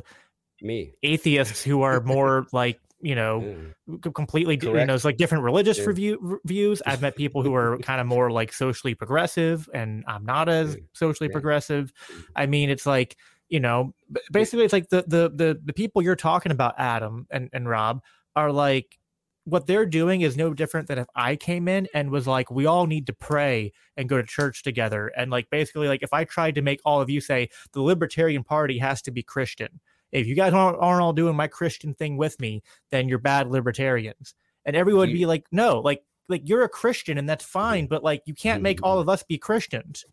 me. 0.63 0.93
atheists 1.03 1.63
who 1.63 1.83
are 1.83 2.01
more 2.01 2.47
like 2.53 2.79
you 3.03 3.15
know 3.15 3.57
c- 4.05 4.11
completely 4.15 4.57
di- 4.59 4.67
you 4.67 4.85
know 4.85 4.95
it's 4.95 5.05
like 5.07 5.17
different 5.17 5.43
religious 5.43 5.79
Yeah. 5.79 5.85
review 5.87 6.41
views. 6.45 6.83
I've 6.85 7.01
met 7.01 7.17
people 7.17 7.43
who 7.43 7.55
are 7.55 7.79
kind 7.83 8.01
of 8.01 8.07
more 8.07 8.31
like 8.31 8.53
socially 8.53 8.95
progressive 8.95 9.71
and 9.73 10.05
i'm 10.07 10.25
not 10.27 10.51
as 10.51 10.77
socially 10.93 11.29
Yeah. 11.31 11.33
progressive. 11.33 11.93
I 12.37 12.45
mean 12.47 12.69
it's 12.69 12.85
like 12.85 13.17
you 13.49 13.59
know 13.59 13.95
basically 14.31 14.65
it's 14.67 14.73
like 14.75 14.91
the 14.91 15.03
the 15.07 15.31
the, 15.35 15.59
the 15.65 15.73
people 15.73 16.03
you're 16.03 16.15
talking 16.15 16.53
about 16.53 16.75
adam 16.79 17.27
and, 17.31 17.49
and 17.55 17.67
rob 17.69 18.01
are 18.37 18.53
like 18.53 18.99
what 19.45 19.67
they're 19.67 19.87
doing 19.87 20.21
is 20.21 20.37
no 20.37 20.53
different 20.53 20.89
than 20.89 20.99
if 20.99 21.07
i 21.15 21.35
came 21.35 21.69
in 21.69 21.89
and 21.95 22.11
was 22.11 22.27
like 22.27 22.51
we 22.51 22.67
all 22.67 22.87
need 22.87 23.07
to 23.07 23.13
pray 23.13 23.73
and 23.97 24.09
go 24.09 24.17
to 24.17 24.27
church 24.27 24.63
together 24.63 25.11
and 25.17 25.31
like 25.31 25.49
basically 25.51 25.89
like 25.89 26.03
if 26.03 26.13
i 26.13 26.25
tried 26.25 26.55
to 26.55 26.63
make 26.63 26.81
all 26.85 27.01
of 27.01 27.11
you 27.11 27.21
say 27.21 27.49
the 27.73 27.83
libertarian 27.83 28.45
party 28.45 28.79
has 28.79 29.01
to 29.03 29.11
be 29.11 29.23
christian 29.23 29.81
if 30.13 30.27
you 30.27 30.35
guys 30.35 30.53
aren't, 30.53 30.79
aren't 30.81 31.03
all 31.03 31.13
doing 31.13 31.35
my 31.35 31.47
christian 31.47 31.95
thing 31.95 32.17
with 32.17 32.39
me 32.41 32.63
then 32.91 33.09
you're 33.09 33.19
bad 33.19 33.49
libertarians 33.49 34.35
and 34.65 34.77
everyone 34.77 35.09
would 35.09 35.15
be 35.15 35.23
mm. 35.23 35.29
like 35.29 35.45
no 35.51 35.81
like 35.81 36.03
like 36.29 36.49
you're 36.49 36.65
a 36.65 36.69
christian 36.69 37.19
and 37.19 37.29
that's 37.29 37.45
fine 37.45 37.87
mm. 37.87 37.89
but 37.89 38.05
like 38.05 38.23
you 38.27 38.35
can't 38.35 38.63
make 38.63 38.81
all 38.83 38.99
mm. 38.99 39.01
of 39.01 39.09
us 39.09 39.23
be 39.23 39.39
christians 39.39 40.05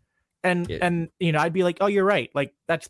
and 0.42 0.68
Yeah. 0.70 0.78
and 0.80 1.08
you 1.20 1.32
know 1.32 1.40
i'd 1.40 1.52
be 1.52 1.64
like 1.64 1.78
oh 1.80 1.86
you're 1.86 2.04
right 2.04 2.30
like 2.34 2.54
that's 2.66 2.88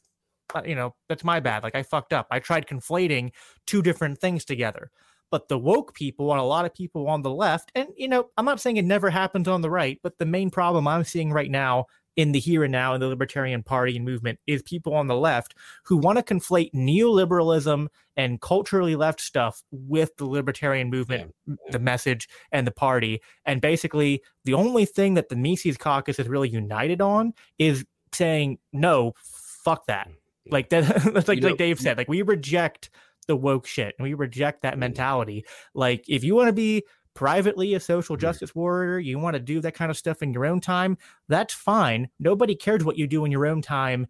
uh, 0.55 0.63
you 0.65 0.75
know, 0.75 0.95
that's 1.09 1.25
my 1.25 1.41
bad. 1.41 1.63
Like 1.63 1.75
I 1.75 1.83
fucked 1.83 2.13
up. 2.13 2.27
I 2.31 2.39
tried 2.39 2.67
conflating 2.67 3.33
two 3.67 3.83
different 3.83 4.19
things 4.19 4.45
together. 4.45 4.91
But 5.31 5.49
the 5.49 5.59
woke 5.59 5.95
people 5.95 6.33
and 6.33 6.41
a 6.41 6.45
lot 6.45 6.65
of 6.65 6.75
people 6.75 7.09
on 7.09 7.23
the 7.23 7.31
left, 7.31 7.71
and 7.75 7.89
you 7.97 8.09
know, 8.09 8.31
I'm 8.37 8.45
not 8.45 8.61
saying 8.61 8.77
it 8.77 8.85
never 8.85 9.11
happens 9.11 9.49
on 9.49 9.61
the 9.61 9.71
right, 9.71 9.99
but 10.03 10.19
the 10.19 10.27
main 10.27 10.51
problem 10.51 10.89
I'm 10.89 11.05
seeing 11.05 11.33
right 11.33 11.51
now 11.51 11.87
in 12.19 12.33
the 12.33 12.41
here 12.41 12.65
and 12.65 12.73
now 12.73 12.95
in 12.95 13.01
the 13.01 13.07
Libertarian 13.07 13.63
Party 13.63 13.95
and 13.95 14.05
movement 14.05 14.41
is 14.49 14.61
people 14.63 14.93
on 14.93 15.07
the 15.07 15.15
left 15.15 15.55
who 15.85 15.97
want 15.97 16.19
to 16.19 16.35
conflate 16.35 16.73
neoliberalism 16.73 17.87
and 18.17 18.41
culturally 18.41 18.97
left 18.97 19.21
stuff 19.21 19.63
with 19.71 20.17
the 20.17 20.27
Libertarian 20.27 20.91
movement, 20.91 21.33
yeah. 21.47 21.55
the 21.71 21.79
message, 21.79 22.29
and 22.51 22.67
the 22.67 22.73
party. 22.73 23.23
And 23.45 23.61
basically, 23.61 24.21
the 24.45 24.55
only 24.55 24.85
thing 24.85 25.15
that 25.15 25.29
the 25.29 25.37
Mises 25.37 25.77
caucus 25.77 26.19
is 26.19 26.27
really 26.27 26.49
united 26.49 27.01
on 27.01 27.35
is 27.57 27.85
saying, 28.13 28.59
no, 28.73 29.15
fuck 29.23 29.87
that. 29.87 30.09
Mm, 30.09 30.53
like 30.53 30.71
that, 30.71 30.87
that's 31.15 31.29
like, 31.29 31.41
like 31.41 31.57
Dave 31.57 31.79
said, 31.79 31.99
like 31.99 32.09
we 32.09 32.23
reject 32.23 32.91
the 33.29 33.37
woke 33.37 33.67
shit 33.67 33.95
and 33.99 34.05
we 34.05 34.15
reject 34.15 34.63
that 34.63 34.75
mm. 34.75 34.79
mentality. 34.79 35.45
Like 35.75 36.05
if 36.09 36.25
you 36.25 36.35
want 36.35 36.49
to 36.49 36.53
be 36.53 36.83
privately 37.15 37.75
a 37.75 37.81
social 37.81 38.17
mm-hmm. 38.17 38.23
justice 38.23 38.55
warrior, 38.55 38.99
you 38.99 39.19
want 39.19 39.35
to 39.35 39.41
do 39.41 39.61
that 39.61 39.75
kind 39.75 39.91
of 39.91 39.97
stuff 39.97 40.23
in 40.23 40.33
your 40.33 40.47
own 40.47 40.61
time, 40.61 40.97
that's 41.29 41.55
fine. 41.55 42.09
Nobody 42.19 42.55
cares 42.55 42.85
what 42.85 42.99
you 42.99 43.07
do 43.07 43.25
in 43.25 43.33
your 43.33 43.47
own 43.47 43.63
time. 43.63 44.07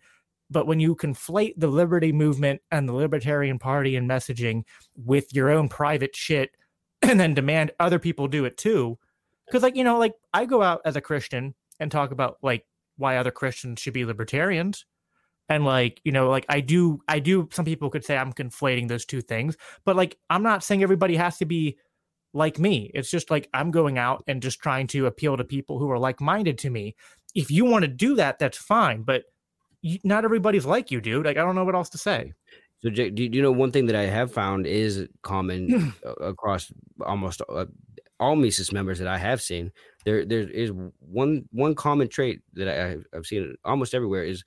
But 0.51 0.67
when 0.67 0.81
you 0.81 0.97
conflate 0.97 1.55
the 1.57 1.69
liberty 1.69 2.13
movement 2.13 2.63
and 2.71 2.89
the 2.89 2.95
Libertarian 2.95 3.59
Party 3.59 3.97
and 3.97 4.09
messaging 4.09 4.63
with 4.97 5.35
your 5.35 5.51
own 5.51 5.69
private 5.69 6.17
shit 6.17 6.51
and 7.03 7.21
then 7.21 7.35
demand 7.35 7.71
other 7.81 7.99
people 7.99 8.29
do 8.29 8.45
it 8.45 8.57
too, 8.57 8.99
because, 9.47 9.63
like, 9.63 9.77
you 9.77 9.85
know, 9.85 9.99
like 9.99 10.15
I 10.35 10.45
go 10.45 10.63
out 10.63 10.83
as 10.85 10.97
a 10.97 11.01
Christian 11.01 11.55
and 11.81 11.91
talk 11.91 12.11
about 12.11 12.37
like 12.43 12.67
why 12.97 13.17
other 13.17 13.31
Christians 13.31 13.81
should 13.81 13.95
be 13.95 14.05
libertarians. 14.05 14.85
And 15.49 15.65
like, 15.65 16.01
you 16.05 16.13
know, 16.13 16.29
like 16.29 16.47
I 16.49 16.61
do, 16.61 17.01
I 17.09 17.21
do, 17.21 17.49
some 17.53 17.65
people 17.65 17.91
could 17.91 18.05
say 18.05 18.17
I'm 18.17 18.33
conflating 18.33 18.89
those 18.89 19.05
two 19.05 19.23
things, 19.23 19.57
but 19.85 19.97
like, 19.97 20.19
I'm 20.29 20.43
not 20.43 20.63
saying 20.63 20.83
everybody 20.83 21.17
has 21.17 21.39
to 21.39 21.47
be 21.47 21.79
like 22.35 22.59
me. 22.59 22.91
It's 22.95 23.11
just 23.11 23.31
like 23.31 23.49
I'm 23.55 23.71
going 23.71 23.99
out 23.99 24.25
and 24.27 24.43
just 24.43 24.61
trying 24.61 24.87
to 24.89 25.07
appeal 25.07 25.37
to 25.37 25.45
people 25.45 25.79
who 25.79 25.91
are 25.91 25.99
like 25.99 26.21
minded 26.21 26.59
to 26.59 26.71
me. 26.71 26.95
If 27.35 27.51
you 27.51 27.65
want 27.65 27.83
to 27.83 27.89
do 27.89 28.17
that, 28.17 28.39
that's 28.39 28.59
fine. 28.59 29.03
But 29.03 29.25
you, 29.83 29.99
not 30.05 30.25
everybody's 30.25 30.67
like 30.67 30.91
you, 30.91 31.01
dude. 31.01 31.25
Like 31.25 31.37
I 31.37 31.43
don't 31.43 31.55
know 31.55 31.65
what 31.65 31.75
else 31.75 31.91
to 31.91 31.99
say. 31.99 32.33
So, 32.81 32.91
Jake, 32.91 33.17
do 33.17 33.25
you 33.25 33.43
know 33.43 33.51
one 33.51 33.73
thing 33.73 33.87
that 33.87 33.97
I 33.97 34.05
have 34.05 34.33
found 34.33 34.67
is 34.67 35.09
common 35.23 35.93
across 36.21 36.73
almost 37.05 37.43
uh, 37.49 37.67
all 38.21 38.37
Mises 38.37 38.73
members 38.73 39.01
that 39.01 39.09
I 39.09 39.19
have 39.19 39.43
seen? 39.43 39.73
There, 40.05 40.25
there 40.25 40.49
is 40.49 40.71
one 41.01 41.49
one 41.51 41.75
common 41.75 42.09
trait 42.09 42.41
that 42.55 42.69
I, 42.69 43.17
I've 43.17 43.27
seen 43.27 43.57
almost 43.65 43.95
everywhere 43.95 44.23
is 44.23 44.45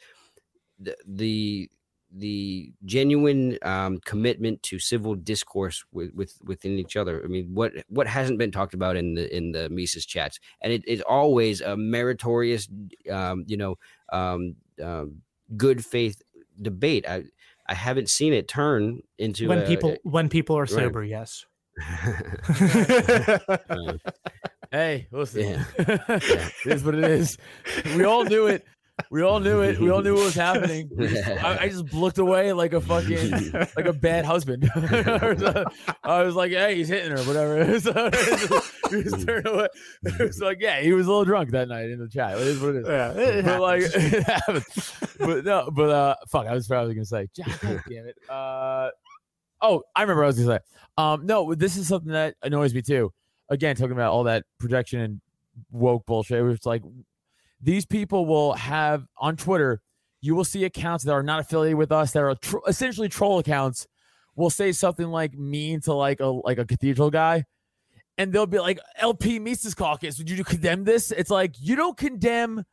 the 0.81 0.95
the 1.05 1.69
the 2.13 2.73
genuine 2.83 3.57
um, 3.61 3.99
commitment 4.05 4.61
to 4.63 4.79
civil 4.79 5.15
discourse 5.15 5.83
with, 5.91 6.13
with 6.13 6.37
within 6.43 6.77
each 6.77 6.97
other. 6.97 7.23
I 7.23 7.27
mean, 7.27 7.49
what 7.53 7.71
what 7.87 8.07
hasn't 8.07 8.37
been 8.37 8.51
talked 8.51 8.73
about 8.73 8.97
in 8.97 9.15
the 9.15 9.35
in 9.35 9.51
the 9.51 9.69
Mises 9.69 10.05
chats, 10.05 10.39
and 10.61 10.73
it 10.73 10.85
is 10.87 11.01
always 11.01 11.61
a 11.61 11.77
meritorious, 11.77 12.67
um, 13.09 13.45
you 13.47 13.57
know, 13.57 13.77
um, 14.11 14.55
um, 14.83 15.21
good 15.55 15.85
faith 15.85 16.21
debate. 16.61 17.07
I 17.07 17.23
I 17.67 17.73
haven't 17.73 18.09
seen 18.09 18.33
it 18.33 18.47
turn 18.47 19.01
into 19.17 19.47
when 19.47 19.59
a, 19.59 19.65
people 19.65 19.91
a, 19.91 19.97
when 20.03 20.27
people 20.29 20.57
are 20.57 20.65
sober. 20.65 20.99
Right. 20.99 21.09
Yes. 21.09 21.45
hey, 24.71 25.07
listen. 25.11 25.41
Yeah. 25.41 25.63
yeah. 25.79 26.19
it 26.19 26.65
is 26.65 26.83
what 26.83 26.95
it 26.95 27.05
is. 27.05 27.37
We 27.95 28.03
all 28.03 28.25
do 28.25 28.47
it. 28.47 28.65
We 29.09 29.21
all 29.21 29.39
knew 29.39 29.61
it. 29.61 29.79
We 29.79 29.89
all 29.89 30.01
knew 30.01 30.15
what 30.15 30.25
was 30.25 30.35
happening. 30.35 30.89
I, 30.99 31.57
I, 31.61 31.69
just 31.69 31.93
looked 31.93 32.17
away 32.17 32.53
like 32.53 32.73
a 32.73 32.81
fucking 32.81 33.51
like 33.75 33.85
a 33.85 33.93
bad 33.93 34.25
husband. 34.25 34.69
I 36.03 36.23
was 36.23 36.35
like, 36.35 36.51
"Hey, 36.51 36.75
he's 36.75 36.89
hitting 36.89 37.11
her, 37.11 37.23
whatever." 37.23 37.79
so 37.79 38.09
he 38.89 39.03
just 39.03 39.25
turned 39.25 39.47
away. 39.47 39.67
It 40.03 40.19
was 40.19 40.39
like, 40.39 40.59
"Yeah, 40.61 40.81
he 40.81 40.93
was 40.93 41.07
a 41.07 41.09
little 41.09 41.25
drunk 41.25 41.51
that 41.51 41.67
night 41.67 41.89
in 41.89 41.99
the 41.99 42.07
chat." 42.07 42.37
It 42.37 42.47
is 42.47 42.61
what 42.61 42.75
it 42.75 42.81
is. 42.81 42.87
Yeah, 42.87 43.11
it 43.15 43.45
but 43.45 43.61
like. 43.61 43.83
But 45.19 45.45
no, 45.45 45.69
but 45.71 45.89
uh, 45.89 46.15
fuck, 46.27 46.47
I 46.47 46.53
was 46.53 46.67
probably 46.67 46.95
gonna 46.95 47.05
say, 47.05 47.27
God 47.37 47.83
damn 47.89 48.07
it. 48.07 48.15
Uh, 48.29 48.89
oh, 49.61 49.83
I 49.95 50.01
remember 50.01 50.23
I 50.23 50.27
was 50.27 50.39
gonna 50.39 50.57
say. 50.57 50.59
Um, 50.97 51.25
no, 51.25 51.53
this 51.53 51.77
is 51.77 51.87
something 51.87 52.11
that 52.11 52.35
annoys 52.43 52.73
me 52.73 52.81
too. 52.81 53.13
Again, 53.49 53.75
talking 53.75 53.91
about 53.91 54.11
all 54.11 54.23
that 54.23 54.45
projection 54.59 55.01
and 55.01 55.21
woke 55.71 56.05
bullshit. 56.05 56.39
It 56.39 56.43
was 56.43 56.65
like 56.65 56.81
these 57.61 57.85
people 57.85 58.25
will 58.25 58.53
have 58.53 59.05
on 59.17 59.38
Twitter, 59.38 59.81
you 60.21 60.35
will 60.35 60.43
see 60.43 60.63
accounts 60.65 61.03
that 61.05 61.11
are 61.11 61.23
not 61.23 61.39
affiliated 61.39 61.77
with 61.77 61.91
us 61.91 62.11
that 62.13 62.23
are 62.23 62.35
essentially 62.67 63.09
troll 63.09 63.39
accounts 63.39 63.88
will 64.35 64.49
say 64.49 64.71
something 64.71 65.07
like 65.07 65.33
mean 65.33 65.81
to 65.81 65.93
like 65.93 66.19
a 66.19 66.27
like 66.27 66.57
a 66.57 66.65
cathedral 66.65 67.09
guy 67.09 67.43
and 68.17 68.31
they'll 68.31 68.45
be 68.45 68.59
like 68.59 68.79
LP 68.97 69.39
Mises 69.39 69.73
caucus 69.73 70.17
would 70.17 70.29
you 70.29 70.43
condemn 70.43 70.83
this? 70.83 71.11
It's 71.11 71.29
like 71.29 71.55
you 71.59 71.75
don't 71.75 71.97
condemn 71.97 72.63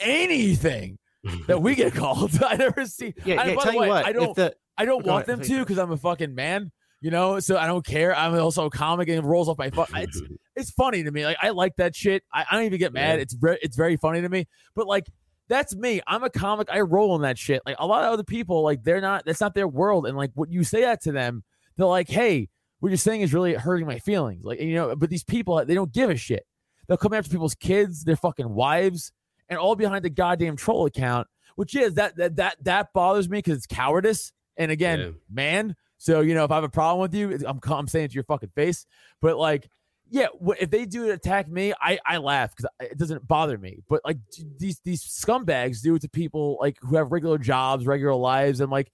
anything 0.00 0.98
that 1.46 1.60
we 1.60 1.74
get 1.74 1.94
called. 1.94 2.40
I 2.46 2.56
never 2.56 2.86
see 2.86 3.14
yeah, 3.24 3.40
I, 3.42 3.46
yeah 3.48 3.54
tell 3.56 3.72
you 3.72 3.80
way, 3.80 3.88
what 3.88 4.06
I 4.06 4.12
don't 4.12 4.36
the, 4.36 4.54
I 4.78 4.84
don't 4.84 5.04
want 5.04 5.26
them 5.26 5.40
to 5.40 5.58
because 5.60 5.78
I'm 5.78 5.90
a 5.90 5.96
fucking 5.96 6.34
man 6.34 6.70
you 7.06 7.10
know 7.12 7.40
so 7.40 7.56
I 7.56 7.66
don't 7.66 7.84
care 7.84 8.16
I'm 8.16 8.38
also 8.38 8.66
a 8.66 8.70
comic 8.70 9.08
and 9.08 9.18
it 9.18 9.24
rolls 9.24 9.48
off 9.48 9.58
my 9.58 9.70
foot 9.70 9.88
it's 9.94 10.20
it's 10.56 10.70
funny 10.70 11.04
to 11.04 11.10
me. 11.10 11.24
Like 11.24 11.36
I 11.40 11.50
like 11.50 11.76
that 11.76 11.94
shit. 11.94 12.24
I, 12.32 12.44
I 12.50 12.56
don't 12.56 12.64
even 12.64 12.78
get 12.78 12.92
mad. 12.92 13.20
It's 13.20 13.34
very 13.34 13.58
it's 13.62 13.76
very 13.76 13.96
funny 13.96 14.22
to 14.22 14.28
me. 14.28 14.48
But 14.74 14.86
like 14.86 15.06
that's 15.48 15.76
me. 15.76 16.00
I'm 16.06 16.24
a 16.24 16.30
comic. 16.30 16.68
I 16.72 16.80
roll 16.80 17.14
in 17.14 17.22
that 17.22 17.38
shit. 17.38 17.62
Like 17.64 17.76
a 17.78 17.86
lot 17.86 18.02
of 18.02 18.12
other 18.12 18.24
people, 18.24 18.62
like 18.62 18.82
they're 18.82 19.00
not. 19.00 19.24
That's 19.26 19.40
not 19.40 19.54
their 19.54 19.68
world. 19.68 20.06
And 20.06 20.16
like 20.16 20.32
what 20.34 20.50
you 20.50 20.64
say 20.64 20.80
that 20.80 21.02
to 21.02 21.12
them, 21.12 21.44
they're 21.76 21.86
like, 21.86 22.08
"Hey, 22.08 22.48
what 22.80 22.88
you're 22.88 22.96
saying 22.96 23.20
is 23.20 23.32
really 23.32 23.54
hurting 23.54 23.86
my 23.86 23.98
feelings." 23.98 24.44
Like 24.44 24.60
you 24.60 24.74
know. 24.74 24.96
But 24.96 25.10
these 25.10 25.22
people, 25.22 25.62
they 25.64 25.74
don't 25.74 25.92
give 25.92 26.10
a 26.10 26.16
shit. 26.16 26.44
They'll 26.88 26.96
come 26.96 27.12
after 27.12 27.30
people's 27.30 27.54
kids, 27.54 28.04
their 28.04 28.16
fucking 28.16 28.48
wives, 28.48 29.12
and 29.48 29.58
all 29.58 29.76
behind 29.76 30.04
the 30.04 30.10
goddamn 30.10 30.56
troll 30.56 30.86
account. 30.86 31.28
Which 31.54 31.76
is 31.76 31.94
that 31.94 32.16
that 32.16 32.36
that 32.36 32.56
that 32.62 32.92
bothers 32.92 33.28
me 33.28 33.38
because 33.38 33.58
it's 33.58 33.66
cowardice. 33.66 34.32
And 34.56 34.72
again, 34.72 35.00
yeah. 35.00 35.10
man. 35.30 35.76
So 35.98 36.20
you 36.20 36.34
know, 36.34 36.44
if 36.44 36.50
I 36.50 36.56
have 36.56 36.64
a 36.64 36.68
problem 36.68 37.00
with 37.00 37.14
you, 37.14 37.38
I'm 37.46 37.60
I'm 37.64 37.88
saying 37.88 38.08
to 38.08 38.14
your 38.14 38.24
fucking 38.24 38.50
face. 38.54 38.86
But 39.20 39.38
like 39.38 39.68
yeah, 40.08 40.26
if 40.60 40.70
they 40.70 40.84
do 40.84 41.10
attack 41.10 41.48
me, 41.48 41.72
I, 41.80 41.98
I 42.06 42.18
laugh 42.18 42.54
because 42.54 42.70
it 42.80 42.96
doesn't 42.96 43.26
bother 43.26 43.58
me. 43.58 43.82
But 43.88 44.02
like 44.04 44.18
these 44.58 44.80
these 44.80 45.02
scumbags 45.02 45.82
do 45.82 45.96
it 45.96 46.02
to 46.02 46.08
people 46.08 46.58
like 46.60 46.78
who 46.80 46.96
have 46.96 47.10
regular 47.10 47.38
jobs, 47.38 47.86
regular 47.86 48.14
lives, 48.14 48.60
and 48.60 48.70
like 48.70 48.92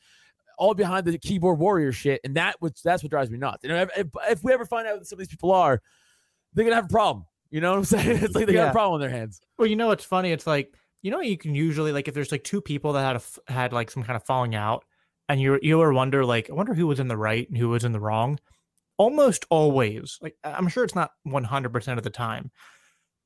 all 0.58 0.74
behind 0.74 1.06
the 1.06 1.18
keyboard 1.18 1.58
warrior 1.58 1.92
shit. 1.92 2.20
And 2.24 2.36
that 2.36 2.56
which 2.60 2.82
that's 2.82 3.02
what 3.02 3.10
drives 3.10 3.30
me 3.30 3.38
nuts. 3.38 3.62
You 3.62 3.70
know, 3.70 3.82
if, 3.82 3.90
if, 3.98 4.06
if 4.30 4.44
we 4.44 4.52
ever 4.52 4.64
find 4.64 4.86
out 4.86 4.98
who 4.98 5.04
some 5.04 5.16
of 5.16 5.18
these 5.18 5.28
people 5.28 5.52
are, 5.52 5.82
they're 6.54 6.64
gonna 6.64 6.76
have 6.76 6.86
a 6.86 6.88
problem. 6.88 7.26
You 7.50 7.60
know 7.60 7.72
what 7.72 7.78
I'm 7.78 7.84
saying? 7.84 8.24
It's 8.24 8.34
like 8.34 8.46
they 8.46 8.54
yeah. 8.54 8.64
got 8.64 8.70
a 8.70 8.72
problem 8.72 8.94
on 8.94 9.00
their 9.00 9.10
hands. 9.10 9.40
Well, 9.58 9.68
you 9.68 9.76
know 9.76 9.88
what's 9.88 10.04
funny? 10.04 10.32
It's 10.32 10.46
like 10.46 10.74
you 11.02 11.10
know 11.10 11.20
you 11.20 11.36
can 11.36 11.54
usually 11.54 11.92
like 11.92 12.08
if 12.08 12.14
there's 12.14 12.32
like 12.32 12.44
two 12.44 12.62
people 12.62 12.94
that 12.94 13.02
had 13.02 13.16
a, 13.16 13.52
had 13.52 13.72
like 13.74 13.90
some 13.90 14.02
kind 14.02 14.16
of 14.16 14.24
falling 14.24 14.54
out, 14.54 14.84
and 15.28 15.40
you 15.40 15.58
you 15.62 15.80
ever 15.80 15.92
wonder 15.92 16.24
like 16.24 16.50
I 16.50 16.52
wonder 16.52 16.74
who 16.74 16.86
was 16.86 17.00
in 17.00 17.08
the 17.08 17.16
right 17.16 17.48
and 17.48 17.56
who 17.56 17.68
was 17.68 17.84
in 17.84 17.92
the 17.92 18.00
wrong 18.00 18.38
almost 19.02 19.44
always, 19.50 20.18
like 20.20 20.36
I'm 20.44 20.68
sure 20.68 20.84
it's 20.84 20.94
not 20.94 21.10
100% 21.26 21.98
of 21.98 22.04
the 22.04 22.10
time, 22.10 22.50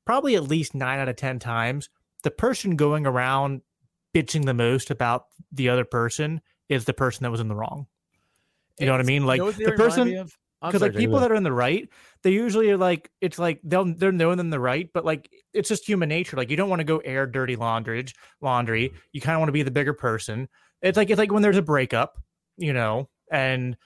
probably 0.05 0.35
at 0.35 0.43
least 0.43 0.73
nine 0.73 0.99
out 0.99 1.09
of 1.09 1.15
10 1.15 1.37
times, 1.39 1.89
the 2.23 2.31
person 2.31 2.75
going 2.75 3.05
around 3.05 3.61
bitching 4.15 4.45
the 4.45 4.55
most 4.55 4.89
about 4.89 5.25
the 5.51 5.69
other 5.69 5.85
person 5.85 6.41
is 6.69 6.85
the 6.85 6.93
person 6.93 7.23
that 7.23 7.31
was 7.31 7.39
in 7.39 7.47
the 7.47 7.55
wrong. 7.55 7.85
You 8.79 8.85
know 8.85 8.93
what 8.93 9.01
I 9.01 9.05
mean? 9.05 9.25
Like 9.25 9.39
the 9.39 9.73
person, 9.73 10.27
because 10.61 10.81
like 10.81 10.95
people 10.95 11.19
that 11.19 11.31
are 11.31 11.35
in 11.35 11.43
the 11.43 11.51
right, 11.51 11.87
they 12.23 12.31
usually 12.31 12.69
are 12.71 12.77
like 12.77 13.11
it's 13.21 13.37
like 13.37 13.59
they'll 13.63 13.85
they're 13.85 14.11
knowing 14.11 14.39
in 14.39 14.49
the 14.49 14.59
right, 14.59 14.89
but 14.93 15.05
like 15.05 15.29
it's 15.53 15.69
just 15.69 15.87
human 15.87 16.09
nature. 16.09 16.37
Like 16.37 16.49
you 16.49 16.57
don't 16.57 16.69
want 16.69 16.79
to 16.79 16.85
go 16.85 16.97
air 16.99 17.25
dirty 17.25 17.55
laundry. 17.55 18.05
Laundry. 18.41 18.93
You 19.13 19.21
kind 19.21 19.35
of 19.35 19.39
want 19.39 19.49
to 19.49 19.53
be 19.53 19.63
the 19.63 19.71
bigger 19.71 19.93
person. 19.93 20.47
It's 20.81 20.97
like 20.97 21.09
it's 21.09 21.19
like 21.19 21.31
when 21.31 21.43
there's 21.43 21.57
a 21.57 21.61
breakup, 21.61 22.17
you 22.57 22.73
know, 22.73 23.09
and 23.31 23.77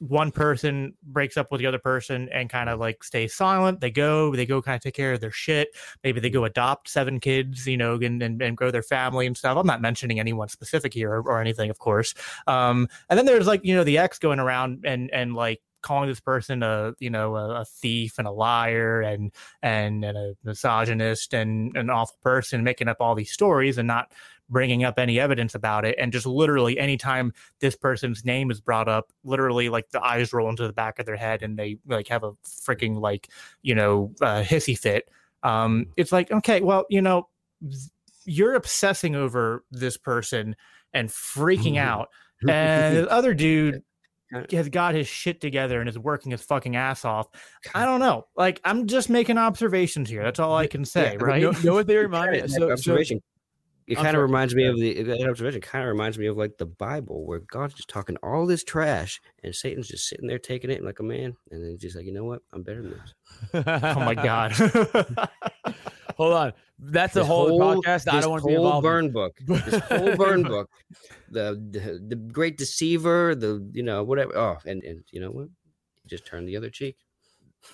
one 0.00 0.30
person 0.30 0.94
breaks 1.02 1.36
up 1.36 1.50
with 1.50 1.60
the 1.60 1.66
other 1.66 1.78
person 1.78 2.28
and 2.32 2.48
kind 2.48 2.68
of 2.68 2.78
like 2.78 3.02
stays 3.02 3.34
silent. 3.34 3.80
They 3.80 3.90
go, 3.90 4.34
they 4.34 4.46
go 4.46 4.62
kind 4.62 4.76
of 4.76 4.82
take 4.82 4.94
care 4.94 5.12
of 5.12 5.20
their 5.20 5.32
shit. 5.32 5.68
Maybe 6.04 6.20
they 6.20 6.30
go 6.30 6.44
adopt 6.44 6.88
seven 6.88 7.18
kids, 7.18 7.66
you 7.66 7.76
know, 7.76 7.94
and, 7.94 8.22
and, 8.22 8.40
and 8.40 8.56
grow 8.56 8.70
their 8.70 8.82
family 8.82 9.26
and 9.26 9.36
stuff. 9.36 9.56
I'm 9.56 9.66
not 9.66 9.82
mentioning 9.82 10.20
anyone 10.20 10.48
specific 10.48 10.94
here 10.94 11.12
or, 11.12 11.22
or 11.22 11.40
anything, 11.40 11.68
of 11.68 11.78
course. 11.78 12.14
Um, 12.46 12.88
and 13.10 13.18
then 13.18 13.26
there's 13.26 13.46
like, 13.46 13.64
you 13.64 13.74
know, 13.74 13.84
the 13.84 13.98
ex 13.98 14.18
going 14.18 14.38
around 14.38 14.84
and, 14.84 15.10
and 15.12 15.34
like, 15.34 15.60
calling 15.80 16.08
this 16.08 16.18
person 16.18 16.64
a 16.64 16.92
you 16.98 17.08
know 17.08 17.36
a, 17.36 17.60
a, 17.60 17.64
thief 17.64 18.18
and 18.18 18.26
a 18.26 18.32
liar 18.32 19.00
and 19.00 19.30
and, 19.62 20.04
and 20.04 20.18
a 20.18 20.34
misogynist 20.42 21.32
and 21.32 21.76
an 21.76 21.88
awful 21.88 22.18
person 22.20 22.64
making 22.64 22.88
up 22.88 22.96
all 22.98 23.14
these 23.14 23.30
stories 23.30 23.78
and 23.78 23.86
not 23.86 24.12
bringing 24.50 24.84
up 24.84 24.98
any 24.98 25.20
evidence 25.20 25.54
about 25.54 25.84
it 25.84 25.94
and 25.98 26.12
just 26.12 26.26
literally 26.26 26.78
anytime 26.78 27.32
this 27.60 27.76
person's 27.76 28.24
name 28.24 28.50
is 28.50 28.60
brought 28.60 28.88
up 28.88 29.12
literally 29.24 29.68
like 29.68 29.90
the 29.90 30.02
eyes 30.02 30.32
roll 30.32 30.48
into 30.48 30.66
the 30.66 30.72
back 30.72 30.98
of 30.98 31.06
their 31.06 31.16
head 31.16 31.42
and 31.42 31.58
they 31.58 31.78
like 31.86 32.08
have 32.08 32.24
a 32.24 32.32
freaking 32.44 33.00
like 33.00 33.28
you 33.62 33.74
know 33.74 34.12
uh, 34.22 34.42
hissy 34.42 34.78
fit 34.78 35.08
um 35.42 35.86
it's 35.96 36.12
like 36.12 36.30
okay 36.32 36.60
well 36.60 36.86
you 36.88 37.02
know 37.02 37.28
you're 38.28 38.54
obsessing 38.54 39.16
over 39.16 39.64
this 39.70 39.96
person 39.96 40.54
and 40.92 41.08
freaking 41.08 41.78
out. 41.78 42.08
And 42.48 42.96
the 42.96 43.10
other 43.10 43.34
dude 43.34 43.82
has 44.52 44.68
got 44.68 44.94
his 44.94 45.08
shit 45.08 45.40
together 45.40 45.80
and 45.80 45.88
is 45.88 45.98
working 45.98 46.30
his 46.30 46.40
fucking 46.40 46.76
ass 46.76 47.04
off. 47.04 47.26
I 47.74 47.84
don't 47.84 47.98
know. 47.98 48.26
Like 48.36 48.60
I'm 48.64 48.86
just 48.86 49.10
making 49.10 49.38
observations 49.38 50.08
here. 50.08 50.22
That's 50.22 50.38
all 50.38 50.56
I 50.56 50.68
can 50.68 50.84
say, 50.84 51.16
Yeah, 51.18 51.24
right? 51.24 51.42
know, 51.42 51.50
know 51.64 51.74
what 51.74 51.88
they 51.88 51.96
remind 51.96 52.30
me? 52.30 52.46
So, 52.46 52.58
so 52.58 52.70
observation. 52.70 53.20
It 53.88 53.96
kind 53.96 54.14
of 54.14 54.22
reminds 54.22 54.54
me 54.54 54.66
of 54.66 54.78
the 54.78 55.02
that 55.02 55.28
observation. 55.28 55.60
Kind 55.60 55.84
of 55.84 55.88
reminds 55.88 56.18
me 56.18 56.26
of 56.26 56.36
like 56.36 56.58
the 56.58 56.66
Bible, 56.66 57.24
where 57.24 57.38
God's 57.40 57.74
just 57.74 57.88
talking 57.88 58.16
all 58.22 58.46
this 58.46 58.62
trash, 58.62 59.20
and 59.42 59.54
Satan's 59.54 59.88
just 59.88 60.08
sitting 60.08 60.28
there 60.28 60.38
taking 60.38 60.70
it 60.70 60.84
like 60.84 60.98
a 61.00 61.02
man, 61.02 61.36
and 61.50 61.62
then 61.62 61.70
he's 61.70 61.80
just 61.80 61.96
like, 61.96 62.04
you 62.04 62.12
know 62.12 62.24
what, 62.24 62.42
I'm 62.52 62.62
better 62.62 62.82
than 62.82 62.90
this. 62.92 63.14
oh 63.66 64.00
my 64.00 64.14
god. 64.14 64.52
hold 66.16 66.34
on. 66.34 66.52
That's 66.78 67.16
a 67.16 67.20
This 67.20 67.26
whole, 67.26 67.58
podcast. 67.58 68.12
I 68.12 68.20
don't 68.20 68.30
want 68.30 68.42
to 68.42 68.48
be 68.48 68.54
whole 68.54 68.66
involved. 68.66 68.86
in. 68.86 68.90
burn 68.90 69.10
book. 69.10 69.38
This 69.46 69.80
whole 69.84 70.16
burn 70.16 70.42
book. 70.42 70.70
The, 71.30 71.54
the 71.70 72.00
the 72.08 72.16
great 72.16 72.56
deceiver. 72.56 73.34
The 73.34 73.66
you 73.72 73.82
know 73.82 74.04
whatever. 74.04 74.36
Oh, 74.36 74.58
and 74.64 74.84
and 74.84 75.02
you 75.10 75.20
know 75.20 75.30
what? 75.30 75.48
Just 76.06 76.26
turned 76.26 76.46
the 76.46 76.56
other 76.56 76.70
cheek. 76.70 76.96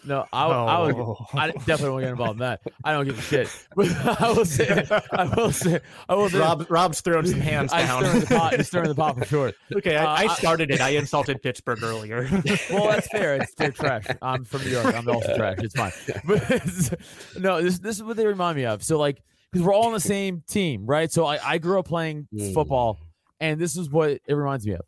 No, 0.06 0.26
I, 0.32 0.46
I, 0.46 0.82
would, 0.86 0.94
Oh. 0.96 1.26
I 1.34 1.50
definitely 1.50 1.90
won't 1.90 2.02
get 2.02 2.10
involved 2.10 2.32
in 2.34 2.38
that. 2.40 2.60
I 2.84 2.92
don't 2.92 3.04
give 3.06 3.18
a 3.18 3.22
shit. 3.22 3.48
But 3.76 3.88
I 4.20 4.32
will 4.32 4.44
say, 4.44 4.86
I 5.12 5.24
will 5.34 5.52
say, 5.52 5.80
I 6.08 6.14
will 6.14 6.28
say. 6.28 6.38
Rob, 6.38 6.66
Rob's 6.68 7.00
throwing 7.00 7.26
some 7.26 7.40
hands 7.40 7.72
I 7.72 7.82
down. 7.86 8.02
stir 8.04 8.12
in 8.14 8.20
the 8.20 8.26
pot. 8.26 8.66
Stir 8.66 8.82
in 8.82 8.88
the 8.88 8.94
pot 8.94 9.18
for 9.18 9.24
sure. 9.24 9.52
okay, 9.76 9.96
Uh, 9.96 10.06
I, 10.06 10.22
I 10.24 10.24
I- 10.26 10.34
started 10.34 10.70
it. 10.70 10.80
I 10.80 10.90
insulted 10.90 11.42
Pittsburgh 11.42 11.82
earlier. 11.82 12.28
Well, 12.70 12.88
that's 12.90 13.08
fair. 13.08 13.36
It's 13.36 13.54
they're 13.54 13.70
trash. 13.70 14.04
I'm 14.22 14.44
from 14.44 14.62
New 14.64 14.70
York. 14.70 14.86
I'm 14.94 15.08
also 15.08 15.36
trash. 15.36 15.58
It's 15.60 15.74
fine. 15.74 15.92
But 16.24 16.94
no, 17.38 17.62
this 17.62 17.78
this 17.78 17.96
is 17.96 18.02
what 18.02 18.16
they 18.16 18.26
remind 18.26 18.56
me 18.56 18.64
of. 18.66 18.82
So 18.82 18.98
like, 18.98 19.22
because 19.52 19.64
we're 19.64 19.74
all 19.74 19.86
on 19.86 19.92
the 19.92 20.00
same 20.00 20.42
team, 20.48 20.84
right? 20.86 21.10
So 21.12 21.24
I, 21.26 21.38
I 21.52 21.58
grew 21.58 21.78
up 21.78 21.86
playing 21.86 22.26
Mm. 22.34 22.52
football, 22.54 22.98
and 23.40 23.60
this 23.60 23.76
is 23.76 23.88
what 23.90 24.10
it 24.10 24.34
reminds 24.34 24.66
me 24.66 24.74
of. 24.74 24.80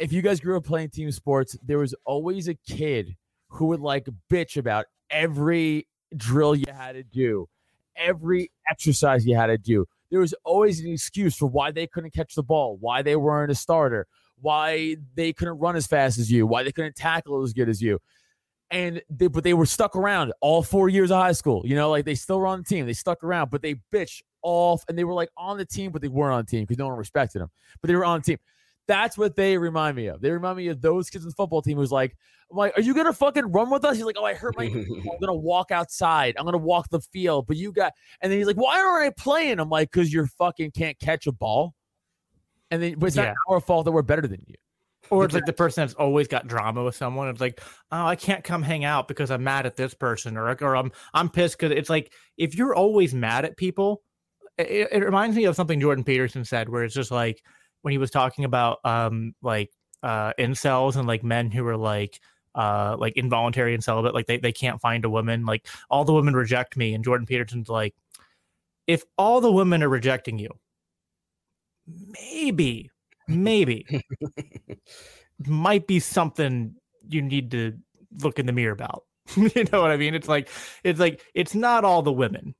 If 0.00 0.12
you 0.12 0.22
guys 0.22 0.40
grew 0.40 0.56
up 0.56 0.64
playing 0.64 0.90
team 0.90 1.10
sports, 1.10 1.56
there 1.64 1.78
was 1.78 1.94
always 2.04 2.48
a 2.48 2.54
kid 2.54 3.16
who 3.48 3.66
would 3.66 3.80
like 3.80 4.08
bitch 4.30 4.56
about 4.56 4.86
every 5.10 5.86
drill 6.16 6.54
you 6.54 6.66
had 6.72 6.92
to 6.92 7.02
do, 7.02 7.48
every 7.96 8.50
exercise 8.70 9.26
you 9.26 9.36
had 9.36 9.46
to 9.46 9.58
do. 9.58 9.86
There 10.10 10.20
was 10.20 10.34
always 10.44 10.80
an 10.80 10.90
excuse 10.92 11.36
for 11.36 11.46
why 11.46 11.72
they 11.72 11.86
couldn't 11.86 12.12
catch 12.14 12.34
the 12.34 12.42
ball, 12.42 12.76
why 12.80 13.02
they 13.02 13.16
weren't 13.16 13.50
a 13.50 13.54
starter, 13.54 14.06
why 14.40 14.96
they 15.14 15.32
couldn't 15.32 15.58
run 15.58 15.76
as 15.76 15.86
fast 15.86 16.18
as 16.18 16.30
you, 16.30 16.46
why 16.46 16.62
they 16.62 16.72
couldn't 16.72 16.96
tackle 16.96 17.42
as 17.42 17.52
good 17.52 17.68
as 17.68 17.82
you. 17.82 17.98
And 18.70 19.00
they, 19.08 19.28
but 19.28 19.44
they 19.44 19.54
were 19.54 19.66
stuck 19.66 19.94
around 19.94 20.32
all 20.40 20.62
four 20.62 20.88
years 20.88 21.10
of 21.10 21.18
high 21.18 21.32
school. 21.32 21.62
You 21.64 21.76
know, 21.76 21.90
like 21.90 22.04
they 22.04 22.16
still 22.16 22.38
were 22.38 22.46
on 22.48 22.58
the 22.58 22.64
team. 22.64 22.86
They 22.86 22.92
stuck 22.92 23.22
around, 23.22 23.50
but 23.50 23.62
they 23.62 23.76
bitched 23.92 24.22
off 24.42 24.84
and 24.88 24.98
they 24.98 25.04
were 25.04 25.12
like 25.12 25.30
on 25.36 25.56
the 25.56 25.64
team, 25.64 25.92
but 25.92 26.02
they 26.02 26.08
weren't 26.08 26.34
on 26.34 26.44
the 26.44 26.50
team 26.50 26.62
because 26.62 26.78
no 26.78 26.88
one 26.88 26.96
respected 26.96 27.40
them. 27.40 27.50
But 27.80 27.88
they 27.88 27.94
were 27.94 28.04
on 28.04 28.20
the 28.20 28.24
team. 28.24 28.38
That's 28.88 29.18
what 29.18 29.34
they 29.34 29.58
remind 29.58 29.96
me 29.96 30.06
of. 30.06 30.20
They 30.20 30.30
remind 30.30 30.56
me 30.58 30.68
of 30.68 30.80
those 30.80 31.10
kids 31.10 31.24
in 31.24 31.30
the 31.30 31.34
football 31.34 31.60
team 31.62 31.76
who's 31.76 31.90
like, 31.90 32.16
I'm 32.50 32.56
like, 32.56 32.78
are 32.78 32.80
you 32.82 32.94
gonna 32.94 33.12
fucking 33.12 33.46
run 33.50 33.70
with 33.70 33.84
us? 33.84 33.96
He's 33.96 34.04
like, 34.04 34.16
oh, 34.18 34.24
I 34.24 34.34
hurt 34.34 34.56
my. 34.56 34.64
I'm 34.66 35.18
gonna 35.20 35.34
walk 35.34 35.70
outside. 35.72 36.36
I'm 36.38 36.44
gonna 36.44 36.58
walk 36.58 36.88
the 36.90 37.00
field. 37.00 37.46
But 37.48 37.56
you 37.56 37.72
got, 37.72 37.92
and 38.20 38.30
then 38.30 38.38
he's 38.38 38.46
like, 38.46 38.56
why 38.56 38.80
aren't 38.80 39.06
I 39.06 39.10
playing? 39.20 39.58
I'm 39.58 39.68
like, 39.68 39.90
because 39.90 40.12
you're 40.12 40.28
fucking 40.38 40.70
can't 40.70 40.98
catch 41.00 41.26
a 41.26 41.32
ball. 41.32 41.74
And 42.70 42.82
then, 42.82 42.94
but 42.98 43.06
it's 43.06 43.16
Yeah. 43.16 43.24
not 43.26 43.36
our 43.48 43.60
fault 43.60 43.84
that 43.86 43.92
we're 43.92 44.02
better 44.02 44.26
than 44.26 44.42
you. 44.46 44.54
or 45.10 45.24
it's 45.24 45.34
like 45.34 45.46
the 45.46 45.52
person 45.52 45.82
that's 45.82 45.94
always 45.94 46.26
got 46.28 46.46
drama 46.48 46.82
with 46.82 46.96
someone. 46.96 47.28
It's 47.28 47.40
like, 47.40 47.60
oh, 47.92 48.06
I 48.06 48.16
can't 48.16 48.42
come 48.42 48.62
hang 48.62 48.84
out 48.84 49.06
because 49.08 49.30
I'm 49.30 49.44
mad 49.44 49.66
at 49.66 49.76
this 49.76 49.94
person, 49.94 50.36
or 50.36 50.56
or 50.60 50.76
I'm 50.76 50.90
I'm 51.14 51.28
pissed 51.28 51.58
because 51.58 51.76
it's 51.76 51.90
like 51.90 52.12
if 52.36 52.54
you're 52.56 52.74
always 52.74 53.14
mad 53.14 53.44
at 53.44 53.56
people, 53.56 54.02
it, 54.58 54.88
it 54.90 55.04
reminds 55.04 55.36
me 55.36 55.44
of 55.44 55.54
something 55.56 55.80
Jordan 55.80 56.02
Peterson 56.04 56.44
said, 56.44 56.68
where 56.68 56.82
it's 56.82 56.94
just 56.94 57.10
like 57.12 57.40
when 57.82 57.92
he 57.92 57.98
was 57.98 58.10
talking 58.10 58.44
about 58.44 58.78
um 58.84 59.34
like 59.42 59.70
uh 60.02 60.32
incels 60.38 60.96
and 60.96 61.06
like 61.06 61.22
men 61.24 61.50
who 61.50 61.66
are 61.66 61.76
like 61.76 62.20
uh 62.54 62.96
like 62.98 63.16
involuntary 63.16 63.74
and 63.74 63.84
celibate, 63.84 64.14
like 64.14 64.26
they 64.26 64.38
they 64.38 64.52
can't 64.52 64.80
find 64.80 65.04
a 65.04 65.10
woman, 65.10 65.44
like 65.44 65.66
all 65.90 66.04
the 66.04 66.14
women 66.14 66.34
reject 66.34 66.76
me, 66.76 66.94
and 66.94 67.04
Jordan 67.04 67.26
Peterson's 67.26 67.68
like, 67.68 67.94
if 68.86 69.04
all 69.18 69.40
the 69.40 69.52
women 69.52 69.82
are 69.82 69.88
rejecting 69.88 70.38
you, 70.38 70.50
maybe 71.86 72.90
maybe 73.28 73.86
might 75.46 75.86
be 75.86 76.00
something 76.00 76.74
you 77.08 77.22
need 77.22 77.50
to 77.50 77.76
look 78.22 78.38
in 78.38 78.46
the 78.46 78.52
mirror 78.52 78.72
about. 78.72 79.04
you 79.36 79.64
know 79.72 79.82
what 79.82 79.90
I 79.90 79.96
mean? 79.96 80.14
It's 80.14 80.28
like 80.28 80.48
it's 80.84 81.00
like 81.00 81.22
it's 81.34 81.54
not 81.54 81.84
all 81.84 82.02
the 82.02 82.12
women. 82.12 82.54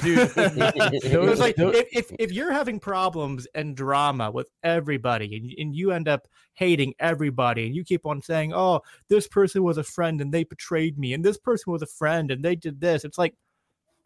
Dude, 0.00 0.30
it's 0.36 1.40
like 1.40 1.54
if, 1.58 1.86
if 1.92 2.12
if 2.18 2.32
you're 2.32 2.52
having 2.52 2.78
problems 2.80 3.46
and 3.54 3.76
drama 3.76 4.30
with 4.30 4.48
everybody 4.62 5.36
and, 5.36 5.52
and 5.58 5.74
you 5.76 5.90
end 5.92 6.08
up 6.08 6.26
hating 6.54 6.94
everybody 6.98 7.66
and 7.66 7.74
you 7.74 7.84
keep 7.84 8.06
on 8.06 8.22
saying, 8.22 8.52
Oh, 8.54 8.80
this 9.08 9.26
person 9.28 9.62
was 9.62 9.78
a 9.78 9.82
friend 9.84 10.20
and 10.20 10.32
they 10.32 10.44
betrayed 10.44 10.98
me, 10.98 11.12
and 11.14 11.24
this 11.24 11.38
person 11.38 11.72
was 11.72 11.82
a 11.82 11.86
friend 11.86 12.30
and 12.30 12.44
they 12.44 12.56
did 12.56 12.80
this, 12.80 13.04
it's 13.04 13.18
like 13.18 13.34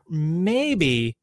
maybe 0.09 1.17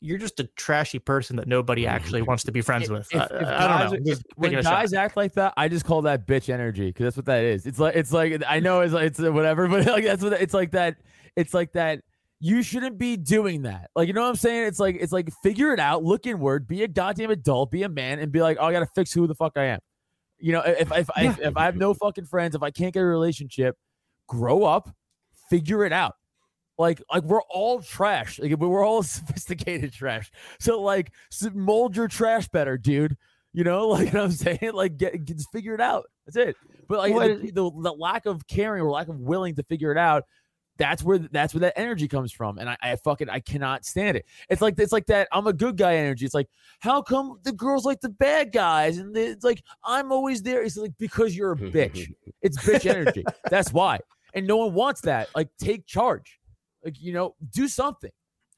you're 0.00 0.18
just 0.18 0.38
a 0.40 0.44
trashy 0.56 0.98
person 0.98 1.36
that 1.36 1.48
nobody 1.48 1.86
actually 1.86 2.20
wants 2.22 2.44
to 2.44 2.52
be 2.52 2.60
friends 2.60 2.90
with. 2.90 3.08
if- 3.14 3.20
I, 3.20 3.24
if 3.24 3.32
I 3.32 3.36
don't 3.38 3.48
guys 3.48 3.90
know. 3.92 3.96
are- 3.96 4.00
Just 4.00 4.22
when 4.36 4.50
taking 4.50 4.64
shot. 4.64 4.70
guys 4.82 4.92
act 4.92 5.16
like 5.16 5.32
that, 5.34 5.54
I 5.56 5.68
just 5.68 5.84
call 5.86 6.02
that 6.02 6.26
bitch 6.26 6.52
energy 6.52 6.86
because 6.86 7.04
that's 7.04 7.16
what 7.16 7.26
that 7.26 7.44
is. 7.44 7.66
It's 7.66 7.78
like 7.78 7.96
it's 7.96 8.12
like 8.12 8.42
I 8.46 8.60
know 8.60 8.80
it's 8.82 8.92
like, 8.92 9.06
it's 9.06 9.18
whatever, 9.20 9.66
but 9.70 9.86
like 9.86 10.04
that's 10.04 10.22
what 10.22 10.34
it's 10.34 10.54
like 10.54 10.72
that. 10.72 10.96
It's 11.34 11.54
like 11.54 11.72
that. 11.72 12.00
You 12.38 12.62
shouldn't 12.62 12.98
be 12.98 13.16
doing 13.16 13.62
that. 13.62 13.90
Like 13.94 14.08
you 14.08 14.14
know 14.14 14.22
what 14.22 14.28
I'm 14.28 14.36
saying? 14.36 14.66
It's 14.66 14.78
like 14.78 14.96
it's 15.00 15.12
like 15.12 15.30
figure 15.42 15.72
it 15.72 15.80
out, 15.80 16.04
look 16.04 16.26
inward, 16.26 16.68
be 16.68 16.82
a 16.82 16.88
goddamn 16.88 17.30
adult, 17.30 17.70
be 17.70 17.82
a 17.82 17.88
man, 17.88 18.18
and 18.18 18.30
be 18.30 18.42
like, 18.42 18.58
oh, 18.60 18.66
I 18.66 18.72
gotta 18.72 18.88
fix 18.94 19.12
who 19.12 19.26
the 19.26 19.34
fuck 19.34 19.52
I 19.56 19.64
am. 19.64 19.80
You 20.38 20.52
know, 20.52 20.60
if 20.60 20.92
if 20.92 21.08
if, 21.16 21.40
if 21.40 21.56
I 21.56 21.64
have 21.64 21.76
no 21.76 21.94
fucking 21.94 22.26
friends, 22.26 22.54
if 22.54 22.62
I 22.62 22.70
can't 22.70 22.92
get 22.92 23.00
a 23.00 23.06
relationship, 23.06 23.76
grow 24.26 24.64
up, 24.64 24.94
figure 25.48 25.84
it 25.84 25.92
out. 25.92 26.14
Like 26.78 27.02
like 27.10 27.24
we're 27.24 27.42
all 27.42 27.80
trash. 27.80 28.38
Like 28.38 28.56
we're 28.58 28.84
all 28.84 29.02
sophisticated 29.02 29.92
trash. 29.92 30.30
So 30.60 30.82
like 30.82 31.12
mold 31.54 31.96
your 31.96 32.08
trash 32.08 32.48
better, 32.48 32.76
dude. 32.76 33.16
You 33.52 33.64
know, 33.64 33.88
like 33.88 34.12
what 34.12 34.22
I'm 34.22 34.30
saying, 34.30 34.72
like 34.74 34.98
get, 34.98 35.24
get 35.24 35.40
figure 35.52 35.74
it 35.74 35.80
out. 35.80 36.04
That's 36.26 36.36
it. 36.36 36.56
But 36.88 36.98
like 36.98 37.14
the, 37.14 37.50
the, 37.50 37.70
the 37.70 37.92
lack 37.92 38.26
of 38.26 38.46
caring 38.46 38.82
or 38.82 38.90
lack 38.90 39.08
of 39.08 39.18
willing 39.18 39.56
to 39.56 39.62
figure 39.64 39.90
it 39.90 39.98
out, 39.98 40.24
that's 40.78 41.02
where 41.02 41.18
that's 41.18 41.54
where 41.54 41.60
that 41.60 41.78
energy 41.78 42.08
comes 42.08 42.32
from. 42.32 42.58
And 42.58 42.68
I, 42.68 42.76
I 42.82 42.96
fucking 42.96 43.28
I 43.28 43.40
cannot 43.40 43.84
stand 43.84 44.16
it. 44.16 44.26
It's 44.48 44.60
like 44.62 44.78
it's 44.78 44.92
like 44.92 45.06
that 45.06 45.28
I'm 45.32 45.46
a 45.46 45.52
good 45.52 45.76
guy 45.76 45.96
energy. 45.96 46.24
It's 46.24 46.34
like 46.34 46.48
how 46.80 47.02
come 47.02 47.38
the 47.42 47.52
girls 47.52 47.84
like 47.84 48.00
the 48.00 48.08
bad 48.08 48.52
guys 48.52 48.98
and 48.98 49.16
it's 49.16 49.44
like 49.44 49.62
I'm 49.84 50.12
always 50.12 50.42
there. 50.42 50.62
It's 50.62 50.76
like 50.76 50.92
because 50.98 51.36
you're 51.36 51.52
a 51.52 51.56
bitch. 51.56 52.12
It's 52.42 52.58
bitch 52.58 52.88
energy. 52.88 53.24
That's 53.50 53.72
why. 53.72 53.98
And 54.34 54.46
no 54.46 54.58
one 54.58 54.74
wants 54.74 55.00
that. 55.00 55.28
Like 55.34 55.48
take 55.58 55.84
charge. 55.86 56.38
Like 56.84 57.00
you 57.00 57.12
know, 57.12 57.34
do 57.50 57.66
something. 57.66 58.10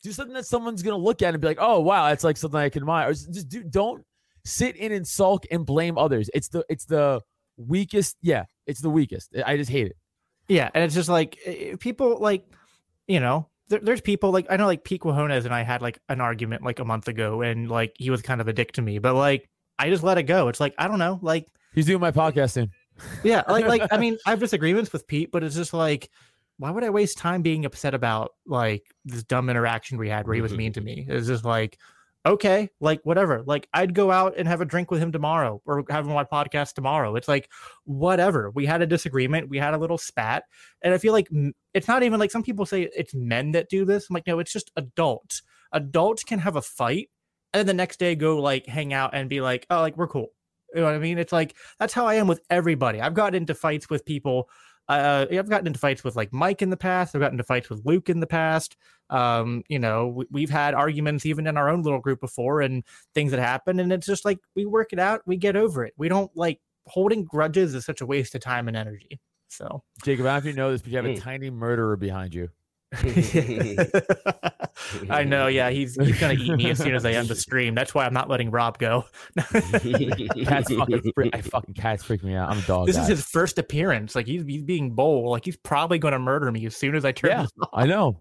Do 0.03 0.13
something 0.13 0.35
that 0.35 0.45
someone's 0.45 0.83
gonna 0.83 0.97
look 0.97 1.23
at 1.23 1.33
and 1.33 1.41
be 1.41 1.47
like, 1.47 1.59
oh 1.61 1.81
wow, 1.81 2.09
that's 2.09 2.25
like 2.25 2.37
something 2.37 2.61
I 2.61 2.69
can 2.69 2.83
admire. 2.83 3.09
Or 3.09 3.13
just 3.13 3.33
just 3.33 3.49
do 3.49 3.63
don't 3.63 4.05
sit 4.45 4.77
in 4.77 4.93
and 4.93 5.07
sulk 5.07 5.45
and 5.51 5.65
blame 5.65 5.97
others. 5.97 6.29
It's 6.35 6.49
the 6.49 6.65
it's 6.69 6.85
the 6.85 7.21
weakest. 7.57 8.17
Yeah, 8.21 8.45
it's 8.67 8.81
the 8.81 8.91
weakest. 8.91 9.35
I 9.47 9.57
just 9.57 9.71
hate 9.71 9.87
it. 9.87 9.97
Yeah, 10.49 10.71
and 10.75 10.85
it's 10.85 10.95
just 10.95 11.09
like 11.09 11.39
people 11.79 12.19
like, 12.19 12.45
you 13.07 13.21
know, 13.21 13.49
there, 13.69 13.81
there's 13.81 14.01
people 14.01 14.31
like 14.31 14.47
I 14.51 14.57
know 14.57 14.67
like 14.67 14.85
Pete 14.85 15.03
Quiñones 15.03 15.45
and 15.45 15.55
I 15.55 15.63
had 15.63 15.83
like 15.83 15.99
an 16.09 16.21
argument 16.21 16.63
like 16.63 16.79
a 16.79 16.85
month 16.85 17.09
ago, 17.09 17.43
and 17.43 17.71
like 17.71 17.95
he 17.97 18.11
was 18.11 18.23
kind 18.23 18.41
of 18.41 18.49
a 18.49 18.53
dick 18.53 18.73
to 18.73 18.83
me, 18.83 18.99
but 18.99 19.15
like 19.15 19.49
I 19.79 19.91
just 19.91 20.03
let 20.03 20.19
it 20.19 20.25
go. 20.25 20.49
It's 20.49 20.61
like 20.61 20.75
I 20.79 20.89
don't 20.89 20.99
know, 20.99 21.19
like 21.23 21.47
He's 21.75 21.87
doing 21.87 22.01
my 22.01 22.11
podcast 22.11 22.53
soon. 22.53 22.71
yeah, 23.23 23.43
like 23.49 23.67
like 23.67 23.83
I 23.93 23.99
mean 23.99 24.19
I 24.27 24.31
have 24.31 24.41
disagreements 24.41 24.93
with 24.93 25.07
Pete, 25.07 25.31
but 25.31 25.45
it's 25.45 25.55
just 25.55 25.75
like 25.75 26.11
why 26.59 26.71
would 26.71 26.83
I 26.83 26.91
waste 26.91 27.19
time 27.19 27.43
being 27.43 27.65
upset 27.65 27.95
about 27.95 28.33
like 28.45 28.83
this 29.05 29.23
dumb 29.23 29.49
interaction 29.49 29.97
we 29.97 30.09
had 30.09 30.27
where 30.27 30.35
he 30.35 30.41
was 30.41 30.53
mm-hmm. 30.53 30.59
mean 30.59 30.73
to 30.73 30.81
me? 30.81 31.07
It's 31.09 31.29
just 31.29 31.45
like 31.45 31.79
okay, 32.29 32.71
like 32.81 33.01
whatever. 33.05 33.43
Like 33.45 33.69
I'd 33.73 33.95
go 33.95 34.11
out 34.11 34.35
and 34.37 34.47
have 34.47 34.61
a 34.61 34.65
drink 34.65 34.91
with 34.91 35.01
him 35.01 35.13
tomorrow 35.13 35.61
or 35.65 35.85
have 35.91 36.07
my 36.07 36.25
podcast 36.25 36.75
tomorrow. 36.75 37.17
It's 37.17 37.29
like 37.29 37.51
whatever. 37.85 38.51
We 38.51 38.67
had 38.67 38.83
a 38.83 38.87
disagreement, 38.87 39.49
we 39.49 39.59
had 39.59 39.75
a 39.75 39.79
little 39.79 39.99
spat, 39.99 40.45
and 40.83 40.95
I 40.95 40.99
feel 40.99 41.13
like 41.13 41.29
it's 41.75 41.89
not 41.89 42.03
even 42.03 42.21
like 42.21 42.31
some 42.31 42.43
people 42.43 42.67
say 42.67 42.89
it's 42.95 43.15
men 43.15 43.53
that 43.53 43.69
do 43.69 43.85
this. 43.85 44.07
I'm 44.09 44.15
like, 44.15 44.27
no, 44.27 44.39
it's 44.39 44.53
just 44.53 44.71
adults. 44.77 45.43
Adults 45.73 46.23
can 46.25 46.39
have 46.39 46.57
a 46.57 46.63
fight 46.63 47.09
and 47.53 47.61
then 47.61 47.67
the 47.67 47.75
next 47.75 47.99
day 47.99 48.15
go 48.15 48.41
like 48.41 48.67
hang 48.67 48.93
out 48.93 49.15
and 49.15 49.29
be 49.29 49.41
like, 49.41 49.67
oh, 49.71 49.81
like 49.81 49.97
we're 49.97 50.09
cool. 50.09 50.29
You 50.75 50.83
know 50.83 50.87
what 50.87 50.95
I 50.95 50.99
mean? 50.99 51.19
It's 51.19 51.33
like 51.33 51.57
that's 51.79 51.95
how 51.95 52.07
I 52.07 52.15
am 52.15 52.27
with 52.27 52.41
everybody. 52.51 53.01
I've 53.01 53.15
gotten 53.15 53.37
into 53.37 53.55
fights 53.55 53.89
with 53.89 54.05
people. 54.05 54.49
Uh, 54.89 55.27
I've 55.31 55.49
gotten 55.51 55.67
into 55.67 55.79
fights 55.79 56.03
with 56.03 56.17
like 56.17 56.33
Mike 56.33 56.63
in 56.63 56.71
the 56.71 56.77
past. 56.77 57.15
I've 57.15 57.21
gotten 57.21 57.35
into 57.35 57.45
fights 57.45 57.69
with 57.69 57.83
Luke 57.85 58.09
in 58.09 58.21
the 58.21 58.27
past. 58.27 58.77
Um, 59.11 59.63
you 59.69 59.79
know, 59.79 60.09
we, 60.09 60.27
we've 60.31 60.51
had 60.51 60.75
arguments 60.75 61.27
even 61.27 61.47
in 61.47 61.57
our 61.57 61.69
own 61.69 61.83
little 61.83 61.99
group 62.01 62.21
before, 62.21 62.61
and 62.63 62.83
things 63.15 63.31
that 63.33 63.41
happen. 63.41 63.81
And 63.81 63.93
it's 63.93 64.07
just 64.07 64.25
like 64.25 64.39
we 64.57 64.65
work 64.67 64.93
it 64.93 64.99
out, 64.99 65.21
we 65.27 65.37
get 65.37 65.57
over 65.57 65.85
it. 65.85 65.93
We 65.99 66.09
don't 66.09 66.31
like 66.37 66.61
holding 66.87 67.25
grudges 67.25 67.75
is 67.75 67.85
such 67.85 68.01
a 68.01 68.07
waste 68.07 68.35
of 68.35 68.41
time 68.41 68.67
and 68.69 68.77
energy. 68.77 69.21
So 69.49 69.83
Jacob, 70.05 70.27
I 70.27 70.41
don't 70.41 70.45
know 70.45 70.49
if 70.49 70.53
you 70.53 70.53
know 70.55 70.71
this, 70.73 70.83
but 70.83 70.91
you 70.91 70.97
have 70.97 71.07
a 71.07 71.15
Mm. 71.15 71.21
tiny 71.21 71.51
murderer 71.51 71.97
behind 71.97 72.35
you. 72.35 72.49
I 75.11 75.25
know. 75.25 75.47
Yeah, 75.47 75.71
he's 75.71 75.97
he's 75.97 76.19
gonna 76.19 76.35
eat 76.35 76.53
me 76.53 76.71
as 76.71 76.79
soon 76.79 76.95
as 76.95 77.05
I 77.05 77.13
end 77.13 77.29
the 77.29 77.35
stream. 77.37 77.75
That's 77.75 77.95
why 77.95 78.05
I'm 78.05 78.13
not 78.13 78.29
letting 78.29 78.51
Rob 78.51 78.79
go. 78.79 79.05
Cat's 79.37 80.73
fucking, 80.73 81.13
freak, 81.15 81.35
I 81.35 81.41
fucking 81.41 81.75
cats 81.75 82.05
freak 82.05 82.23
me 82.23 82.35
out. 82.35 82.51
I'm 82.51 82.59
a 82.59 82.63
dog. 82.63 82.87
this 82.87 82.97
guy. 82.97 83.03
is 83.03 83.09
his 83.09 83.25
first 83.25 83.59
appearance. 83.59 84.15
Like 84.15 84.27
he's 84.27 84.45
he's 84.45 84.63
being 84.63 84.91
bold. 84.91 85.31
Like 85.31 85.45
he's 85.45 85.57
probably 85.57 85.99
gonna 85.99 86.19
murder 86.19 86.51
me 86.51 86.67
as 86.67 86.77
soon 86.77 86.95
as 86.95 87.05
I 87.05 87.13
turn. 87.13 87.31
Yeah, 87.31 87.43
this 87.43 87.53
off. 87.61 87.71
I 87.73 87.87
know. 87.87 88.21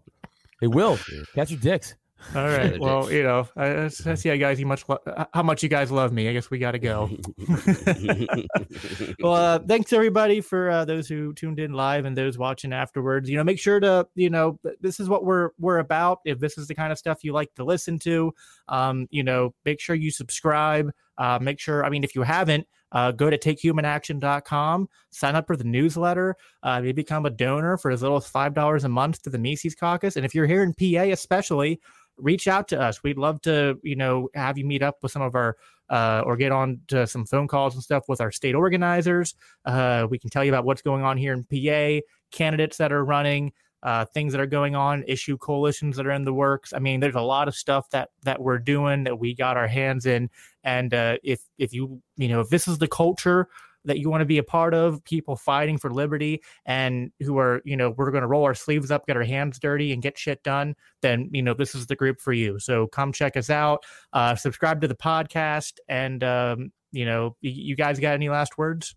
They 0.61 0.67
will. 0.67 0.97
Cats 1.35 1.51
are 1.51 1.57
dicks. 1.57 1.95
All 2.35 2.47
right. 2.47 2.79
Well, 2.79 3.11
you 3.11 3.23
know, 3.23 3.47
I, 3.55 3.69
that's, 3.69 3.99
that's 3.99 4.25
yeah, 4.25 4.35
guys. 4.35 4.59
You 4.59 4.65
much 4.65 4.83
lo- 4.89 4.99
how 5.33 5.43
much 5.43 5.63
you 5.63 5.69
guys 5.69 5.91
love 5.91 6.11
me. 6.11 6.27
I 6.27 6.33
guess 6.33 6.49
we 6.49 6.57
got 6.57 6.71
to 6.71 6.79
go. 6.79 7.09
well, 9.19 9.33
uh, 9.33 9.59
thanks 9.59 9.93
everybody 9.93 10.41
for 10.41 10.69
uh, 10.69 10.85
those 10.85 11.07
who 11.07 11.33
tuned 11.33 11.59
in 11.59 11.73
live 11.73 12.05
and 12.05 12.17
those 12.17 12.37
watching 12.37 12.73
afterwards. 12.73 13.29
You 13.29 13.37
know, 13.37 13.43
make 13.43 13.59
sure 13.59 13.79
to 13.79 14.07
you 14.15 14.29
know 14.29 14.59
this 14.81 14.99
is 14.99 15.07
what 15.07 15.25
we're 15.25 15.51
we're 15.59 15.77
about. 15.77 16.19
If 16.25 16.39
this 16.39 16.57
is 16.57 16.67
the 16.67 16.75
kind 16.75 16.91
of 16.91 16.97
stuff 16.97 17.23
you 17.23 17.33
like 17.33 17.53
to 17.55 17.63
listen 17.63 17.99
to, 17.99 18.33
um, 18.67 19.07
you 19.09 19.23
know, 19.23 19.53
make 19.63 19.79
sure 19.79 19.95
you 19.95 20.11
subscribe. 20.11 20.91
Uh, 21.17 21.39
make 21.41 21.59
sure. 21.59 21.85
I 21.85 21.89
mean, 21.89 22.03
if 22.03 22.15
you 22.15 22.23
haven't. 22.23 22.67
Uh, 22.93 23.11
go 23.11 23.29
to 23.29 23.37
takehumanaction.com, 23.37 24.87
sign 25.09 25.35
up 25.35 25.45
for 25.45 25.57
the 25.57 25.63
newsletter, 25.65 26.37
uh, 26.63 26.79
maybe 26.79 26.93
become 26.93 27.25
a 27.25 27.29
donor 27.29 27.77
for 27.77 27.91
as 27.91 28.01
little 28.01 28.15
as 28.15 28.31
$5 28.31 28.83
a 28.83 28.87
month 28.87 29.21
to 29.23 29.29
the 29.29 29.37
Mises 29.37 29.75
Caucus. 29.75 30.15
And 30.15 30.25
if 30.25 30.33
you're 30.33 30.47
here 30.47 30.63
in 30.63 30.73
PA, 30.73 31.11
especially, 31.11 31.81
reach 32.17 32.47
out 32.47 32.67
to 32.69 32.79
us. 32.79 33.03
We'd 33.03 33.17
love 33.17 33.41
to, 33.43 33.79
you 33.83 33.95
know, 33.95 34.29
have 34.33 34.57
you 34.57 34.65
meet 34.65 34.83
up 34.83 34.97
with 35.01 35.11
some 35.11 35.21
of 35.21 35.35
our 35.35 35.57
uh, 35.89 36.21
or 36.25 36.35
get 36.35 36.51
on 36.51 36.81
to 36.87 37.07
some 37.07 37.25
phone 37.25 37.47
calls 37.47 37.73
and 37.73 37.83
stuff 37.83 38.03
with 38.07 38.21
our 38.21 38.31
state 38.31 38.55
organizers. 38.55 39.35
Uh, 39.65 40.05
we 40.09 40.19
can 40.19 40.29
tell 40.29 40.43
you 40.43 40.51
about 40.51 40.65
what's 40.65 40.81
going 40.81 41.03
on 41.03 41.17
here 41.17 41.33
in 41.33 41.43
PA, 41.43 42.05
candidates 42.31 42.77
that 42.77 42.91
are 42.91 43.05
running, 43.05 43.53
uh, 43.83 44.05
things 44.05 44.33
that 44.33 44.41
are 44.41 44.47
going 44.47 44.75
on, 44.75 45.03
issue 45.07 45.37
coalitions 45.37 45.95
that 45.95 46.05
are 46.05 46.11
in 46.11 46.25
the 46.25 46.33
works. 46.33 46.73
I 46.73 46.79
mean, 46.79 46.99
there's 46.99 47.15
a 47.15 47.21
lot 47.21 47.47
of 47.47 47.55
stuff 47.55 47.89
that 47.91 48.09
that 48.23 48.41
we're 48.41 48.59
doing 48.59 49.03
that 49.05 49.17
we 49.17 49.33
got 49.33 49.55
our 49.55 49.67
hands 49.67 50.05
in. 50.05 50.29
And 50.63 50.93
uh, 50.93 51.17
if 51.23 51.41
if 51.57 51.73
you 51.73 52.01
you 52.17 52.27
know 52.27 52.41
if 52.41 52.49
this 52.49 52.67
is 52.67 52.79
the 52.79 52.87
culture 52.87 53.47
that 53.87 53.99
you 53.99 54.09
want 54.09 54.21
to 54.21 54.25
be 54.25 54.37
a 54.37 54.43
part 54.43 54.73
of, 54.73 55.03
people 55.03 55.35
fighting 55.35 55.77
for 55.77 55.91
liberty 55.91 56.41
and 56.65 57.11
who 57.19 57.37
are, 57.39 57.61
you 57.65 57.75
know, 57.75 57.89
we're 57.89 58.11
going 58.11 58.21
to 58.21 58.27
roll 58.27 58.43
our 58.43 58.53
sleeves 58.53 58.91
up, 58.91 59.07
get 59.07 59.17
our 59.17 59.23
hands 59.23 59.59
dirty, 59.59 59.91
and 59.91 60.01
get 60.01 60.17
shit 60.17 60.43
done, 60.43 60.75
then, 61.01 61.29
you 61.33 61.41
know, 61.41 61.53
this 61.53 61.75
is 61.75 61.87
the 61.87 61.95
group 61.95 62.19
for 62.19 62.33
you. 62.33 62.59
So 62.59 62.87
come 62.87 63.11
check 63.11 63.35
us 63.35 63.49
out, 63.49 63.83
uh, 64.13 64.35
subscribe 64.35 64.81
to 64.81 64.87
the 64.87 64.95
podcast, 64.95 65.73
and, 65.89 66.23
um, 66.23 66.71
you 66.91 67.05
know, 67.05 67.35
you 67.41 67.75
guys 67.75 67.99
got 67.99 68.13
any 68.13 68.29
last 68.29 68.57
words? 68.57 68.95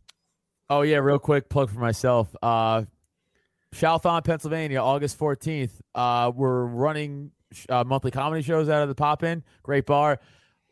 Oh 0.69 0.83
yeah, 0.83 0.99
real 0.99 1.19
quick 1.19 1.49
plug 1.49 1.69
for 1.71 1.81
myself. 1.81 2.35
Uh 2.41 2.85
Chalfont, 3.75 4.25
Pennsylvania, 4.25 4.81
August 4.81 5.19
14th. 5.19 5.73
Uh 5.95 6.31
we're 6.35 6.65
running 6.65 7.33
uh, 7.69 7.85
monthly 7.85 8.13
comedy 8.13 8.43
shows 8.43 8.69
out 8.69 8.83
of 8.83 8.89
the 8.89 8.95
Pop 8.95 9.25
In. 9.25 9.43
Great 9.65 9.85
bar. 9.85 10.21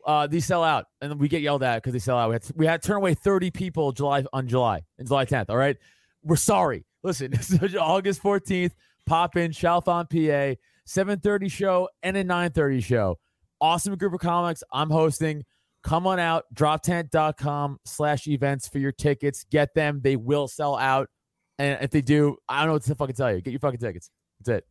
Uh 0.09 0.25
these 0.25 0.43
sell 0.43 0.63
out 0.63 0.85
and 1.01 1.19
we 1.19 1.27
get 1.27 1.43
yelled 1.43 1.61
at 1.61 1.75
because 1.75 1.93
they 1.93 1.99
sell 1.99 2.17
out. 2.17 2.29
We 2.29 2.33
had 2.33 2.41
to, 2.41 2.53
we 2.55 2.65
had 2.65 2.81
to 2.81 2.87
turn 2.87 2.97
away 2.97 3.13
30 3.13 3.51
people 3.51 3.91
July 3.91 4.25
on 4.33 4.47
July 4.47 4.81
in 4.97 5.05
July 5.05 5.25
10th. 5.25 5.45
All 5.49 5.57
right. 5.57 5.77
We're 6.23 6.35
sorry. 6.35 6.83
Listen, 7.03 7.29
this 7.31 7.51
is 7.51 7.75
August 7.75 8.23
14th, 8.23 8.71
Pop 9.05 9.37
In, 9.37 9.51
Chalfont, 9.51 10.09
PA, 10.09 10.59
7:30 10.87 11.51
show 11.51 11.89
and 12.01 12.17
a 12.17 12.23
9:30 12.23 12.83
show. 12.83 13.19
Awesome 13.61 13.95
group 13.97 14.13
of 14.13 14.19
comics. 14.19 14.63
I'm 14.73 14.89
hosting. 14.89 15.45
Come 15.83 16.07
on 16.07 16.19
out, 16.19 16.45
droptent.com 16.55 17.77
slash 17.85 18.27
events 18.27 18.67
for 18.67 18.79
your 18.79 18.91
tickets. 18.91 19.45
Get 19.51 19.75
them. 19.75 20.01
They 20.03 20.15
will 20.15 20.47
sell 20.47 20.75
out. 20.75 21.07
And 21.59 21.77
if 21.83 21.91
they 21.91 22.01
do, 22.01 22.37
I 22.49 22.61
don't 22.61 22.67
know 22.67 22.73
what 22.73 22.83
to 22.83 22.95
fucking 22.95 23.15
tell 23.15 23.31
you. 23.31 23.41
Get 23.41 23.51
your 23.51 23.59
fucking 23.59 23.79
tickets. 23.79 24.09
That's 24.41 24.63
it. 24.63 24.65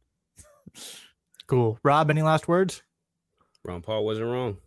Cool. 1.47 1.79
Rob, 1.85 2.11
any 2.11 2.23
last 2.23 2.49
words? 2.49 2.83
Ron 3.65 3.83
Paul 3.83 4.05
wasn't 4.05 4.29
wrong. 4.29 4.59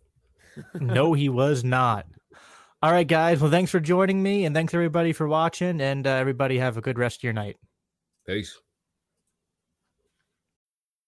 no, 0.80 1.12
he 1.12 1.28
was 1.28 1.64
not. 1.64 2.06
All 2.82 2.90
right, 2.90 3.06
guys. 3.06 3.40
Well, 3.40 3.50
thanks 3.50 3.70
for 3.70 3.80
joining 3.80 4.22
me, 4.22 4.44
and 4.44 4.54
thanks 4.54 4.74
everybody 4.74 5.12
for 5.12 5.28
watching. 5.28 5.80
And 5.80 6.06
uh, 6.06 6.10
everybody 6.10 6.58
have 6.58 6.76
a 6.76 6.80
good 6.80 6.98
rest 6.98 7.20
of 7.20 7.22
your 7.22 7.32
night. 7.32 7.56
Peace. 8.26 8.58